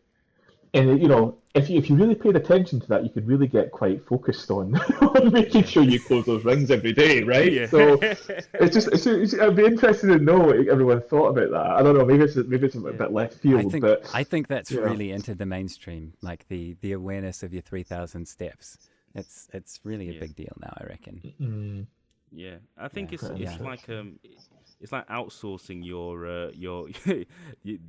And 0.75 1.03
you 1.03 1.09
know, 1.09 1.37
if 1.55 1.69
you 1.69 1.79
if 1.79 1.91
you 1.91 1.97
really 1.97 2.15
paid 2.15 2.35
attention 2.35 2.81
to 2.81 2.89
that, 2.89 3.05
you 3.05 3.11
could 3.11 3.27
really 3.29 3.47
get 3.47 3.73
quite 3.73 4.07
focused 4.07 4.51
on, 4.51 4.75
on 5.01 5.33
making 5.33 5.65
sure 5.65 5.83
you 5.83 6.01
close 6.01 6.25
those 6.25 6.45
rings 6.45 6.71
every 6.71 6.93
day, 6.93 7.23
right? 7.23 7.53
Yeah. 7.53 7.67
So 7.67 7.95
it's 8.03 8.75
just 8.75 8.89
it's, 8.89 9.07
it's, 9.07 9.35
I'd 9.39 9.55
be 9.55 9.67
interested 9.67 10.07
to 10.07 10.19
know 10.19 10.39
what 10.39 10.57
everyone 10.69 11.03
thought 11.03 11.29
about 11.29 11.51
that. 11.51 11.71
I 11.73 11.83
don't 11.83 11.97
know, 11.97 12.07
maybe 12.07 12.25
it's 12.25 12.37
maybe 12.37 12.67
it's 12.67 12.77
a 12.77 12.81
yeah. 12.81 12.93
bit 12.93 13.13
left 13.13 13.35
field, 13.35 13.67
I 13.67 13.69
think, 13.69 13.83
but 13.83 14.11
I 14.15 14.25
think 14.25 14.49
that's 14.49 14.73
really 14.73 15.13
entered 15.13 15.39
the 15.39 15.47
mainstream, 15.47 16.15
like 16.23 16.49
the 16.49 16.77
the 16.81 16.93
awareness 16.93 17.43
of 17.43 17.53
your 17.53 17.63
three 17.63 17.83
thousand 17.83 18.27
steps 18.27 18.79
it's 19.15 19.49
it's 19.53 19.81
really 19.85 20.09
a 20.09 20.13
yeah. 20.13 20.21
big 20.21 20.37
deal 20.37 20.57
now, 20.61 20.73
I 20.79 20.85
reckon. 20.85 21.35
Mm. 21.41 21.87
Yeah, 22.31 22.57
I 22.79 22.89
think 22.89 23.11
yeah. 23.11 23.15
it's 23.15 23.25
it's 23.25 23.41
yeah. 23.41 23.57
like 23.61 23.89
um, 23.89 24.19
it's 24.83 24.93
like 24.93 25.09
outsourcing 25.09 25.87
your 25.87 26.27
uh, 26.27 26.51
your 26.53 26.89
the, 27.05 27.27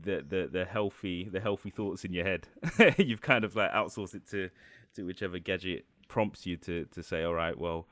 the 0.06 0.50
the 0.52 0.66
healthy 0.70 1.28
the 1.28 1.40
healthy 1.40 1.72
thoughts 1.72 2.06
in 2.06 2.14
your 2.14 2.24
head. 2.24 2.48
You've 2.98 3.22
kind 3.22 3.44
of 3.44 3.56
like 3.56 3.72
outsourced 3.72 4.16
it 4.16 4.28
to 4.30 4.50
to 4.96 5.04
whichever 5.04 5.40
gadget 5.40 5.86
prompts 6.08 6.46
you 6.46 6.56
to 6.58 6.86
to 6.86 7.02
say, 7.02 7.24
all 7.24 7.34
right, 7.34 7.58
well, 7.58 7.88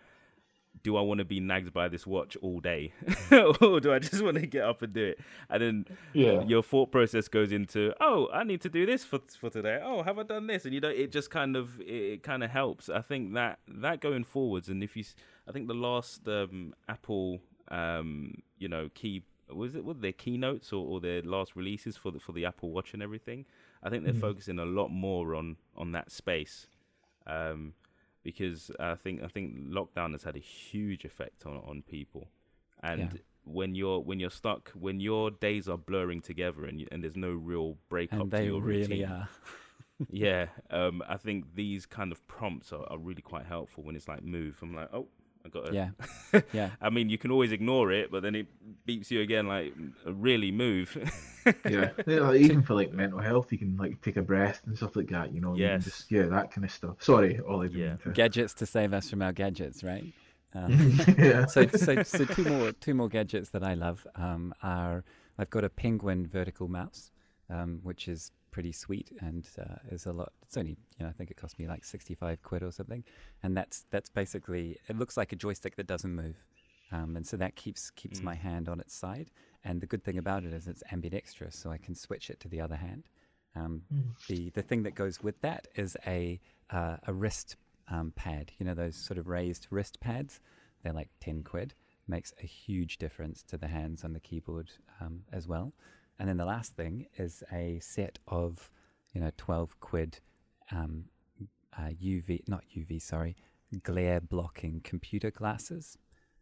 do 0.84 0.98
I 0.98 1.02
want 1.02 1.18
to 1.18 1.26
be 1.26 1.40
nagged 1.40 1.74
by 1.74 1.88
this 1.88 2.08
watch 2.08 2.38
all 2.42 2.60
day, 2.60 2.94
or 3.32 3.80
do 3.80 3.94
I 3.94 4.00
just 4.00 4.24
want 4.24 4.38
to 4.38 4.46
get 4.46 4.64
up 4.64 4.82
and 4.82 4.94
do 4.94 5.06
it? 5.06 5.20
And 5.50 5.62
then 5.62 5.86
yeah. 6.14 6.44
your 6.44 6.64
thought 6.64 6.92
process 6.92 7.28
goes 7.28 7.52
into, 7.52 7.94
oh, 8.00 8.30
I 8.34 8.44
need 8.44 8.62
to 8.62 8.70
do 8.70 8.86
this 8.86 9.04
for 9.04 9.20
for 9.40 9.50
today. 9.50 9.80
Oh, 9.84 10.04
have 10.04 10.18
I 10.20 10.24
done 10.24 10.48
this? 10.48 10.66
And 10.66 10.74
you 10.74 10.80
know, 10.80 10.90
it 10.90 11.12
just 11.12 11.30
kind 11.30 11.56
of 11.56 11.80
it, 11.82 11.86
it 12.14 12.24
kind 12.24 12.44
of 12.44 12.52
helps. 12.52 12.90
I 12.90 13.02
think 13.02 13.34
that 13.34 13.60
that 13.68 14.00
going 14.00 14.24
forwards, 14.24 14.70
and 14.70 14.84
if 14.84 14.96
you, 14.96 15.04
I 15.48 15.52
think 15.52 15.68
the 15.68 15.74
last 15.74 16.28
um, 16.28 16.74
Apple, 16.88 17.42
um, 17.72 18.36
you 18.60 18.68
know, 18.68 18.90
key 18.94 19.24
was 19.50 19.76
it 19.76 19.84
what 19.84 20.02
their 20.02 20.12
keynotes 20.12 20.72
or, 20.72 20.86
or 20.86 21.02
their 21.02 21.22
last 21.24 21.56
releases 21.56 21.98
for 21.98 22.12
the 22.12 22.20
for 22.20 22.34
the 22.34 22.46
Apple 22.46 22.72
Watch 22.72 22.94
and 22.94 23.02
everything. 23.02 23.46
I 23.82 23.90
think 23.90 24.04
they're 24.04 24.14
mm. 24.14 24.22
focusing 24.22 24.60
a 24.60 24.66
lot 24.66 24.90
more 24.90 25.36
on 25.36 25.58
on 25.76 25.94
that 25.94 26.12
space. 26.12 26.68
Um, 27.26 27.74
because 28.24 28.72
I 28.80 28.96
think 28.96 29.24
I 29.24 29.28
think 29.28 29.58
lockdown 29.68 30.12
has 30.12 30.24
had 30.24 30.36
a 30.36 30.40
huge 30.40 31.06
effect 31.06 31.46
on 31.46 31.62
on 31.66 31.82
people, 31.82 32.28
and 32.84 33.00
yeah. 33.02 33.20
when 33.44 33.74
you're 33.74 34.00
when 34.00 34.20
you're 34.20 34.30
stuck 34.30 34.70
when 34.72 35.00
your 35.00 35.32
days 35.32 35.68
are 35.68 35.78
blurring 35.78 36.22
together 36.22 36.66
and 36.66 36.80
you, 36.80 36.88
and 36.92 37.04
there's 37.04 37.18
no 37.18 37.32
real 37.32 37.78
break 37.90 38.12
and 38.12 38.22
up 38.22 38.30
they 38.30 38.40
to 38.40 38.46
your 38.46 38.62
really 38.62 38.82
routine. 38.82 39.06
Are. 39.06 39.30
yeah, 40.10 40.48
um, 40.70 41.02
I 41.08 41.18
think 41.18 41.56
these 41.56 41.86
kind 41.86 42.12
of 42.12 42.26
prompts 42.28 42.72
are, 42.72 42.86
are 42.92 43.00
really 43.00 43.24
quite 43.24 43.46
helpful 43.46 43.84
when 43.84 43.96
it's 43.96 44.08
like 44.08 44.24
move. 44.24 44.60
I'm 44.62 44.76
like, 44.76 44.90
oh, 44.94 45.08
I 45.46 45.50
got 45.50 45.66
to, 45.68 45.74
Yeah, 45.74 45.90
yeah. 46.54 46.70
I 46.82 46.90
mean, 46.90 47.10
you 47.10 47.18
can 47.18 47.32
always 47.32 47.52
ignore 47.52 47.92
it, 47.92 48.12
but 48.12 48.24
then 48.24 48.36
it 48.36 48.48
beeps 48.88 49.12
you 49.12 49.22
again, 49.22 49.48
like 49.48 49.74
really 50.06 50.52
move. 50.52 50.96
yeah, 51.70 51.90
yeah, 52.08 52.20
like, 52.20 52.40
even 52.40 52.62
for 52.62 52.76
like 52.76 52.92
mental 52.94 53.20
health, 53.20 53.52
you 53.52 53.58
can 53.58 53.76
like 53.78 54.02
take 54.02 54.18
a 54.18 54.22
breath 54.22 54.62
and 54.66 54.78
stuff 54.78 54.96
like 54.96 55.10
that. 55.10 55.34
You 55.34 55.42
know, 55.42 55.56
you 55.56 55.68
just, 55.80 56.12
yeah, 56.12 56.24
that 56.28 56.52
kind 56.52 56.66
of 56.66 56.72
stuff. 56.72 56.98
Sorry, 57.00 57.40
Ollie. 57.48 57.70
Yeah. 57.74 57.96
to- 57.98 58.12
Gadgets 58.12 58.54
to 58.56 58.66
save 58.66 58.94
us 58.94 59.10
from 59.10 59.22
our 59.22 59.32
gadgets, 59.32 59.84
right? 59.84 60.06
Um, 60.54 61.00
yeah. 61.18 61.46
so, 61.46 61.66
so, 61.68 62.04
so 62.04 62.26
two 62.26 62.44
more 62.44 62.72
two 62.74 62.94
more 62.94 63.08
gadgets 63.08 63.50
that 63.52 63.64
I 63.64 63.74
love 63.74 64.06
um, 64.16 64.54
are 64.62 65.04
I've 65.38 65.50
got 65.50 65.64
a 65.64 65.70
penguin 65.70 66.28
vertical 66.28 66.68
mouse, 66.68 67.12
um, 67.50 67.80
which 67.84 68.08
is 68.08 68.32
pretty 68.52 68.72
sweet 68.72 69.12
and 69.22 69.48
uh, 69.60 69.76
is 69.90 70.06
a 70.06 70.14
lot. 70.14 70.32
It's 70.44 70.58
only 70.58 70.78
you 70.98 71.04
know 71.06 71.08
I 71.10 71.14
think 71.14 71.32
it 71.32 71.38
cost 71.38 71.58
me 71.60 71.68
like 71.68 71.84
sixty 71.86 72.14
five 72.16 72.42
quid 72.44 72.64
or 72.64 72.72
something, 72.72 73.04
and 73.44 73.56
that's 73.56 73.86
that's 73.92 74.10
basically 74.10 74.78
it 74.88 74.98
looks 74.98 75.18
like 75.18 75.32
a 75.32 75.36
joystick 75.36 75.76
that 75.78 75.88
doesn't 75.88 76.14
move, 76.16 76.36
um, 76.92 77.16
and 77.16 77.26
so 77.26 77.38
that 77.38 77.56
keeps 77.56 77.90
keeps 77.92 78.20
Mm. 78.20 78.24
my 78.24 78.36
hand 78.36 78.70
on 78.70 78.80
its 78.80 78.94
side. 78.94 79.32
And 79.64 79.80
the 79.80 79.86
good 79.88 80.04
thing 80.04 80.18
about 80.18 80.44
it 80.44 80.54
is 80.54 80.68
it's 80.68 80.84
ambidextrous, 80.92 81.56
so 81.56 81.72
I 81.72 81.78
can 81.78 81.96
switch 81.96 82.30
it 82.30 82.40
to 82.42 82.48
the 82.48 82.62
other 82.62 82.76
hand. 82.78 83.04
Um, 83.56 83.84
Mm. 83.94 84.16
the 84.28 84.50
the 84.52 84.62
thing 84.64 84.84
that 84.84 84.96
goes 84.96 85.22
with 85.24 85.40
that 85.42 85.68
is 85.76 85.96
a 86.06 86.40
uh, 86.70 86.98
a 87.08 87.14
wrist 87.14 87.56
um, 87.90 88.12
pad. 88.16 88.52
You 88.58 88.66
know 88.66 88.74
those 88.74 88.96
sort 88.96 89.18
of 89.18 89.28
raised 89.28 89.68
wrist 89.70 90.00
pads. 90.00 90.40
They're 90.84 90.94
like 90.94 91.10
ten 91.20 91.44
quid. 91.44 91.74
Makes 92.08 92.34
a 92.44 92.46
huge 92.46 92.98
difference 92.98 93.44
to 93.44 93.58
the 93.58 93.68
hands 93.68 94.04
on 94.04 94.12
the 94.14 94.20
keyboard 94.20 94.72
um, 95.00 95.24
as 95.32 95.48
well. 95.48 95.72
And 96.22 96.30
then 96.30 96.38
the 96.38 96.46
last 96.46 96.76
thing 96.76 97.08
is 97.18 97.44
a 97.52 97.80
set 97.82 98.20
of 98.28 98.70
you 99.12 99.22
know 99.22 99.32
twelve 99.38 99.80
quid 99.80 100.20
um, 100.72 101.06
uh, 101.76 101.90
UV 102.00 102.48
not 102.48 102.64
UV 102.78 103.02
sorry 103.02 103.36
glare 103.82 104.22
blocking 104.22 104.82
computer 104.84 105.32
glasses. 105.32 105.98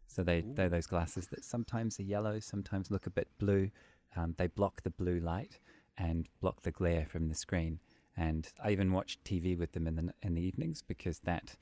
So 0.06 0.22
they 0.22 0.42
they're 0.42 0.68
those 0.68 0.86
glasses 0.86 1.28
that 1.28 1.46
sometimes 1.46 1.98
are 1.98 2.02
yellow, 2.02 2.40
sometimes 2.40 2.90
look 2.90 3.06
a 3.06 3.10
bit 3.10 3.28
blue. 3.38 3.70
Um, 4.14 4.34
they 4.36 4.48
block 4.48 4.82
the 4.82 4.90
blue 4.90 5.18
light 5.18 5.58
and 5.96 6.28
block 6.42 6.60
the 6.60 6.72
glare 6.72 7.06
from 7.06 7.28
the 7.28 7.34
screen. 7.34 7.80
And 8.18 8.46
I 8.62 8.72
even 8.72 8.92
watch 8.92 9.18
TV 9.24 9.58
with 9.58 9.72
them 9.72 9.86
in 9.86 9.96
the 9.96 10.12
in 10.20 10.34
the 10.34 10.42
evenings 10.42 10.82
because 10.86 11.20
that 11.20 11.56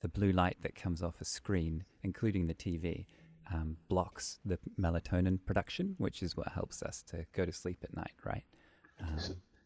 the 0.00 0.08
blue 0.08 0.32
light 0.32 0.56
that 0.62 0.74
comes 0.74 1.04
off 1.04 1.20
a 1.20 1.24
screen, 1.24 1.84
including 2.02 2.48
the 2.48 2.54
TV, 2.54 3.06
um, 3.52 3.76
blocks 3.88 4.38
the 4.44 4.58
melatonin 4.78 5.38
production, 5.44 5.94
which 5.98 6.22
is 6.22 6.36
what 6.36 6.48
helps 6.48 6.82
us 6.82 7.02
to 7.10 7.26
go 7.34 7.44
to 7.44 7.52
sleep 7.52 7.78
at 7.82 7.94
night, 7.96 8.12
right? 8.24 8.44
Um, 9.00 9.16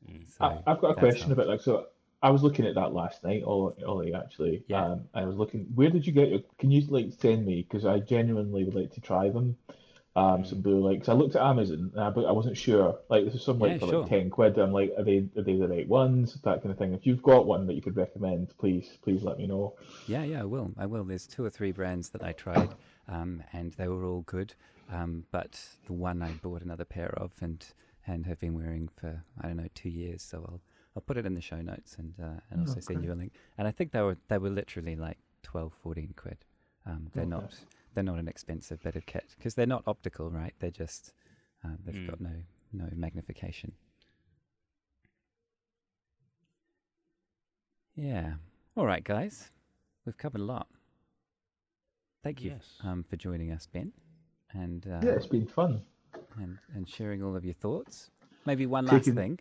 Mm. 0.07 0.29
so 0.37 0.45
I, 0.45 0.59
I've 0.67 0.81
got 0.83 0.91
a 0.91 0.95
question 0.95 1.33
about 1.33 1.47
like 1.49 1.63
so. 1.63 1.87
I 2.23 2.29
was 2.31 2.43
looking 2.43 2.67
at 2.67 2.75
that 2.75 2.93
last 2.93 3.25
night, 3.25 3.43
Ollie. 3.43 4.13
Actually. 4.15 4.63
Yeah. 4.69 4.85
Um, 4.85 5.05
I 5.15 5.25
was 5.25 5.37
looking. 5.37 5.67
Where 5.75 5.89
did 5.89 6.07
you 6.07 6.13
get 6.13 6.29
your? 6.29 6.41
Can 6.59 6.71
you 6.71 6.83
like 6.89 7.07
send 7.19 7.47
me? 7.47 7.63
Because 7.63 7.87
I 7.87 8.01
genuinely 8.01 8.65
would 8.65 8.75
like 8.75 8.93
to 8.95 9.01
try 9.01 9.31
them. 9.31 9.57
Um, 10.17 10.45
some 10.45 10.61
blue 10.61 10.79
lights. 10.87 11.09
I 11.09 11.13
looked 11.15 11.35
at 11.37 11.43
Amazon, 11.43 11.91
but 11.95 12.25
I 12.25 12.31
wasn't 12.33 12.57
sure. 12.57 13.01
Like, 13.09 13.25
there's 13.25 13.43
some 13.45 13.59
like 13.59 13.73
Yeah, 13.73 13.79
for 13.79 13.89
sure. 13.89 14.01
like 14.03 14.11
ten 14.11 14.31
quid. 14.31 14.59
I'm 14.59 14.73
like, 14.73 14.93
are 14.99 15.03
they 15.05 15.27
are 15.37 15.43
they 15.43 15.57
the 15.57 15.67
right 15.69 15.89
ones? 15.89 16.35
That 16.45 16.61
kind 16.63 16.71
of 16.71 16.77
thing. 16.79 16.93
If 16.95 17.05
you've 17.07 17.23
got 17.23 17.47
one 17.47 17.67
that 17.67 17.75
you 17.75 17.83
could 17.83 17.97
recommend, 17.97 18.53
please 18.59 18.87
please 19.03 19.23
let 19.23 19.39
me 19.39 19.47
know. 19.47 19.75
Yeah, 20.07 20.23
yeah, 20.23 20.43
I 20.43 20.45
will. 20.45 20.71
I 20.79 20.85
will. 20.87 21.03
There's 21.05 21.27
two 21.27 21.45
or 21.45 21.51
three 21.51 21.73
brands 21.73 22.11
that 22.11 22.23
I 22.23 22.33
tried, 22.33 22.69
um, 23.09 23.43
and 23.53 23.73
they 23.73 23.89
were 23.89 24.05
all 24.05 24.23
good. 24.23 24.55
Um, 24.93 25.25
but 25.31 25.61
the 25.87 25.93
one 25.93 26.23
I 26.23 26.33
bought 26.43 26.63
another 26.63 26.85
pair 26.85 27.13
of, 27.19 27.33
and 27.41 27.65
and 28.07 28.27
have 28.27 28.39
been 28.39 28.55
wearing 28.55 28.89
for 28.89 29.23
I 29.41 29.47
don't 29.47 29.57
know 29.57 29.69
two 29.75 29.89
years. 29.89 30.23
So 30.23 30.39
I'll 30.49 30.61
I'll 30.97 31.03
put 31.03 31.17
it 31.17 31.27
in 31.27 31.35
the 31.35 31.41
show 31.41 31.61
notes 31.61 31.97
and 31.99 32.15
uh, 32.23 32.41
and 32.51 32.61
also 32.61 32.81
send 32.81 33.03
you 33.05 33.13
a 33.13 33.15
link. 33.15 33.33
And 33.59 33.67
I 33.67 33.71
think 33.71 33.93
they 33.93 34.03
were 34.03 34.19
they 34.29 34.39
were 34.39 34.51
literally 34.51 34.95
like 34.97 35.19
12, 35.43 35.73
14 35.83 36.15
quid. 36.17 36.39
Um, 36.87 37.09
they're 37.15 37.23
Okay. 37.25 37.31
not 37.31 37.55
they're 37.95 38.05
not 38.05 38.19
an 38.19 38.29
expensive 38.29 38.83
bit 38.83 38.97
of 38.97 39.07
kit 39.07 39.25
because 39.39 39.55
they're 39.55 39.67
not 39.67 39.85
optical, 39.87 40.31
right? 40.31 40.53
They're 40.59 40.71
just 40.71 41.13
uh, 41.65 41.77
they've 41.85 41.95
Mm. 41.95 42.07
got 42.09 42.21
no 42.21 42.35
no 42.73 42.89
magnification. 42.95 43.73
Yeah. 47.95 48.35
All 48.77 48.87
right, 48.87 49.05
guys. 49.05 49.51
We've 50.05 50.17
covered 50.19 50.41
a 50.41 50.45
lot. 50.45 50.67
Thank 52.25 52.43
you 52.43 52.53
Yes. 52.53 52.79
um, 52.83 53.05
for 53.05 53.17
joining 53.17 53.53
us, 53.53 53.67
Ben, 53.67 53.93
and 54.55 54.87
uh, 54.87 55.01
Yeah, 55.03 55.11
it's 55.13 55.27
been 55.27 55.47
fun. 55.47 55.83
and 56.41 56.59
and 56.75 56.89
sharing 56.89 57.23
all 57.23 57.37
of 57.37 57.45
your 57.45 57.53
thoughts. 57.55 58.11
Maybe 58.47 58.65
one 58.67 58.87
last 58.87 59.05
Taking- 59.05 59.15
thing. 59.15 59.41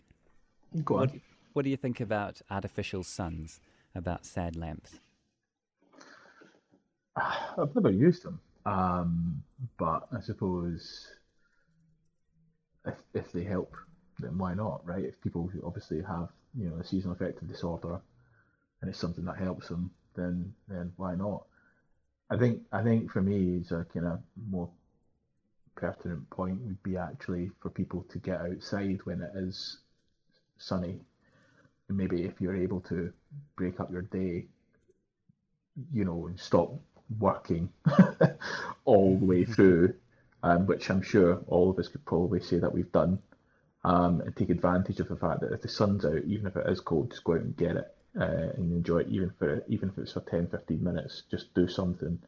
Go 0.84 0.96
What 0.96 1.02
on. 1.10 1.16
do, 1.16 1.22
what 1.54 1.62
do 1.64 1.70
you 1.70 1.78
think 1.78 2.02
about 2.02 2.42
artificial 2.52 3.04
suns? 3.04 3.62
About 3.96 4.26
sad 4.26 4.56
lamps? 4.58 5.00
I've 7.16 7.74
never 7.76 7.90
used 7.92 8.24
them, 8.24 8.42
um, 8.66 9.44
but 9.78 10.08
I 10.12 10.20
suppose 10.20 11.08
if 12.86 12.96
if 13.14 13.32
they 13.32 13.44
help, 13.46 13.74
then 14.20 14.38
why 14.38 14.56
not, 14.56 14.86
right? 14.86 15.06
If 15.06 15.22
people 15.22 15.48
who 15.48 15.66
obviously 15.66 16.02
have 16.02 16.30
you 16.54 16.70
know 16.70 16.76
a 16.78 16.84
seasonal 16.84 17.14
affective 17.16 17.48
disorder, 17.48 18.02
and 18.82 18.90
it's 18.90 19.00
something 19.00 19.24
that 19.26 19.38
helps 19.38 19.70
them, 19.70 19.90
then 20.16 20.54
then 20.68 20.92
why 20.98 21.16
not? 21.16 21.46
I 22.30 22.38
think 22.38 22.62
I 22.72 22.84
think 22.84 23.12
for 23.12 23.22
me, 23.22 23.58
it's 23.58 23.72
a 23.72 23.86
kind 23.94 24.08
of 24.08 24.20
more 24.50 24.70
pertinent 25.76 26.30
point 26.30 26.62
would 26.62 26.82
be 26.84 26.98
actually 26.98 27.52
for 27.60 27.70
people 27.70 28.06
to 28.10 28.20
get 28.20 28.42
outside 28.42 29.00
when 29.04 29.22
it 29.22 29.32
is 29.36 29.80
sunny. 30.58 31.00
And 31.90 31.98
maybe 31.98 32.24
if 32.24 32.40
you're 32.40 32.56
able 32.56 32.82
to 32.82 33.12
break 33.56 33.80
up 33.80 33.92
your 33.92 34.04
day, 34.04 34.46
you 35.92 36.06
know, 36.06 36.28
and 36.28 36.40
stop 36.40 36.72
working 37.20 37.70
all 38.86 39.18
the 39.18 39.26
way 39.26 39.46
through, 39.46 39.94
um, 40.44 40.66
which 40.66 40.90
I'm 40.90 41.02
sure 41.02 41.44
all 41.48 41.70
of 41.70 41.80
us 41.80 41.88
could 41.88 42.06
probably 42.06 42.40
say 42.40 42.60
that 42.60 42.74
we've 42.74 42.92
done, 42.92 43.20
um, 43.84 44.22
and 44.22 44.36
take 44.36 44.50
advantage 44.50 45.00
of 45.00 45.10
the 45.10 45.18
fact 45.18 45.42
that 45.42 45.52
if 45.52 45.62
the 45.62 45.68
sun's 45.68 46.06
out, 46.06 46.24
even 46.26 46.48
if 46.48 46.56
it 46.56 46.70
is 46.70 46.80
cold, 46.80 47.12
just 47.12 47.24
go 47.24 47.34
out 47.34 47.42
and 47.42 47.58
get 47.58 47.76
it 47.76 47.94
uh, 48.20 48.52
and 48.56 48.72
enjoy 48.72 49.00
it, 49.00 49.08
even 49.10 49.32
for 49.38 49.64
even 49.68 49.90
if 49.90 49.98
it's 49.98 50.14
for 50.14 50.22
10, 50.22 50.48
15 50.48 50.84
minutes, 50.84 51.24
just 51.30 51.54
do 51.54 51.68
something. 51.68 52.20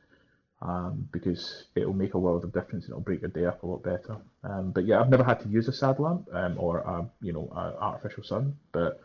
Um, 0.62 1.07
because 1.12 1.66
it'll 1.76 1.94
make 1.94 2.14
a 2.14 2.18
world 2.18 2.44
of 2.44 2.53
difference 2.53 2.86
and 2.86 2.94
it'll 2.94 3.02
break 3.02 3.22
your 3.22 3.30
day 3.30 3.45
up 3.45 3.62
a 3.62 3.68
lot 3.68 3.84
better. 3.84 4.18
Um, 4.44 4.72
but 4.72 4.86
yeah, 4.86 4.99
I've 4.99 5.10
never 5.10 5.24
had 5.24 5.41
to 5.41 5.49
use 5.49 5.68
a 5.68 5.74
sad 5.74 5.99
lamp 5.99 6.28
um, 6.34 6.56
or 6.57 6.80
a, 6.80 7.07
you 7.22 7.34
know 7.34 7.52
a 7.53 7.84
artificial 7.84 8.24
sun, 8.24 8.56
but 8.72 9.02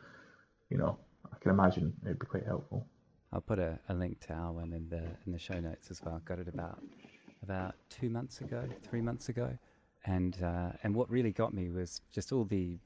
you 0.71 0.79
know 0.79 0.97
I 1.31 1.37
can 1.41 1.51
imagine 1.51 1.93
it'd 2.05 2.21
be 2.21 2.27
quite 2.27 2.47
helpful. 2.47 2.87
I'll 3.33 3.41
put 3.41 3.59
a, 3.59 3.79
a 3.89 3.95
link 3.95 4.21
to 4.27 4.33
our 4.33 4.53
one 4.53 4.73
in 4.73 4.89
the 4.89 5.03
in 5.27 5.33
the 5.33 5.39
show 5.39 5.59
notes 5.59 5.91
as 5.91 6.01
well. 6.03 6.21
Got 6.25 6.39
it 6.39 6.49
about 6.49 6.83
about 7.43 7.75
two 7.89 8.09
months 8.09 8.41
ago, 8.41 8.65
three 8.89 9.01
months 9.01 9.29
ago, 9.29 9.59
and 10.05 10.41
uh, 10.43 10.71
and 10.83 10.95
what 10.95 11.11
really 11.11 11.33
got 11.33 11.53
me 11.53 11.69
was 11.69 12.01
just 12.13 12.33
all 12.33 12.45
the 12.45 12.79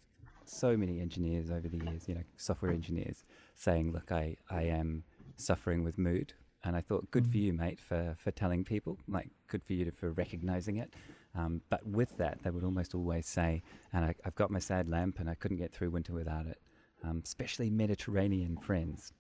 so 0.49 0.77
many 0.77 1.01
engineers 1.01 1.51
over 1.51 1.69
the 1.69 1.79
years, 1.79 2.09
you 2.09 2.15
know, 2.15 2.25
software 2.37 2.73
engineers 2.73 3.25
saying, 3.55 3.93
"Look, 3.93 4.13
I 4.13 4.37
I 4.51 4.63
am 4.63 5.05
suffering 5.37 5.85
with 5.85 5.99
mood." 5.99 6.35
And 6.67 6.75
I 6.75 6.81
thought, 6.81 7.11
good 7.11 7.27
for 7.27 7.37
you, 7.37 7.53
mate, 7.53 7.79
for, 7.79 8.17
for 8.19 8.31
telling 8.31 8.65
people. 8.65 8.99
Like, 9.07 9.29
good 9.49 9.63
for 9.63 9.75
you 9.75 9.85
to, 9.85 9.91
for 9.91 10.13
recognizing 10.13 10.79
it. 10.79 10.95
Um, 11.35 11.61
but 11.69 11.87
with 11.87 12.17
that, 12.17 12.43
they 12.43 12.49
would 12.49 12.65
almost 12.65 12.95
always 12.95 13.27
say, 13.27 13.63
and 13.93 14.03
I, 14.03 14.15
I've 14.25 14.35
got 14.35 14.51
my 14.51 14.61
sad 14.61 14.89
lamp 14.89 15.19
and 15.19 15.29
I 15.29 15.35
couldn't 15.35 15.59
get 15.59 15.75
through 15.75 15.91
winter 15.91 16.15
without 16.15 16.47
it. 16.47 16.59
Um, 17.03 17.21
especially 17.23 17.69
Mediterranean 17.69 18.57
friends 18.57 19.13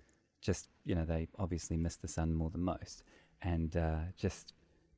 just 0.44 0.68
you 0.84 0.94
know 0.94 1.04
they 1.04 1.26
obviously 1.38 1.76
miss 1.76 1.96
the 1.96 2.06
sun 2.06 2.34
more 2.34 2.50
than 2.50 2.62
most 2.62 3.02
and 3.42 3.76
uh, 3.76 3.96
just 4.16 4.52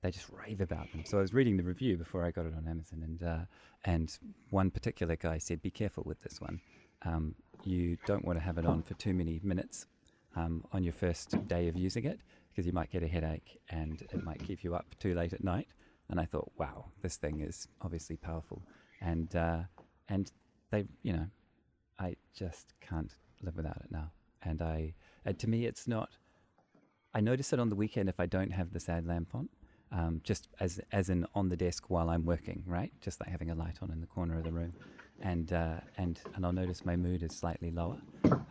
they 0.06 0.12
just 0.12 0.30
rave 0.30 0.60
about 0.60 0.90
them. 0.92 1.04
So 1.04 1.18
i 1.18 1.20
was 1.20 1.34
reading 1.34 1.56
the 1.56 1.64
review 1.64 1.96
before 1.96 2.24
i 2.24 2.30
got 2.30 2.46
it 2.46 2.54
on 2.56 2.68
amazon 2.68 3.02
and 3.02 3.22
uh, 3.22 3.44
and 3.84 4.16
one 4.50 4.70
particular 4.70 5.16
guy 5.16 5.38
said 5.38 5.60
be 5.60 5.70
careful 5.70 6.04
with 6.06 6.20
this 6.22 6.40
one. 6.40 6.60
Um, 7.02 7.34
you 7.64 7.98
don't 8.06 8.24
want 8.24 8.38
to 8.38 8.44
have 8.44 8.56
it 8.58 8.66
on 8.66 8.82
for 8.82 8.94
too 8.94 9.12
many 9.12 9.40
minutes 9.42 9.86
um, 10.36 10.64
on 10.72 10.84
your 10.84 10.92
first 10.92 11.34
day 11.48 11.66
of 11.66 11.76
using 11.76 12.04
it 12.04 12.20
because 12.50 12.66
you 12.66 12.72
might 12.72 12.90
get 12.90 13.02
a 13.02 13.08
headache 13.08 13.60
and 13.70 14.02
it 14.12 14.22
might 14.22 14.40
keep 14.46 14.62
you 14.62 14.76
up 14.76 14.86
too 15.00 15.14
late 15.14 15.32
at 15.32 15.42
night 15.42 15.66
and 16.08 16.20
i 16.20 16.24
thought 16.24 16.50
wow 16.56 16.84
this 17.02 17.16
thing 17.16 17.40
is 17.40 17.66
obviously 17.82 18.16
powerful. 18.16 18.62
And 19.00 19.34
uh, 19.34 19.62
and 20.08 20.30
they 20.70 20.84
you 21.02 21.14
know 21.14 21.26
i 21.98 22.14
just 22.32 22.74
can't 22.80 23.12
live 23.42 23.56
without 23.56 23.78
it 23.78 23.90
now. 23.90 24.12
And 24.42 24.62
i 24.62 24.94
and 25.26 25.36
to 25.40 25.48
me, 25.48 25.66
it's 25.66 25.88
not. 25.88 26.10
I 27.12 27.20
notice 27.20 27.52
it 27.52 27.58
on 27.58 27.68
the 27.68 27.74
weekend 27.74 28.08
if 28.08 28.20
I 28.20 28.26
don't 28.26 28.52
have 28.52 28.72
the 28.72 28.78
sad 28.78 29.06
lamp 29.06 29.34
on, 29.34 29.48
um, 29.96 30.20
just 30.22 30.48
as 30.60 30.78
as 30.92 31.08
in 31.08 31.26
on 31.34 31.48
the 31.48 31.56
desk 31.56 31.88
while 31.88 32.10
I'm 32.10 32.24
working, 32.24 32.62
right? 32.66 32.92
Just 33.00 33.20
like 33.20 33.30
having 33.30 33.50
a 33.50 33.54
light 33.54 33.78
on 33.82 33.90
in 33.90 34.00
the 34.00 34.06
corner 34.06 34.36
of 34.36 34.44
the 34.44 34.52
room, 34.52 34.74
and 35.22 35.52
uh, 35.52 35.80
and 35.96 36.20
and 36.34 36.44
I'll 36.44 36.52
notice 36.52 36.84
my 36.84 36.96
mood 36.96 37.22
is 37.22 37.34
slightly 37.34 37.70
lower. 37.70 37.96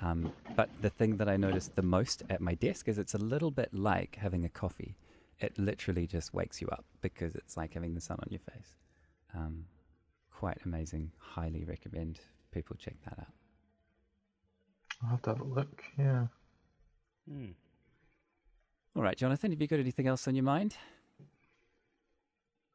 Um, 0.02 0.34
but 0.56 0.70
the 0.82 0.90
thing 0.90 1.18
that 1.18 1.30
I 1.30 1.38
notice 1.38 1.68
the 1.68 1.84
most 1.84 2.24
at 2.30 2.42
my 2.42 2.56
desk 2.56 2.88
is 2.88 2.98
it's 2.98 3.14
a 3.14 3.20
little 3.20 3.52
bit 3.52 3.74
like 3.74 4.16
having 4.16 4.44
a 4.46 4.50
coffee. 4.50 4.96
It 5.40 5.58
literally 5.60 6.08
just 6.08 6.34
wakes 6.34 6.62
you 6.62 6.68
up 6.70 6.86
because 7.02 7.36
it's 7.36 7.58
like 7.58 7.74
having 7.74 7.94
the 7.94 8.02
sun 8.02 8.18
on 8.22 8.28
your 8.30 8.40
face. 8.40 8.76
Um, 9.36 9.66
quite 10.32 10.60
amazing. 10.66 11.12
Highly 11.18 11.64
recommend 11.66 12.22
people 12.52 12.76
check 12.78 12.96
that 13.04 13.20
out. 13.20 13.34
I'll 15.04 15.10
have 15.10 15.22
to 15.24 15.30
have 15.32 15.42
a 15.42 15.44
look. 15.44 15.84
Yeah. 16.00 16.28
Hmm. 17.30 17.52
All 18.96 19.04
right, 19.04 19.18
Jonathan, 19.18 19.52
have 19.52 19.62
you 19.62 19.68
got 19.68 19.80
anything 19.80 20.08
else 20.08 20.26
on 20.28 20.36
your 20.36 20.46
mind? 20.46 20.78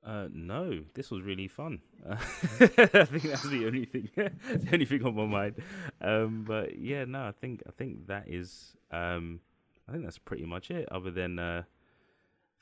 Uh, 0.05 0.29
no, 0.33 0.81
this 0.95 1.11
was 1.11 1.23
really 1.23 1.49
fun. 1.49 1.81
Uh, 2.09 2.17
I 2.61 3.05
think 3.05 3.23
that's 3.23 3.49
the 3.49 3.67
only 3.67 3.85
thing, 3.85 4.09
the 4.17 4.69
only 4.73 4.87
thing 4.87 5.05
on 5.05 5.15
my 5.15 5.27
mind. 5.27 5.57
Um, 6.01 6.45
but 6.47 6.79
yeah, 6.79 7.05
no, 7.05 7.27
I 7.27 7.33
think 7.33 7.63
I 7.67 7.71
think 7.71 8.07
that 8.07 8.27
is, 8.27 8.77
um, 8.91 9.41
I 9.89 9.93
think 9.93 10.05
that's 10.05 10.19
pretty 10.19 10.47
much 10.47 10.71
it. 10.71 10.89
Other 10.91 11.11
than 11.11 11.39
uh, 11.39 11.65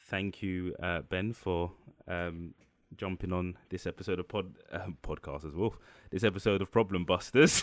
thank 0.08 0.42
you, 0.42 0.74
uh, 0.82 1.02
Ben, 1.02 1.32
for 1.32 1.70
um, 2.08 2.54
jumping 2.96 3.32
on 3.32 3.56
this 3.68 3.86
episode 3.86 4.18
of 4.18 4.26
pod 4.28 4.54
uh, 4.72 4.88
podcast 5.04 5.46
as 5.46 5.54
well. 5.54 5.74
This 6.10 6.24
episode 6.24 6.60
of 6.60 6.72
Problem 6.72 7.04
Busters. 7.04 7.62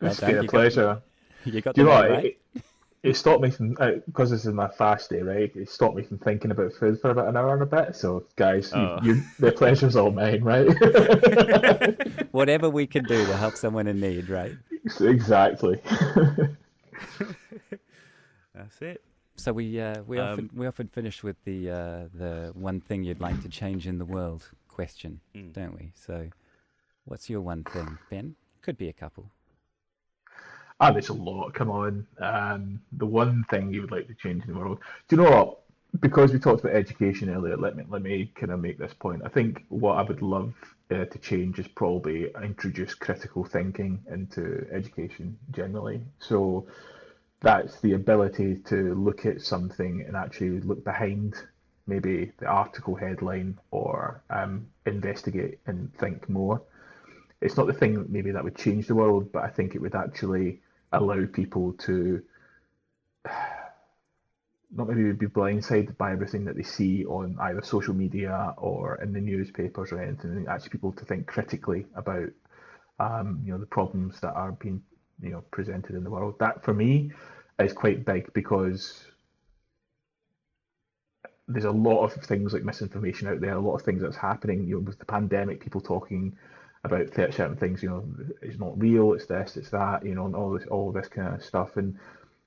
It's 0.00 0.20
been 0.20 0.38
a 0.38 0.44
pleasure. 0.44 1.02
Got, 1.44 1.54
you 1.54 1.60
got 1.60 1.74
Do 1.74 1.82
you 1.82 1.86
know? 1.88 2.08
Right? 2.08 2.38
It, 2.54 2.62
it, 3.02 3.16
stopped 3.16 3.42
me 3.42 3.50
from 3.50 3.70
because 4.06 4.30
uh, 4.30 4.34
this 4.34 4.44
is 4.46 4.52
my 4.52 4.68
fast 4.68 5.10
day, 5.10 5.22
right? 5.22 5.50
It 5.54 5.68
stopped 5.70 5.96
me 5.96 6.02
from 6.02 6.18
thinking 6.18 6.50
about 6.50 6.72
food 6.72 7.00
for 7.00 7.10
about 7.10 7.28
an 7.28 7.36
hour 7.36 7.54
and 7.54 7.62
a 7.62 7.66
bit. 7.66 7.96
So, 7.96 8.24
guys, 8.36 8.72
oh. 8.74 8.98
you, 9.02 9.14
you, 9.14 9.22
the 9.38 9.52
pleasure's 9.52 9.96
all 9.96 10.10
mine, 10.10 10.42
right? 10.42 10.66
Whatever 12.32 12.70
we 12.70 12.86
can 12.86 13.04
do 13.04 13.24
to 13.26 13.36
help 13.36 13.56
someone 13.56 13.86
in 13.86 14.00
need, 14.00 14.28
right? 14.28 14.52
Exactly. 15.00 15.80
That's 18.54 18.80
it. 18.80 19.02
So 19.36 19.52
we 19.52 19.80
uh, 19.80 20.02
we 20.02 20.18
um, 20.18 20.28
often 20.28 20.50
we 20.54 20.66
often 20.66 20.88
finish 20.88 21.22
with 21.22 21.36
the 21.44 21.70
uh, 21.70 22.08
the 22.12 22.50
one 22.54 22.80
thing 22.80 23.04
you'd 23.04 23.20
like 23.20 23.40
to 23.42 23.48
change 23.48 23.86
in 23.86 23.98
the 23.98 24.04
world 24.04 24.50
question, 24.66 25.20
mm. 25.34 25.52
don't 25.52 25.74
we? 25.74 25.92
So, 25.94 26.28
what's 27.04 27.30
your 27.30 27.40
one 27.40 27.62
thing, 27.62 27.98
Ben? 28.10 28.34
Could 28.62 28.76
be 28.76 28.88
a 28.88 28.92
couple. 28.92 29.30
Ah, 30.80 30.92
there's 30.92 31.08
a 31.08 31.12
lot. 31.14 31.54
Come 31.54 31.70
on. 31.70 32.06
Um, 32.20 32.80
the 32.92 33.06
one 33.06 33.44
thing 33.50 33.72
you 33.72 33.80
would 33.80 33.90
like 33.90 34.06
to 34.08 34.14
change 34.14 34.44
in 34.44 34.52
the 34.52 34.58
world. 34.58 34.78
Do 35.08 35.16
you 35.16 35.22
know 35.22 35.30
what? 35.30 35.60
Because 36.00 36.32
we 36.32 36.38
talked 36.38 36.60
about 36.60 36.76
education 36.76 37.30
earlier, 37.30 37.56
let 37.56 37.74
me 37.74 37.82
let 37.88 38.02
me 38.02 38.30
kind 38.34 38.52
of 38.52 38.60
make 38.60 38.78
this 38.78 38.92
point. 38.92 39.22
I 39.24 39.28
think 39.28 39.64
what 39.70 39.94
I 39.94 40.02
would 40.02 40.20
love 40.22 40.52
uh, 40.90 41.06
to 41.06 41.18
change 41.18 41.58
is 41.58 41.66
probably 41.66 42.30
introduce 42.42 42.94
critical 42.94 43.42
thinking 43.42 44.00
into 44.10 44.66
education 44.70 45.38
generally. 45.50 46.02
So 46.18 46.66
that's 47.40 47.80
the 47.80 47.94
ability 47.94 48.56
to 48.66 48.94
look 48.94 49.24
at 49.26 49.40
something 49.40 50.04
and 50.06 50.16
actually 50.16 50.60
look 50.60 50.84
behind 50.84 51.34
maybe 51.86 52.32
the 52.38 52.46
article 52.46 52.94
headline 52.94 53.58
or 53.70 54.22
um, 54.30 54.66
investigate 54.86 55.58
and 55.66 55.92
think 55.94 56.28
more. 56.28 56.60
It's 57.40 57.56
not 57.56 57.66
the 57.66 57.72
thing 57.72 58.04
maybe 58.08 58.30
that 58.32 58.44
would 58.44 58.56
change 58.56 58.86
the 58.86 58.94
world, 58.94 59.32
but 59.32 59.44
I 59.44 59.48
think 59.48 59.74
it 59.74 59.80
would 59.80 59.94
actually 59.94 60.60
allow 60.92 61.26
people 61.26 61.72
to 61.74 62.22
not 64.70 64.88
maybe 64.88 65.12
be 65.12 65.26
blindsided 65.26 65.96
by 65.96 66.12
everything 66.12 66.44
that 66.44 66.56
they 66.56 66.62
see 66.62 67.04
on 67.06 67.36
either 67.40 67.62
social 67.62 67.94
media 67.94 68.54
or 68.58 69.00
in 69.02 69.12
the 69.12 69.20
newspapers 69.20 69.92
or 69.92 70.00
anything. 70.00 70.46
Actually, 70.48 70.70
people 70.70 70.92
to 70.92 71.04
think 71.04 71.26
critically 71.26 71.86
about 71.94 72.28
um, 73.00 73.40
you 73.44 73.52
know 73.52 73.58
the 73.58 73.66
problems 73.66 74.20
that 74.20 74.34
are 74.34 74.52
being 74.52 74.82
you 75.22 75.30
know 75.30 75.42
presented 75.50 75.96
in 75.96 76.04
the 76.04 76.10
world. 76.10 76.38
That 76.38 76.64
for 76.64 76.74
me 76.74 77.12
is 77.58 77.72
quite 77.72 78.04
big 78.04 78.32
because 78.34 79.06
there's 81.48 81.64
a 81.64 81.70
lot 81.70 82.04
of 82.04 82.12
things 82.12 82.52
like 82.52 82.62
misinformation 82.62 83.26
out 83.26 83.40
there, 83.40 83.54
a 83.54 83.60
lot 83.60 83.74
of 83.74 83.82
things 83.82 84.02
that's 84.02 84.16
happening. 84.16 84.66
You 84.66 84.76
know, 84.76 84.80
with 84.82 84.98
the 84.98 85.06
pandemic, 85.06 85.60
people 85.60 85.80
talking 85.80 86.36
about 86.84 87.14
certain 87.14 87.56
things. 87.56 87.82
You 87.82 87.90
know, 87.90 88.04
it's 88.42 88.58
not 88.58 88.80
real. 88.80 89.12
It's 89.12 89.26
this. 89.26 89.56
It's 89.56 89.70
that. 89.70 90.04
You 90.04 90.14
know, 90.14 90.26
and 90.26 90.36
all 90.36 90.52
this, 90.52 90.66
all 90.68 90.92
this 90.92 91.08
kind 91.08 91.34
of 91.34 91.44
stuff. 91.44 91.76
And 91.76 91.98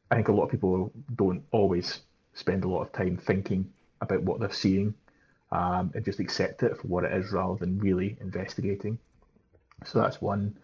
I 0.09 0.15
think 0.15 0.27
a 0.27 0.33
lot 0.33 0.45
of 0.45 0.51
people 0.51 0.91
don't 1.15 1.43
always 1.51 2.01
spend 2.33 2.63
a 2.63 2.69
lot 2.69 2.81
of 2.81 2.91
time 2.91 3.17
thinking 3.17 3.69
about 4.01 4.23
what 4.23 4.39
they're 4.39 4.51
seeing 4.51 4.93
um, 5.51 5.91
and 5.93 6.05
just 6.05 6.19
accept 6.19 6.63
it 6.63 6.77
for 6.77 6.87
what 6.87 7.03
it 7.03 7.13
is 7.13 7.31
rather 7.31 7.57
than 7.57 7.79
really 7.79 8.17
investigating. 8.21 8.97
So 9.85 9.99
that's 9.99 10.21
one 10.21 10.57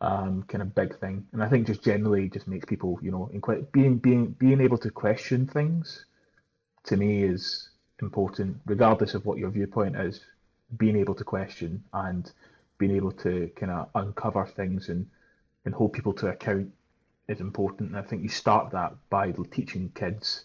um, 0.00 0.44
kind 0.48 0.62
of 0.62 0.74
big 0.74 0.98
thing. 0.98 1.26
And 1.32 1.42
I 1.42 1.48
think 1.48 1.66
just 1.66 1.82
generally 1.82 2.28
just 2.28 2.48
makes 2.48 2.64
people, 2.64 2.98
you 3.02 3.10
know, 3.10 3.30
being 3.72 3.98
being 3.98 4.26
being 4.38 4.60
able 4.60 4.78
to 4.78 4.90
question 4.90 5.46
things 5.46 6.06
to 6.84 6.96
me 6.96 7.24
is 7.24 7.70
important, 8.00 8.58
regardless 8.66 9.14
of 9.14 9.24
what 9.26 9.38
your 9.38 9.50
viewpoint 9.50 9.96
is. 9.96 10.20
Being 10.76 10.96
able 10.96 11.14
to 11.14 11.24
question 11.24 11.84
and 11.92 12.30
being 12.78 12.96
able 12.96 13.12
to 13.12 13.50
kind 13.56 13.72
of 13.72 13.88
uncover 13.94 14.46
things 14.46 14.88
and 14.88 15.06
and 15.64 15.74
hold 15.74 15.92
people 15.92 16.12
to 16.12 16.28
account 16.28 16.70
is 17.28 17.40
important. 17.40 17.90
And 17.90 17.98
I 17.98 18.02
think 18.02 18.22
you 18.22 18.28
start 18.28 18.72
that 18.72 18.92
by 19.08 19.32
teaching 19.50 19.90
kids 19.94 20.44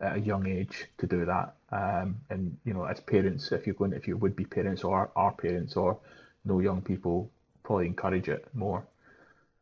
at 0.00 0.16
a 0.16 0.20
young 0.20 0.46
age 0.46 0.86
to 0.98 1.06
do 1.06 1.24
that. 1.24 1.54
Um, 1.70 2.20
and 2.30 2.56
you 2.64 2.74
know, 2.74 2.84
as 2.84 3.00
parents, 3.00 3.52
if 3.52 3.66
you're 3.66 3.74
going, 3.74 3.92
if 3.92 4.08
you 4.08 4.16
would 4.16 4.36
be 4.36 4.44
parents 4.44 4.84
or 4.84 5.10
are 5.14 5.32
parents 5.32 5.76
or 5.76 5.98
know 6.44 6.60
young 6.60 6.82
people, 6.82 7.30
probably 7.62 7.86
encourage 7.86 8.28
it 8.28 8.46
more. 8.54 8.86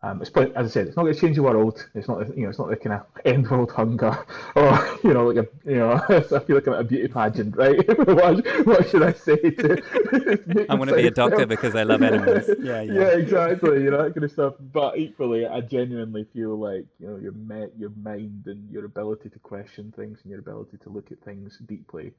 Um, 0.07 0.23
it's 0.23 0.31
as 0.31 0.67
I 0.67 0.69
said, 0.69 0.87
it's 0.87 0.97
not 0.97 1.03
going 1.03 1.15
to 1.15 1.21
change 1.21 1.35
the 1.35 1.43
world. 1.43 1.85
It's 1.95 2.07
not, 2.07 2.37
you 2.37 2.45
know, 2.45 2.51
it's 2.51 2.59
not 2.61 2.69
the 2.69 2.77
kind 2.77 3.01
of 3.01 3.07
end 3.25 3.51
world 3.51 3.73
hunger, 3.73 4.17
or 4.55 4.99
you 5.03 5.13
know, 5.13 5.27
like 5.27 5.45
a, 5.45 5.69
you 5.69 5.79
know, 5.79 5.95
I 6.09 6.21
feel 6.21 6.55
like 6.57 6.67
I'm 6.69 6.75
at 6.75 6.81
a 6.81 6.85
beauty 6.85 7.09
pageant, 7.09 7.57
right? 7.57 7.77
what, 8.07 8.67
what, 8.67 8.89
should 8.89 9.03
I 9.03 9.13
say? 9.13 9.37
To, 9.37 10.67
I 10.71 10.75
want 10.75 10.91
to 10.91 10.97
be 10.97 11.09
a 11.09 11.11
doctor 11.11 11.45
because 11.45 11.75
I 11.75 11.83
love 11.83 12.03
animals. 12.03 12.49
Yeah, 12.61 12.83
yeah, 12.83 12.93
yeah, 12.93 13.09
exactly. 13.17 13.83
You 13.83 13.91
know 13.91 14.05
that 14.05 14.15
kind 14.15 14.25
of 14.25 14.31
stuff. 14.31 14.55
But 14.61 14.97
equally, 14.97 15.45
I 15.45 15.61
genuinely 15.61 16.25
feel 16.33 16.57
like 16.57 16.87
you 17.01 17.09
know 17.09 17.17
your 17.17 17.33
me- 17.33 17.73
your 17.77 17.91
mind 17.91 18.45
and 18.47 18.71
your 18.71 18.85
ability 18.85 19.31
to 19.31 19.39
question 19.41 19.93
things 19.97 20.21
and 20.23 20.31
your 20.31 20.41
ability 20.41 20.77
to 20.85 20.89
look 20.89 21.11
at 21.11 21.21
things 21.23 21.59
deeply, 21.67 22.13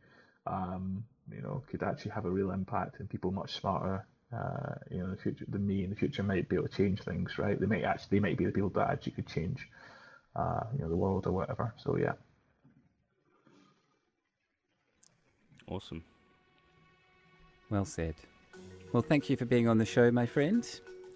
um, 0.45 1.05
you 1.31 1.41
know, 1.41 1.63
could 1.71 1.83
actually 1.83 2.11
have 2.11 2.25
a 2.25 2.31
real 2.31 2.51
impact 2.51 2.99
and 2.99 3.09
people 3.09 3.31
much 3.31 3.55
smarter 3.55 4.05
uh, 4.35 4.75
you 4.91 4.97
know, 4.97 5.09
the 5.09 5.17
future, 5.17 5.45
the 5.47 5.59
me 5.59 5.83
in 5.83 5.89
the 5.89 5.95
future 5.95 6.23
might 6.23 6.49
be 6.49 6.55
able 6.55 6.67
to 6.67 6.75
change 6.75 7.01
things, 7.01 7.37
right? 7.37 7.59
They 7.59 7.65
might 7.65 7.83
actually, 7.83 8.17
they 8.17 8.19
might 8.19 8.37
be 8.37 8.45
the 8.45 8.51
people 8.51 8.69
that 8.71 8.89
actually 8.89 9.13
could 9.13 9.27
change, 9.27 9.67
uh, 10.35 10.63
you 10.73 10.79
know, 10.79 10.89
the 10.89 10.95
world 10.95 11.27
or 11.27 11.31
whatever. 11.31 11.73
So 11.77 11.97
yeah. 11.97 12.13
Awesome. 15.69 16.03
Well 17.69 17.85
said. 17.85 18.15
Well, 18.93 19.03
thank 19.03 19.29
you 19.29 19.35
for 19.35 19.45
being 19.45 19.67
on 19.67 19.77
the 19.77 19.85
show, 19.85 20.09
my 20.11 20.25
friend, 20.25 20.67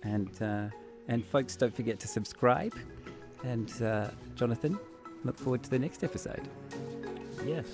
and 0.03 0.29
uh, 0.41 0.67
and 1.07 1.25
folks, 1.25 1.55
don't 1.55 1.75
forget 1.75 1.99
to 2.01 2.07
subscribe. 2.07 2.75
And 3.43 3.71
uh, 3.81 4.09
Jonathan, 4.35 4.77
look 5.23 5.37
forward 5.37 5.63
to 5.63 5.69
the 5.69 5.79
next 5.79 6.03
episode. 6.03 6.47
Yes. 7.45 7.67